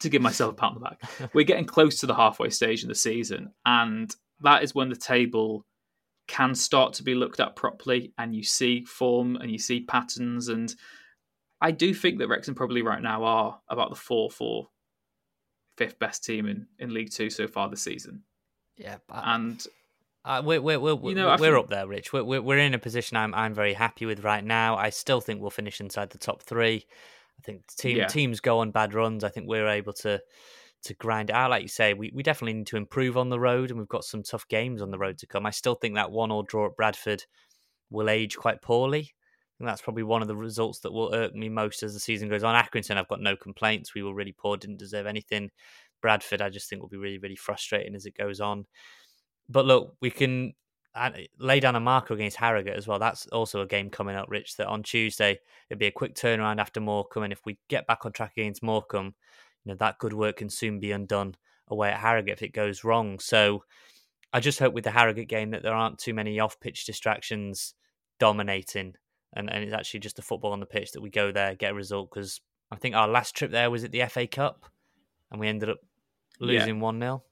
to 0.00 0.08
give 0.08 0.20
myself 0.22 0.52
a 0.52 0.56
pat 0.56 0.70
on 0.70 0.74
the 0.74 0.80
back, 0.80 1.30
we're 1.32 1.44
getting 1.44 1.64
close 1.64 2.00
to 2.00 2.06
the 2.06 2.14
halfway 2.14 2.50
stage 2.50 2.82
in 2.82 2.88
the 2.88 2.94
season, 2.96 3.52
and 3.64 4.12
that 4.40 4.64
is 4.64 4.74
when 4.74 4.88
the 4.88 4.96
table 4.96 5.64
can 6.28 6.54
start 6.54 6.92
to 6.94 7.02
be 7.02 7.14
looked 7.16 7.40
at 7.40 7.56
properly, 7.56 8.12
and 8.18 8.34
you 8.34 8.44
see 8.44 8.84
form 8.84 9.34
and 9.36 9.50
you 9.50 9.58
see 9.58 9.80
patterns, 9.80 10.48
and 10.48 10.72
I 11.60 11.72
do 11.72 11.92
think 11.92 12.18
that 12.18 12.28
Wrexham 12.28 12.54
probably 12.54 12.82
right 12.82 13.02
now 13.02 13.24
are 13.24 13.60
about 13.68 13.90
the 13.90 13.96
fourth 13.96 14.40
or 14.40 14.68
fifth 15.76 15.98
best 15.98 16.24
team 16.24 16.46
in, 16.46 16.66
in 16.78 16.94
League 16.94 17.10
Two 17.10 17.30
so 17.30 17.46
far 17.48 17.68
this 17.68 17.82
season, 17.82 18.22
Yeah, 18.76 18.98
and 19.10 19.64
Uh, 20.24 20.42
we're 20.44 20.60
we're 20.60 20.78
we're, 20.78 21.10
You 21.10 21.14
know, 21.16 21.28
we're 21.30 21.38
think- 21.38 21.56
up 21.64 21.70
there, 21.70 21.86
Rich. 21.86 22.12
We're, 22.12 22.24
we're 22.24 22.42
we're 22.42 22.58
in 22.58 22.74
a 22.74 22.78
position 22.78 23.16
I'm 23.16 23.34
I'm 23.34 23.54
very 23.54 23.72
happy 23.74 24.04
with 24.06 24.22
right 24.24 24.44
now. 24.44 24.76
I 24.76 24.90
still 24.90 25.20
think 25.20 25.40
we'll 25.40 25.50
finish 25.50 25.80
inside 25.80 26.10
the 26.10 26.18
top 26.18 26.42
three. 26.42 26.84
I 27.38 27.42
think 27.42 27.66
team 27.76 27.96
Yeah. 27.96 28.06
teams 28.08 28.40
go 28.40 28.58
on 28.58 28.70
bad 28.72 28.94
runs. 28.94 29.24
I 29.24 29.28
think 29.28 29.46
we're 29.48 29.68
able 29.68 29.92
to 29.94 30.20
to 30.84 30.94
grind 30.94 31.30
out. 31.30 31.50
Like 31.50 31.62
you 31.62 31.68
say, 31.68 31.94
we, 31.94 32.12
we 32.14 32.22
definitely 32.22 32.54
need 32.54 32.66
to 32.68 32.76
improve 32.76 33.16
on 33.16 33.28
the 33.28 33.40
road, 33.40 33.70
and 33.70 33.78
we've 33.78 33.88
got 33.88 34.04
some 34.04 34.22
tough 34.22 34.46
games 34.48 34.82
on 34.82 34.90
the 34.90 34.98
road 34.98 35.18
to 35.18 35.26
come. 35.26 35.46
I 35.46 35.50
still 35.50 35.74
think 35.74 35.94
that 35.94 36.10
one 36.10 36.30
or 36.30 36.42
draw 36.44 36.66
at 36.66 36.76
Bradford 36.76 37.24
will 37.90 38.10
age 38.10 38.36
quite 38.36 38.62
poorly. 38.62 39.14
And 39.58 39.68
that's 39.68 39.82
probably 39.82 40.04
one 40.04 40.22
of 40.22 40.28
the 40.28 40.36
results 40.36 40.78
that 40.80 40.92
will 40.92 41.12
irk 41.12 41.34
me 41.34 41.48
most 41.48 41.82
as 41.82 41.92
the 41.92 42.00
season 42.00 42.28
goes 42.28 42.44
on. 42.44 42.54
Accrington, 42.54 42.96
I've 42.96 43.08
got 43.08 43.20
no 43.20 43.34
complaints. 43.34 43.92
We 43.92 44.04
were 44.04 44.14
really 44.14 44.34
poor, 44.36 44.56
didn't 44.56 44.78
deserve 44.78 45.06
anything. 45.06 45.50
Bradford, 46.00 46.40
I 46.40 46.48
just 46.48 46.70
think 46.70 46.80
will 46.80 46.88
be 46.88 46.96
really, 46.96 47.18
really 47.18 47.34
frustrating 47.34 47.96
as 47.96 48.06
it 48.06 48.16
goes 48.16 48.40
on. 48.40 48.66
But 49.48 49.66
look, 49.66 49.96
we 50.00 50.10
can 50.10 50.52
uh, 50.94 51.10
lay 51.38 51.58
down 51.58 51.74
a 51.74 51.80
marker 51.80 52.14
against 52.14 52.36
Harrogate 52.36 52.76
as 52.76 52.86
well. 52.86 53.00
That's 53.00 53.26
also 53.28 53.60
a 53.60 53.66
game 53.66 53.90
coming 53.90 54.14
up, 54.14 54.26
Rich. 54.28 54.56
That 54.56 54.68
on 54.68 54.84
Tuesday 54.84 55.40
it'd 55.68 55.80
be 55.80 55.86
a 55.86 55.92
quick 55.92 56.14
turnaround 56.14 56.60
after 56.60 56.80
Morecambe, 56.80 57.24
and 57.24 57.32
if 57.32 57.40
we 57.44 57.58
get 57.68 57.86
back 57.86 58.06
on 58.06 58.12
track 58.12 58.32
against 58.36 58.62
Morecambe, 58.62 59.14
you 59.64 59.72
know 59.72 59.76
that 59.78 59.98
good 59.98 60.12
work 60.12 60.36
can 60.38 60.50
soon 60.50 60.80
be 60.80 60.92
undone 60.92 61.34
away 61.68 61.90
at 61.90 62.00
Harrogate 62.00 62.32
if 62.34 62.42
it 62.42 62.52
goes 62.54 62.84
wrong. 62.84 63.18
So 63.18 63.64
I 64.32 64.40
just 64.40 64.58
hope 64.58 64.74
with 64.74 64.84
the 64.84 64.90
Harrogate 64.90 65.28
game 65.28 65.50
that 65.50 65.62
there 65.62 65.74
aren't 65.74 65.98
too 65.98 66.14
many 66.14 66.38
off-pitch 66.40 66.84
distractions 66.86 67.74
dominating, 68.18 68.94
and 69.34 69.50
and 69.52 69.64
it's 69.64 69.72
actually 69.74 70.00
just 70.00 70.16
the 70.16 70.22
football 70.22 70.52
on 70.52 70.60
the 70.60 70.66
pitch 70.66 70.92
that 70.92 71.00
we 71.02 71.10
go 71.10 71.32
there 71.32 71.54
get 71.54 71.72
a 71.72 71.74
result. 71.74 72.10
Because 72.10 72.40
I 72.70 72.76
think 72.76 72.94
our 72.94 73.08
last 73.08 73.34
trip 73.34 73.50
there 73.50 73.70
was 73.70 73.84
at 73.84 73.92
the 73.92 74.04
FA 74.06 74.26
Cup, 74.26 74.64
and 75.30 75.40
we 75.40 75.48
ended 75.48 75.70
up 75.70 75.78
losing 76.40 76.80
one 76.80 77.00
0 77.00 77.22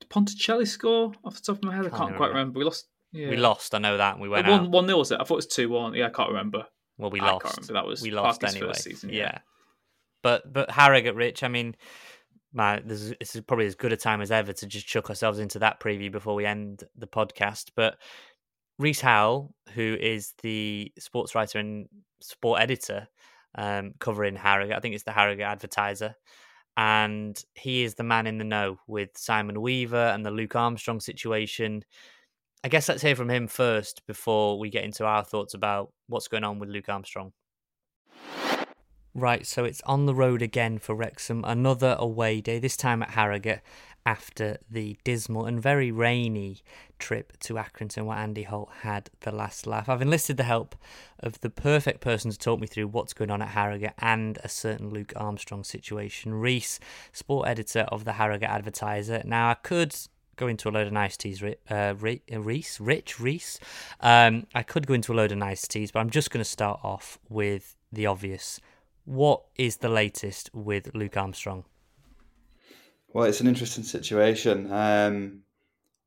Did 0.00 0.10
Ponticelli 0.10 0.66
score 0.66 1.12
off 1.24 1.34
the 1.36 1.40
top 1.40 1.56
of 1.58 1.64
my 1.64 1.74
head? 1.74 1.86
I 1.86 1.88
Can't 1.88 2.00
can't 2.02 2.16
quite 2.16 2.28
remember. 2.28 2.38
remember. 2.38 2.58
We 2.60 2.64
lost. 2.64 2.86
Yeah. 3.12 3.30
We 3.30 3.36
lost. 3.36 3.74
I 3.74 3.78
know 3.78 3.96
that. 3.96 4.12
And 4.14 4.22
we 4.22 4.28
went 4.28 4.46
one 4.46 4.60
out. 4.66 4.70
one 4.70 4.86
nil 4.86 4.98
was 4.98 5.10
it? 5.10 5.16
I 5.20 5.24
thought 5.24 5.34
it 5.34 5.36
was 5.36 5.46
two 5.48 5.68
one. 5.68 5.94
Yeah, 5.94 6.06
I 6.06 6.10
can't 6.10 6.28
remember. 6.28 6.66
Well, 6.96 7.10
we 7.10 7.20
I 7.20 7.32
lost. 7.32 7.44
can't 7.44 7.56
remember. 7.56 7.72
That 7.72 7.86
was 7.86 8.02
we 8.02 8.10
lost 8.10 8.40
Parky's 8.40 8.56
anyway. 8.56 8.72
season, 8.74 9.10
yeah. 9.10 9.18
yeah. 9.18 9.38
But 10.22 10.52
but 10.52 10.70
Harrogate, 10.70 11.14
Rich. 11.14 11.42
I 11.42 11.48
mean, 11.48 11.76
is, 12.56 13.14
this 13.20 13.34
is 13.34 13.42
probably 13.42 13.66
as 13.66 13.74
good 13.74 13.92
a 13.92 13.96
time 13.96 14.20
as 14.20 14.30
ever 14.30 14.52
to 14.52 14.66
just 14.66 14.86
chuck 14.86 15.08
ourselves 15.08 15.38
into 15.38 15.58
that 15.60 15.80
preview 15.80 16.10
before 16.10 16.34
we 16.34 16.46
end 16.46 16.84
the 16.96 17.06
podcast. 17.06 17.70
But 17.74 17.96
Rhys 18.78 19.00
Howell, 19.00 19.54
who 19.74 19.96
is 20.00 20.34
the 20.42 20.92
sports 20.98 21.34
writer 21.34 21.58
and 21.58 21.86
sport 22.20 22.60
editor 22.60 23.08
um, 23.56 23.92
covering 23.98 24.36
Harrogate, 24.36 24.76
I 24.76 24.80
think 24.80 24.94
it's 24.94 25.04
the 25.04 25.12
Harrogate 25.12 25.46
Advertiser. 25.46 26.14
And 26.76 27.42
he 27.54 27.82
is 27.82 27.94
the 27.94 28.04
man 28.04 28.26
in 28.26 28.38
the 28.38 28.44
know 28.44 28.78
with 28.86 29.10
Simon 29.16 29.60
Weaver 29.60 29.96
and 29.96 30.24
the 30.24 30.30
Luke 30.30 30.56
Armstrong 30.56 31.00
situation. 31.00 31.84
I 32.64 32.68
guess 32.68 32.88
let's 32.88 33.02
hear 33.02 33.16
from 33.16 33.28
him 33.28 33.48
first 33.48 34.06
before 34.06 34.58
we 34.58 34.70
get 34.70 34.84
into 34.84 35.04
our 35.04 35.24
thoughts 35.24 35.54
about 35.54 35.92
what's 36.06 36.28
going 36.28 36.44
on 36.44 36.58
with 36.58 36.70
Luke 36.70 36.88
Armstrong. 36.88 37.32
Right, 39.12 39.44
so 39.44 39.64
it's 39.64 39.82
on 39.82 40.06
the 40.06 40.14
road 40.14 40.40
again 40.40 40.78
for 40.78 40.94
Wrexham. 40.94 41.44
Another 41.44 41.96
away 41.98 42.40
day, 42.40 42.60
this 42.60 42.76
time 42.76 43.02
at 43.02 43.10
Harrogate, 43.10 43.60
after 44.06 44.58
the 44.70 44.96
dismal 45.04 45.46
and 45.46 45.60
very 45.60 45.90
rainy 45.90 46.58
trip 46.98 47.36
to 47.40 47.54
Accrington 47.54 48.06
where 48.06 48.16
Andy 48.16 48.44
Holt 48.44 48.70
had 48.82 49.10
the 49.20 49.32
last 49.32 49.66
laugh. 49.66 49.88
I've 49.88 50.00
enlisted 50.00 50.36
the 50.36 50.44
help 50.44 50.76
of 51.18 51.40
the 51.40 51.50
perfect 51.50 52.00
person 52.00 52.30
to 52.30 52.38
talk 52.38 52.60
me 52.60 52.66
through 52.66 52.86
what's 52.86 53.12
going 53.12 53.30
on 53.30 53.42
at 53.42 53.48
Harrogate 53.48 53.94
and 53.98 54.38
a 54.44 54.48
certain 54.48 54.90
Luke 54.90 55.12
Armstrong 55.16 55.64
situation. 55.64 56.34
Rhys, 56.34 56.78
sport 57.12 57.48
editor 57.48 57.80
of 57.88 58.04
the 58.04 58.12
Harrogate 58.12 58.48
Advertiser. 58.48 59.22
Now, 59.24 59.50
I 59.50 59.54
could 59.54 59.94
go 60.36 60.46
into 60.46 60.68
a 60.68 60.70
load 60.70 60.86
of 60.86 60.92
niceties, 60.92 61.42
uh, 61.42 61.94
Rhys, 61.98 62.80
Rich, 62.80 63.20
Rhys. 63.20 63.58
Um, 64.00 64.46
I 64.54 64.62
could 64.62 64.86
go 64.86 64.94
into 64.94 65.12
a 65.12 65.14
load 65.14 65.32
of 65.32 65.38
niceties, 65.38 65.90
but 65.90 65.98
I'm 65.98 66.10
just 66.10 66.30
going 66.30 66.42
to 66.42 66.48
start 66.48 66.80
off 66.82 67.18
with 67.28 67.76
the 67.92 68.06
obvious. 68.06 68.60
What 69.10 69.42
is 69.56 69.78
the 69.78 69.88
latest 69.88 70.50
with 70.54 70.94
Luke 70.94 71.16
Armstrong? 71.16 71.64
Well, 73.12 73.24
it's 73.24 73.40
an 73.40 73.48
interesting 73.48 73.82
situation. 73.82 74.70
Um, 74.70 75.42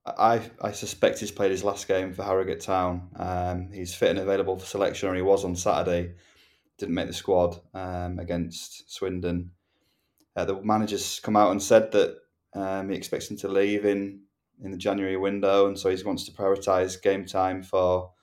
I 0.06 0.40
I 0.62 0.72
suspect 0.72 1.20
he's 1.20 1.30
played 1.30 1.52
his 1.52 1.66
last 1.66 1.86
game 1.86 2.14
for 2.14 2.24
Harrogate 2.24 2.62
Town. 2.62 3.10
Um, 3.18 3.72
he's 3.74 3.94
fit 3.94 4.12
and 4.12 4.20
available 4.20 4.58
for 4.58 4.66
selection, 4.66 5.10
or 5.10 5.16
he 5.16 5.22
was 5.22 5.44
on 5.44 5.58
Saturday. 5.58 6.14
Didn't 6.78 6.96
make 6.96 7.08
the 7.08 7.14
squad 7.14 7.60
um, 7.74 8.20
against 8.20 8.90
Swindon. 8.90 9.52
Uh, 10.34 10.46
the 10.46 10.62
manager's 10.62 11.20
come 11.20 11.36
out 11.36 11.52
and 11.52 11.62
said 11.62 11.92
that 11.92 12.20
um, 12.54 12.90
he 12.90 12.96
expects 12.96 13.30
him 13.30 13.36
to 13.40 13.50
leave 13.50 13.84
in 13.84 14.22
in 14.64 14.72
the 14.72 14.78
January 14.78 15.18
window, 15.18 15.68
and 15.68 15.78
so 15.78 15.90
he 15.90 16.02
wants 16.04 16.24
to 16.24 16.32
prioritise 16.32 17.02
game 17.02 17.26
time 17.26 17.64
for 17.64 18.14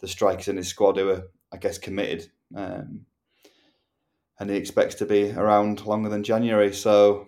the 0.00 0.08
strikers 0.08 0.48
in 0.48 0.56
his 0.56 0.66
squad 0.66 0.96
who 0.96 1.10
are, 1.10 1.22
I 1.52 1.56
guess, 1.58 1.78
committed. 1.78 2.32
Um, 2.52 3.06
and 4.38 4.50
he 4.50 4.56
expects 4.56 4.94
to 4.96 5.06
be 5.06 5.30
around 5.30 5.86
longer 5.86 6.08
than 6.08 6.22
January. 6.22 6.72
So 6.72 7.26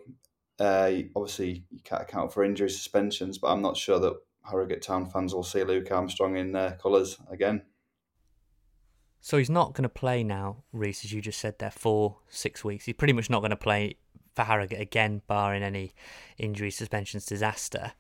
uh, 0.59 0.91
obviously, 1.15 1.65
you 1.71 1.81
can't 1.85 2.03
account 2.03 2.33
for 2.33 2.45
injury 2.45 2.71
suspensions, 2.71 3.39
but 3.39 3.49
I'm 3.49 3.63
not 3.63 3.77
sure 3.77 3.99
that 4.01 4.15
Harrogate 4.45 4.83
Town 4.83 5.07
fans 5.07 5.35
will 5.35 5.43
see 5.43 5.65
Luke 5.65 5.91
Armstrong 5.91 6.37
in 6.37 6.53
their 6.53 6.73
colours 6.73 7.19
again. 7.31 7.63
So 9.21 9.39
he's 9.39 9.51
not 9.51 9.75
going 9.75 9.83
to 9.83 9.89
play 9.89 10.23
now, 10.23 10.63
Rhys, 10.73 11.05
as 11.05 11.13
you 11.13 11.21
just 11.21 11.41
said 11.41 11.59
there, 11.59 11.71
for 11.71 12.19
six 12.29 12.65
weeks. 12.65 12.85
He's 12.85 12.95
pretty 12.95 13.13
much 13.13 13.29
not 13.29 13.41
going 13.41 13.51
to 13.51 13.57
play 13.57 13.97
for 14.37 14.45
Harrogate 14.45 14.81
again, 14.81 15.23
barring 15.27 15.63
any 15.63 15.95
injury, 16.39 16.71
suspensions, 16.71 17.27
disaster, 17.27 17.93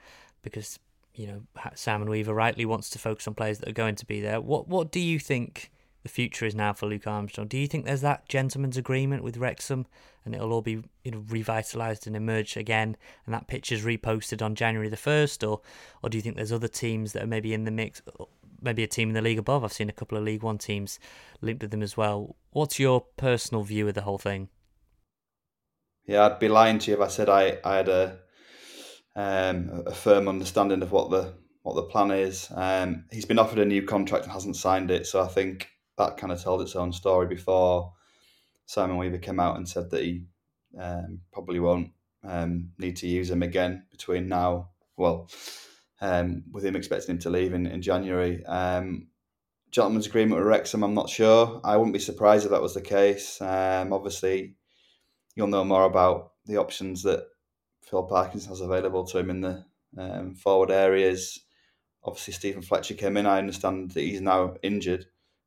because 0.42 0.78
you 1.14 1.26
know 1.26 1.42
Simon 1.74 2.08
Weaver 2.08 2.34
rightly 2.34 2.64
wants 2.64 2.90
to 2.90 2.98
focus 2.98 3.26
on 3.26 3.34
players 3.34 3.58
that 3.58 3.68
are 3.68 3.72
going 3.72 3.96
to 3.96 4.06
be 4.06 4.20
there. 4.20 4.40
What 4.40 4.68
what 4.68 4.92
do 4.92 5.00
you 5.00 5.18
think 5.18 5.72
the 6.06 6.12
future 6.12 6.46
is 6.46 6.54
now 6.54 6.72
for 6.72 6.86
Luke 6.86 7.08
Armstrong? 7.08 7.48
Do 7.48 7.58
you 7.58 7.66
think 7.66 7.84
there's 7.84 8.00
that 8.02 8.28
gentleman's 8.28 8.76
agreement 8.76 9.24
with 9.24 9.36
Wrexham, 9.36 9.86
and 10.24 10.36
it'll 10.36 10.52
all 10.52 10.62
be 10.62 10.84
you 11.02 11.10
know 11.10 11.18
revitalised 11.28 12.06
and 12.06 12.14
emerge 12.14 12.56
again, 12.56 12.96
and 13.24 13.34
that 13.34 13.48
picture's 13.48 13.84
reposted 13.84 14.40
on 14.40 14.54
January 14.54 14.88
the 14.88 14.96
first, 14.96 15.42
or 15.42 15.60
or 16.02 16.08
do 16.08 16.16
you 16.16 16.22
think 16.22 16.36
there's 16.36 16.52
other 16.52 16.68
teams 16.68 17.12
that 17.12 17.24
are 17.24 17.26
maybe 17.26 17.52
in 17.52 17.64
the 17.64 17.72
mix? 17.72 18.02
Maybe 18.62 18.84
a 18.84 18.86
team 18.86 19.08
in 19.08 19.14
the 19.14 19.20
league 19.20 19.38
above. 19.38 19.64
I've 19.64 19.72
seen 19.72 19.88
a 19.88 19.92
couple 19.92 20.16
of 20.16 20.24
League 20.24 20.44
One 20.44 20.58
teams 20.58 21.00
linked 21.40 21.62
with 21.62 21.72
them 21.72 21.82
as 21.82 21.96
well. 21.96 22.36
What's 22.52 22.78
your 22.78 23.00
personal 23.16 23.64
view 23.64 23.88
of 23.88 23.94
the 23.94 24.02
whole 24.02 24.18
thing? 24.18 24.48
Yeah, 26.06 26.24
I'd 26.24 26.38
be 26.38 26.48
lying 26.48 26.78
to 26.78 26.90
you 26.90 26.96
if 26.96 27.02
I 27.02 27.08
said 27.08 27.28
I, 27.28 27.58
I 27.64 27.76
had 27.76 27.88
a 27.88 28.18
um, 29.16 29.82
a 29.86 29.92
firm 29.92 30.28
understanding 30.28 30.82
of 30.82 30.92
what 30.92 31.10
the 31.10 31.34
what 31.62 31.74
the 31.74 31.82
plan 31.82 32.12
is. 32.12 32.48
Um, 32.54 33.06
he's 33.10 33.24
been 33.24 33.40
offered 33.40 33.58
a 33.58 33.64
new 33.64 33.82
contract 33.82 34.24
and 34.24 34.32
hasn't 34.32 34.54
signed 34.56 34.92
it, 34.92 35.04
so 35.06 35.20
I 35.20 35.26
think 35.26 35.68
that 35.98 36.16
kind 36.16 36.32
of 36.32 36.42
told 36.42 36.62
its 36.62 36.76
own 36.76 36.92
story 36.92 37.26
before 37.26 37.92
Simon 38.66 38.96
Weaver 38.96 39.18
came 39.18 39.40
out 39.40 39.56
and 39.56 39.68
said 39.68 39.90
that 39.90 40.02
he 40.02 40.24
um, 40.78 41.20
probably 41.32 41.60
won't 41.60 41.90
um, 42.24 42.70
need 42.78 42.96
to 42.96 43.06
use 43.06 43.30
him 43.30 43.42
again 43.42 43.84
between 43.90 44.28
now. 44.28 44.70
Well, 44.96 45.28
um, 46.00 46.44
with 46.50 46.64
him 46.64 46.76
expecting 46.76 47.14
him 47.14 47.20
to 47.20 47.30
leave 47.30 47.54
in, 47.54 47.66
in 47.66 47.80
January. 47.82 48.44
Um, 48.44 49.08
gentleman's 49.70 50.06
agreement 50.06 50.38
with 50.38 50.48
Wrexham, 50.48 50.82
I'm 50.82 50.94
not 50.94 51.08
sure. 51.08 51.60
I 51.64 51.76
wouldn't 51.76 51.94
be 51.94 52.00
surprised 52.00 52.44
if 52.44 52.50
that 52.50 52.62
was 52.62 52.74
the 52.74 52.80
case. 52.80 53.40
Um, 53.40 53.92
obviously, 53.92 54.56
you'll 55.34 55.46
know 55.48 55.64
more 55.64 55.84
about 55.84 56.32
the 56.46 56.56
options 56.56 57.02
that 57.02 57.24
Phil 57.82 58.02
Parkinson 58.04 58.50
has 58.50 58.60
available 58.60 59.04
to 59.04 59.18
him 59.18 59.30
in 59.30 59.40
the 59.40 59.64
um, 59.96 60.34
forward 60.34 60.70
areas. 60.70 61.40
Obviously, 62.02 62.34
Steven 62.34 62.62
Fletcher 62.62 62.94
came 62.94 63.16
in. 63.16 63.26
I 63.26 63.38
understand 63.38 63.92
that 63.92 64.00
he's 64.00 64.20
now 64.20 64.54
injured, 64.62 65.06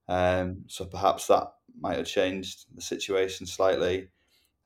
um, 0.09 0.63
so 0.67 0.85
perhaps 0.85 1.27
that 1.27 1.53
might 1.79 1.97
have 1.97 2.07
changed 2.07 2.65
the 2.75 2.81
situation 2.81 3.45
slightly. 3.45 4.09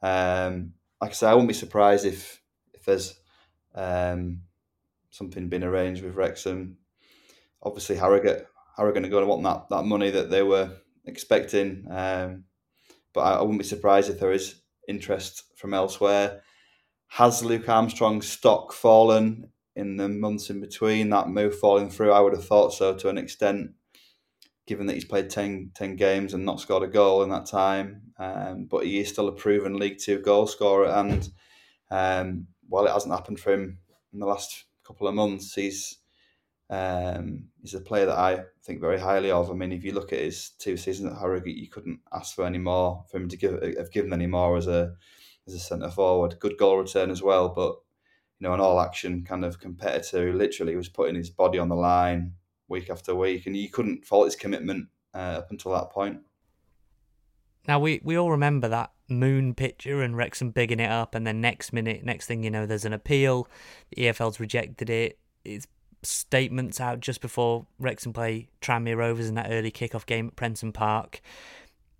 Um, 0.01 0.73
like 1.01 1.11
I 1.11 1.13
say, 1.13 1.27
I 1.27 1.33
wouldn't 1.33 1.49
be 1.49 1.53
surprised 1.53 2.05
if 2.05 2.41
if 2.73 2.85
there's 2.85 3.19
um, 3.75 4.41
something 5.09 5.49
been 5.49 5.65
arranged 5.65 6.01
with 6.01 6.15
Wrexham. 6.15 6.77
Obviously, 7.61 7.97
Harrogate 7.97 8.47
Harrogate 8.77 9.05
are 9.05 9.09
going 9.09 9.23
to 9.23 9.29
want 9.29 9.43
that 9.43 9.75
that 9.75 9.83
money 9.83 10.09
that 10.11 10.29
they 10.29 10.43
were 10.43 10.71
expecting, 11.05 11.85
um, 11.91 12.45
but 13.13 13.21
I, 13.21 13.33
I 13.33 13.41
wouldn't 13.41 13.59
be 13.59 13.65
surprised 13.65 14.09
if 14.09 14.19
there 14.19 14.31
is 14.31 14.55
interest 14.87 15.43
from 15.57 15.73
elsewhere. 15.73 16.41
Has 17.07 17.43
Luke 17.43 17.67
Armstrong's 17.67 18.27
stock 18.29 18.71
fallen 18.71 19.49
in 19.75 19.97
the 19.97 20.07
months 20.07 20.49
in 20.49 20.61
between 20.61 21.09
that 21.09 21.27
move 21.27 21.59
falling 21.59 21.89
through? 21.89 22.13
I 22.13 22.21
would 22.21 22.33
have 22.33 22.47
thought 22.47 22.73
so 22.73 22.95
to 22.95 23.09
an 23.09 23.17
extent, 23.17 23.71
given 24.65 24.85
that 24.87 24.93
he's 24.93 25.05
played 25.05 25.29
10, 25.29 25.71
10 25.73 25.95
games 25.95 26.33
and 26.33 26.45
not 26.45 26.59
scored 26.59 26.83
a 26.83 26.87
goal 26.87 27.23
in 27.23 27.29
that 27.29 27.45
time. 27.45 28.01
Um, 28.17 28.65
but 28.65 28.85
he 28.85 28.99
is 28.99 29.09
still 29.09 29.27
a 29.27 29.33
proven 29.33 29.77
League 29.77 29.97
Two 29.99 30.19
goal 30.19 30.47
scorer, 30.47 30.87
and 30.87 31.29
um, 31.91 32.47
while 32.69 32.85
it 32.85 32.91
hasn't 32.91 33.13
happened 33.13 33.39
for 33.39 33.53
him 33.53 33.79
in 34.13 34.19
the 34.19 34.25
last 34.25 34.65
couple 34.85 35.07
of 35.07 35.15
months, 35.15 35.53
he's 35.55 35.97
um, 36.69 37.45
he's 37.61 37.73
a 37.73 37.81
player 37.81 38.05
that 38.05 38.17
I 38.17 38.43
think 38.63 38.79
very 38.79 38.99
highly 38.99 39.31
of. 39.31 39.49
I 39.49 39.53
mean, 39.53 39.71
if 39.71 39.83
you 39.83 39.93
look 39.93 40.13
at 40.13 40.19
his 40.19 40.51
two 40.59 40.77
seasons 40.77 41.11
at 41.11 41.19
Harrogate, 41.19 41.57
you 41.57 41.69
couldn't 41.69 41.99
ask 42.13 42.35
for 42.35 42.45
any 42.45 42.59
more 42.59 43.03
for 43.09 43.17
him 43.17 43.29
to 43.29 43.37
give 43.37 43.61
have 43.77 43.91
given 43.91 44.13
any 44.13 44.27
more 44.27 44.55
as 44.57 44.67
a 44.67 44.93
as 45.47 45.53
a 45.53 45.59
centre 45.59 45.89
forward. 45.89 46.39
Good 46.39 46.57
goal 46.57 46.77
return 46.77 47.09
as 47.09 47.21
well, 47.21 47.49
but 47.49 47.75
you 48.39 48.47
know, 48.47 48.53
an 48.53 48.59
all 48.59 48.79
action 48.79 49.23
kind 49.23 49.43
of 49.43 49.59
competitor 49.59 50.31
who 50.31 50.37
literally 50.37 50.75
was 50.75 50.89
putting 50.89 51.15
his 51.15 51.29
body 51.29 51.59
on 51.59 51.69
the 51.69 51.75
line 51.75 52.33
week 52.73 52.89
after 52.89 53.15
week, 53.15 53.45
and 53.45 53.55
you 53.55 53.69
couldn't 53.69 54.05
fault 54.05 54.25
his 54.25 54.35
commitment 54.35 54.87
uh, 55.13 55.39
up 55.39 55.51
until 55.51 55.71
that 55.71 55.91
point. 55.91 56.19
Now 57.67 57.79
we, 57.79 58.01
we 58.03 58.17
all 58.17 58.31
remember 58.31 58.67
that 58.67 58.91
moon 59.07 59.53
picture 59.53 60.01
and 60.01 60.17
Wrexham 60.17 60.49
bigging 60.51 60.79
it 60.79 60.91
up, 60.91 61.15
and 61.15 61.25
then 61.25 61.39
next 61.39 61.71
minute, 61.71 62.03
next 62.03 62.25
thing 62.25 62.43
you 62.43 62.51
know, 62.51 62.65
there's 62.65 62.85
an 62.85 62.93
appeal. 62.93 63.47
The 63.95 64.07
EFL's 64.07 64.39
rejected 64.39 64.89
it. 64.89 65.19
It's 65.45 65.67
statements 66.01 66.81
out 66.81 66.99
just 66.99 67.21
before 67.21 67.65
Wrexham 67.79 68.11
play 68.11 68.49
Tranmere 68.61 68.97
Rovers 68.97 69.29
in 69.29 69.35
that 69.35 69.51
early 69.51 69.71
kick-off 69.71 70.05
game 70.05 70.27
at 70.27 70.35
Prenton 70.35 70.73
Park. 70.73 71.21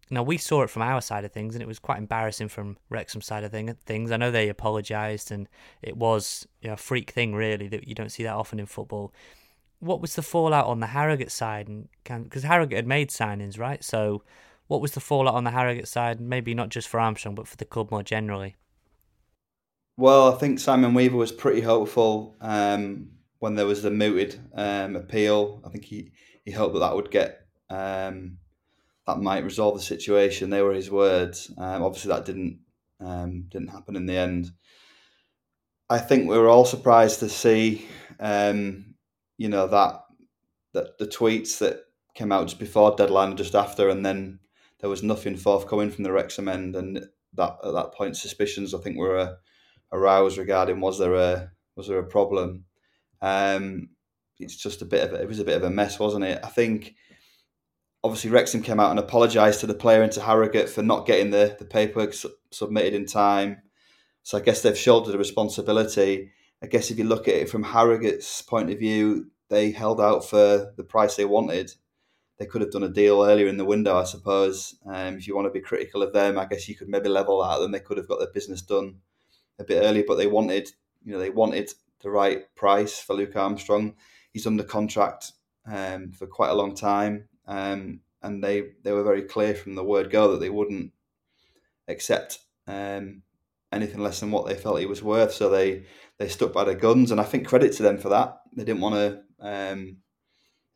Now 0.09 0.23
we 0.23 0.37
saw 0.37 0.63
it 0.63 0.69
from 0.69 0.81
our 0.81 1.01
side 1.01 1.23
of 1.23 1.31
things, 1.31 1.55
and 1.55 1.61
it 1.61 1.67
was 1.67 1.79
quite 1.79 1.97
embarrassing 1.97 2.49
from 2.49 2.77
Wrexham's 2.89 3.25
side 3.25 3.43
of 3.43 3.51
thing, 3.51 3.73
things. 3.85 4.11
I 4.11 4.17
know 4.17 4.31
they 4.31 4.49
apologised, 4.49 5.31
and 5.31 5.47
it 5.81 5.95
was 5.95 6.45
you 6.61 6.67
know, 6.67 6.73
a 6.73 6.77
freak 6.77 7.11
thing 7.11 7.33
really 7.33 7.67
that 7.69 7.87
you 7.87 7.95
don't 7.95 8.11
see 8.11 8.23
that 8.23 8.35
often 8.35 8.59
in 8.59 8.65
football. 8.65 9.13
What 9.83 10.01
was 10.01 10.15
the 10.15 10.21
fallout 10.21 10.65
on 10.67 10.79
the 10.79 10.87
Harrogate 10.87 11.31
side? 11.31 11.67
And 11.67 11.89
because 12.03 12.43
Harrogate 12.43 12.77
had 12.77 12.87
made 12.87 13.09
signings, 13.09 13.59
right? 13.59 13.83
So, 13.83 14.23
what 14.67 14.81
was 14.81 14.93
the 14.93 14.99
fallout 14.99 15.35
on 15.35 15.43
the 15.43 15.51
Harrogate 15.51 15.87
side? 15.87 16.21
Maybe 16.21 16.53
not 16.53 16.69
just 16.69 16.87
for 16.87 16.99
Armstrong, 16.99 17.35
but 17.35 17.47
for 17.47 17.57
the 17.57 17.65
club 17.65 17.91
more 17.91 18.03
generally. 18.03 18.55
Well, 19.97 20.33
I 20.33 20.37
think 20.37 20.59
Simon 20.59 20.93
Weaver 20.93 21.17
was 21.17 21.31
pretty 21.31 21.61
hopeful 21.61 22.35
um, 22.41 23.09
when 23.39 23.55
there 23.55 23.67
was 23.67 23.83
the 23.83 23.91
mooted 23.91 24.39
um, 24.55 24.95
appeal. 24.95 25.61
I 25.65 25.69
think 25.69 25.85
he, 25.85 26.11
he 26.45 26.51
hoped 26.51 26.73
that 26.73 26.79
that 26.79 26.95
would 26.95 27.11
get 27.11 27.45
um, 27.69 28.37
that 29.05 29.19
might 29.19 29.43
resolve 29.43 29.75
the 29.75 29.83
situation. 29.83 30.49
They 30.49 30.61
were 30.61 30.73
his 30.73 30.89
words. 30.89 31.51
Um, 31.57 31.83
obviously, 31.83 32.09
that 32.09 32.25
didn't 32.25 32.59
um, 32.99 33.45
didn't 33.49 33.67
happen 33.69 33.95
in 33.95 34.05
the 34.05 34.17
end. 34.17 34.51
I 35.89 35.99
think 35.99 36.29
we 36.29 36.37
were 36.37 36.49
all 36.49 36.65
surprised 36.65 37.19
to 37.19 37.29
see, 37.29 37.85
um, 38.19 38.92
you 39.37 39.49
know, 39.49 39.67
that 39.67 40.01
that 40.73 40.97
the 40.97 41.07
tweets 41.07 41.59
that 41.59 41.81
came 42.15 42.31
out 42.31 42.47
just 42.47 42.59
before 42.59 42.95
deadline 42.95 43.29
and 43.29 43.37
just 43.37 43.55
after, 43.55 43.89
and 43.89 44.05
then 44.05 44.39
there 44.79 44.89
was 44.89 45.03
nothing 45.03 45.37
forthcoming 45.37 45.91
from 45.91 46.03
the 46.03 46.11
Wrexham 46.11 46.47
end, 46.47 46.75
and 46.75 47.05
that 47.33 47.57
at 47.63 47.73
that 47.73 47.93
point 47.93 48.17
suspicions 48.17 48.73
I 48.73 48.79
think 48.79 48.97
were 48.97 49.17
uh, 49.17 49.33
aroused 49.91 50.37
regarding 50.37 50.79
was 50.79 50.99
there 50.99 51.15
a 51.15 51.51
was 51.75 51.87
there 51.87 51.99
a 51.99 52.07
problem. 52.07 52.65
Um, 53.21 53.89
it's 54.39 54.55
just 54.55 54.81
a 54.81 54.85
bit 54.85 55.07
of 55.07 55.13
a, 55.13 55.21
it 55.21 55.27
was 55.27 55.39
a 55.39 55.45
bit 55.45 55.57
of 55.57 55.63
a 55.63 55.69
mess, 55.69 55.99
wasn't 55.99 56.25
it? 56.25 56.39
I 56.43 56.49
think 56.49 56.95
obviously 58.03 58.29
Wrexham 58.29 58.61
came 58.61 58.79
out 58.79 58.91
and 58.91 58.99
apologised 58.99 59.61
to 59.61 59.67
the 59.67 59.73
player 59.73 60.01
and 60.01 60.11
to 60.11 60.21
Harrogate 60.21 60.69
for 60.69 60.83
not 60.83 61.05
getting 61.05 61.31
the, 61.31 61.55
the 61.57 61.65
paperwork 61.65 62.13
su- 62.13 62.33
submitted 62.51 62.93
in 62.93 63.05
time. 63.05 63.61
So 64.23 64.37
I 64.37 64.41
guess 64.41 64.61
they've 64.61 64.77
shouldered 64.77 65.15
a 65.15 65.17
responsibility. 65.17 66.31
I 66.63 66.67
guess 66.67 66.89
if 66.89 66.97
you 66.97 67.03
look 67.03 67.27
at 67.27 67.35
it 67.35 67.49
from 67.49 67.63
Harrogate's 67.63 68.41
point 68.41 68.71
of 68.71 68.79
view, 68.79 69.29
they 69.49 69.71
held 69.71 69.99
out 69.99 70.25
for 70.25 70.71
the 70.77 70.83
price 70.83 71.15
they 71.15 71.25
wanted. 71.25 71.73
They 72.39 72.45
could 72.45 72.61
have 72.61 72.71
done 72.71 72.83
a 72.83 72.89
deal 72.89 73.23
earlier 73.23 73.47
in 73.47 73.57
the 73.57 73.65
window, 73.65 73.97
I 73.97 74.05
suppose. 74.05 74.75
Um, 74.85 75.17
if 75.17 75.27
you 75.27 75.35
want 75.35 75.45
to 75.45 75.51
be 75.51 75.61
critical 75.61 76.01
of 76.01 76.13
them, 76.13 76.39
I 76.39 76.45
guess 76.45 76.67
you 76.67 76.75
could 76.75 76.89
maybe 76.89 77.09
level 77.09 77.43
that 77.43 77.55
at 77.55 77.59
them. 77.59 77.71
They 77.71 77.79
could 77.79 77.97
have 77.97 78.07
got 78.07 78.19
their 78.19 78.31
business 78.31 78.61
done 78.61 78.95
a 79.59 79.63
bit 79.63 79.83
earlier, 79.83 80.03
but 80.07 80.15
they 80.15 80.27
wanted, 80.27 80.69
you 81.03 81.11
know, 81.11 81.19
they 81.19 81.29
wanted 81.29 81.71
the 82.01 82.09
right 82.09 82.43
price 82.55 82.97
for 82.99 83.13
Luke 83.13 83.35
Armstrong. 83.35 83.95
He's 84.31 84.47
under 84.47 84.63
contract 84.63 85.33
um, 85.65 86.11
for 86.11 86.25
quite 86.25 86.49
a 86.49 86.55
long 86.55 86.73
time 86.73 87.27
um, 87.47 87.99
and 88.21 88.43
they 88.43 88.71
they 88.83 88.91
were 88.91 89.03
very 89.03 89.23
clear 89.23 89.53
from 89.53 89.75
the 89.75 89.83
word 89.83 90.09
go 90.09 90.31
that 90.31 90.39
they 90.39 90.49
wouldn't 90.49 90.91
accept 91.87 92.39
um, 92.67 93.21
anything 93.71 93.99
less 93.99 94.19
than 94.19 94.31
what 94.31 94.47
they 94.47 94.55
felt 94.55 94.79
he 94.79 94.85
was 94.85 95.03
worth. 95.03 95.33
So 95.33 95.49
they 95.49 95.85
they 96.19 96.27
stuck 96.27 96.53
by 96.53 96.63
their 96.63 96.75
guns, 96.75 97.11
and 97.11 97.19
I 97.19 97.23
think 97.23 97.47
credit 97.47 97.73
to 97.73 97.83
them 97.83 97.97
for 97.97 98.09
that. 98.09 98.39
They 98.55 98.63
didn't 98.63 98.81
want 98.81 98.95
to 98.95 99.21
um, 99.39 99.97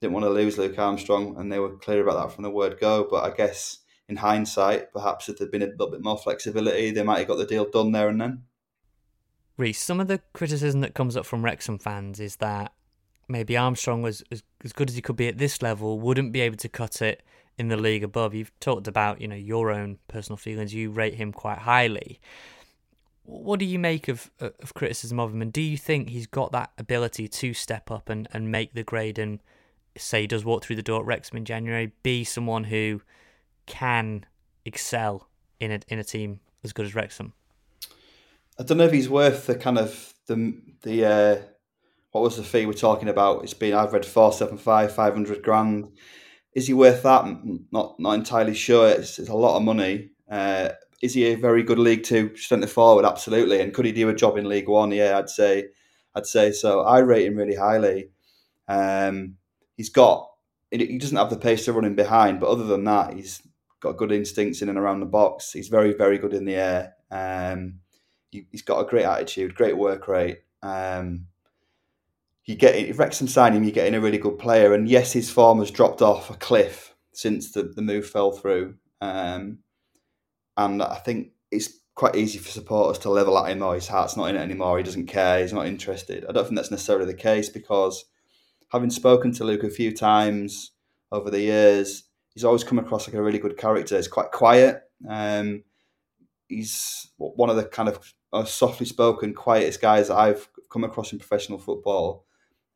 didn't 0.02 0.14
want 0.14 0.26
to 0.26 0.30
lose 0.30 0.58
Luke 0.58 0.78
Armstrong, 0.78 1.36
and 1.38 1.52
they 1.52 1.60
were 1.60 1.78
clear 1.78 2.02
about 2.02 2.22
that 2.22 2.34
from 2.34 2.44
the 2.44 2.50
word 2.50 2.80
go. 2.80 3.08
But 3.10 3.24
I 3.24 3.36
guess 3.36 3.80
in 4.10 4.18
hindsight, 4.18 4.94
perhaps 4.94 5.30
if 5.30 5.38
there'd 5.38 5.52
been 5.52 5.64
a 5.64 5.68
little 5.68 5.92
bit 5.92 6.04
more 6.04 6.18
flexibility, 6.18 6.92
they 6.92 7.04
might 7.04 7.20
have 7.20 7.28
got 7.28 7.38
the 7.38 7.46
deal 7.46 7.70
done 7.70 7.92
there 7.92 8.10
and 8.10 8.22
then. 8.22 8.44
Rhys, 9.58 9.80
some 9.80 10.00
of 10.00 10.08
the 10.08 10.22
criticism 10.34 10.82
that 10.82 10.94
comes 10.94 11.18
up 11.18 11.26
from 11.26 11.44
Wrexham 11.44 11.80
fans 11.80 12.20
is 12.20 12.36
that 12.38 12.74
maybe 13.28 13.58
Armstrong 13.58 14.02
was 14.02 14.24
as, 14.32 14.44
as 14.64 14.72
good 14.72 14.90
as 14.90 14.96
he 14.96 15.02
could 15.02 15.16
be 15.16 15.28
at 15.28 15.40
this 15.40 15.62
level, 15.62 16.00
wouldn't 16.00 16.32
be 16.32 16.42
able 16.42 16.58
to 16.58 16.70
cut 16.70 17.02
it 17.02 17.24
in 17.58 17.68
the 17.68 17.78
league 17.78 18.04
above. 18.04 18.36
You've 18.36 18.58
talked 18.60 18.88
about, 18.88 19.20
you 19.20 19.28
know, 19.28 19.36
your 19.36 19.72
own 19.72 19.98
personal 20.08 20.38
feelings. 20.38 20.74
You 20.74 20.92
rate 20.92 21.16
him 21.16 21.34
quite 21.34 21.60
highly. 21.60 22.20
What 23.30 23.60
do 23.60 23.66
you 23.66 23.78
make 23.78 24.08
of 24.08 24.32
of 24.40 24.74
criticism 24.74 25.20
of 25.20 25.34
him, 25.34 25.42
and 25.42 25.52
do 25.52 25.62
you 25.62 25.78
think 25.78 26.10
he's 26.10 26.28
got 26.28 26.54
that 26.54 26.72
ability 26.78 27.28
to 27.28 27.54
step 27.54 27.92
up 27.92 28.08
and, 28.08 28.28
and 28.32 28.50
make 28.50 28.74
the 28.74 28.84
grade 28.84 29.20
and 29.20 29.40
say 29.98 30.22
he 30.22 30.28
does 30.28 30.46
walk 30.46 30.64
through 30.64 30.78
the 30.78 30.82
door 30.82 31.02
at 31.02 31.06
Wrexham 31.06 31.36
in 31.36 31.44
January, 31.44 31.92
be 32.04 32.24
someone 32.24 32.64
who 32.66 33.02
can 33.66 34.26
excel 34.64 35.28
in 35.60 35.74
a 35.74 35.80
in 35.90 36.00
a 36.00 36.06
team 36.06 36.40
as 36.64 36.72
good 36.72 36.86
as 36.86 36.96
Wrexham? 36.96 37.34
I 38.58 38.64
don't 38.64 38.78
know 38.78 38.86
if 38.86 38.94
he's 38.94 39.10
worth 39.10 39.46
the 39.48 39.56
kind 39.56 39.78
of 39.78 40.14
the 40.28 40.58
the 40.84 41.06
uh, 41.06 41.42
what 42.12 42.24
was 42.24 42.38
the 42.38 42.44
fee 42.44 42.66
we're 42.66 42.74
talking 42.74 43.10
about? 43.10 43.44
It's 43.44 43.54
been 43.54 43.74
I've 43.74 43.92
read 43.92 44.06
four 44.06 44.32
seven 44.32 44.58
five, 44.58 44.96
five 44.96 45.14
hundred 45.14 45.44
grand. 45.44 45.92
Is 46.54 46.68
he 46.68 46.74
worth 46.74 47.04
that? 47.04 47.26
Not 47.74 48.00
not 48.00 48.14
entirely 48.14 48.56
sure. 48.56 48.88
It's, 48.88 49.20
it's 49.20 49.30
a 49.30 49.36
lot 49.36 49.58
of 49.58 49.64
money. 49.64 50.12
Uh, 50.32 50.70
is 51.02 51.14
he 51.14 51.26
a 51.26 51.36
very 51.36 51.64
good 51.64 51.80
League 51.80 52.04
Two 52.04 52.36
centre 52.36 52.68
forward? 52.68 53.06
Absolutely. 53.06 53.62
And 53.62 53.74
could 53.74 53.86
he 53.86 53.92
do 53.92 54.10
a 54.10 54.16
job 54.16 54.38
in 54.38 54.50
League 54.50 54.68
One? 54.68 54.92
Yeah, 54.92 55.18
I'd 55.18 55.30
say 55.30 55.68
I'd 56.16 56.26
say 56.26 56.52
so. 56.52 56.82
I 56.82 57.00
rate 57.00 57.28
him 57.28 57.36
really 57.36 57.56
highly. 57.56 58.10
Um, 58.68 59.36
he's 59.76 59.90
got 59.90 60.30
he 60.72 60.98
doesn't 60.98 61.18
have 61.18 61.30
the 61.30 61.38
pace 61.38 61.66
to 61.66 61.74
run 61.74 61.86
in 61.86 61.96
behind, 61.96 62.40
but 62.40 62.50
other 62.50 62.66
than 62.66 62.84
that, 62.86 63.14
he's 63.14 63.42
got 63.80 63.98
good 63.98 64.12
instincts 64.12 64.62
in 64.62 64.70
and 64.70 64.78
around 64.78 65.00
the 65.00 65.06
box. 65.06 65.52
He's 65.54 65.70
very 65.70 65.94
very 65.94 66.18
good 66.18 66.34
in 66.34 66.46
the 66.46 66.56
air. 66.56 66.94
Um, 67.12 67.80
he, 68.32 68.48
has 68.52 68.62
got 68.64 68.82
a 68.82 68.90
great 68.90 69.06
attitude, 69.06 69.56
great 69.56 69.78
work 69.78 70.08
rate. 70.08 70.40
Um, 70.62 71.28
you 72.46 72.56
get 72.56 72.76
if 72.76 72.98
Wrexham 72.98 73.28
sign 73.28 73.54
him, 73.54 73.64
you're 73.64 73.72
getting 73.72 73.96
a 73.96 74.02
really 74.02 74.18
good 74.18 74.40
player. 74.40 74.74
And 74.74 74.90
yes, 74.90 75.14
his 75.14 75.30
form 75.30 75.60
has 75.60 75.70
dropped 75.70 76.02
off 76.02 76.30
a 76.30 76.36
cliff 76.36 76.96
since 77.14 77.52
the, 77.52 77.64
the 77.64 77.82
move 77.82 78.08
fell 78.08 78.32
through. 78.32 78.76
Um, 79.02 79.60
and 80.58 80.82
I 80.82 80.96
think 80.96 81.30
it's 81.52 81.80
quite 81.96 82.16
easy 82.16 82.38
for 82.38 82.50
supporters 82.50 83.00
to 83.00 83.10
level 83.10 83.38
at 83.38 83.52
him. 83.52 83.64
Oh, 83.64 83.72
his 83.72 83.88
heart's 83.88 84.18
not 84.18 84.30
in 84.30 84.36
it 84.36 84.42
anymore. 84.42 84.78
He 84.78 84.84
doesn't 84.84 85.08
care. 85.08 85.40
He's 85.42 85.54
not 85.54 85.68
interested. 85.68 86.26
I 86.28 86.32
don't 86.32 86.44
think 86.44 86.56
that's 86.56 86.72
necessarily 86.72 87.06
the 87.06 87.14
case 87.14 87.50
because 87.50 88.06
having 88.70 88.90
spoken 88.90 89.32
to 89.34 89.44
Luke 89.44 89.64
a 89.64 89.70
few 89.70 89.96
times 89.96 90.72
over 91.12 91.30
the 91.30 91.42
years, 91.42 92.04
he's 92.34 92.44
always 92.44 92.64
come 92.64 92.80
across 92.80 93.08
like 93.08 93.16
a 93.16 93.22
really 93.22 93.40
good 93.40 93.58
character. 93.58 93.96
He's 93.96 94.08
quite 94.08 94.32
quiet. 94.32 94.84
Um, 95.08 95.64
he's 96.48 97.10
one 97.18 97.50
of 97.50 97.56
the 97.56 97.66
kind 97.66 97.90
of 97.90 98.14
uh, 98.34 98.46
softly 98.46 98.86
spoken, 98.86 99.34
quietest 99.34 99.82
guys 99.82 100.10
that 100.10 100.18
I've 100.18 100.48
come 100.70 100.84
across 100.84 101.12
in 101.12 101.20
professional 101.20 101.60
football. 101.60 102.26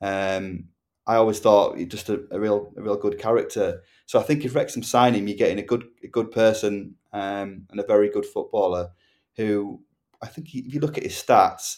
Um, 0.02 0.70
I 1.06 1.16
always 1.16 1.40
thought 1.40 1.78
he's 1.78 1.88
just 1.88 2.10
a, 2.10 2.24
a, 2.32 2.40
real, 2.40 2.74
a 2.78 2.82
real 2.82 2.98
good 2.98 3.20
character. 3.20 3.82
So 4.06 4.20
I 4.20 4.24
think 4.24 4.46
if 4.46 4.56
Wrexham 4.56 4.84
sign 4.84 5.14
him, 5.14 5.28
you're 5.28 5.38
getting 5.38 5.60
a 5.60 5.64
good, 5.64 5.86
a 6.04 6.08
good 6.08 6.32
person 6.32 6.96
um, 7.14 7.68
and 7.70 7.80
a 7.80 7.86
very 7.86 8.10
good 8.10 8.26
footballer. 8.26 8.92
Who 9.38 9.82
I 10.22 10.28
think 10.28 10.50
he, 10.50 10.60
if 10.60 10.74
you 10.74 10.80
look 10.80 10.98
at 10.98 11.04
his 11.04 11.14
stats, 11.14 11.78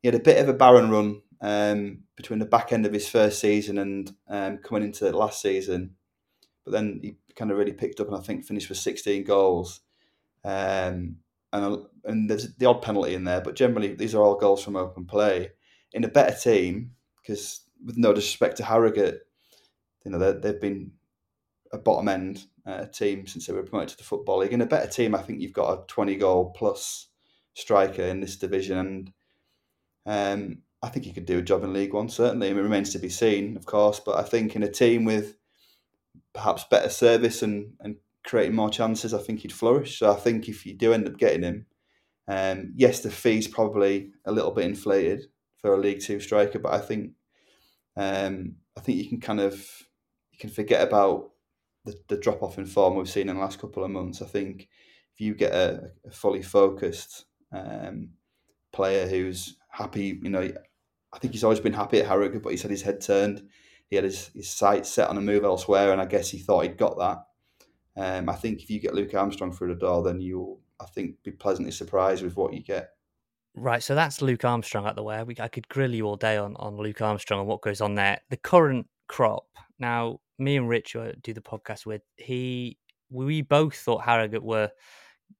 he 0.00 0.08
had 0.08 0.14
a 0.14 0.20
bit 0.20 0.38
of 0.38 0.48
a 0.48 0.54
barren 0.54 0.90
run 0.90 1.22
um, 1.40 2.04
between 2.16 2.38
the 2.38 2.46
back 2.46 2.72
end 2.72 2.86
of 2.86 2.92
his 2.92 3.08
first 3.08 3.40
season 3.40 3.78
and 3.78 4.12
um, 4.28 4.58
coming 4.58 4.84
into 4.84 5.10
last 5.10 5.42
season, 5.42 5.96
but 6.64 6.72
then 6.72 7.00
he 7.02 7.16
kind 7.34 7.50
of 7.50 7.58
really 7.58 7.72
picked 7.72 8.00
up 8.00 8.08
and 8.08 8.16
I 8.16 8.20
think 8.20 8.44
finished 8.44 8.68
with 8.68 8.78
16 8.78 9.24
goals. 9.24 9.80
Um, 10.44 11.16
and 11.52 11.84
and 12.04 12.30
there's 12.30 12.54
the 12.56 12.66
odd 12.66 12.82
penalty 12.82 13.14
in 13.14 13.24
there, 13.24 13.40
but 13.40 13.54
generally 13.54 13.94
these 13.94 14.14
are 14.14 14.22
all 14.22 14.36
goals 14.36 14.62
from 14.62 14.76
open 14.76 15.04
play. 15.04 15.50
In 15.92 16.04
a 16.04 16.08
better 16.08 16.36
team, 16.36 16.92
because 17.20 17.60
with 17.84 17.98
no 17.98 18.12
disrespect 18.12 18.56
to 18.56 18.64
Harrogate, 18.64 19.18
you 20.04 20.10
know 20.10 20.32
they've 20.32 20.60
been 20.60 20.92
a 21.72 21.78
bottom 21.78 22.08
end 22.08 22.46
uh, 22.66 22.86
team 22.86 23.26
since 23.26 23.46
they 23.46 23.52
were 23.52 23.62
promoted 23.62 23.90
to 23.90 23.96
the 23.96 24.04
football 24.04 24.38
league. 24.38 24.52
In 24.52 24.60
a 24.60 24.66
better 24.66 24.90
team, 24.90 25.14
I 25.14 25.22
think 25.22 25.40
you've 25.40 25.52
got 25.52 25.72
a 25.72 25.86
twenty 25.86 26.16
goal 26.16 26.52
plus 26.56 27.08
striker 27.54 28.02
in 28.02 28.20
this 28.20 28.36
division, 28.36 28.78
and 28.78 29.12
um, 30.06 30.58
I 30.82 30.88
think 30.88 31.04
he 31.04 31.12
could 31.12 31.26
do 31.26 31.38
a 31.38 31.42
job 31.42 31.64
in 31.64 31.72
League 31.72 31.94
One. 31.94 32.08
Certainly, 32.08 32.48
it 32.48 32.54
remains 32.54 32.92
to 32.92 32.98
be 32.98 33.08
seen, 33.08 33.56
of 33.56 33.66
course. 33.66 34.00
But 34.00 34.18
I 34.18 34.22
think 34.22 34.54
in 34.54 34.62
a 34.62 34.70
team 34.70 35.04
with 35.04 35.36
perhaps 36.32 36.64
better 36.70 36.88
service 36.88 37.42
and, 37.42 37.74
and 37.80 37.96
creating 38.24 38.54
more 38.54 38.70
chances, 38.70 39.14
I 39.14 39.18
think 39.18 39.40
he'd 39.40 39.52
flourish. 39.52 39.98
So 39.98 40.10
I 40.10 40.16
think 40.16 40.48
if 40.48 40.64
you 40.66 40.74
do 40.74 40.92
end 40.92 41.06
up 41.06 41.18
getting 41.18 41.42
him, 41.42 41.66
um, 42.28 42.72
yes, 42.74 43.00
the 43.00 43.10
fee's 43.10 43.48
probably 43.48 44.10
a 44.24 44.32
little 44.32 44.50
bit 44.50 44.64
inflated 44.64 45.26
for 45.58 45.74
a 45.74 45.78
League 45.78 46.00
Two 46.00 46.20
striker, 46.20 46.58
but 46.58 46.74
I 46.74 46.78
think 46.78 47.12
um, 47.96 48.56
I 48.76 48.80
think 48.80 48.98
you 48.98 49.08
can 49.08 49.20
kind 49.20 49.40
of 49.40 49.54
you 50.32 50.38
can 50.38 50.50
forget 50.50 50.86
about 50.86 51.30
the, 51.84 51.98
the 52.08 52.16
drop 52.16 52.42
off 52.42 52.58
in 52.58 52.66
form 52.66 52.96
we've 52.96 53.08
seen 53.08 53.28
in 53.28 53.36
the 53.36 53.42
last 53.42 53.60
couple 53.60 53.84
of 53.84 53.90
months. 53.90 54.22
I 54.22 54.26
think 54.26 54.68
if 55.14 55.20
you 55.20 55.34
get 55.34 55.52
a, 55.52 55.90
a 56.06 56.10
fully 56.10 56.42
focused 56.42 57.26
um, 57.52 58.10
player 58.72 59.06
who's 59.06 59.56
happy, 59.68 60.18
you 60.22 60.30
know, 60.30 60.50
I 61.12 61.18
think 61.18 61.32
he's 61.32 61.44
always 61.44 61.60
been 61.60 61.72
happy 61.72 62.00
at 62.00 62.06
Harrogate, 62.06 62.42
but 62.42 62.50
he's 62.50 62.62
had 62.62 62.70
his 62.70 62.82
head 62.82 63.00
turned. 63.00 63.42
He 63.90 63.96
had 63.96 64.04
his, 64.04 64.28
his 64.28 64.48
sights 64.48 64.90
set 64.90 65.08
on 65.08 65.18
a 65.18 65.20
move 65.20 65.44
elsewhere, 65.44 65.92
and 65.92 66.00
I 66.00 66.06
guess 66.06 66.30
he 66.30 66.38
thought 66.38 66.62
he'd 66.62 66.78
got 66.78 66.98
that. 66.98 67.18
Um, 67.94 68.30
I 68.30 68.34
think 68.34 68.62
if 68.62 68.70
you 68.70 68.80
get 68.80 68.94
Luke 68.94 69.14
Armstrong 69.14 69.52
through 69.52 69.74
the 69.74 69.80
door, 69.80 70.02
then 70.02 70.20
you'll, 70.20 70.60
I 70.80 70.86
think, 70.86 71.22
be 71.22 71.32
pleasantly 71.32 71.72
surprised 71.72 72.22
with 72.22 72.36
what 72.36 72.54
you 72.54 72.62
get. 72.62 72.90
Right, 73.54 73.82
so 73.82 73.94
that's 73.94 74.22
Luke 74.22 74.46
Armstrong 74.46 74.86
out 74.86 74.96
the 74.96 75.02
way. 75.02 75.22
We, 75.24 75.36
I 75.38 75.48
could 75.48 75.68
grill 75.68 75.94
you 75.94 76.06
all 76.06 76.16
day 76.16 76.38
on, 76.38 76.56
on 76.56 76.78
Luke 76.78 77.02
Armstrong 77.02 77.40
and 77.40 77.48
what 77.48 77.60
goes 77.60 77.82
on 77.82 77.96
there. 77.96 78.20
The 78.30 78.38
current 78.38 78.86
crop. 79.08 79.44
Now, 79.78 80.20
me 80.38 80.56
and 80.56 80.68
Rich, 80.68 80.96
do 81.22 81.32
the 81.32 81.40
podcast 81.40 81.86
with, 81.86 82.02
he 82.16 82.78
we 83.10 83.42
both 83.42 83.76
thought 83.76 84.04
Harrogate 84.04 84.42
were 84.42 84.70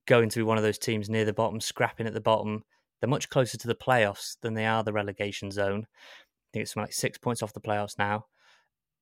going 0.06 0.28
to 0.28 0.38
be 0.38 0.42
one 0.42 0.58
of 0.58 0.62
those 0.62 0.78
teams 0.78 1.08
near 1.08 1.24
the 1.24 1.32
bottom, 1.32 1.60
scrapping 1.60 2.06
at 2.06 2.14
the 2.14 2.20
bottom. 2.20 2.64
They're 3.00 3.08
much 3.08 3.30
closer 3.30 3.58
to 3.58 3.66
the 3.66 3.74
playoffs 3.74 4.36
than 4.42 4.54
they 4.54 4.66
are 4.66 4.84
the 4.84 4.92
relegation 4.92 5.50
zone. 5.50 5.86
I 5.88 6.48
think 6.52 6.62
it's 6.64 6.76
like 6.76 6.92
six 6.92 7.18
points 7.18 7.42
off 7.42 7.54
the 7.54 7.60
playoffs 7.60 7.98
now. 7.98 8.26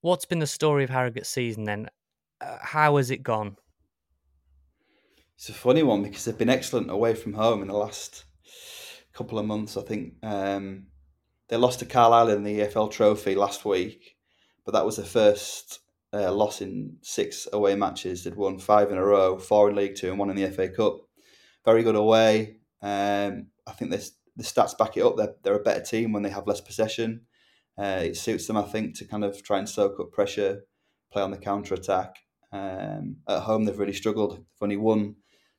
What's 0.03 0.25
been 0.25 0.39
the 0.39 0.47
story 0.47 0.85
of 0.85 0.91
Harrogate's 0.91 1.29
season 1.29 1.65
then? 1.65 1.89
Uh, 2.41 2.57
how 2.63 2.97
has 2.97 3.11
it 3.11 3.23
gone? 3.23 3.57
It's 5.37 5.49
a 5.49 5.55
funny 5.55 5.83
one 5.83 6.03
because 6.03 6.25
they've 6.25 6.39
been 6.39 6.49
excellent 6.49 6.91
away 6.91 7.15
from 7.15 7.35
home 7.35 7.61
in 7.63 7.69
the 7.69 7.75
last 7.75 8.25
couple 9.13 9.39
of 9.39 9.47
months. 9.47 9.77
I 9.77 9.83
think 9.83 10.15
um, 10.23 10.87
they 11.49 11.57
lost 11.57 11.81
to 11.81 11.87
Carlisle 11.87 12.31
in 12.31 12.45
the 12.45 12.61
EFL 12.61 12.91
Trophy 12.91 13.35
last 13.35 13.65
week, 13.65 14.17
but 14.65 14.73
that 14.73 14.85
was 14.85 14.97
their 14.97 15.07
first 15.07 15.81
uh, 16.13 16.33
loss 16.33 16.61
in 16.61 16.97
six 17.03 17.47
away 17.53 17.75
matches. 17.75 18.25
They'd 18.25 18.35
won 18.35 18.59
five 18.59 18.91
in 18.91 18.99
a 18.99 19.05
row, 19.05 19.39
four 19.39 19.71
in 19.71 19.77
League 19.77 19.97
Two 19.97 20.11
and 20.11 20.19
one 20.19 20.31
in 20.31 20.37
the 20.37 20.51
FA 20.51 20.69
Cup. 20.69 20.99
Very 21.65 21.83
good 21.83 21.97
away. 21.97 22.57
Um, 22.83 23.49
I 23.67 23.73
think 23.73 23.91
this, 23.91 24.13
the 24.37 24.43
stats 24.43 24.77
back 24.77 24.97
it 24.97 25.05
up. 25.05 25.17
They're, 25.17 25.35
they're 25.43 25.55
a 25.55 25.63
better 25.63 25.83
team 25.83 26.13
when 26.13 26.23
they 26.23 26.31
have 26.31 26.47
less 26.47 26.61
possession. 26.61 27.23
Uh, 27.79 28.03
it 28.05 28.17
suits 28.17 28.47
them, 28.47 28.57
I 28.57 28.63
think, 28.63 28.97
to 28.99 29.05
kind 29.05 29.25
of 29.25 29.43
try 29.43 29.59
and 29.59 29.69
soak 29.69 30.01
up 30.01 30.13
pressure, 30.13 30.63
play 31.13 31.23
on 31.23 31.31
the 31.31 31.39
counter 31.39 31.75
attack. 31.75 32.17
Um, 32.53 33.17
at 33.29 33.43
home, 33.43 33.65
they've 33.65 33.79
really 33.79 33.93
struggled. 33.93 34.33
They've 34.33 34.63
only 34.63 34.77
won 34.77 35.17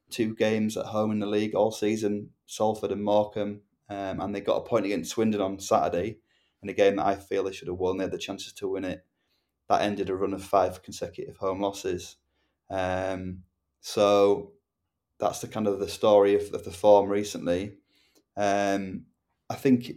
two 0.09 0.35
games 0.35 0.75
at 0.75 0.87
home 0.87 1.11
in 1.11 1.19
the 1.19 1.25
league 1.25 1.55
all 1.55 1.71
season 1.71 2.31
Salford 2.45 2.91
and 2.91 3.03
Morecambe. 3.03 3.61
Um, 3.89 4.19
and 4.19 4.35
they 4.35 4.41
got 4.41 4.57
a 4.57 4.67
point 4.67 4.85
against 4.85 5.11
Swindon 5.11 5.41
on 5.41 5.59
Saturday 5.59 6.17
in 6.63 6.69
a 6.69 6.73
game 6.73 6.97
that 6.97 7.05
I 7.05 7.15
feel 7.15 7.43
they 7.43 7.51
should 7.51 7.67
have 7.67 7.77
won. 7.77 7.97
They 7.97 8.03
had 8.05 8.11
the 8.11 8.17
chances 8.17 8.53
to 8.53 8.67
win 8.67 8.85
it. 8.85 9.05
That 9.69 9.81
ended 9.81 10.09
a 10.09 10.15
run 10.15 10.33
of 10.33 10.43
five 10.43 10.83
consecutive 10.83 11.37
home 11.37 11.61
losses. 11.61 12.17
Um, 12.69 13.43
so 13.79 14.53
that's 15.19 15.39
the 15.39 15.47
kind 15.47 15.67
of 15.67 15.79
the 15.79 15.87
story 15.87 16.35
of, 16.35 16.53
of 16.53 16.63
the 16.63 16.71
form 16.71 17.09
recently. 17.09 17.77
Um, 18.35 19.05
I 19.49 19.55
think 19.55 19.91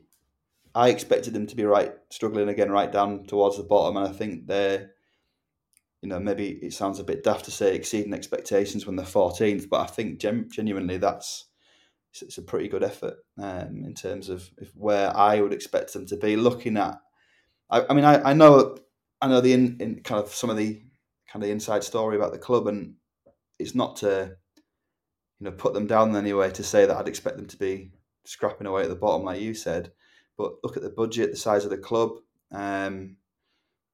I 0.74 0.90
expected 0.90 1.32
them 1.32 1.46
to 1.46 1.56
be 1.56 1.64
right 1.64 1.94
struggling 2.10 2.48
again, 2.48 2.70
right 2.70 2.90
down 2.90 3.24
towards 3.26 3.56
the 3.56 3.62
bottom, 3.62 3.96
and 3.96 4.06
I 4.06 4.12
think 4.12 4.46
they're, 4.46 4.90
you 6.02 6.08
know, 6.08 6.18
maybe 6.18 6.48
it 6.48 6.72
sounds 6.72 6.98
a 6.98 7.04
bit 7.04 7.22
daft 7.22 7.44
to 7.46 7.50
say 7.50 7.74
exceeding 7.74 8.12
expectations 8.12 8.86
when 8.86 8.96
they're 8.96 9.06
14th, 9.06 9.68
but 9.68 9.80
I 9.80 9.86
think 9.86 10.18
gen- 10.18 10.50
genuinely 10.50 10.98
that's 10.98 11.46
it's, 12.22 12.38
a 12.38 12.42
pretty 12.42 12.68
good 12.68 12.82
effort 12.82 13.14
um, 13.40 13.84
in 13.84 13.94
terms 13.94 14.28
of 14.28 14.48
where 14.74 15.14
I 15.16 15.40
would 15.40 15.52
expect 15.52 15.92
them 15.92 16.06
to 16.06 16.16
be. 16.16 16.36
Looking 16.36 16.76
at, 16.76 16.98
I, 17.70 17.84
I 17.88 17.94
mean, 17.94 18.04
I, 18.04 18.30
I 18.30 18.32
know 18.32 18.76
I 19.20 19.28
know 19.28 19.40
the 19.40 19.52
in, 19.52 19.76
in 19.80 20.00
kind 20.02 20.22
of 20.22 20.32
some 20.32 20.50
of 20.50 20.56
the 20.56 20.82
kind 21.30 21.42
of 21.42 21.48
the 21.48 21.52
inside 21.52 21.84
story 21.84 22.16
about 22.16 22.32
the 22.32 22.38
club, 22.38 22.66
and 22.66 22.94
it's 23.58 23.74
not 23.74 23.96
to 23.96 24.36
you 25.40 25.44
know 25.44 25.52
put 25.52 25.74
them 25.74 25.86
down 25.86 26.10
in 26.10 26.16
any 26.16 26.32
way 26.32 26.50
to 26.50 26.62
say 26.62 26.86
that 26.86 26.96
I'd 26.96 27.08
expect 27.08 27.36
them 27.36 27.46
to 27.46 27.56
be 27.56 27.92
scrapping 28.24 28.66
away 28.66 28.82
at 28.82 28.88
the 28.88 28.96
bottom, 28.96 29.24
like 29.24 29.40
you 29.40 29.54
said. 29.54 29.92
But 30.36 30.54
look 30.62 30.76
at 30.76 30.82
the 30.82 30.90
budget, 30.90 31.30
the 31.30 31.36
size 31.36 31.64
of 31.64 31.70
the 31.70 31.78
club. 31.78 32.12
Um, 32.52 33.16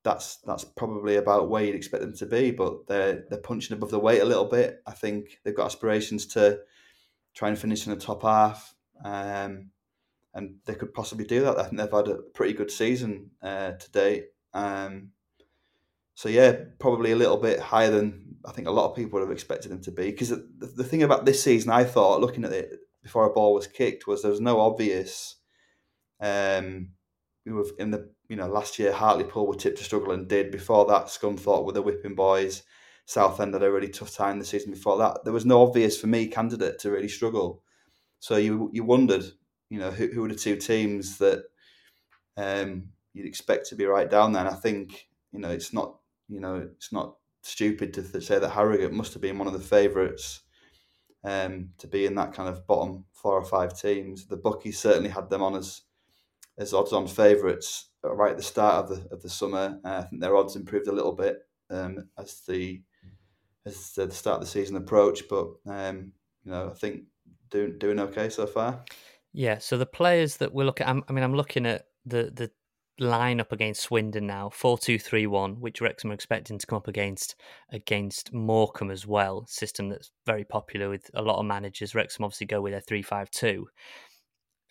that's 0.02 0.36
that's 0.46 0.64
probably 0.64 1.16
about 1.16 1.50
where 1.50 1.64
you'd 1.64 1.74
expect 1.74 2.02
them 2.02 2.16
to 2.16 2.26
be, 2.26 2.50
but 2.50 2.86
they're 2.86 3.24
they're 3.28 3.38
punching 3.38 3.76
above 3.76 3.90
the 3.90 3.98
weight 3.98 4.22
a 4.22 4.26
little 4.26 4.46
bit. 4.46 4.82
I 4.86 4.92
think 4.92 5.38
they've 5.44 5.54
got 5.54 5.66
aspirations 5.66 6.26
to 6.28 6.60
try 7.34 7.48
and 7.48 7.58
finish 7.58 7.86
in 7.86 7.92
the 7.92 8.00
top 8.00 8.22
half, 8.22 8.74
um, 9.04 9.70
and 10.34 10.56
they 10.66 10.74
could 10.74 10.94
possibly 10.94 11.24
do 11.24 11.42
that. 11.42 11.58
I 11.58 11.64
think 11.64 11.78
they've 11.78 11.90
had 11.90 12.08
a 12.08 12.22
pretty 12.34 12.54
good 12.54 12.70
season 12.70 13.30
uh, 13.42 13.72
to 13.72 13.90
date. 13.90 14.26
Um, 14.52 15.10
so 16.14 16.28
yeah, 16.28 16.54
probably 16.78 17.12
a 17.12 17.16
little 17.16 17.38
bit 17.38 17.60
higher 17.60 17.90
than 17.90 18.36
I 18.44 18.52
think 18.52 18.68
a 18.68 18.72
lot 18.72 18.90
of 18.90 18.96
people 18.96 19.18
would 19.18 19.26
have 19.26 19.32
expected 19.32 19.70
them 19.70 19.82
to 19.82 19.90
be. 19.90 20.10
Because 20.10 20.28
the, 20.28 20.72
the 20.76 20.84
thing 20.84 21.02
about 21.02 21.24
this 21.24 21.42
season, 21.42 21.70
I 21.70 21.84
thought 21.84 22.20
looking 22.20 22.44
at 22.44 22.52
it 22.52 22.78
before 23.02 23.24
a 23.24 23.32
ball 23.32 23.54
was 23.54 23.66
kicked, 23.66 24.06
was 24.06 24.22
there 24.22 24.30
was 24.30 24.40
no 24.40 24.60
obvious. 24.60 25.36
Um, 26.20 26.90
we 27.46 27.52
were 27.52 27.66
in 27.78 27.90
the 27.90 28.10
you 28.28 28.36
know 28.36 28.48
last 28.48 28.78
year 28.78 28.92
Hartlepool 28.92 29.46
were 29.46 29.54
tipped 29.54 29.78
to 29.78 29.84
struggle 29.84 30.12
and 30.12 30.28
did. 30.28 30.50
Before 30.50 30.84
that, 30.86 31.06
Scunthorpe 31.06 31.64
were 31.64 31.72
the 31.72 31.82
whipping 31.82 32.14
boys. 32.14 32.62
Southend 33.10 33.54
had 33.54 33.64
a 33.64 33.72
really 33.72 33.88
tough 33.88 34.14
time 34.14 34.38
the 34.38 34.44
season 34.44 34.70
before 34.70 34.96
that. 34.98 35.24
There 35.24 35.32
was 35.32 35.44
no 35.44 35.62
obvious 35.62 36.00
for 36.00 36.06
me 36.06 36.28
candidate 36.28 36.78
to 36.78 36.92
really 36.92 37.08
struggle. 37.08 37.60
So 38.20 38.36
you 38.36 38.70
you 38.72 38.84
wondered, 38.84 39.24
you 39.68 39.80
know, 39.80 39.90
who, 39.90 40.06
who 40.06 40.22
were 40.22 40.28
the 40.28 40.36
two 40.36 40.54
teams 40.54 41.18
that 41.18 41.42
um, 42.36 42.90
you'd 43.12 43.26
expect 43.26 43.68
to 43.68 43.74
be 43.74 43.84
right 43.84 44.08
down 44.08 44.30
there. 44.30 44.46
And 44.46 44.54
I 44.54 44.56
think 44.56 45.08
you 45.32 45.40
know 45.40 45.50
it's 45.50 45.72
not 45.72 45.96
you 46.28 46.38
know 46.38 46.68
it's 46.76 46.92
not 46.92 47.16
stupid 47.42 47.92
to 47.94 48.02
th- 48.04 48.24
say 48.24 48.38
that 48.38 48.50
Harrogate 48.50 48.92
must 48.92 49.12
have 49.14 49.22
been 49.22 49.38
one 49.38 49.48
of 49.48 49.54
the 49.54 49.58
favourites 49.58 50.42
um, 51.24 51.70
to 51.78 51.88
be 51.88 52.06
in 52.06 52.14
that 52.14 52.32
kind 52.32 52.48
of 52.48 52.64
bottom 52.68 53.06
four 53.12 53.32
or 53.32 53.44
five 53.44 53.76
teams. 53.76 54.26
The 54.26 54.36
bookies 54.36 54.78
certainly 54.78 55.10
had 55.10 55.28
them 55.30 55.42
on 55.42 55.56
as 55.56 55.82
as 56.58 56.72
odds-on 56.72 57.08
favourites 57.08 57.88
right 58.04 58.30
at 58.30 58.36
the 58.36 58.42
start 58.44 58.84
of 58.84 58.88
the 58.88 59.12
of 59.12 59.20
the 59.20 59.28
summer. 59.28 59.80
Uh, 59.84 59.96
I 59.98 60.02
think 60.02 60.22
their 60.22 60.36
odds 60.36 60.54
improved 60.54 60.86
a 60.86 60.92
little 60.92 61.16
bit 61.16 61.38
um, 61.70 62.08
as 62.16 62.42
the 62.46 62.82
as 63.66 63.92
the 63.92 64.10
start 64.10 64.36
of 64.36 64.40
the 64.42 64.46
season 64.46 64.76
approach. 64.76 65.28
but 65.28 65.48
um, 65.66 66.12
you 66.44 66.52
know 66.52 66.70
I 66.70 66.74
think 66.74 67.04
doing 67.50 67.78
doing 67.78 68.00
okay 68.00 68.28
so 68.28 68.46
far. 68.46 68.84
Yeah. 69.32 69.58
So 69.58 69.76
the 69.78 69.86
players 69.86 70.38
that 70.38 70.52
we're 70.52 70.64
looking, 70.64 70.86
I'm, 70.86 71.04
I 71.08 71.12
mean, 71.12 71.24
I'm 71.24 71.34
looking 71.34 71.66
at 71.66 71.86
the 72.06 72.30
the 72.34 72.50
line 72.98 73.40
up 73.40 73.52
against 73.52 73.82
Swindon 73.82 74.26
now, 74.26 74.50
four 74.50 74.78
two 74.78 74.98
three 74.98 75.26
one, 75.26 75.60
which 75.60 75.80
Wrexham 75.80 76.10
are 76.10 76.14
expecting 76.14 76.58
to 76.58 76.66
come 76.66 76.76
up 76.76 76.88
against 76.88 77.36
against 77.70 78.32
Morecambe 78.32 78.90
as 78.90 79.06
well. 79.06 79.46
System 79.46 79.88
that's 79.88 80.10
very 80.26 80.44
popular 80.44 80.88
with 80.88 81.10
a 81.14 81.22
lot 81.22 81.38
of 81.38 81.46
managers. 81.46 81.94
Wrexham 81.94 82.24
obviously 82.24 82.46
go 82.46 82.60
with 82.60 82.72
their 82.72 82.80
three 82.80 83.02
five 83.02 83.30
two. 83.30 83.68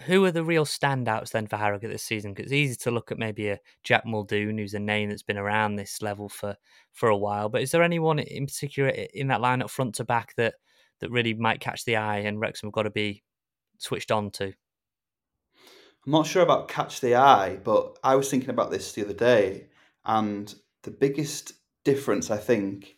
Who 0.03 0.23
are 0.23 0.31
the 0.31 0.45
real 0.45 0.65
standouts 0.65 1.31
then 1.31 1.47
for 1.47 1.57
Harrogate 1.57 1.91
this 1.91 2.03
season? 2.03 2.33
Because 2.33 2.51
it's 2.51 2.53
easy 2.53 2.75
to 2.77 2.91
look 2.91 3.11
at 3.11 3.17
maybe 3.17 3.49
a 3.49 3.59
Jack 3.83 4.05
Muldoon, 4.05 4.57
who's 4.57 4.73
a 4.73 4.79
name 4.79 5.09
that's 5.09 5.23
been 5.23 5.37
around 5.37 5.75
this 5.75 6.01
level 6.01 6.29
for 6.29 6.55
for 6.93 7.09
a 7.09 7.17
while. 7.17 7.49
But 7.49 7.61
is 7.61 7.71
there 7.71 7.83
anyone 7.83 8.19
in 8.19 8.45
particular 8.45 8.89
in 8.89 9.27
that 9.27 9.41
lineup 9.41 9.69
front 9.69 9.95
to 9.95 10.05
back 10.05 10.35
that 10.35 10.55
that 10.99 11.11
really 11.11 11.33
might 11.33 11.59
catch 11.59 11.85
the 11.85 11.97
eye 11.97 12.19
and 12.19 12.39
Wrexham 12.39 12.67
have 12.67 12.73
got 12.73 12.83
to 12.83 12.89
be 12.89 13.23
switched 13.77 14.11
on 14.11 14.31
to? 14.31 14.53
I'm 16.05 16.13
not 16.13 16.27
sure 16.27 16.43
about 16.43 16.69
catch 16.69 17.01
the 17.01 17.15
eye, 17.15 17.57
but 17.57 17.99
I 18.03 18.15
was 18.15 18.29
thinking 18.29 18.49
about 18.49 18.71
this 18.71 18.93
the 18.93 19.03
other 19.03 19.13
day, 19.13 19.67
and 20.05 20.53
the 20.83 20.91
biggest 20.91 21.53
difference 21.83 22.31
I 22.31 22.37
think 22.37 22.95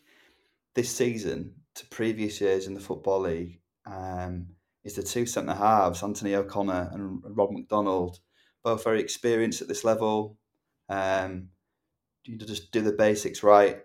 this 0.74 0.94
season 0.94 1.54
to 1.74 1.86
previous 1.86 2.40
years 2.40 2.66
in 2.66 2.74
the 2.74 2.80
Football 2.80 3.22
League 3.22 3.60
um, 3.86 4.46
is 4.84 4.94
the 4.94 5.02
two 5.02 5.26
centre 5.26 5.54
halves, 5.54 6.02
Anthony 6.02 6.34
O'Connor 6.34 6.90
and 6.92 7.22
Rob 7.24 7.50
McDonald, 7.52 8.18
both 8.64 8.84
very 8.84 9.00
experienced 9.00 9.62
at 9.62 9.68
this 9.68 9.84
level. 9.84 10.38
Um, 10.88 11.48
you 12.24 12.36
just 12.38 12.70
do 12.72 12.80
the 12.80 12.92
basics 12.92 13.42
right, 13.42 13.78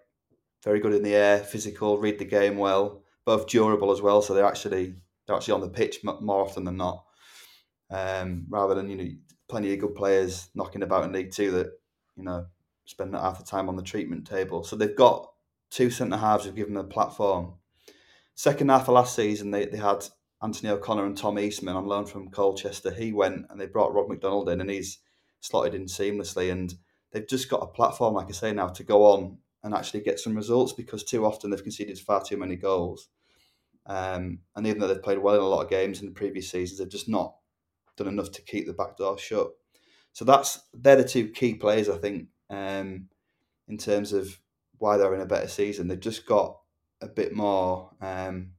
very 0.64 0.80
good 0.80 0.93
in 0.93 1.04
the 1.04 1.16
air, 1.16 1.39
physical, 1.39 1.98
read 1.98 2.20
the 2.20 2.26
game 2.26 2.58
well, 2.58 3.04
both 3.26 3.48
durable 3.48 3.91
as 3.91 4.02
well. 4.02 4.22
So 4.22 4.34
they're 4.34 4.45
actually 4.45 4.95
they're 5.26 5.36
actually 5.36 5.56
on 5.56 5.62
the 5.62 5.70
pitch 5.70 6.00
more 6.04 6.41
often 6.41 6.64
than 6.64 6.78
not 6.78 7.04
um, 7.89 8.45
rather 8.50 8.76
than 8.76 8.89
you 8.89 8.95
know 8.95 9.10
plenty 9.48 9.74
of 9.74 9.80
good 9.80 9.95
players 9.95 10.50
knocking 10.56 10.84
about 10.84 11.06
in 11.06 11.14
League 11.14 11.32
Two 11.32 11.52
that 11.52 11.68
you 12.16 12.24
know 12.24 12.45
spend 12.86 13.16
half 13.16 13.38
the 13.38 13.45
time 13.45 13.70
on 13.70 13.76
the 13.76 13.84
treatment 13.84 14.28
table. 14.28 14.64
So 14.64 14.76
they've 14.76 14.95
got 14.95 15.30
two 15.70 15.89
centre 15.89 16.18
halves 16.18 16.45
who've 16.45 16.56
given 16.56 16.74
them 16.74 16.86
a 16.86 16.89
platform. 16.89 17.54
Second 18.36 18.70
half 18.70 18.88
of 18.88 18.93
last 18.93 19.16
season, 19.16 19.52
they, 19.52 19.66
they 19.66 19.78
had 19.78 20.06
Anthony 20.41 20.69
O'Connor 20.69 21.05
and 21.05 21.17
Tom 21.17 21.39
Eastman 21.39 21.75
on 21.75 21.85
loan 21.85 22.05
from 22.05 22.29
Colchester. 22.29 22.91
He 22.91 23.11
went 23.11 23.47
and 23.49 23.59
they 23.59 23.65
brought 23.65 23.93
Rob 23.93 24.09
McDonald 24.09 24.49
in, 24.49 24.61
and 24.61 24.69
he's 24.69 24.99
slotted 25.39 25.73
in 25.73 25.85
seamlessly. 25.85 26.51
And 26.51 26.73
they've 27.11 27.27
just 27.27 27.49
got 27.49 27.63
a 27.63 27.67
platform, 27.67 28.13
like 28.13 28.27
I 28.27 28.33
say 28.33 28.53
now, 28.53 28.67
to 28.67 28.83
go 28.83 29.05
on 29.05 29.38
and 29.63 29.73
actually 29.73 30.01
get 30.01 30.19
some 30.19 30.35
results 30.35 30.73
because 30.73 31.03
too 31.03 31.25
often 31.25 31.49
they've 31.49 31.63
conceded 31.63 31.99
far 31.99 32.23
too 32.23 32.38
many 32.38 32.55
goals. 32.55 33.09
Um, 33.88 34.39
and 34.55 34.67
even 34.67 34.79
though 34.79 34.88
they've 34.88 35.01
played 35.01 35.19
well 35.19 35.35
in 35.35 35.41
a 35.41 35.47
lot 35.47 35.63
of 35.63 35.69
games 35.69 36.01
in 36.01 36.05
the 36.05 36.11
previous 36.11 36.51
seasons, 36.51 36.79
they've 36.79 36.89
just 36.89 37.09
not 37.09 37.35
done 37.95 38.07
enough 38.07 38.31
to 38.33 38.41
keep 38.41 38.67
the 38.67 38.73
back 38.73 38.97
door 38.97 39.17
shut. 39.17 39.49
So 40.13 40.25
that's 40.25 40.59
they're 40.73 40.95
the 40.97 41.03
two 41.03 41.29
key 41.29 41.55
players 41.55 41.89
I 41.89 41.97
think 41.97 42.27
um, 42.49 43.07
in 43.67 43.77
terms 43.77 44.13
of 44.13 44.39
why 44.77 44.97
they're 44.97 45.15
in 45.15 45.21
a 45.21 45.25
better 45.25 45.47
season. 45.47 45.88
They've 45.88 45.99
just 45.99 46.25
got 46.25 46.57
a 47.01 47.07
bit 47.07 47.33
more 47.33 47.91
um, 48.01 48.51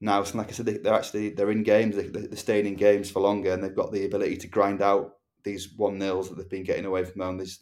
now. 0.00 0.22
So 0.22 0.38
like 0.38 0.48
I 0.48 0.52
said, 0.52 0.66
they, 0.66 0.88
are 0.88 0.94
actually 0.94 1.30
they're 1.30 1.50
in 1.50 1.62
games. 1.62 1.96
They, 1.96 2.06
they're 2.06 2.36
staying 2.36 2.66
in 2.66 2.74
games 2.74 3.10
for 3.10 3.20
longer, 3.20 3.52
and 3.52 3.62
they've 3.62 3.74
got 3.74 3.92
the 3.92 4.04
ability 4.04 4.38
to 4.38 4.48
grind 4.48 4.82
out 4.82 5.12
these 5.44 5.72
one 5.76 5.98
nils 5.98 6.28
that 6.28 6.36
they've 6.36 6.48
been 6.48 6.64
getting 6.64 6.84
away 6.86 7.04
from 7.04 7.20
home. 7.20 7.38
These 7.38 7.60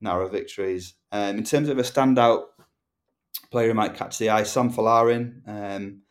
narrow 0.00 0.28
victories. 0.28 0.94
Um, 1.12 1.38
in 1.38 1.44
terms 1.44 1.68
of 1.68 1.78
a 1.78 1.82
standout 1.82 2.44
player 3.50 3.68
who 3.68 3.74
might 3.74 3.94
catch 3.94 4.18
the 4.18 4.30
eye, 4.30 4.42
Sam 4.42 4.72
Folarin. 4.72 5.42
Um, 5.46 6.02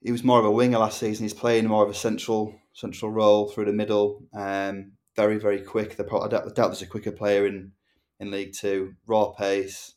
he 0.00 0.12
was 0.12 0.22
more 0.22 0.38
of 0.38 0.44
a 0.44 0.50
winger 0.50 0.78
last 0.78 0.98
season. 0.98 1.24
He's 1.24 1.32
playing 1.32 1.66
more 1.66 1.82
of 1.82 1.90
a 1.90 1.94
central 1.94 2.54
central 2.74 3.10
role 3.10 3.48
through 3.48 3.64
the 3.64 3.72
middle. 3.72 4.22
Um, 4.34 4.92
very 5.16 5.38
very 5.38 5.60
quick. 5.62 5.96
The 5.96 6.04
I 6.04 6.28
doubt, 6.28 6.44
I 6.44 6.52
doubt 6.52 6.68
there's 6.68 6.82
a 6.82 6.86
quicker 6.86 7.12
player 7.12 7.46
in 7.46 7.72
in 8.20 8.30
League 8.30 8.52
Two. 8.52 8.94
Raw 9.06 9.32
pace, 9.32 9.94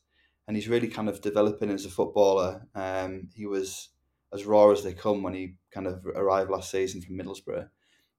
and 0.47 0.55
he's 0.55 0.69
really 0.69 0.87
kind 0.87 1.09
of 1.09 1.21
developing 1.21 1.69
as 1.69 1.85
a 1.85 1.89
footballer. 1.89 2.67
Um, 2.73 3.29
he 3.35 3.45
was 3.45 3.89
as 4.33 4.45
raw 4.45 4.71
as 4.71 4.83
they 4.83 4.93
come 4.93 5.23
when 5.23 5.33
he 5.33 5.55
kind 5.71 5.87
of 5.87 6.05
arrived 6.15 6.49
last 6.49 6.71
season 6.71 7.01
from 7.01 7.17
Middlesbrough. 7.17 7.69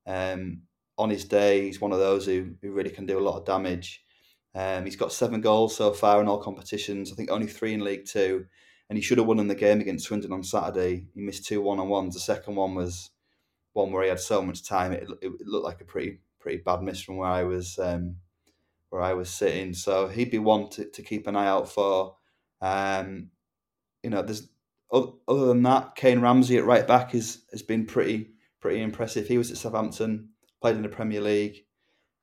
Um, 0.07 0.63
on 0.97 1.11
his 1.11 1.25
day, 1.25 1.63
he's 1.67 1.81
one 1.81 1.93
of 1.93 1.99
those 1.99 2.27
who, 2.27 2.55
who 2.63 2.73
really 2.73 2.91
can 2.91 3.07
do 3.07 3.19
a 3.19 3.21
lot 3.21 3.39
of 3.39 3.45
damage. 3.47 4.03
Um, 4.55 4.85
he's 4.85 4.97
got 4.97 5.13
seven 5.13 5.41
goals 5.41 5.77
so 5.77 5.93
far 5.93 6.21
in 6.21 6.29
all 6.29 6.43
competitions. 6.43 7.13
I 7.13 7.15
think 7.15 7.31
only 7.31 7.47
three 7.47 7.75
in 7.75 7.85
League 7.85 8.07
Two, 8.07 8.47
and 8.89 8.97
he 8.97 9.03
should 9.03 9.19
have 9.19 9.27
won 9.27 9.39
in 9.39 9.49
the 9.49 9.55
game 9.55 9.81
against 9.81 10.07
Swindon 10.07 10.33
on 10.33 10.43
Saturday. 10.43 11.07
He 11.15 11.21
missed 11.21 11.47
two 11.47 11.61
one 11.61 11.79
on 11.79 11.89
ones. 11.89 12.15
The 12.15 12.21
second 12.21 12.57
one 12.57 12.75
was 12.75 13.11
one 13.75 13.93
where 13.93 14.03
he 14.03 14.09
had 14.09 14.19
so 14.19 14.43
much 14.43 14.67
time. 14.67 14.93
It, 14.93 15.09
it, 15.23 15.33
it 15.41 15.47
looked 15.47 15.67
like 15.67 15.81
a 15.81 15.85
pretty 15.85 16.21
pretty 16.41 16.59
bad 16.59 16.83
miss 16.83 17.03
from 17.03 17.19
where 17.19 17.29
I 17.29 17.45
was 17.45 17.79
um, 17.79 18.17
where 18.91 19.03
I 19.03 19.13
was 19.13 19.31
sitting. 19.31 19.75
So 19.75 20.09
he'd 20.09 20.31
be 20.31 20.39
one 20.39 20.71
to, 20.71 20.87
to 20.87 21.03
keep 21.03 21.27
an 21.27 21.37
eye 21.37 21.47
out 21.47 21.69
for. 21.69 22.17
Um, 22.61 23.31
you 24.03 24.11
know, 24.11 24.23
there's 24.23 24.49
other 24.93 25.47
than 25.47 25.63
that, 25.65 25.95
Kayne 25.97 26.21
Ramsay 26.21 26.57
at 26.57 26.65
right 26.65 26.87
back 26.87 27.15
is 27.15 27.43
has 27.51 27.63
been 27.63 27.87
pretty 27.87 28.31
pretty 28.61 28.81
impressive. 28.81 29.29
He 29.29 29.39
was 29.39 29.51
at 29.51 29.59
Southampton, 29.59 30.31
played 30.61 30.77
in 30.77 30.83
the 30.83 30.89
Premier 30.89 31.21
League, 31.21 31.65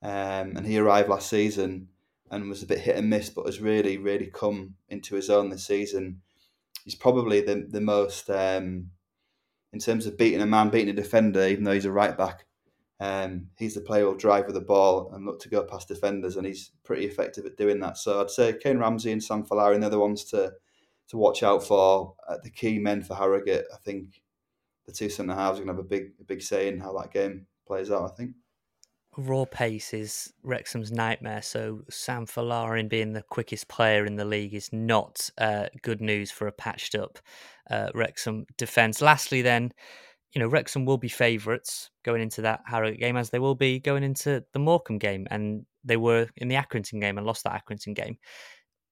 um, 0.02 0.58
and 0.58 0.66
he 0.66 0.78
arrived 0.78 1.10
last 1.10 1.30
season 1.30 1.90
and 2.32 2.50
was 2.50 2.64
a 2.64 2.68
bit 2.68 2.80
hit 2.80 2.98
and 2.98 3.10
miss, 3.10 3.30
but 3.30 3.46
has 3.46 3.62
really 3.62 3.98
really 3.98 4.28
come 4.34 4.76
into 4.90 5.16
his 5.16 5.30
own 5.30 5.50
this 5.50 5.68
season. 5.68 6.22
He's 6.84 6.96
probably 6.96 7.42
the 7.42 7.68
the 7.70 7.82
most 7.82 8.30
um, 8.30 8.92
in 9.74 9.80
terms 9.80 10.06
of 10.06 10.18
beating 10.18 10.42
a 10.42 10.46
man, 10.46 10.70
beating 10.70 10.90
a 10.90 10.94
defender, 10.94 11.46
even 11.48 11.64
though 11.64 11.74
he's 11.74 11.86
a 11.86 11.92
right 11.92 12.18
back. 12.18 12.46
Um, 13.00 13.48
he's 13.58 13.76
the 13.76 13.82
player 13.82 14.06
who'll 14.06 14.16
drive 14.16 14.46
with 14.46 14.56
the 14.56 14.62
ball 14.62 15.12
and 15.14 15.26
look 15.26 15.42
to 15.42 15.50
go 15.50 15.64
past 15.64 15.90
defenders, 15.90 16.38
and 16.38 16.48
he's 16.48 16.72
pretty 16.84 17.06
effective 17.06 17.46
at 17.46 17.58
doing 17.58 17.80
that. 17.82 17.98
So 17.98 18.22
I'd 18.22 18.32
say 18.32 18.58
Kayne 18.58 18.80
Ramsay 18.80 19.12
and 19.12 19.24
Sam 19.24 19.44
Folarin 19.44 19.86
are 19.86 19.90
the 19.90 20.00
ones 20.00 20.24
to 20.26 20.54
to 21.10 21.18
watch 21.18 21.44
out 21.44 21.64
for. 21.64 22.16
Uh, 22.28 22.38
the 22.44 22.50
key 22.50 22.80
men 22.80 23.04
for 23.04 23.16
Harrogate, 23.16 23.66
I 23.74 23.78
think 23.78 24.22
the 24.86 24.92
two 24.92 25.10
centre 25.10 25.34
halves 25.34 25.60
are 25.60 25.64
going 25.64 25.76
to 25.76 25.82
have 25.82 25.86
a 25.86 25.88
big 25.88 26.14
a 26.20 26.24
big 26.24 26.42
say 26.42 26.68
in 26.68 26.80
how 26.80 26.94
that 27.00 27.12
game 27.12 27.48
plays 27.68 27.92
out. 27.92 28.12
I 28.12 28.16
think 28.16 28.32
raw 29.18 29.46
pace 29.46 29.94
is 29.94 30.34
Wrexham's 30.44 30.92
nightmare. 30.92 31.42
So 31.42 31.82
Sam 31.90 32.26
Folarin 32.26 32.90
being 32.90 33.14
the 33.14 33.24
quickest 33.24 33.68
player 33.68 34.06
in 34.06 34.16
the 34.16 34.26
league 34.26 34.54
is 34.54 34.72
not 34.74 35.30
uh, 35.38 35.68
good 35.82 36.02
news 36.02 36.32
for 36.32 36.48
a 36.48 36.52
patched 36.52 36.96
up 36.96 37.20
uh, 37.70 37.90
Wrexham 37.94 38.46
defence. 38.58 39.02
Lastly, 39.02 39.42
then, 39.42 39.72
you 40.34 40.42
know 40.42 40.48
Wrexham 40.48 40.86
will 40.86 40.98
be 40.98 41.08
favourites 41.08 41.90
going 42.04 42.22
into 42.22 42.42
that 42.42 42.62
Harrogate 42.66 43.00
game, 43.00 43.18
as 43.18 43.30
they 43.30 43.40
will 43.40 43.56
be 43.56 43.80
going 43.80 44.04
into 44.04 44.44
the 44.54 44.60
Morecambe 44.60 45.00
game, 45.00 45.28
and 45.32 45.66
they 45.84 45.98
were 45.98 46.28
in 46.36 46.48
the 46.48 46.56
Accrington 46.56 47.00
game 47.00 47.18
and 47.18 47.26
lost 47.26 47.44
that 47.46 47.64
Accrington 47.66 47.96
game. 47.96 48.18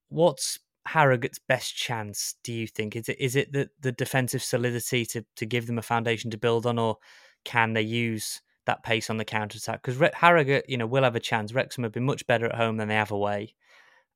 What's 0.09 0.59
Harrogate's 0.85 1.39
best 1.39 1.75
chance? 1.75 2.35
Do 2.43 2.53
you 2.53 2.67
think 2.67 2.95
is 2.95 3.09
it 3.09 3.17
is 3.19 3.35
it 3.35 3.51
the, 3.51 3.69
the 3.79 3.91
defensive 3.91 4.43
solidity 4.43 5.05
to 5.07 5.25
to 5.35 5.45
give 5.45 5.67
them 5.67 5.77
a 5.77 5.83
foundation 5.83 6.31
to 6.31 6.37
build 6.37 6.65
on, 6.65 6.79
or 6.79 6.97
can 7.45 7.73
they 7.73 7.81
use 7.81 8.41
that 8.65 8.83
pace 8.83 9.09
on 9.09 9.17
the 9.17 9.25
counter 9.25 9.57
attack 9.57 9.81
because 9.81 9.97
Re- 9.97 10.09
Harrogate, 10.13 10.69
you 10.69 10.77
know, 10.77 10.85
will 10.87 11.03
have 11.03 11.15
a 11.15 11.19
chance. 11.19 11.53
Wrexham 11.53 11.83
have 11.83 11.91
been 11.91 12.05
much 12.05 12.25
better 12.27 12.45
at 12.45 12.55
home 12.55 12.77
than 12.77 12.87
they 12.87 12.95
have 12.95 13.11
away, 13.11 13.53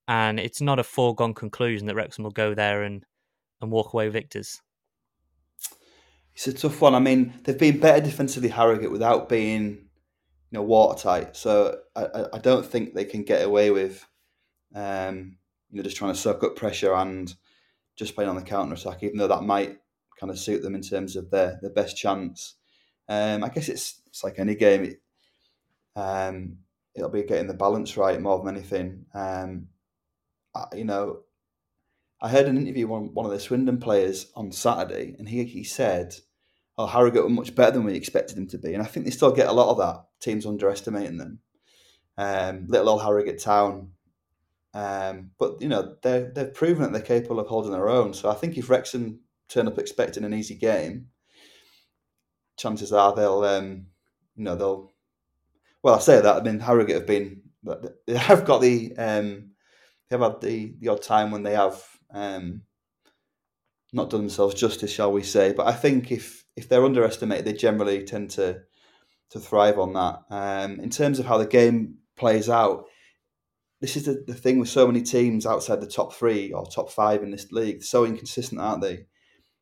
and 0.07 0.39
it's 0.39 0.61
not 0.61 0.80
a 0.80 0.84
foregone 0.84 1.34
conclusion 1.34 1.88
that 1.88 1.95
Wrexham 1.95 2.23
will 2.23 2.31
go 2.31 2.53
there 2.53 2.84
and 2.84 3.06
and 3.61 3.72
walk 3.72 3.94
away 3.94 4.10
victors. 4.10 4.61
It's 6.35 6.48
a 6.48 6.53
tough 6.53 6.80
one. 6.81 6.94
I 6.94 6.99
mean, 6.99 7.34
they've 7.44 7.57
been 7.57 7.80
better 7.80 7.99
defensively 7.99 8.49
Harrogate 8.49 8.91
without 8.91 9.27
being, 9.27 9.64
you 9.72 9.80
know, 10.52 10.61
watertight. 10.61 11.35
So 11.35 11.80
I, 11.95 12.26
I 12.34 12.38
don't 12.38 12.64
think 12.64 12.94
they 12.94 13.06
can 13.06 13.23
get 13.23 13.44
away 13.44 13.72
with, 13.72 14.06
um, 14.76 15.38
you 15.69 15.77
know, 15.77 15.84
just 15.84 15.98
trying 15.98 16.14
to 16.14 16.19
soak 16.19 16.44
up 16.44 16.56
pressure 16.56 16.94
and 16.94 17.34
just 17.95 18.15
playing 18.15 18.30
on 18.30 18.35
the 18.35 18.41
counter 18.41 18.76
attack. 18.76 19.03
Even 19.03 19.18
though 19.18 19.27
that 19.27 19.44
might 19.44 19.77
kind 20.19 20.31
of 20.31 20.39
suit 20.39 20.61
them 20.64 20.76
in 20.76 20.81
terms 20.81 21.15
of 21.15 21.30
their 21.30 21.60
their 21.61 21.72
best 21.72 21.98
chance. 21.98 22.56
Um, 23.10 23.44
I 23.44 23.49
guess 23.49 23.69
it's 23.69 24.02
it's 24.07 24.23
like 24.23 24.39
any 24.39 24.56
game. 24.56 24.84
It, 24.84 25.02
um, 25.95 26.57
it'll 26.95 27.10
be 27.10 27.23
getting 27.23 27.48
the 27.48 27.53
balance 27.53 27.98
right 27.98 28.22
more 28.22 28.39
than 28.44 28.56
anything. 28.56 29.06
Um, 29.14 29.68
I, 30.56 30.65
you 30.76 30.85
know, 30.85 31.22
I 32.22 32.30
heard 32.30 32.48
an 32.48 32.57
interview 32.57 32.88
with 32.88 33.11
one 33.11 33.26
of 33.26 33.31
the 33.31 33.39
Swindon 33.39 33.80
players 33.80 34.31
on 34.35 34.52
Saturday, 34.52 35.15
and 35.19 35.30
he 35.30 35.44
he 35.45 35.64
said, 35.64 36.15
"Oh, 36.77 36.88
Harrogate 36.88 37.23
were 37.23 37.30
much 37.30 37.56
better 37.56 37.72
than 37.72 37.84
we 37.84 37.94
expected 37.95 38.38
them 38.38 38.48
to 38.48 38.57
be," 38.57 38.73
and 38.73 38.84
I 38.84 38.88
think 38.88 39.06
they 39.06 39.11
still 39.11 39.31
get 39.31 39.48
a 39.48 39.53
lot 39.53 39.69
of 39.72 39.77
that. 39.77 40.03
Teams 40.19 40.45
underestimating 40.48 41.18
them. 41.18 41.39
um, 42.18 42.65
little 42.68 42.89
old 42.89 43.03
Harrogate 43.03 43.41
Town. 43.41 43.91
Um, 44.77 45.31
but 45.39 45.59
you 45.59 45.69
know 45.69 45.95
they 46.03 46.29
they've 46.35 46.53
proven 46.53 46.83
that 46.83 46.91
they're 46.91 47.19
capable 47.19 47.39
of 47.39 47.47
holding 47.47 47.71
their 47.71 47.89
own. 47.89 48.13
So 48.13 48.29
I 48.29 48.35
think 48.35 48.57
if 48.57 48.69
Wrexham 48.69 49.21
turn 49.49 49.67
up 49.67 49.79
expecting 49.79 50.23
an 50.23 50.35
easy 50.35 50.53
game, 50.53 51.07
chances 52.57 52.93
are 52.93 53.15
they'll 53.15 53.43
um, 53.43 53.87
you 54.35 54.43
know 54.43 54.55
they'll. 54.55 54.93
Well, 55.81 55.95
I 55.95 55.99
say 55.99 56.21
that 56.21 56.35
I 56.35 56.41
mean 56.41 56.59
Harrogate 56.59 56.95
have 56.95 57.07
been 57.07 57.41
they 58.05 58.17
have 58.17 58.45
got 58.45 58.61
the 58.61 58.93
um, 58.99 59.53
they 60.09 60.17
have 60.17 60.21
had 60.21 60.41
the 60.41 60.75
the 60.79 60.89
odd 60.89 61.01
time 61.01 61.31
when 61.31 61.41
they 61.41 61.55
have 61.55 61.81
um, 62.11 62.61
not 63.93 64.11
done 64.11 64.21
themselves 64.21 64.53
justice, 64.53 64.91
shall 64.91 65.11
we 65.11 65.23
say? 65.23 65.53
But 65.53 65.65
I 65.65 65.73
think 65.73 66.11
if 66.11 66.45
if 66.55 66.69
they're 66.69 66.85
underestimated, 66.85 67.45
they 67.45 67.53
generally 67.53 68.03
tend 68.03 68.29
to 68.31 68.61
to 69.31 69.39
thrive 69.39 69.79
on 69.79 69.93
that. 69.93 70.21
Um, 70.29 70.79
in 70.81 70.91
terms 70.91 71.17
of 71.17 71.25
how 71.25 71.39
the 71.39 71.47
game 71.47 71.95
plays 72.15 72.47
out, 72.47 72.85
this 73.79 73.95
is 73.95 74.05
the, 74.05 74.23
the 74.25 74.33
thing 74.33 74.59
with 74.59 74.69
so 74.69 74.87
many 74.87 75.01
teams 75.01 75.45
outside 75.45 75.81
the 75.81 75.87
top 75.87 76.13
three 76.13 76.51
or 76.51 76.65
top 76.65 76.91
five 76.91 77.21
in 77.23 77.31
this 77.31 77.51
league. 77.51 77.83
So 77.83 78.05
inconsistent, 78.05 78.59
aren't 78.59 78.81
they? 78.81 79.05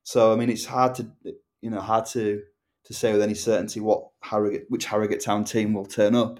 So 0.03 0.31
I 0.31 0.35
mean, 0.35 0.49
it's 0.49 0.65
hard 0.65 0.95
to 0.95 1.11
you 1.61 1.69
know 1.69 1.81
hard 1.81 2.05
to 2.07 2.41
to 2.85 2.93
say 2.93 3.11
with 3.11 3.21
any 3.21 3.33
certainty 3.33 3.79
what 3.79 4.07
Harrogate 4.21 4.65
which 4.69 4.85
Harrogate 4.85 5.23
Town 5.23 5.43
team 5.43 5.73
will 5.73 5.85
turn 5.85 6.15
up. 6.15 6.39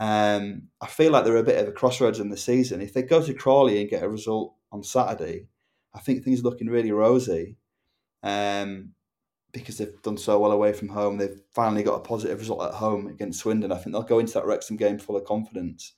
Um, 0.00 0.68
I 0.80 0.86
feel 0.86 1.10
like 1.10 1.24
they're 1.24 1.36
a 1.36 1.42
bit 1.42 1.60
of 1.60 1.68
a 1.68 1.72
crossroads 1.72 2.20
in 2.20 2.28
the 2.28 2.36
season. 2.36 2.80
If 2.80 2.94
they 2.94 3.02
go 3.02 3.20
to 3.22 3.34
Crawley 3.34 3.80
and 3.80 3.90
get 3.90 4.04
a 4.04 4.08
result 4.08 4.54
on 4.70 4.84
Saturday, 4.84 5.48
I 5.92 5.98
think 5.98 6.22
things 6.22 6.40
are 6.40 6.44
looking 6.44 6.68
really 6.68 6.92
rosy. 6.92 7.56
Um, 8.22 8.92
because 9.52 9.78
they've 9.78 10.02
done 10.02 10.18
so 10.18 10.38
well 10.38 10.52
away 10.52 10.72
from 10.72 10.88
home, 10.88 11.16
they've 11.16 11.40
finally 11.54 11.82
got 11.82 11.94
a 11.96 12.00
positive 12.00 12.38
result 12.38 12.62
at 12.62 12.74
home 12.74 13.06
against 13.06 13.40
Swindon. 13.40 13.72
I 13.72 13.76
think 13.76 13.92
they'll 13.92 14.02
go 14.02 14.18
into 14.18 14.34
that 14.34 14.46
Wrexham 14.46 14.76
game 14.76 14.98
full 14.98 15.16
of 15.16 15.24
confidence. 15.24 15.94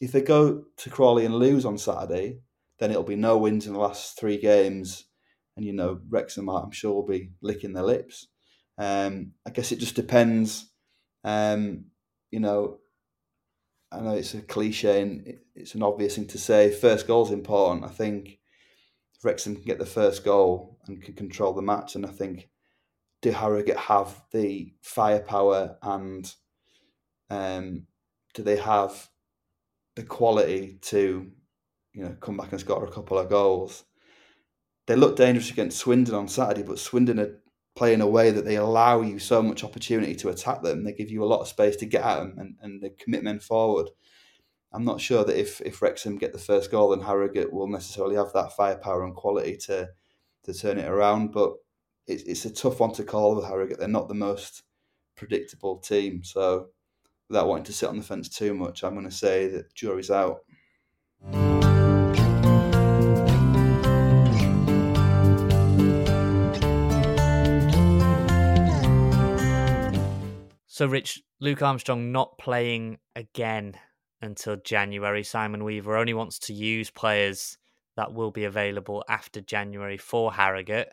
If 0.00 0.12
they 0.12 0.22
go 0.22 0.64
to 0.76 0.90
Crawley 0.90 1.24
and 1.24 1.34
lose 1.34 1.64
on 1.64 1.78
Saturday, 1.78 2.40
then 2.78 2.90
it'll 2.90 3.04
be 3.04 3.16
no 3.16 3.38
wins 3.38 3.66
in 3.66 3.72
the 3.72 3.78
last 3.78 4.18
three 4.18 4.38
games, 4.38 5.04
and 5.56 5.64
you 5.64 5.72
know 5.72 6.00
Wrexham, 6.08 6.48
I'm 6.48 6.72
sure, 6.72 6.94
will 6.94 7.06
be 7.06 7.30
licking 7.40 7.72
their 7.72 7.84
lips. 7.84 8.26
Um, 8.76 9.32
I 9.46 9.50
guess 9.50 9.70
it 9.70 9.78
just 9.78 9.94
depends. 9.94 10.70
Um, 11.22 11.86
you 12.30 12.40
know, 12.40 12.78
I 13.92 14.00
know 14.00 14.14
it's 14.14 14.34
a 14.34 14.42
cliche 14.42 15.00
and 15.02 15.34
it's 15.54 15.74
an 15.74 15.82
obvious 15.82 16.16
thing 16.16 16.26
to 16.28 16.38
say. 16.38 16.72
First 16.72 17.06
goal 17.06 17.24
is 17.24 17.30
important. 17.30 17.84
I 17.84 17.88
think 17.88 18.40
Wrexham 19.22 19.54
can 19.54 19.64
get 19.64 19.78
the 19.78 19.86
first 19.86 20.24
goal 20.24 20.78
and 20.86 21.00
can 21.00 21.14
control 21.14 21.52
the 21.52 21.62
match, 21.62 21.94
and 21.94 22.04
I 22.04 22.10
think 22.10 22.48
do 23.22 23.30
Harrogate 23.30 23.78
have 23.78 24.22
the 24.32 24.74
firepower 24.82 25.78
and 25.82 26.30
um, 27.30 27.86
do 28.34 28.42
they 28.42 28.56
have 28.56 29.08
the 29.96 30.02
quality 30.02 30.78
to 30.82 31.30
you 31.92 32.02
know 32.04 32.16
come 32.20 32.36
back 32.36 32.52
and 32.52 32.60
score 32.60 32.84
a 32.84 32.90
couple 32.90 33.18
of 33.18 33.28
goals? 33.28 33.84
They 34.86 34.96
look 34.96 35.16
dangerous 35.16 35.50
against 35.50 35.78
Swindon 35.78 36.14
on 36.14 36.28
Saturday, 36.28 36.62
but 36.62 36.78
Swindon 36.78 37.18
are 37.18 37.40
playing 37.74 38.00
a 38.00 38.06
way 38.06 38.30
that 38.30 38.44
they 38.44 38.56
allow 38.56 39.00
you 39.00 39.18
so 39.18 39.42
much 39.42 39.64
opportunity 39.64 40.14
to 40.14 40.28
attack 40.28 40.62
them. 40.62 40.84
They 40.84 40.92
give 40.92 41.10
you 41.10 41.24
a 41.24 41.26
lot 41.26 41.40
of 41.40 41.48
space 41.48 41.76
to 41.76 41.86
get 41.86 42.04
at 42.04 42.18
them 42.18 42.34
and, 42.38 42.54
and 42.60 42.82
the 42.82 42.90
commitment 42.90 43.42
forward. 43.42 43.88
I'm 44.72 44.84
not 44.84 45.00
sure 45.00 45.24
that 45.24 45.40
if, 45.40 45.60
if 45.60 45.80
Wrexham 45.80 46.18
get 46.18 46.32
the 46.32 46.38
first 46.38 46.70
goal, 46.70 46.90
then 46.90 47.00
Harrogate 47.00 47.52
will 47.52 47.68
necessarily 47.68 48.16
have 48.16 48.32
that 48.32 48.54
firepower 48.56 49.04
and 49.04 49.14
quality 49.14 49.56
to 49.66 49.90
to 50.44 50.52
turn 50.52 50.78
it 50.78 50.88
around. 50.88 51.32
But 51.32 51.54
it's, 52.06 52.22
it's 52.24 52.44
a 52.44 52.52
tough 52.52 52.80
one 52.80 52.92
to 52.94 53.04
call 53.04 53.34
with 53.34 53.46
Harrogate. 53.46 53.78
They're 53.78 53.88
not 53.88 54.08
the 54.08 54.14
most 54.14 54.62
predictable 55.16 55.78
team. 55.78 56.22
So 56.22 56.68
without 57.28 57.48
wanting 57.48 57.64
to 57.64 57.72
sit 57.72 57.88
on 57.88 57.96
the 57.96 58.02
fence 58.02 58.28
too 58.28 58.54
much, 58.54 58.84
I'm 58.84 58.94
going 58.94 59.04
to 59.08 59.10
say 59.10 59.48
that 59.48 59.74
jury's 59.74 60.10
out. 60.10 60.40
So, 70.66 70.86
Rich, 70.86 71.22
Luke 71.40 71.62
Armstrong 71.62 72.10
not 72.10 72.36
playing 72.36 72.98
again 73.14 73.74
until 74.20 74.56
January. 74.56 75.22
Simon 75.22 75.62
Weaver 75.62 75.96
only 75.96 76.14
wants 76.14 76.38
to 76.40 76.52
use 76.52 76.90
players 76.90 77.58
that 77.96 78.12
will 78.12 78.32
be 78.32 78.42
available 78.42 79.04
after 79.08 79.40
January 79.40 79.96
for 79.96 80.32
Harrogate. 80.32 80.88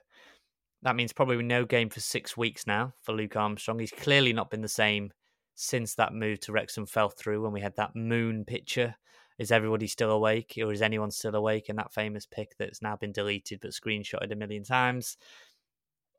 That 0.83 0.95
means 0.95 1.13
probably 1.13 1.41
no 1.41 1.65
game 1.65 1.89
for 1.89 1.99
six 1.99 2.37
weeks 2.37 2.67
now 2.67 2.93
for 3.01 3.13
Luke 3.13 3.35
Armstrong. 3.35 3.79
He's 3.79 3.91
clearly 3.91 4.33
not 4.33 4.51
been 4.51 4.61
the 4.61 4.67
same 4.67 5.11
since 5.55 5.95
that 5.95 6.13
move 6.13 6.39
to 6.41 6.51
Wrexham 6.51 6.85
fell 6.85 7.09
through 7.09 7.43
when 7.43 7.51
we 7.51 7.61
had 7.61 7.75
that 7.75 7.95
moon 7.95 8.45
picture. 8.45 8.95
Is 9.37 9.51
everybody 9.51 9.87
still 9.87 10.11
awake, 10.11 10.57
or 10.61 10.71
is 10.71 10.81
anyone 10.81 11.11
still 11.11 11.35
awake 11.35 11.69
in 11.69 11.75
that 11.77 11.93
famous 11.93 12.25
pic 12.25 12.55
that's 12.59 12.81
now 12.81 12.95
been 12.95 13.11
deleted 13.11 13.59
but 13.61 13.71
screenshotted 13.71 14.31
a 14.31 14.35
million 14.35 14.63
times? 14.63 15.17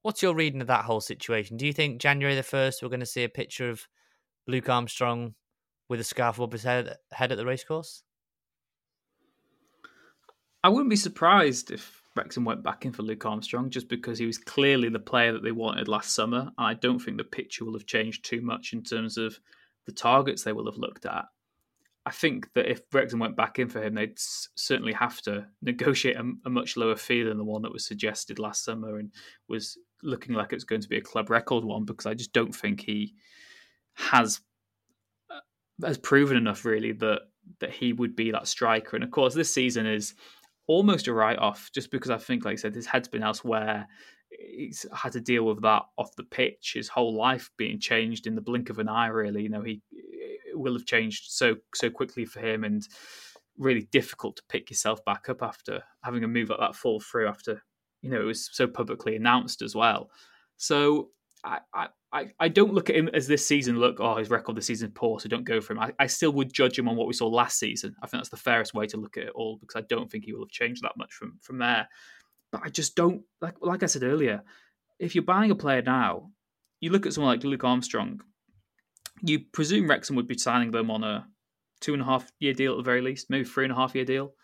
What's 0.03 0.23
your 0.23 0.35
reading 0.35 0.61
of 0.61 0.67
that 0.67 0.85
whole 0.85 1.01
situation? 1.01 1.57
Do 1.57 1.67
you 1.67 1.73
think 1.73 2.01
January 2.01 2.35
the 2.35 2.43
1st 2.43 2.83
we're 2.83 2.89
going 2.89 3.01
to 3.01 3.07
see 3.07 3.23
a 3.23 3.29
picture 3.29 3.71
of 3.71 3.87
Luke 4.49 4.69
Armstrong 4.69 5.35
with 5.89 6.01
a 6.01 6.05
scarf 6.05 6.39
above 6.39 6.53
his 6.53 6.65
head, 6.65 6.97
head 7.13 7.31
at 7.31 7.39
the 7.39 7.47
racecourse? 7.47 8.03
I 10.65 10.69
wouldn't 10.69 10.91
be 10.91 10.97
surprised 10.97 11.71
if 11.71 12.02
Wrexham 12.15 12.45
went 12.45 12.63
back 12.63 12.85
in 12.85 12.93
for 12.93 13.03
Luke 13.03 13.25
Armstrong 13.25 13.71
just 13.71 13.89
because 13.89 14.19
he 14.19 14.27
was 14.27 14.39
clearly 14.39 14.89
the 14.89 14.99
player 14.99 15.33
that 15.33 15.43
they 15.43 15.53
wanted 15.53 15.89
last 15.89 16.15
summer. 16.15 16.51
And 16.59 16.67
I 16.67 16.75
don't 16.75 16.99
think 16.99 17.17
the 17.17 17.25
picture 17.25 17.65
will 17.65 17.73
have 17.73 17.87
changed 17.87 18.25
too 18.25 18.43
much 18.43 18.73
in 18.73 18.83
terms 18.83 19.17
of 19.17 19.39
the 19.87 19.93
targets 19.93 20.43
they 20.43 20.53
will 20.53 20.67
have 20.67 20.79
looked 20.79 21.07
at. 21.07 21.25
I 22.05 22.11
think 22.11 22.53
that 22.55 22.69
if 22.69 22.83
Wrexham 22.93 23.21
went 23.21 23.37
back 23.37 23.59
in 23.59 23.69
for 23.69 23.81
him, 23.81 23.95
they'd 23.95 24.15
certainly 24.17 24.93
have 24.93 25.23
to 25.23 25.47
negotiate 25.63 26.17
a, 26.17 26.33
a, 26.45 26.51
much 26.51 26.77
lower 26.77 26.97
fee 26.97 27.23
than 27.23 27.39
the 27.39 27.45
one 27.45 27.63
that 27.63 27.73
was 27.73 27.87
suggested 27.87 28.41
last 28.41 28.65
summer 28.65 28.99
and 28.99 29.13
was 29.49 29.79
looking 30.03 30.35
like 30.35 30.53
it's 30.53 30.65
going 30.65 30.81
to 30.81 30.89
be 30.89 30.97
a 30.97 31.03
club 31.03 31.31
record 31.31 31.65
one 31.65 31.85
because 31.85 32.07
I 32.07 32.15
just 32.15 32.33
don't 32.33 32.55
think 32.55 32.81
he 32.81 33.15
has 33.95 34.41
uh, 35.31 35.39
has 35.87 35.97
proven 35.97 36.37
enough 36.37 36.65
really 36.65 36.91
that 36.93 37.21
that 37.61 37.71
he 37.71 37.93
would 37.93 38.17
be 38.17 38.33
that 38.33 38.49
striker. 38.49 38.97
And 38.97 39.05
of 39.05 39.11
course, 39.13 39.35
this 39.35 39.53
season 39.53 39.87
is 39.87 40.15
almost 40.67 41.09
a 41.09 41.13
write 41.13 41.39
off 41.39 41.71
just 41.75 41.91
because 41.91 42.11
I 42.11 42.19
think, 42.19 42.45
like 42.45 42.53
I 42.53 42.57
said, 42.57 42.75
his 42.75 42.87
head's 42.87 43.09
been 43.09 43.23
elsewhere. 43.23 43.87
He's 44.31 44.87
had 44.95 45.13
to 45.13 45.21
deal 45.21 45.45
with 45.45 45.63
that 45.63 45.83
off 45.99 46.17
the 46.17 46.25
pitch. 46.25 46.73
His 46.75 46.89
whole 46.89 47.15
life 47.15 47.51
being 47.57 47.79
changed 47.79 48.27
in 48.27 48.35
the 48.35 48.41
blink 48.41 48.71
of 48.71 48.79
an 48.79 48.89
eye. 48.89 49.09
Really, 49.09 49.43
you 49.43 49.49
know, 49.49 49.63
he 49.63 49.83
will 50.55 50.75
have 50.75 50.87
changed 50.87 51.31
so 51.31 51.57
so 51.75 51.91
quickly 51.91 52.25
for 52.25 52.41
him 52.41 52.65
and 52.65 52.87
really 53.59 53.89
difficult 53.93 54.37
to 54.37 54.43
pick 54.49 54.71
yourself 54.71 55.05
back 55.05 55.29
up 55.29 55.43
after 55.43 55.83
having 56.03 56.25
a 56.25 56.29
move 56.29 56.49
like 56.49 56.59
that 56.59 56.75
fall 56.75 57.01
through 57.01 57.29
after 57.29 57.63
you 58.01 58.11
know 58.11 58.21
it 58.21 58.25
was 58.25 58.49
so 58.53 58.67
publicly 58.67 59.17
announced 59.17 59.63
as 59.63 59.75
well. 59.75 60.11
So 60.57 61.11
I, 61.45 61.89
I, 62.13 62.31
I 62.39 62.49
don't 62.49 62.75
look 62.75 62.91
at 62.91 62.97
him 62.97 63.09
as 63.15 63.27
this 63.27 63.47
season. 63.47 63.79
Look, 63.79 63.97
oh, 64.01 64.17
his 64.17 64.31
record 64.31 64.57
this 64.57 64.67
season 64.67 64.89
is 64.89 64.93
poor, 64.95 65.19
so 65.19 65.29
don't 65.29 65.45
go 65.45 65.61
for 65.61 65.73
him. 65.73 65.81
I, 65.81 65.93
I 65.99 66.07
still 66.07 66.31
would 66.33 66.53
judge 66.53 66.79
him 66.79 66.89
on 66.89 66.97
what 66.97 67.07
we 67.07 67.15
saw 67.15 67.27
last 67.27 67.59
season. 67.59 67.95
I 68.03 68.07
think 68.07 68.21
that's 68.21 68.29
the 68.29 68.37
fairest 68.37 68.75
way 68.75 68.87
to 68.89 68.97
look 68.97 69.17
at 69.17 69.25
it 69.25 69.33
all 69.35 69.57
because 69.57 69.77
I 69.77 69.85
don't 69.89 70.11
think 70.11 70.25
he 70.25 70.33
will 70.33 70.45
have 70.45 70.51
changed 70.51 70.83
that 70.83 70.97
much 70.97 71.13
from 71.13 71.39
from 71.41 71.59
there. 71.59 71.89
But 72.51 72.63
I 72.65 72.69
just 72.69 72.95
don't 72.95 73.23
like 73.41 73.57
like 73.61 73.83
I 73.83 73.87
said 73.87 74.03
earlier. 74.03 74.43
If 74.99 75.15
you're 75.15 75.25
buying 75.25 75.51
a 75.51 75.57
player 75.57 75.83
now, 75.83 76.31
you 76.81 76.91
look 76.91 77.07
at 77.07 77.13
someone 77.15 77.33
like 77.33 77.45
Luke 77.45 77.65
Armstrong. 77.65 78.21
You 79.23 79.41
presume 79.53 79.89
Wrexham 79.89 80.17
would 80.17 80.29
be 80.29 80.39
signing 80.39 80.71
them 80.71 80.91
on 80.91 81.03
a 81.03 81.27
two 81.81 81.95
and 81.95 82.03
a 82.03 82.07
half 82.07 82.31
year 82.39 82.53
deal 82.53 82.73
at 82.73 82.77
the 82.77 82.83
very 82.83 83.01
least, 83.01 83.31
maybe 83.31 83.45
three 83.45 83.65
and 83.65 83.73
a 83.73 83.77
half 83.77 83.95
year 83.95 84.05
deal. 84.05 84.35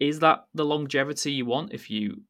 Is 0.00 0.20
that 0.20 0.46
the 0.54 0.64
longevity 0.64 1.32
you 1.32 1.46
want 1.46 1.72
if 1.72 1.90
you 1.90 2.22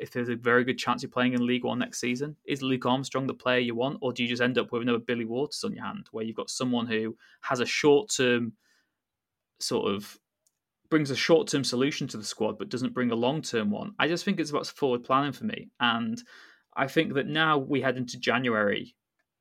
if 0.00 0.10
there's 0.10 0.28
a 0.28 0.36
very 0.36 0.64
good 0.64 0.78
chance 0.78 1.02
you're 1.02 1.10
playing 1.10 1.34
in 1.34 1.46
League 1.46 1.64
One 1.64 1.78
next 1.78 2.00
season? 2.00 2.36
Is 2.46 2.62
Luke 2.62 2.86
Armstrong 2.86 3.26
the 3.26 3.34
player 3.34 3.58
you 3.58 3.74
want, 3.74 3.98
or 4.00 4.12
do 4.12 4.22
you 4.22 4.28
just 4.28 4.42
end 4.42 4.58
up 4.58 4.72
with 4.72 4.82
another 4.82 4.98
Billy 4.98 5.24
Waters 5.24 5.64
on 5.64 5.74
your 5.74 5.84
hand, 5.84 6.08
where 6.12 6.24
you've 6.24 6.36
got 6.36 6.50
someone 6.50 6.86
who 6.86 7.16
has 7.42 7.60
a 7.60 7.66
short 7.66 8.10
term 8.10 8.52
sort 9.60 9.92
of 9.92 10.18
brings 10.88 11.10
a 11.10 11.16
short 11.16 11.48
term 11.48 11.64
solution 11.64 12.06
to 12.08 12.16
the 12.16 12.24
squad, 12.24 12.58
but 12.58 12.68
doesn't 12.68 12.94
bring 12.94 13.10
a 13.10 13.16
long 13.16 13.42
term 13.42 13.70
one? 13.70 13.92
I 13.98 14.08
just 14.08 14.24
think 14.24 14.38
it's 14.38 14.50
about 14.50 14.66
forward 14.66 15.04
planning 15.04 15.32
for 15.32 15.44
me, 15.44 15.70
and 15.80 16.22
I 16.76 16.86
think 16.86 17.14
that 17.14 17.26
now 17.26 17.58
we 17.58 17.80
head 17.80 17.96
into 17.96 18.18
January 18.18 18.94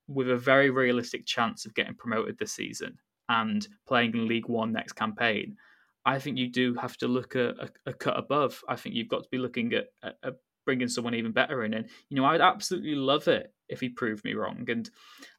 with 0.08 0.30
a 0.30 0.38
very 0.38 0.70
realistic 0.70 1.26
chance 1.26 1.66
of 1.66 1.74
getting 1.74 1.96
promoted 1.96 2.38
this 2.38 2.54
season 2.54 2.98
and 3.30 3.68
playing 3.88 4.14
in 4.14 4.28
League 4.28 4.48
One 4.48 4.72
next 4.72 4.94
campaign. 4.94 5.58
I 6.06 6.20
think 6.20 6.38
you 6.38 6.50
do 6.50 6.76
have 6.76 6.98
to 6.98 7.08
look 7.08 7.36
at 7.36 7.56
a, 7.58 7.70
a 7.88 7.94
cut 7.94 8.18
above. 8.18 8.64
I 8.70 8.76
think 8.76 8.94
you've 8.96 9.10
got 9.10 9.24
to 9.24 9.30
be 9.32 9.40
looking 9.40 9.74
at, 9.74 9.88
at, 10.04 10.36
bringing 10.66 10.88
someone 10.88 11.16
even 11.16 11.32
better 11.32 11.64
in. 11.64 11.74
And, 11.74 11.88
you 12.10 12.18
know, 12.18 12.26
I'd 12.26 12.42
absolutely 12.42 12.96
love 12.96 13.28
it 13.28 13.54
if 13.70 13.80
he 13.80 13.90
proved 13.90 14.24
me 14.24 14.34
wrong. 14.34 14.66
And 14.70 14.90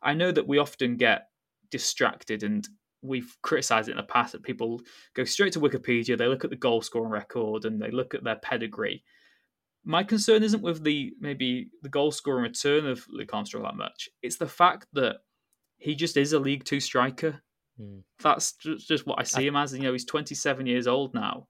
I 0.02 0.14
know 0.14 0.32
that 0.32 0.46
we 0.46 0.58
often 0.58 0.96
get 0.96 1.28
distracted 1.70 2.42
and 2.42 2.66
we've 3.02 3.36
criticized 3.42 3.88
it 3.88 3.92
in 3.92 3.98
the 3.98 4.02
past 4.04 4.32
that 4.32 4.42
people 4.42 4.80
go 5.14 5.24
straight 5.24 5.52
to 5.52 5.60
Wikipedia, 5.60 6.16
they 6.16 6.26
look 6.26 6.44
at 6.44 6.50
the 6.50 6.56
goal 6.56 6.82
scoring 6.82 7.10
record 7.10 7.64
and 7.64 7.80
they 7.80 7.90
look 7.90 8.14
at 8.14 8.24
their 8.24 8.36
pedigree. 8.36 9.04
My 9.84 10.02
concern 10.02 10.42
isn't 10.42 10.62
with 10.62 10.82
the 10.82 11.12
maybe 11.20 11.68
the 11.82 11.88
goal 11.88 12.10
scoring 12.10 12.42
return 12.42 12.86
of 12.86 13.04
Luke 13.08 13.32
Armstrong 13.32 13.62
that 13.62 13.76
much. 13.76 14.08
It's 14.22 14.36
the 14.36 14.48
fact 14.48 14.86
that 14.94 15.18
he 15.78 15.94
just 15.94 16.16
is 16.16 16.32
a 16.32 16.40
League 16.40 16.64
Two 16.64 16.80
striker 16.80 17.42
Mm. 17.80 18.02
That's 18.22 18.52
just, 18.54 18.88
just 18.88 19.06
what 19.06 19.20
I 19.20 19.22
see 19.22 19.46
him 19.46 19.56
as. 19.56 19.72
You 19.72 19.80
know, 19.80 19.92
he's 19.92 20.04
27 20.04 20.66
years 20.66 20.86
old 20.86 21.14
now. 21.14 21.46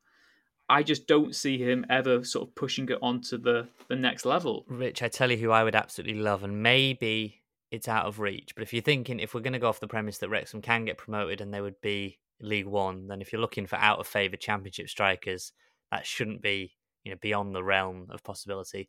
I 0.68 0.82
just 0.82 1.06
don't 1.06 1.34
see 1.34 1.58
him 1.58 1.86
ever 1.88 2.24
sort 2.24 2.48
of 2.48 2.54
pushing 2.54 2.88
it 2.88 2.98
onto 3.00 3.38
the 3.38 3.68
the 3.88 3.96
next 3.96 4.24
level. 4.24 4.64
Rich, 4.68 5.02
I 5.02 5.08
tell 5.08 5.30
you 5.30 5.36
who 5.36 5.50
I 5.50 5.64
would 5.64 5.76
absolutely 5.76 6.20
love, 6.20 6.42
and 6.42 6.62
maybe 6.62 7.42
it's 7.70 7.88
out 7.88 8.06
of 8.06 8.20
reach. 8.20 8.54
But 8.54 8.62
if 8.62 8.72
you're 8.72 8.82
thinking 8.82 9.20
if 9.20 9.34
we're 9.34 9.40
going 9.40 9.52
to 9.52 9.58
go 9.58 9.68
off 9.68 9.80
the 9.80 9.88
premise 9.88 10.18
that 10.18 10.28
Wrexham 10.28 10.62
can 10.62 10.84
get 10.84 10.98
promoted 10.98 11.40
and 11.40 11.52
they 11.52 11.60
would 11.60 11.80
be 11.80 12.18
League 12.40 12.66
One, 12.66 13.06
then 13.06 13.20
if 13.20 13.32
you're 13.32 13.40
looking 13.40 13.66
for 13.66 13.76
out 13.76 13.98
of 13.98 14.06
favour 14.06 14.36
Championship 14.36 14.88
strikers, 14.88 15.52
that 15.90 16.06
shouldn't 16.06 16.42
be 16.42 16.74
you 17.04 17.12
know 17.12 17.18
beyond 17.20 17.54
the 17.54 17.64
realm 17.64 18.06
of 18.10 18.24
possibility. 18.24 18.88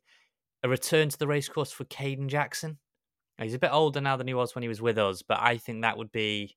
A 0.62 0.68
return 0.68 1.08
to 1.08 1.18
the 1.18 1.28
racecourse 1.28 1.70
for 1.70 1.84
Kayden 1.84 2.26
Jackson. 2.26 2.78
He's 3.40 3.54
a 3.54 3.58
bit 3.60 3.72
older 3.72 4.00
now 4.00 4.16
than 4.16 4.26
he 4.26 4.34
was 4.34 4.56
when 4.56 4.62
he 4.62 4.68
was 4.68 4.82
with 4.82 4.98
us, 4.98 5.22
but 5.22 5.38
I 5.40 5.58
think 5.58 5.82
that 5.82 5.96
would 5.96 6.10
be 6.10 6.56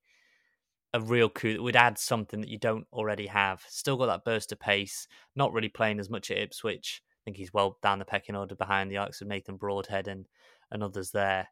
a 0.93 0.99
real 0.99 1.29
coup 1.29 1.53
that 1.53 1.63
would 1.63 1.75
add 1.75 1.97
something 1.97 2.41
that 2.41 2.49
you 2.49 2.57
don't 2.57 2.85
already 2.91 3.27
have. 3.27 3.63
Still 3.67 3.97
got 3.97 4.07
that 4.07 4.25
burst 4.25 4.51
of 4.51 4.59
pace, 4.59 5.07
not 5.35 5.53
really 5.53 5.69
playing 5.69 5.99
as 5.99 6.09
much 6.09 6.31
at 6.31 6.37
Ipswich. 6.37 7.01
I 7.05 7.21
think 7.25 7.37
he's 7.37 7.53
well 7.53 7.77
down 7.81 7.99
the 7.99 8.05
pecking 8.05 8.35
order 8.35 8.55
behind 8.55 8.91
the 8.91 8.97
likes 8.97 9.21
of 9.21 9.27
Nathan 9.27 9.57
Broadhead 9.57 10.07
and, 10.07 10.27
and 10.71 10.83
others 10.83 11.11
there. 11.11 11.47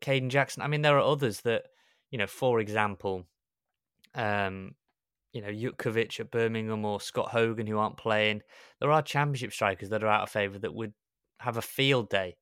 Kayden 0.00 0.28
Jackson, 0.28 0.62
I 0.62 0.68
mean, 0.68 0.82
there 0.82 0.96
are 0.96 1.12
others 1.12 1.40
that, 1.40 1.64
you 2.10 2.18
know, 2.18 2.26
for 2.26 2.60
example, 2.60 3.24
um, 4.14 4.74
you 5.32 5.42
know, 5.42 5.48
Jutkiewicz 5.48 6.20
at 6.20 6.30
Birmingham 6.30 6.84
or 6.84 7.00
Scott 7.00 7.30
Hogan 7.30 7.66
who 7.66 7.78
aren't 7.78 7.96
playing. 7.96 8.42
There 8.80 8.92
are 8.92 9.02
championship 9.02 9.52
strikers 9.52 9.88
that 9.88 10.04
are 10.04 10.08
out 10.08 10.22
of 10.22 10.30
favour 10.30 10.58
that 10.60 10.74
would 10.74 10.92
have 11.40 11.56
a 11.56 11.62
field 11.62 12.08
day 12.08 12.36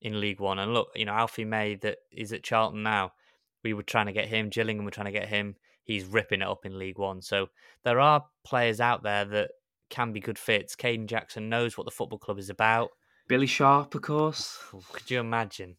in 0.00 0.20
League 0.20 0.40
One. 0.40 0.58
And 0.58 0.74
look, 0.74 0.88
you 0.94 1.04
know, 1.04 1.12
Alfie 1.12 1.44
May 1.44 1.76
that 1.76 1.98
is 2.12 2.32
at 2.32 2.42
Charlton 2.42 2.82
now 2.82 3.12
we 3.68 3.74
were 3.74 3.82
trying 3.82 4.06
to 4.06 4.12
get 4.12 4.28
him. 4.28 4.48
Gillingham 4.48 4.84
were 4.84 4.90
trying 4.90 5.12
to 5.12 5.12
get 5.12 5.28
him. 5.28 5.56
He's 5.84 6.04
ripping 6.04 6.42
it 6.42 6.48
up 6.48 6.64
in 6.64 6.78
League 6.78 6.98
One. 6.98 7.22
So 7.22 7.48
there 7.84 8.00
are 8.00 8.24
players 8.44 8.80
out 8.80 9.02
there 9.02 9.24
that 9.26 9.50
can 9.90 10.12
be 10.12 10.20
good 10.20 10.38
fits. 10.38 10.76
Kayden 10.76 11.06
Jackson 11.06 11.48
knows 11.48 11.76
what 11.76 11.84
the 11.84 11.90
football 11.90 12.18
club 12.18 12.38
is 12.38 12.50
about. 12.50 12.90
Billy 13.28 13.46
Sharp, 13.46 13.94
of 13.94 14.02
course. 14.02 14.58
Could 14.92 15.10
you 15.10 15.20
imagine? 15.20 15.76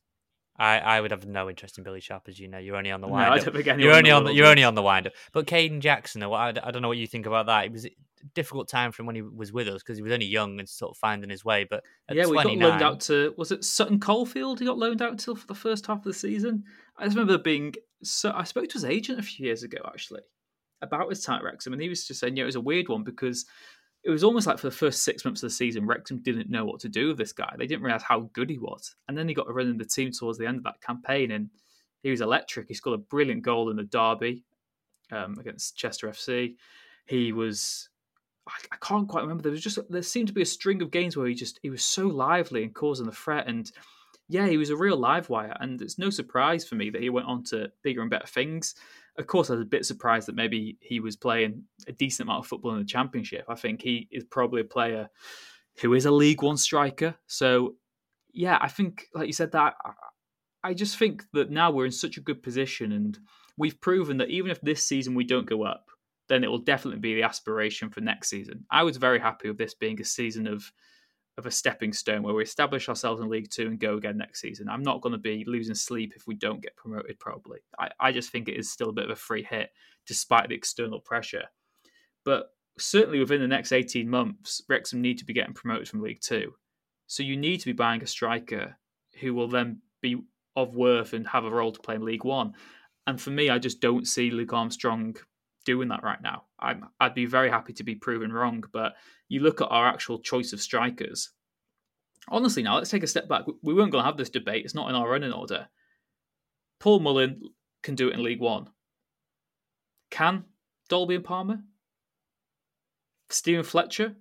I, 0.58 0.80
I 0.80 1.02
would 1.02 1.12
have 1.12 1.26
no 1.26 1.50
interest 1.50 1.78
in 1.78 1.84
Billy 1.84 2.02
Sharp, 2.02 2.24
as 2.28 2.38
you 2.38 2.48
know. 2.50 2.58
You're 2.58 2.76
only 2.76 2.92
on 2.92 3.02
the 3.02 3.08
wind. 3.08 3.28
No, 3.28 3.34
I 3.34 3.40
don't 3.40 3.54
think 3.56 3.68
anyone 3.68 3.80
You're 3.80 3.96
only 3.96 4.12
on 4.12 4.24
the, 4.26 4.34
you're 4.34 4.46
only 4.46 4.64
on 4.66 4.76
the 4.76 4.82
wind 4.82 5.08
up. 5.08 5.14
But 5.32 5.48
Kayden 5.48 5.80
Jackson, 5.80 6.22
I, 6.22 6.50
I 6.50 6.52
don't 6.52 6.82
know 6.82 6.90
what 6.90 6.98
you 6.98 7.08
think 7.08 7.26
about 7.26 7.46
that. 7.46 7.66
It 7.66 7.72
was 7.72 7.86
a 7.86 7.92
difficult 8.36 8.68
time 8.68 8.92
for 8.92 9.02
him 9.02 9.06
when 9.06 9.16
he 9.16 9.22
was 9.22 9.54
with 9.54 9.70
us 9.70 9.82
because 9.82 9.98
he 9.98 10.04
was 10.04 10.12
only 10.12 10.26
young 10.26 10.60
and 10.60 10.68
sort 10.68 10.92
of 10.92 10.98
finding 10.98 11.30
his 11.30 11.46
way. 11.46 11.66
But 11.70 11.84
at 12.10 12.18
yeah, 12.18 12.26
we 12.26 12.36
got 12.36 12.54
loaned 12.58 12.82
out 12.82 13.00
to 13.02 13.34
was 13.38 13.52
it 13.52 13.64
Sutton 13.64 14.00
Coldfield? 14.00 14.60
He 14.60 14.66
got 14.66 14.78
loaned 14.78 15.02
out 15.02 15.12
until 15.12 15.36
for 15.36 15.48
the 15.48 15.56
first 15.56 15.86
half 15.86 16.00
of 16.00 16.04
the 16.04 16.14
season. 16.14 16.66
I 17.00 17.06
just 17.06 17.18
remember 17.18 17.42
being 17.42 17.74
so. 18.04 18.32
I 18.36 18.44
spoke 18.44 18.68
to 18.70 18.74
his 18.74 18.86
agent 18.86 19.20
a 19.20 19.24
few 19.24 19.46
years 19.46 19.64
ago 19.64 19.78
actually 19.86 20.22
about 20.82 21.10
his 21.10 21.24
time 21.24 21.40
at 21.40 21.44
Wrexham, 21.44 21.74
and 21.74 21.82
he 21.82 21.90
was 21.90 22.06
just 22.08 22.20
saying, 22.20 22.36
yeah, 22.36 22.44
it 22.44 22.48
was 22.48 22.56
a 22.56 22.62
weird 22.62 22.90
one 22.90 23.04
because 23.04 23.46
it 24.04 24.10
was 24.10 24.24
almost 24.24 24.48
like 24.48 24.60
for 24.60 24.68
the 24.68 24.76
first 24.76 25.04
six 25.04 25.26
months 25.26 25.44
of 25.44 25.50
the 25.50 25.54
season, 25.56 25.86
Wrexham 25.86 26.22
didn't 26.22 26.50
know 26.50 26.66
what 26.66 26.80
to 26.82 26.90
do 26.90 27.10
with 27.10 27.18
this 27.18 27.34
guy. 27.34 27.54
They 27.58 27.68
didn't 27.68 27.84
realize 27.84 28.04
how 28.04 28.30
good 28.34 28.50
he 28.50 28.58
was, 28.58 28.96
and 29.08 29.18
then 29.18 29.28
he 29.28 29.34
got 29.34 29.50
a 29.50 29.54
run 29.54 29.68
in 29.68 29.78
the 29.78 29.86
team 29.86 30.12
towards 30.12 30.38
the 30.38 30.48
end 30.48 30.58
of 30.58 30.64
that 30.64 30.82
campaign, 30.82 31.32
and 31.32 31.50
he 32.04 32.12
was 32.12 32.22
electric. 32.22 32.68
He 32.68 32.74
scored 32.74 33.00
a 33.00 33.04
brilliant 33.04 33.44
goal 33.44 33.70
in 33.70 33.78
the 33.78 33.84
derby 33.84 34.44
um, 35.12 35.38
against 35.40 35.76
Chester 35.76 36.08
FC. 36.08 36.56
He 37.06 37.32
was 37.32 37.90
I, 38.50 38.54
I 38.74 38.78
can't 38.82 39.08
quite 39.08 39.22
remember. 39.22 39.44
There 39.44 39.52
was 39.52 39.62
just 39.62 39.80
there 39.90 40.02
seemed 40.02 40.28
to 40.28 40.34
be 40.34 40.42
a 40.42 40.46
string 40.46 40.82
of 40.82 40.92
games 40.92 41.16
where 41.16 41.28
he 41.28 41.34
just 41.34 41.60
he 41.62 41.70
was 41.70 41.84
so 41.84 42.08
lively 42.08 42.64
and 42.64 42.74
causing 42.74 43.06
the 43.06 43.12
threat. 43.12 43.48
And 43.48 43.72
yeah, 44.30 44.48
he 44.48 44.58
was 44.58 44.70
a 44.70 44.78
real 44.78 44.96
live 44.96 45.28
wire. 45.30 45.58
And 45.60 45.82
it's 45.82 45.98
no 45.98 46.10
surprise 46.10 46.66
for 46.66 46.76
me 46.76 46.92
that 46.92 47.02
he 47.02 47.10
went 47.10 47.28
on 47.28 47.44
to 47.46 47.72
bigger 47.84 48.02
and 48.02 48.10
better 48.10 48.28
things. 48.28 48.76
Of 49.18 49.28
course, 49.28 49.50
I 49.50 49.54
was 49.54 49.64
a 49.64 49.66
bit 49.66 49.86
surprised 49.86 50.28
that 50.28 50.36
maybe 50.36 50.78
he 50.80 51.00
was 51.00 51.16
playing 51.16 51.64
a 51.88 51.92
decent 51.92 52.28
amount 52.28 52.46
of 52.46 52.48
football 52.48 52.74
in 52.74 52.80
the 52.80 52.86
championship. 52.86 53.46
I 53.50 53.56
think 53.56 53.82
he 53.82 54.08
is 54.12 54.24
probably 54.24 54.62
a 54.62 54.66
player 54.66 55.10
who 55.82 55.94
is 55.96 56.06
a 56.06 56.12
League 56.12 56.44
One 56.44 56.58
striker. 56.58 57.16
So 57.26 57.76
yeah, 58.32 58.58
I 58.62 58.70
think 58.70 59.08
like 59.14 59.28
you 59.28 59.34
said 59.34 59.52
that. 59.52 59.76
I- 60.64 60.74
just 60.74 60.98
think 60.98 61.24
that 61.34 61.50
now 61.50 61.72
we're 61.72 61.86
in 61.86 61.92
such 61.92 62.18
a 62.18 62.22
good 62.22 62.44
position, 62.44 62.92
and 62.92 63.18
we've 63.58 63.80
proven 63.82 64.18
that 64.18 64.30
even 64.30 64.52
if 64.52 64.62
this 64.62 64.84
season 64.86 65.16
we 65.16 65.24
don't 65.24 65.50
go 65.50 65.64
up, 65.64 65.90
then 66.28 66.44
it 66.44 66.48
will 66.48 66.60
definitely 66.60 67.00
be 67.00 67.16
the 67.16 67.24
aspiration 67.24 67.90
for 67.90 68.02
next 68.02 68.30
season. 68.30 68.66
I 68.70 68.84
was 68.84 68.98
very 68.98 69.20
happy 69.20 69.48
with 69.48 69.58
this 69.58 69.74
being 69.74 70.00
a 70.00 70.06
season 70.06 70.48
of 70.48 70.72
of 71.40 71.48
a 71.48 71.52
stepping 71.52 71.94
stone 71.94 72.22
where 72.22 72.34
we 72.34 72.44
establish 72.44 72.90
ourselves 72.90 73.22
in 73.22 73.30
League 73.30 73.50
Two 73.50 73.68
and 73.68 73.80
go 73.80 73.98
again 73.98 74.18
next 74.18 74.42
season. 74.42 74.70
I'm 74.70 74.84
not 74.84 75.02
going 75.02 75.14
to 75.14 75.18
be 75.18 75.44
losing 75.48 75.74
sleep 75.74 76.14
if 76.16 76.28
we 76.28 76.36
don't 76.36 76.62
get 76.62 76.76
promoted. 76.76 77.18
Probably, 77.18 77.60
I, 77.80 77.90
I 78.00 78.12
just 78.12 78.30
think 78.32 78.48
it 78.48 78.58
is 78.58 78.70
still 78.70 78.90
a 78.90 78.94
bit 78.94 79.06
of 79.06 79.10
a 79.10 79.16
free 79.16 79.44
hit 79.44 79.72
despite 80.06 80.50
the 80.50 80.56
external 80.56 81.00
pressure. 81.00 81.46
But 82.26 82.52
certainly 82.78 83.20
within 83.20 83.42
the 83.42 83.48
next 83.48 83.72
18 83.72 84.08
months, 84.08 84.62
Wrexham 84.70 85.02
need 85.02 85.18
to 85.20 85.26
be 85.26 85.34
getting 85.34 85.54
promoted 85.54 85.88
from 85.88 86.02
League 86.02 86.22
Two. 86.22 86.54
So 87.08 87.24
you 87.24 87.38
need 87.38 87.60
to 87.62 87.66
be 87.66 87.74
buying 87.74 88.04
a 88.04 88.08
striker 88.08 88.78
who 89.20 89.34
will 89.34 89.48
then 89.48 89.82
be 90.02 90.22
of 90.56 90.76
worth 90.76 91.14
and 91.14 91.28
have 91.28 91.46
a 91.46 91.50
role 91.50 91.72
to 91.72 91.80
play 91.80 91.96
in 91.96 92.06
League 92.06 92.26
One. 92.26 92.54
And 93.08 93.20
for 93.20 93.32
me, 93.32 93.50
I 93.50 93.58
just 93.58 93.82
don't 93.82 94.08
see 94.08 94.30
Luke 94.30 94.54
Armstrong 94.54 95.16
doing 95.70 95.90
that 95.90 96.02
right 96.04 96.22
now. 96.22 96.46
I'm, 96.60 96.86
I'd 97.00 97.14
be 97.14 97.28
very 97.28 97.52
happy 97.52 97.74
to 97.74 97.84
be 97.84 97.94
proven 97.94 98.34
wrong, 98.34 98.64
but 98.74 98.94
you 99.28 99.42
look 99.42 99.62
at 99.62 99.68
our 99.68 99.88
actual 99.88 100.18
choice 100.20 100.52
of 100.52 100.60
strikers. 100.60 101.30
Honestly, 102.28 102.64
now 102.64 102.78
let's 102.78 102.90
take 102.90 103.04
a 103.04 103.08
step 103.08 103.30
back. 103.30 103.44
We 103.62 103.76
weren't 103.76 103.92
going 103.92 104.04
to 104.04 104.08
have 104.08 104.18
this 104.18 104.32
debate. 104.32 104.66
It's 104.66 104.74
not 104.74 104.90
in 104.90 104.96
our 104.96 105.08
running 105.08 105.32
order. 105.32 105.68
Paul 106.80 107.02
Mullin 107.02 107.42
can 107.84 107.94
do 107.94 108.08
it 108.08 108.16
in 108.16 108.24
League 108.24 108.40
One. 108.40 108.70
Can 110.10 110.46
Dalby 110.90 111.16
and 111.16 111.24
Palmer? 111.24 111.60
Steven 113.30 113.64
Fletcher? 113.64 114.16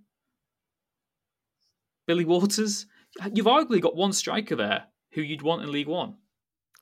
Billy 2.06 2.26
Waters? 2.26 2.84
You've 3.32 3.46
arguably 3.46 3.80
got 3.80 3.96
one 3.96 4.12
striker 4.12 4.54
there 4.54 4.84
who 5.12 5.22
you'd 5.22 5.40
want 5.40 5.62
in 5.62 5.72
League 5.72 5.88
One. 5.88 6.16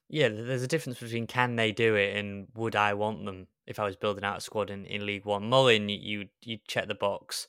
Yeah, 0.08 0.28
there's 0.28 0.62
a 0.62 0.68
difference 0.68 1.00
between 1.00 1.26
can 1.26 1.56
they 1.56 1.72
do 1.72 1.96
it 1.96 2.16
and 2.16 2.46
would 2.54 2.76
I 2.76 2.94
want 2.94 3.24
them 3.24 3.48
if 3.66 3.78
I 3.78 3.84
was 3.84 3.96
building 3.96 4.24
out 4.24 4.38
a 4.38 4.40
squad 4.40 4.70
in, 4.70 4.86
in 4.86 5.04
League 5.04 5.24
One. 5.24 5.48
Mullin, 5.48 5.88
you 5.88 6.28
you 6.42 6.58
check 6.66 6.86
the 6.86 6.94
box. 6.94 7.48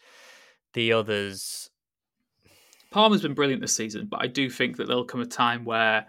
The 0.74 0.94
others, 0.94 1.70
Palmer's 2.92 3.22
been 3.22 3.34
brilliant 3.34 3.62
this 3.62 3.76
season, 3.76 4.08
but 4.10 4.22
I 4.22 4.28
do 4.28 4.50
think 4.50 4.78
that 4.78 4.88
there'll 4.88 5.06
come 5.06 5.22
a 5.22 5.26
time 5.26 5.66
where 5.66 6.08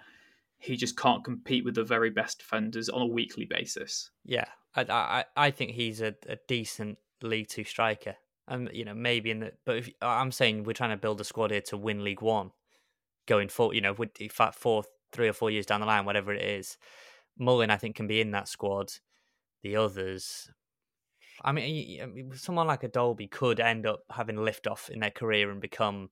he 0.59 0.77
just 0.77 0.97
can't 0.97 1.25
compete 1.25 1.65
with 1.65 1.75
the 1.75 1.85
very 1.85 2.11
best 2.11 2.39
defenders 2.39 2.89
on 2.89 3.03
a 3.03 3.07
weekly 3.07 3.45
basis. 3.45 4.11
yeah, 4.25 4.47
I 4.75 4.83
I, 4.89 5.25
I 5.37 5.51
think 5.51 5.73
he's 5.73 6.01
a, 6.01 6.15
a 6.29 6.37
decent 6.47 6.99
League 7.23 7.49
Two 7.49 7.65
striker. 7.65 8.17
And 8.51 8.71
you 8.73 8.87
know 8.87 8.95
maybe 8.95 9.31
in 9.31 9.41
the 9.41 9.53
but 9.67 9.77
if, 9.77 9.91
I'm 10.01 10.33
saying 10.33 10.65
we're 10.65 10.73
trying 10.73 10.91
to 10.91 10.97
build 10.97 11.21
a 11.21 11.25
squad 11.25 11.51
here 11.51 11.61
to 11.67 11.77
win 11.77 12.03
League 12.03 12.23
One, 12.23 12.53
going 13.27 13.49
for 13.49 13.75
you 13.75 13.83
know 13.83 13.93
with 13.93 14.19
in 14.19 14.31
fact 14.31 14.55
four 14.55 14.85
three 15.13 15.29
or 15.29 15.33
four 15.33 15.51
years 15.51 15.67
down 15.67 15.81
the 15.81 15.87
line, 15.87 16.05
whatever 16.05 16.33
it 16.33 16.43
is. 16.43 16.77
Mullin, 17.39 17.71
I 17.71 17.77
think, 17.77 17.97
can 17.97 18.07
be 18.07 18.21
in 18.21 18.33
that 18.33 18.49
squad. 18.49 18.93
The 19.63 19.77
others, 19.77 20.51
I 21.43 21.53
mean, 21.53 22.33
someone 22.35 22.67
like 22.67 22.85
a 22.85 22.89
Dalby 22.89 23.27
could 23.29 23.61
end 23.61 23.87
up 23.87 24.01
having 24.11 24.37
lift 24.37 24.67
off 24.67 24.89
in 24.91 25.01
their 25.01 25.11
career 25.11 25.51
and 25.51 25.61
become 25.61 26.11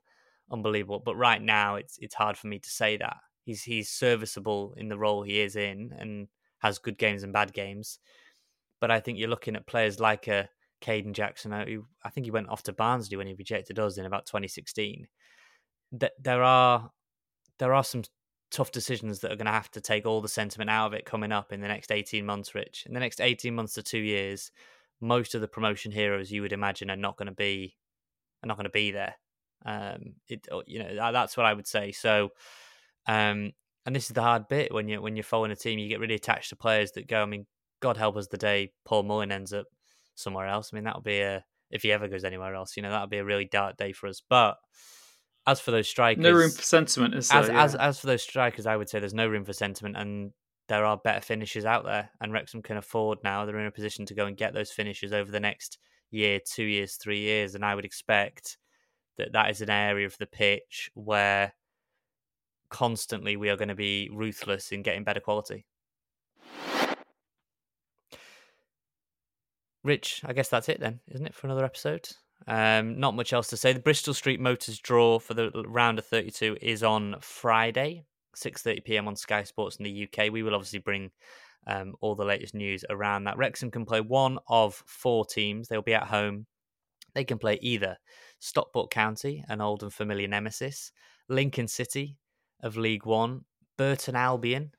unbelievable. 0.51 1.03
But 1.05 1.17
right 1.17 1.43
now, 1.43 1.77
it's 1.77 1.99
it's 2.01 2.15
hard 2.15 2.37
for 2.37 2.47
me 2.47 2.59
to 2.59 2.71
say 2.71 2.97
that 2.99 3.17
he's 3.45 3.63
he's 3.63 3.89
serviceable 3.89 4.75
in 4.77 4.89
the 4.89 4.99
role 4.99 5.23
he 5.23 5.41
is 5.41 5.57
in 5.57 5.93
and 5.99 6.29
has 6.59 6.79
good 6.79 6.99
games 6.99 7.23
and 7.23 7.33
bad 7.33 7.53
games. 7.53 7.99
But 8.81 8.91
I 8.91 9.01
think 9.01 9.19
you're 9.19 9.29
looking 9.29 9.57
at 9.57 9.67
players 9.67 9.99
like 9.99 10.29
a 10.29 10.49
Kayden 10.83 11.13
Jackson, 11.13 11.53
uh, 11.53 11.65
who 11.65 11.87
I 12.05 12.11
think 12.11 12.27
he 12.27 12.31
went 12.31 12.49
off 12.49 12.63
to 12.65 12.73
Barnsley 12.73 13.17
when 13.17 13.27
he 13.27 13.35
rejected 13.35 13.79
us 13.79 13.99
in 13.99 14.07
about 14.07 14.27
2016. 14.27 15.07
That 15.93 16.13
there 16.21 16.43
are 16.43 16.91
there 17.59 17.75
are 17.75 17.85
some 17.85 18.03
tough 18.51 18.71
decisions 18.71 19.21
that 19.21 19.33
are 19.33 19.37
going 19.37 19.47
to 19.47 19.53
have 19.53 19.71
to 19.73 19.81
take 19.81 20.07
all 20.07 20.21
the 20.21 20.29
sentiment 20.29 20.71
out 20.71 20.89
of 20.89 20.93
it 20.95 21.05
coming 21.05 21.33
up 21.33 21.53
in 21.53 21.61
the 21.61 21.69
next 21.69 21.91
18 21.91 22.25
months, 22.25 22.55
Rich. 22.55 22.85
In 22.87 22.95
the 22.95 23.01
next 23.01 23.21
18 23.21 23.55
months 23.55 23.75
to 23.75 23.83
two 23.83 23.99
years, 23.99 24.51
most 25.01 25.35
of 25.35 25.41
the 25.41 25.49
promotion 25.49 25.93
heroes 25.93 26.31
you 26.31 26.43
would 26.43 26.53
imagine 26.53 26.91
are 26.91 26.97
not 26.97 27.17
going 27.17 27.27
to 27.27 27.35
be 27.35 27.77
are 28.43 28.47
not 28.47 28.57
going 28.57 28.65
to 28.65 28.71
be 28.71 28.91
there. 28.91 29.15
Um, 29.65 30.15
it 30.29 30.47
you 30.67 30.79
know 30.79 30.95
that, 30.95 31.11
that's 31.13 31.37
what 31.37 31.47
I 31.47 31.55
would 31.55 31.67
say. 31.67 31.93
So, 31.93 32.31
um, 33.07 33.53
and 33.85 33.95
this 33.95 34.07
is 34.07 34.15
the 34.15 34.23
hard 34.23 34.49
bit 34.49 34.73
when 34.73 34.89
you 34.89 35.03
when 35.03 35.17
you're 35.17 35.25
following 35.25 35.51
a 35.51 35.57
team, 35.57 35.79
you 35.79 35.89
get 35.89 36.01
really 36.01 36.15
attached 36.15 36.51
to 36.51 36.57
players 36.57 36.93
that 36.93 37.09
go. 37.09 37.23
I 37.23 37.27
mean, 37.27 37.47
God 37.81 37.97
help 37.97 38.17
us 38.17 38.29
the 38.29 38.37
day 38.37 38.73
Paul 38.85 39.03
Mullin 39.03 39.33
ends 39.33 39.53
up 39.53 39.67
somewhere 40.15 40.47
else. 40.47 40.71
I 40.73 40.77
mean, 40.77 40.85
that'll 40.85 41.03
be 41.03 41.21
a 41.21 41.45
if 41.71 41.83
he 41.83 41.93
ever 41.93 42.09
goes 42.09 42.25
anywhere 42.25 42.55
else, 42.55 42.77
you 42.77 42.83
know, 42.83 42.91
that'll 42.91 43.09
be 43.09 43.19
a 43.19 43.25
really 43.25 43.45
dark 43.45 43.77
day 43.77 43.93
for 43.93 44.07
us. 44.07 44.23
But 44.29 44.57
as 45.47 45.61
for 45.61 45.71
those 45.71 45.89
strikers, 45.89 46.23
No 46.23 46.33
room 46.33 46.51
for 46.51 46.63
sentiment, 46.63 47.15
is 47.15 47.29
there? 47.29 47.39
as 47.39 47.49
as 47.49 47.75
as 47.75 47.99
for 48.01 48.07
those 48.09 48.23
strikers, 48.23 48.67
I 48.67 48.77
would 48.77 48.89
say 48.89 48.99
there's 48.99 49.15
no 49.15 49.29
room 49.29 49.45
for 49.45 49.53
sentiment, 49.53 49.97
and 49.97 50.33
there 50.69 50.85
are 50.85 50.97
better 50.97 51.21
finishes 51.21 51.65
out 51.65 51.85
there, 51.85 52.11
and 52.21 52.33
Wrexham 52.33 52.63
can 52.63 52.77
afford 52.77 53.19
now. 53.23 53.45
They're 53.45 53.59
in 53.59 53.67
a 53.67 53.71
position 53.73 54.07
to 54.07 54.15
go 54.15 54.27
and 54.27 54.37
get 54.37 54.55
those 54.55 54.73
finishes 54.73 55.13
over 55.13 55.31
the 55.31 55.41
next 55.41 55.79
year, 56.11 56.41
two 56.41 56.65
years, 56.65 56.97
three 56.97 57.21
years, 57.21 57.55
and 57.55 57.65
I 57.65 57.75
would 57.75 57.85
expect 57.85 58.59
that 59.19 59.33
that 59.33 59.51
is 59.51 59.61
an 59.61 59.71
area 59.71 60.07
of 60.07 60.17
the 60.19 60.27
pitch 60.27 60.91
where 60.95 61.53
constantly 62.69 63.37
we 63.37 63.49
are 63.49 63.57
going 63.57 63.69
to 63.69 63.75
be 63.75 64.11
ruthless 64.13 64.73
in 64.73 64.83
getting 64.83 65.05
better 65.05 65.21
quality. 65.21 65.67
Rich, 69.85 70.23
I 70.25 70.33
guess 70.33 70.49
that's 70.49 70.69
it 70.69 70.81
then, 70.81 70.99
isn't 71.13 71.27
it, 71.27 71.35
for 71.35 71.47
another 71.47 71.65
episode? 71.65 72.09
Um, 72.47 73.01
not 73.01 73.15
much 73.15 73.33
else 73.33 73.49
to 73.49 73.57
say. 73.57 73.73
The 73.73 73.81
Bristol 73.81 74.15
Street 74.15 74.41
Motors 74.41 74.79
draw 74.79 75.19
for 75.19 75.35
the 75.35 75.51
round 75.67 75.99
of 75.99 76.07
32 76.07 76.59
is 76.61 76.83
on 76.83 77.17
Friday, 77.21 78.05
6:30 78.37 78.85
p.m. 78.85 79.09
on 79.09 79.17
Sky 79.17 79.43
Sports 79.43 79.77
in 79.77 79.85
the 79.85 80.09
UK. 80.09 80.31
We 80.31 80.43
will 80.43 80.55
obviously 80.55 80.79
bring 80.79 81.11
um, 81.67 81.95
all 82.01 82.15
the 82.15 82.25
latest 82.25 82.55
news 82.55 82.85
around 82.89 83.25
that. 83.25 83.37
Wrexham 83.37 83.71
can 83.71 83.85
play 83.85 84.01
one 84.01 84.39
of 84.49 84.83
four 84.87 85.25
teams. 85.25 85.69
They'll 85.69 85.83
be 85.83 85.95
at 85.95 86.07
home. 86.07 86.47
They 87.15 87.25
can 87.25 87.39
play 87.39 87.59
either 87.63 87.97
Stockport 88.39 88.91
County, 88.91 89.45
an 89.49 89.61
old 89.61 89.83
and 89.83 89.93
familiar 89.93 90.29
nemesis, 90.29 90.93
Lincoln 91.29 91.67
City 91.67 92.19
of 92.63 92.77
League 92.77 93.07
One, 93.07 93.45
Burton 93.77 94.15
Albion 94.15 94.73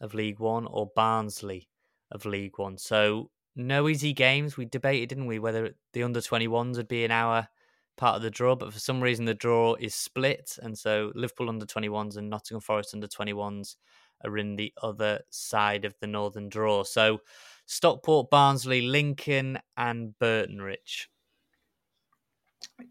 of 0.00 0.14
League 0.14 0.38
One, 0.38 0.66
or 0.66 0.90
Barnsley 0.94 1.68
of 2.10 2.24
League 2.24 2.58
One. 2.58 2.78
So 2.78 3.30
no 3.54 3.88
easy 3.88 4.12
games. 4.12 4.56
We 4.56 4.64
debated, 4.64 5.08
didn't 5.10 5.26
we, 5.26 5.38
whether 5.38 5.74
the 5.92 6.02
under 6.02 6.20
21s 6.20 6.76
would 6.76 6.88
be 6.88 7.04
in 7.04 7.10
our 7.10 7.48
part 7.96 8.16
of 8.16 8.22
the 8.22 8.30
draw, 8.30 8.54
but 8.56 8.72
for 8.72 8.78
some 8.78 9.02
reason 9.02 9.24
the 9.26 9.34
draw 9.34 9.74
is 9.78 9.94
split. 9.94 10.58
And 10.62 10.78
so 10.78 11.12
Liverpool 11.14 11.48
under 11.48 11.66
21s 11.66 12.16
and 12.16 12.30
Nottingham 12.30 12.60
Forest 12.60 12.94
under 12.94 13.06
21s 13.06 13.76
are 14.24 14.38
in 14.38 14.56
the 14.56 14.72
other 14.82 15.20
side 15.30 15.84
of 15.84 15.94
the 16.00 16.06
northern 16.06 16.48
draw. 16.48 16.84
So 16.84 17.20
Stockport, 17.66 18.30
Barnsley, 18.30 18.82
Lincoln, 18.82 19.58
and 19.76 20.18
Burton 20.18 20.60
Rich. 20.62 21.08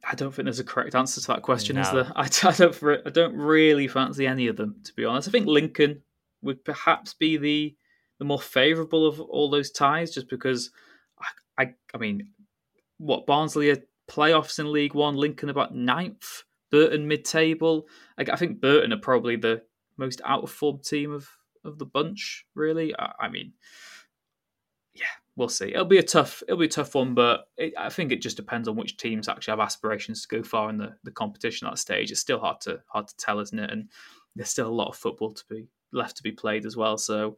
I 0.07 0.15
don't 0.15 0.33
think 0.33 0.45
there's 0.45 0.59
a 0.59 0.63
correct 0.65 0.95
answer 0.95 1.21
to 1.21 1.27
that 1.27 1.41
question, 1.41 1.75
No. 1.77 1.81
is 1.81 1.91
there? 1.91 2.11
I, 2.15 2.23
I 2.23 2.51
don't. 2.53 2.83
I 3.05 3.09
don't 3.09 3.35
really 3.35 3.87
fancy 3.87 4.27
any 4.27 4.47
of 4.47 4.57
them, 4.57 4.75
to 4.83 4.93
be 4.93 5.05
honest. 5.05 5.27
I 5.27 5.31
think 5.31 5.47
Lincoln 5.47 6.01
would 6.41 6.63
perhaps 6.65 7.13
be 7.13 7.37
the 7.37 7.75
the 8.21 8.25
more 8.25 8.39
favourable 8.39 9.07
of 9.07 9.19
all 9.19 9.49
those 9.49 9.71
ties, 9.71 10.11
just 10.11 10.29
because 10.29 10.69
I, 11.57 11.63
I, 11.63 11.73
I 11.95 11.97
mean, 11.97 12.29
what 12.99 13.25
Barnsley 13.25 13.71
are 13.71 13.81
playoffs 14.07 14.59
in 14.59 14.71
League 14.71 14.93
One, 14.93 15.15
Lincoln 15.15 15.49
about 15.49 15.73
ninth, 15.73 16.43
Burton 16.69 17.07
mid-table. 17.07 17.87
I, 18.19 18.25
I 18.31 18.35
think 18.35 18.61
Burton 18.61 18.93
are 18.93 18.99
probably 18.99 19.37
the 19.37 19.63
most 19.97 20.21
out 20.23 20.43
of 20.43 20.51
form 20.51 20.81
team 20.83 21.11
of 21.11 21.27
of 21.65 21.79
the 21.79 21.85
bunch. 21.87 22.45
Really, 22.53 22.93
I, 22.95 23.11
I 23.21 23.27
mean, 23.27 23.53
yeah, 24.93 25.05
we'll 25.35 25.49
see. 25.49 25.69
It'll 25.69 25.85
be 25.85 25.97
a 25.97 26.03
tough. 26.03 26.43
It'll 26.47 26.59
be 26.59 26.65
a 26.65 26.69
tough 26.69 26.93
one, 26.93 27.15
but 27.15 27.45
it, 27.57 27.73
I 27.75 27.89
think 27.89 28.11
it 28.11 28.21
just 28.21 28.37
depends 28.37 28.67
on 28.67 28.75
which 28.75 28.97
teams 28.97 29.27
actually 29.27 29.53
have 29.53 29.59
aspirations 29.61 30.21
to 30.21 30.37
go 30.37 30.43
far 30.43 30.69
in 30.69 30.77
the, 30.77 30.93
the 31.03 31.11
competition 31.11 31.65
at 31.65 31.71
that 31.71 31.77
stage. 31.77 32.11
It's 32.11 32.21
still 32.21 32.39
hard 32.39 32.61
to 32.61 32.83
hard 32.85 33.07
to 33.07 33.17
tell, 33.17 33.39
isn't 33.39 33.57
it? 33.57 33.71
And 33.71 33.89
there's 34.35 34.51
still 34.51 34.69
a 34.69 34.69
lot 34.69 34.89
of 34.89 34.95
football 34.95 35.33
to 35.33 35.43
be 35.49 35.69
left 35.91 36.17
to 36.17 36.23
be 36.23 36.31
played 36.31 36.67
as 36.67 36.77
well. 36.77 36.99
So 36.99 37.37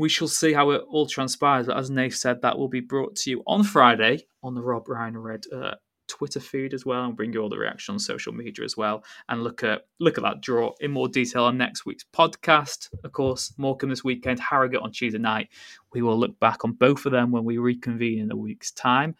we 0.00 0.08
shall 0.08 0.28
see 0.28 0.54
how 0.54 0.70
it 0.70 0.82
all 0.88 1.06
transpires. 1.06 1.66
But 1.66 1.76
as 1.76 1.90
Nate 1.90 2.14
said, 2.14 2.40
that 2.40 2.58
will 2.58 2.68
be 2.68 2.80
brought 2.80 3.16
to 3.16 3.30
you 3.30 3.42
on 3.46 3.62
Friday 3.62 4.26
on 4.42 4.54
the 4.54 4.62
Rob 4.62 4.88
Ryan 4.88 5.18
Red 5.18 5.44
uh, 5.54 5.74
Twitter 6.08 6.40
feed 6.40 6.72
as 6.72 6.86
well, 6.86 7.04
and 7.04 7.14
bring 7.14 7.34
you 7.34 7.40
all 7.40 7.50
the 7.50 7.58
reaction 7.58 7.92
on 7.92 7.98
social 7.98 8.32
media 8.32 8.64
as 8.64 8.78
well, 8.78 9.04
and 9.28 9.44
look 9.44 9.62
at 9.62 9.82
look 10.00 10.16
at 10.16 10.24
that 10.24 10.40
draw 10.40 10.72
in 10.80 10.90
more 10.90 11.06
detail 11.06 11.44
on 11.44 11.58
next 11.58 11.84
week's 11.84 12.06
podcast. 12.14 12.88
Of 13.04 13.12
course, 13.12 13.52
Morecambe 13.58 13.90
this 13.90 14.02
weekend, 14.02 14.40
Harrogate 14.40 14.80
on 14.80 14.90
Tuesday 14.90 15.18
night. 15.18 15.50
We 15.92 16.00
will 16.00 16.18
look 16.18 16.40
back 16.40 16.64
on 16.64 16.72
both 16.72 17.04
of 17.04 17.12
them 17.12 17.30
when 17.30 17.44
we 17.44 17.58
reconvene 17.58 18.20
in 18.20 18.32
a 18.32 18.36
week's 18.36 18.70
time. 18.70 19.14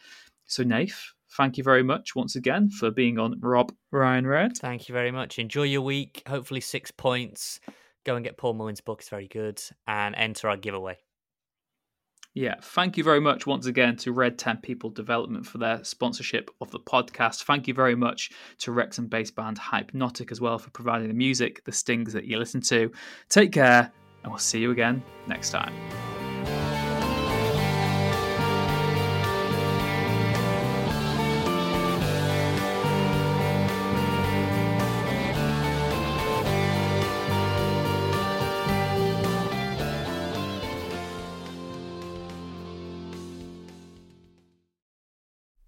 So, 0.47 0.63
Nath, 0.63 1.13
thank 1.37 1.59
you 1.59 1.63
very 1.63 1.83
much 1.83 2.17
once 2.17 2.37
again 2.37 2.71
for 2.71 2.91
being 2.91 3.19
on 3.19 3.39
Rob 3.41 3.71
Ryan 3.91 4.27
Red. 4.27 4.57
Thank 4.57 4.89
you 4.89 4.95
very 4.95 5.11
much. 5.11 5.39
Enjoy 5.39 5.65
your 5.65 5.83
week. 5.83 6.23
Hopefully, 6.27 6.63
six 6.63 6.91
points. 6.91 7.61
Go 8.05 8.17
and 8.17 8.25
get 8.25 8.37
Paul 8.37 8.55
Mullin's 8.55 8.81
book. 8.81 9.01
It's 9.01 9.09
very 9.09 9.29
good. 9.29 9.61
And 9.87 10.15
enter 10.15 10.49
our 10.49 10.57
giveaway. 10.57 10.99
Yeah, 12.33 12.55
thank 12.63 12.97
you 12.97 13.03
very 13.03 13.21
much 13.21 13.47
once 13.47 13.67
again 13.67 13.97
to 13.97 14.13
Red 14.13 14.39
10 14.39 14.59
People 14.59 14.91
Development 14.91 15.45
for 15.45 15.59
their 15.59 15.83
sponsorship 15.83 16.49
of 16.61 16.71
the 16.71 16.79
podcast. 16.79 17.43
Thank 17.43 17.67
you 17.67 17.75
very 17.75 17.97
much 17.97 18.31
to 18.59 18.71
Wrexham 18.71 19.09
based 19.09 19.35
band 19.35 19.59
Hypenotic 19.59 20.31
as 20.31 20.41
well 20.41 20.59
for 20.59 20.71
providing 20.71 21.09
the 21.09 21.15
music, 21.15 21.65
the 21.65 21.73
stings 21.73 22.13
that 22.13 22.27
you 22.27 22.39
listen 22.39 22.61
to. 22.63 22.93
Take 23.29 23.51
care, 23.51 23.91
and 24.23 24.31
we'll 24.31 24.39
see 24.39 24.61
you 24.61 24.71
again 24.71 25.03
next 25.27 25.51
time. 25.51 25.75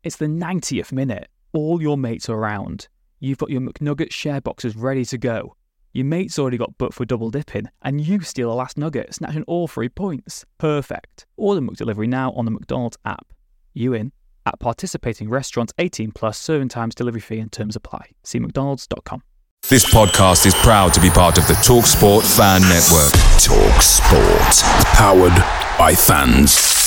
It's 0.02 0.16
the 0.16 0.26
90th 0.26 0.90
minute. 0.90 1.28
All 1.52 1.80
your 1.80 1.96
mates 1.96 2.28
are 2.28 2.34
around. 2.34 2.88
You've 3.20 3.38
got 3.38 3.50
your 3.50 3.60
McNugget 3.60 4.12
share 4.12 4.40
boxes 4.40 4.74
ready 4.74 5.04
to 5.04 5.16
go. 5.16 5.54
Your 5.92 6.06
mate's 6.06 6.40
already 6.40 6.56
got 6.56 6.76
booked 6.76 6.94
for 6.94 7.04
double 7.04 7.30
dipping, 7.30 7.68
and 7.82 8.00
you 8.00 8.20
steal 8.22 8.48
the 8.48 8.56
last 8.56 8.76
nugget, 8.76 9.14
snatching 9.14 9.44
all 9.44 9.68
three 9.68 9.88
points. 9.88 10.44
Perfect. 10.58 11.26
Order 11.36 11.60
McDelivery 11.60 12.08
now 12.08 12.32
on 12.32 12.46
the 12.46 12.50
McDonald's 12.50 12.96
app. 13.04 13.32
You 13.74 13.92
in? 13.94 14.10
At 14.44 14.58
participating 14.58 15.28
restaurants 15.30 15.72
18 15.78 16.10
plus 16.10 16.36
serving 16.36 16.70
times, 16.70 16.96
delivery 16.96 17.20
fee 17.20 17.38
and 17.38 17.52
terms 17.52 17.76
apply. 17.76 18.10
See 18.24 18.40
McDonald's.com. 18.40 19.22
This 19.68 19.84
podcast 19.94 20.46
is 20.46 20.54
proud 20.56 20.92
to 20.94 21.00
be 21.00 21.10
part 21.10 21.38
of 21.38 21.46
the 21.46 21.54
TalkSport 21.54 22.24
Fan 22.36 22.62
Network. 22.62 23.12
Talk 23.40 23.80
Sport. 23.80 24.86
Powered 24.96 25.78
by 25.78 25.94
fans. 25.94 26.81